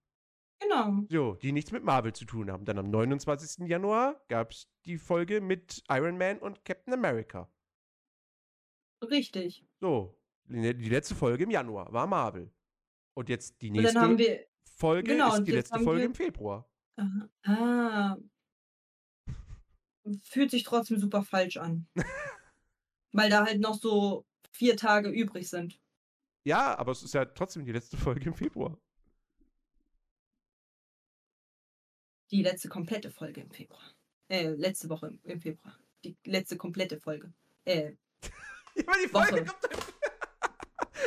Genau. 0.60 1.04
So, 1.08 1.34
die 1.36 1.52
nichts 1.52 1.70
mit 1.70 1.84
Marvel 1.84 2.12
zu 2.12 2.24
tun 2.24 2.50
haben. 2.50 2.64
Dann 2.64 2.78
am 2.78 2.90
29. 2.90 3.68
Januar 3.68 4.20
gab 4.28 4.50
es 4.50 4.68
die 4.86 4.98
Folge 4.98 5.40
mit 5.40 5.84
Iron 5.88 6.18
Man 6.18 6.38
und 6.40 6.64
Captain 6.64 6.92
America. 6.92 7.48
Richtig. 9.08 9.64
So, 9.80 10.18
die 10.48 10.88
letzte 10.88 11.14
Folge 11.14 11.44
im 11.44 11.50
Januar 11.50 11.92
war 11.92 12.06
Marvel. 12.08 12.52
Und 13.16 13.28
jetzt 13.28 13.60
die 13.62 13.70
nächste 13.70 14.18
wir, 14.18 14.46
Folge 14.64 15.12
genau, 15.12 15.34
ist 15.34 15.44
die 15.44 15.52
letzte 15.52 15.78
Folge 15.78 16.00
wir- 16.00 16.06
im 16.06 16.14
Februar. 16.14 16.68
ah, 17.44 18.16
fühlt 20.22 20.50
sich 20.50 20.62
trotzdem 20.64 20.98
super 20.98 21.22
falsch 21.22 21.56
an. 21.56 21.86
Weil 23.12 23.30
da 23.30 23.44
halt 23.46 23.60
noch 23.60 23.74
so 23.80 24.24
vier 24.50 24.76
Tage 24.76 25.08
übrig 25.08 25.48
sind. 25.48 25.80
Ja, 26.44 26.76
aber 26.78 26.92
es 26.92 27.02
ist 27.02 27.14
ja 27.14 27.24
trotzdem 27.24 27.64
die 27.64 27.72
letzte 27.72 27.96
Folge 27.96 28.26
im 28.28 28.34
Februar. 28.34 28.76
Die 32.30 32.42
letzte 32.42 32.68
komplette 32.68 33.10
Folge 33.10 33.40
im 33.42 33.50
Februar. 33.50 33.82
Äh, 34.28 34.48
letzte 34.48 34.88
Woche 34.88 35.08
im- 35.08 35.20
im 35.24 35.40
Februar. 35.40 35.78
Die 36.04 36.16
letzte 36.24 36.56
komplette 36.56 36.98
Folge. 37.00 37.32
Äh, 37.64 37.92
Ja, 38.76 38.82
aber 38.88 38.96
die 39.02 39.08
Folge 39.08 39.32
Woche. 39.32 39.44
kommt 39.44 39.64
doch 39.64 39.92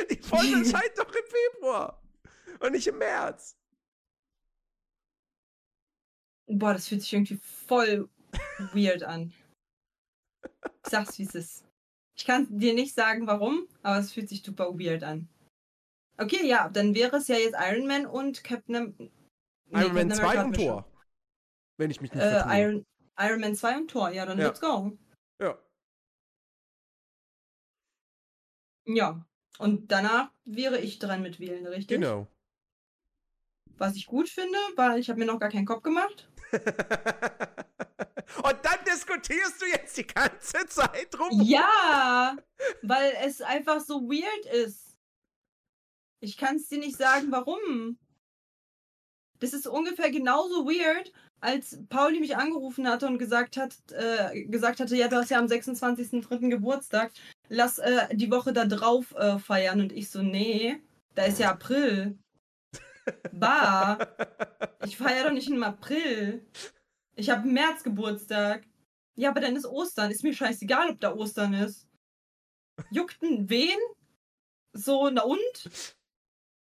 Die 0.10 0.22
Folge 0.22 0.52
erscheint 0.64 0.92
doch 0.96 1.08
im 1.14 1.24
Februar. 1.52 2.02
Und 2.60 2.72
nicht 2.72 2.86
im 2.86 2.98
März. 2.98 3.56
boah, 6.46 6.72
das 6.72 6.88
fühlt 6.88 7.02
sich 7.02 7.12
irgendwie 7.12 7.36
voll 7.36 8.08
weird 8.72 9.02
an. 9.02 9.32
Ich 10.84 10.90
sag's, 10.90 11.18
wie 11.18 11.24
es 11.24 11.34
ist. 11.34 11.64
Ich 12.16 12.24
kann 12.24 12.46
dir 12.58 12.74
nicht 12.74 12.94
sagen, 12.94 13.26
warum, 13.26 13.68
aber 13.82 13.98
es 13.98 14.12
fühlt 14.12 14.28
sich 14.28 14.42
super 14.42 14.78
weird 14.78 15.02
an. 15.04 15.28
Okay, 16.16 16.46
ja, 16.46 16.68
dann 16.68 16.94
wäre 16.94 17.16
es 17.16 17.28
ja 17.28 17.36
jetzt 17.36 17.56
Iron 17.60 17.86
Man 17.86 18.06
und 18.06 18.42
Captain 18.42 18.74
Am 18.74 18.94
nee, 18.98 19.10
Iron 19.70 19.94
Man 19.94 20.08
Captain 20.08 20.10
2 20.10 20.22
America 20.22 20.30
und 20.30 20.38
hatten 20.38 20.52
wir 20.52 20.66
Tor. 20.66 20.92
Wenn 21.76 21.90
ich 21.92 22.00
mich 22.00 22.12
nicht 22.12 22.20
Äh, 22.22 22.30
vertue. 22.40 22.58
Iron, 22.60 22.86
Iron 23.18 23.40
Man 23.40 23.54
2 23.54 23.76
und 23.76 23.90
Tor, 23.90 24.10
ja, 24.10 24.26
dann 24.26 24.38
Ja. 24.38 24.46
let's 24.48 24.60
go. 24.60 24.98
Ja. 25.40 25.58
Ja. 28.86 29.24
Und 29.58 29.90
danach 29.92 30.32
wäre 30.44 30.78
ich 30.80 30.98
dran 30.98 31.22
mit 31.22 31.38
wählen, 31.40 31.66
richtig? 31.66 32.00
Genau. 32.00 32.26
Was 33.76 33.94
ich 33.94 34.06
gut 34.06 34.28
finde, 34.28 34.58
weil 34.76 34.98
ich 34.98 35.08
habe 35.08 35.20
mir 35.20 35.26
noch 35.26 35.38
gar 35.38 35.50
keinen 35.50 35.66
Kopf 35.66 35.82
gemacht. 35.82 36.28
Und 38.42 38.58
dann 38.62 38.78
diskutierst 38.86 39.60
du 39.60 39.66
jetzt 39.66 39.96
die 39.96 40.06
ganze 40.06 40.66
Zeit 40.66 41.18
rum. 41.18 41.40
Ja, 41.42 42.36
weil 42.82 43.12
es 43.24 43.40
einfach 43.40 43.80
so 43.80 44.02
weird 44.02 44.46
ist. 44.54 44.96
Ich 46.20 46.36
kann 46.36 46.56
es 46.56 46.68
dir 46.68 46.78
nicht 46.78 46.96
sagen, 46.96 47.30
warum. 47.30 47.98
Das 49.40 49.52
ist 49.52 49.66
ungefähr 49.66 50.10
genauso 50.10 50.66
weird, 50.66 51.12
als 51.40 51.78
Pauli 51.88 52.20
mich 52.20 52.36
angerufen 52.36 52.88
hatte 52.88 53.06
und 53.06 53.18
gesagt 53.18 53.56
hat, 53.56 53.76
äh, 53.92 54.44
gesagt 54.44 54.80
hatte, 54.80 54.96
ja, 54.96 55.08
du 55.08 55.16
hast 55.16 55.30
ja 55.30 55.38
am 55.38 55.46
26.03. 55.46 56.48
Geburtstag, 56.48 57.12
lass 57.48 57.78
äh, 57.78 58.14
die 58.14 58.30
Woche 58.30 58.52
da 58.52 58.64
drauf 58.64 59.14
äh, 59.14 59.38
feiern. 59.38 59.80
Und 59.80 59.92
ich 59.92 60.10
so, 60.10 60.22
nee, 60.22 60.80
da 61.14 61.24
ist 61.24 61.38
ja 61.38 61.50
April. 61.50 62.18
Bah, 63.32 63.98
ich 64.84 64.96
feiere 64.96 65.24
doch 65.24 65.32
nicht 65.32 65.48
im 65.48 65.62
April. 65.62 66.46
Ich 67.14 67.30
habe 67.30 67.46
im 67.46 67.54
März 67.54 67.82
Geburtstag. 67.82 68.66
Ja, 69.16 69.30
aber 69.30 69.40
dann 69.40 69.56
ist 69.56 69.66
Ostern. 69.66 70.10
Ist 70.10 70.22
mir 70.22 70.34
scheißegal, 70.34 70.90
ob 70.90 71.00
da 71.00 71.14
Ostern 71.14 71.54
ist. 71.54 71.88
Juckt 72.90 73.20
denn 73.22 73.48
wen? 73.50 73.78
So, 74.72 75.10
na 75.10 75.22
und? 75.22 75.94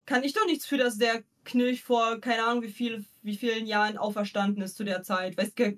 Kann 0.05 0.23
ich 0.23 0.33
doch 0.33 0.45
nichts 0.45 0.65
für, 0.65 0.77
dass 0.77 0.97
der 0.97 1.23
Knilch 1.45 1.83
vor, 1.83 2.19
keine 2.19 2.43
Ahnung, 2.43 2.63
wie, 2.63 2.71
viel, 2.71 3.05
wie 3.21 3.37
vielen 3.37 3.65
Jahren 3.65 3.97
auferstanden 3.97 4.61
ist 4.61 4.75
zu 4.75 4.83
der 4.83 5.03
Zeit. 5.03 5.37
Weißt 5.37 5.57
du, 5.57 5.77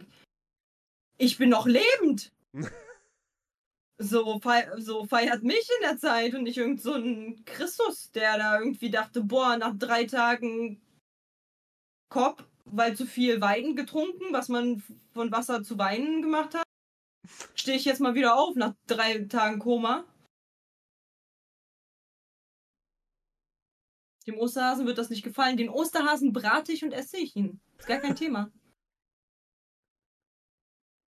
ich 1.18 1.38
bin 1.38 1.50
noch 1.50 1.68
lebend. 1.68 2.32
so, 3.98 4.40
fei 4.40 4.70
so 4.78 5.06
feiert 5.06 5.44
mich 5.44 5.68
in 5.78 5.88
der 5.88 5.98
Zeit 5.98 6.34
und 6.34 6.44
nicht 6.44 6.58
irgend 6.58 6.82
so 6.82 6.94
ein 6.94 7.44
Christus, 7.46 8.12
der 8.12 8.38
da 8.38 8.60
irgendwie 8.60 8.90
dachte, 8.90 9.22
boah, 9.24 9.58
nach 9.58 9.76
drei 9.78 10.06
Tagen 10.06 10.82
Kopf, 12.10 12.44
weil 12.66 12.96
zu 12.96 13.06
viel 13.06 13.42
Wein 13.42 13.76
getrunken, 13.76 14.34
was 14.34 14.50
man 14.50 14.84
von 15.14 15.32
Wasser 15.32 15.64
zu 15.64 15.78
Weinen 15.78 16.22
gemacht 16.22 16.54
hat, 16.56 16.64
stehe 17.56 17.78
ich 17.78 17.86
jetzt 17.86 18.02
mal 18.02 18.16
wieder 18.16 18.36
auf 18.36 18.56
nach 18.56 18.76
drei 18.88 19.20
Tagen 19.26 19.60
Koma. 19.60 20.06
Dem 24.26 24.38
Osterhasen 24.38 24.86
wird 24.86 24.98
das 24.98 25.10
nicht 25.10 25.24
gefallen. 25.24 25.58
Den 25.58 25.70
Osterhasen 25.70 26.32
brate 26.32 26.72
ich 26.72 26.84
und 26.84 26.94
esse 26.94 27.18
ich 27.18 27.36
ihn. 27.36 27.60
Ist 27.78 27.88
gar 27.88 28.00
kein 28.00 28.16
Thema. 28.16 28.52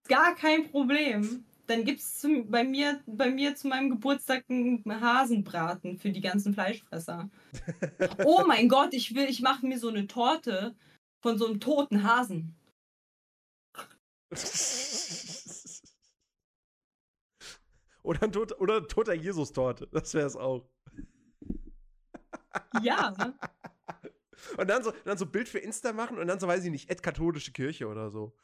Gar 0.09 0.35
kein 0.35 0.71
Problem. 0.71 1.47
Dann 1.67 1.85
gibt 1.85 2.01
es 2.01 2.27
bei 2.47 2.65
mir, 2.65 3.01
bei 3.07 3.31
mir 3.31 3.55
zu 3.55 3.69
meinem 3.69 3.91
Geburtstag 3.91 4.45
einen 4.49 4.83
Hasenbraten 5.01 5.99
für 5.99 6.11
die 6.11 6.21
ganzen 6.21 6.55
Fleischfresser. 6.55 7.31
Oh 8.25 8.45
mein 8.47 8.69
Gott, 8.69 8.93
ich 8.93 9.15
will, 9.15 9.29
ich 9.29 9.41
mache 9.41 9.67
mir 9.67 9.79
so 9.79 9.89
eine 9.89 10.07
Torte 10.07 10.77
von 11.23 11.39
so 11.39 11.47
einem 11.47 11.61
toten 11.61 12.03
Hasen. 12.03 12.57
oder, 18.03 18.23
ein 18.23 18.33
tot, 18.33 18.61
oder 18.61 18.79
ein 18.79 18.89
toter 18.89 19.15
Jesus-Torte. 19.15 19.89
Das 19.93 20.13
wäre 20.15 20.27
es 20.27 20.37
auch. 20.37 20.69
Ja. 22.83 23.15
Und 24.59 24.69
dann 24.69 24.83
so, 24.83 24.93
dann 25.05 25.17
so 25.17 25.27
Bild 25.27 25.49
für 25.49 25.59
Insta 25.59 25.93
machen 25.93 26.19
und 26.19 26.27
dann 26.27 26.39
so, 26.39 26.47
weiß 26.47 26.65
ich 26.65 26.71
nicht, 26.71 26.91
Ed 26.91 27.03
katholische 27.03 27.53
Kirche 27.53 27.89
oder 27.89 28.11
so. 28.11 28.37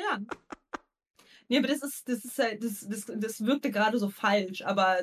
Ja. 0.00 0.20
Nee, 1.48 1.58
aber 1.58 1.68
das 1.68 1.82
ist, 1.82 2.08
das 2.08 2.24
ist 2.24 2.38
halt, 2.38 2.62
das, 2.62 2.86
das, 2.88 3.06
das 3.06 3.44
wirkte 3.44 3.70
gerade 3.70 3.98
so 3.98 4.08
falsch, 4.08 4.62
aber 4.62 5.00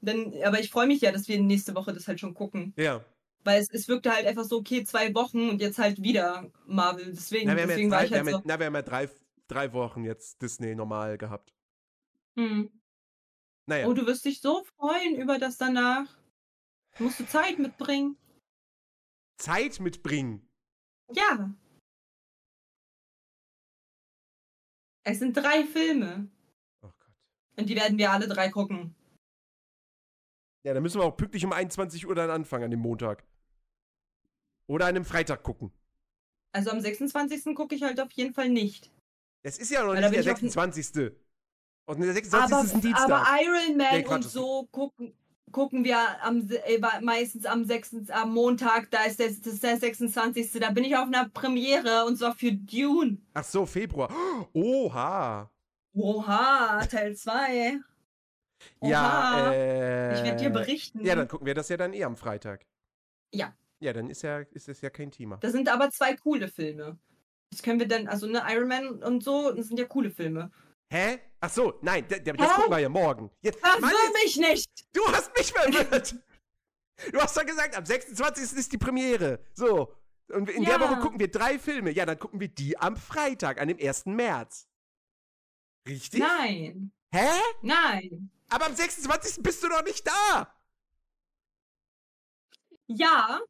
dann, 0.00 0.32
aber 0.42 0.60
ich 0.60 0.70
freue 0.70 0.86
mich 0.86 1.02
ja, 1.02 1.12
dass 1.12 1.28
wir 1.28 1.38
nächste 1.40 1.74
Woche 1.74 1.92
das 1.92 2.08
halt 2.08 2.20
schon 2.20 2.34
gucken. 2.34 2.72
Ja. 2.76 3.04
Weil 3.44 3.60
es, 3.60 3.68
es 3.70 3.88
wirkte 3.88 4.12
halt 4.12 4.26
einfach 4.26 4.44
so, 4.44 4.58
okay, 4.58 4.84
zwei 4.84 5.14
Wochen 5.14 5.50
und 5.50 5.60
jetzt 5.60 5.78
halt 5.78 6.02
wieder 6.02 6.50
Marvel. 6.66 7.06
Deswegen, 7.06 7.48
Na, 7.48 7.56
wir 7.56 7.66
deswegen 7.66 7.90
jetzt 7.90 7.92
war 7.92 7.98
drei, 7.98 8.04
ich 8.06 8.10
wir, 8.10 8.18
halt 8.18 8.26
haben, 8.26 8.42
so. 8.42 8.42
na, 8.44 8.58
wir 8.58 8.66
haben 8.66 8.74
ja 8.74 8.82
drei, 8.82 9.10
drei 9.46 9.72
Wochen 9.72 10.04
jetzt 10.04 10.40
Disney 10.42 10.74
normal 10.74 11.18
gehabt. 11.18 11.54
Hm. 12.38 12.70
Naja. 13.66 13.86
Oh, 13.86 13.92
du 13.92 14.06
wirst 14.06 14.24
dich 14.24 14.40
so 14.40 14.64
freuen 14.76 15.16
über 15.16 15.38
das 15.38 15.58
danach. 15.58 16.06
Musst 16.98 17.20
du 17.20 17.26
Zeit 17.26 17.58
mitbringen. 17.58 18.16
Zeit 19.38 19.80
mitbringen. 19.80 20.48
Ja. 21.12 21.54
Es 25.04 25.18
sind 25.18 25.36
drei 25.36 25.64
Filme. 25.64 26.28
Oh 26.82 26.88
Gott. 26.98 27.10
Und 27.56 27.68
die 27.68 27.76
werden 27.76 27.98
wir 27.98 28.10
alle 28.10 28.28
drei 28.28 28.48
gucken. 28.50 28.94
Ja, 30.62 30.74
dann 30.74 30.82
müssen 30.82 31.00
wir 31.00 31.04
auch 31.04 31.16
pünktlich 31.16 31.44
um 31.44 31.52
21 31.52 32.06
Uhr 32.06 32.14
dann 32.14 32.30
anfangen 32.30 32.64
an 32.64 32.70
dem 32.70 32.80
Montag. 32.80 33.24
Oder 34.66 34.86
an 34.86 34.94
dem 34.94 35.04
Freitag 35.04 35.42
gucken. 35.42 35.72
Also 36.52 36.70
am 36.70 36.80
26. 36.80 37.54
gucke 37.54 37.74
ich 37.74 37.82
halt 37.82 38.00
auf 38.00 38.12
jeden 38.12 38.34
Fall 38.34 38.48
nicht. 38.50 38.90
Es 39.42 39.58
ist 39.58 39.70
ja 39.70 39.82
noch 39.84 39.94
nicht 39.94 40.02
der 40.02 40.20
ich 40.20 40.30
auf 40.30 40.38
den- 40.40 40.50
26. 40.50 41.12
Und 41.88 42.00
der 42.00 42.12
26. 42.12 42.52
Aber, 42.54 42.64
ist 42.64 42.74
ein 42.74 42.80
Dienstag. 42.82 43.10
aber 43.10 43.24
Iron 43.42 43.76
Man 43.76 44.00
Nee, 44.00 44.06
und 44.06 44.24
das- 44.24 44.32
so 44.32 44.66
gucken, 44.70 45.14
gucken 45.52 45.84
wir 45.84 45.98
am, 46.22 46.48
äh, 46.50 46.78
meistens 47.00 47.46
am 47.46 47.64
6. 47.64 48.10
am 48.10 48.32
Montag, 48.32 48.90
da 48.90 49.04
ist 49.04 49.18
der, 49.18 49.28
das 49.28 49.46
ist 49.46 49.62
der 49.62 49.76
26. 49.76 50.52
Da 50.60 50.70
bin 50.70 50.84
ich 50.84 50.96
auf 50.96 51.06
einer 51.06 51.28
Premiere 51.28 52.04
und 52.06 52.16
zwar 52.16 52.34
für 52.34 52.52
Dune. 52.52 53.18
Ach 53.34 53.44
so, 53.44 53.66
Februar. 53.66 54.10
Oha. 54.52 55.50
Oha, 55.92 56.86
Teil 56.86 57.16
2. 57.16 57.80
Ja, 58.82 59.52
äh. 59.52 60.14
Ich 60.14 60.24
werde 60.24 60.36
dir 60.36 60.50
berichten. 60.50 61.04
Ja, 61.04 61.14
dann 61.14 61.28
gucken 61.28 61.46
wir 61.46 61.54
das 61.54 61.68
ja 61.68 61.76
dann 61.76 61.92
eh 61.92 62.04
am 62.04 62.16
Freitag. 62.16 62.66
Ja. 63.32 63.54
Ja, 63.80 63.92
dann 63.92 64.10
ist 64.10 64.22
ja, 64.22 64.40
ist 64.40 64.68
das 64.68 64.80
ja 64.82 64.90
kein 64.90 65.10
Thema. 65.10 65.38
Das 65.38 65.52
sind 65.52 65.68
aber 65.68 65.90
zwei 65.90 66.14
coole 66.14 66.48
Filme. 66.48 66.98
Das 67.50 67.62
können 67.62 67.80
wir 67.80 67.88
dann, 67.88 68.06
also 68.06 68.26
ne, 68.26 68.42
Iron 68.48 68.68
Man 68.68 69.02
und 69.02 69.24
so, 69.24 69.52
das 69.52 69.68
sind 69.68 69.78
ja 69.78 69.86
coole 69.86 70.10
Filme. 70.10 70.50
Hä? 70.92 71.18
Ach 71.40 71.50
so, 71.50 71.78
nein, 71.82 72.06
das 72.08 72.18
Hä? 72.20 72.32
gucken 72.32 72.70
wir 72.70 72.78
ja 72.80 72.88
morgen. 72.88 73.30
Jetzt, 73.40 73.62
Mann, 73.62 73.80
Verwirr 73.80 73.98
jetzt, 74.04 74.24
mich 74.24 74.36
nicht! 74.36 74.86
du 74.92 75.00
hast 75.12 75.34
mich 75.36 75.52
verwirrt. 75.52 76.14
du 77.12 77.18
hast 77.20 77.36
doch 77.36 77.46
gesagt, 77.46 77.74
am 77.76 77.86
26. 77.86 78.58
ist 78.58 78.72
die 78.72 78.78
Premiere. 78.78 79.42
So. 79.54 79.94
Und 80.28 80.48
in 80.50 80.64
der 80.64 80.74
Ja. 80.74 80.80
Woche 80.80 81.00
gucken 81.00 81.18
wir 81.18 81.30
drei 81.30 81.58
Filme. 81.58 81.90
Ja, 81.90 82.04
dann 82.06 82.18
gucken 82.18 82.38
wir 82.40 82.48
die 82.48 82.76
am 82.78 82.96
Freitag, 82.96 83.58
an 83.60 83.68
dem 83.68 83.78
1. 83.80 84.06
März. 84.06 84.68
Richtig? 85.88 86.20
Nein, 86.20 86.92
Hä? 87.12 87.28
nein. 87.62 88.30
Aber 88.50 88.66
am 88.66 88.74
26. 88.74 89.42
bist 89.42 89.62
du 89.62 89.68
doch 89.68 89.82
nicht 89.82 90.06
da. 90.06 90.54
Ja, 92.86 93.40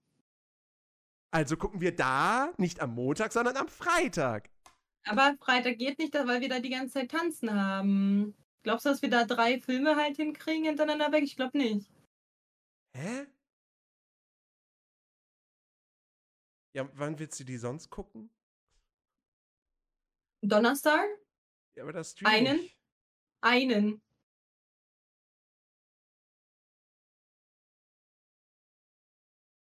Also 1.32 1.56
gucken 1.56 1.80
wir 1.80 1.94
da 1.94 2.52
nicht 2.56 2.80
am 2.80 2.94
Montag, 2.94 3.32
sondern 3.32 3.56
am 3.56 3.68
Freitag. 3.68 4.48
Aber 5.04 5.36
Freitag 5.40 5.78
geht 5.78 5.98
nicht, 5.98 6.14
weil 6.14 6.40
wir 6.40 6.48
da 6.48 6.60
die 6.60 6.70
ganze 6.70 6.94
Zeit 6.94 7.10
tanzen 7.10 7.52
haben. 7.52 8.34
Glaubst 8.62 8.84
du, 8.84 8.90
dass 8.90 9.02
wir 9.02 9.10
da 9.10 9.24
drei 9.24 9.60
Filme 9.60 9.96
halt 9.96 10.16
hinkriegen 10.16 10.64
hintereinander 10.64 11.12
weg? 11.12 11.24
Ich 11.24 11.36
glaube 11.36 11.56
nicht. 11.56 11.90
Hä? 12.96 13.26
Ja, 16.72 16.88
wann 16.94 17.18
willst 17.18 17.40
du 17.40 17.44
die 17.44 17.56
sonst 17.56 17.90
gucken? 17.90 18.30
Donnerstag? 20.42 21.08
Ja, 21.76 21.82
aber 21.82 21.92
das 21.92 22.12
stream 22.12 22.28
Einen? 22.28 22.60
ich. 22.60 22.76
Einen. 23.40 24.02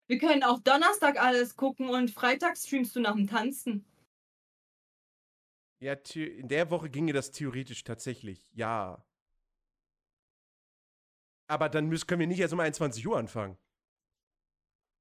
Wir 0.09 0.19
können 0.19 0.43
auch 0.43 0.59
Donnerstag 0.59 1.21
alles 1.21 1.55
gucken 1.55 1.89
und 1.89 2.11
Freitag 2.11 2.57
streamst 2.57 2.95
du 2.95 3.01
nach 3.01 3.13
dem 3.13 3.27
Tanzen. 3.27 3.85
Ja, 5.79 5.95
in 6.15 6.47
der 6.47 6.71
Woche 6.71 6.89
ginge 6.89 7.13
das 7.13 7.31
theoretisch 7.31 7.83
tatsächlich, 7.83 8.51
ja. 8.53 9.05
Aber 11.47 11.69
dann 11.69 11.87
müssen, 11.87 12.07
können 12.07 12.21
wir 12.21 12.27
nicht 12.27 12.39
erst 12.39 12.53
um 12.53 12.59
21 12.59 13.07
Uhr 13.07 13.17
anfangen. 13.17 13.57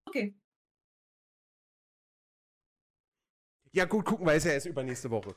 Okay. 0.07 0.39
Ja, 3.73 3.85
gut, 3.85 4.05
gucken 4.05 4.27
wir, 4.27 4.35
ist 4.35 4.45
ja 4.45 4.53
erst 4.53 4.67
übernächste 4.67 5.11
Woche. 5.11 5.35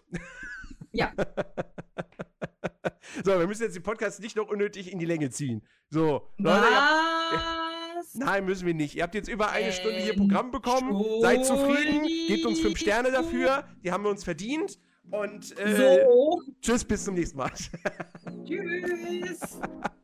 Ja. 0.91 1.13
so, 3.23 3.37
wir 3.37 3.47
müssen 3.47 3.63
jetzt 3.63 3.75
den 3.75 3.83
Podcast 3.83 4.21
nicht 4.21 4.35
noch 4.35 4.47
unnötig 4.47 4.91
in 4.91 4.99
die 4.99 5.05
Länge 5.05 5.29
ziehen. 5.29 5.65
So, 5.89 6.33
Leute, 6.37 6.63
Was? 6.63 8.13
nein, 8.15 8.45
müssen 8.45 8.65
wir 8.65 8.73
nicht. 8.73 8.95
Ihr 8.95 9.03
habt 9.03 9.15
jetzt 9.15 9.29
über 9.29 9.51
eine 9.51 9.71
Stunde 9.71 9.99
hier 9.99 10.15
Programm 10.15 10.51
bekommen. 10.51 11.21
Seid 11.21 11.45
zufrieden, 11.45 12.07
gebt 12.27 12.45
uns 12.45 12.59
fünf 12.59 12.77
Sterne 12.77 13.11
dafür. 13.11 13.67
Die 13.83 13.91
haben 13.91 14.03
wir 14.03 14.09
uns 14.09 14.23
verdient. 14.23 14.79
Und 15.11 15.57
äh, 15.59 16.03
So. 16.05 16.41
tschüss, 16.61 16.83
bis 16.83 17.03
zum 17.05 17.15
nächsten 17.15 17.37
Mal. 17.37 17.51
Tschüss. 18.45 19.39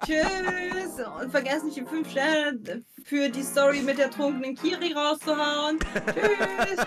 Tschüss. 0.06 1.06
Und 1.22 1.32
vergesst 1.32 1.66
nicht 1.66 1.78
die 1.78 1.86
5 1.86 2.10
Sterne 2.10 2.84
für 3.04 3.30
die 3.30 3.44
Story 3.44 3.82
mit 3.82 3.98
der 4.00 4.10
trunkenen 4.10 4.56
Kiri 4.56 4.94
rauszuhauen. 4.94 5.80
Tschüss. 5.80 6.86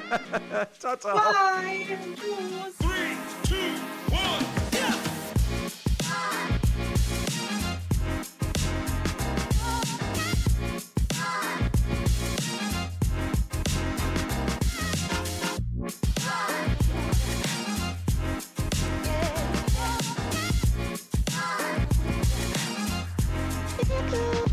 ciao, 0.79 0.97
ciao. 0.97 1.17
Bye. 1.17 1.87
Tschüss. 2.17 2.77
Three, 2.79 3.17
two. 3.49 4.08
go. 24.11 24.48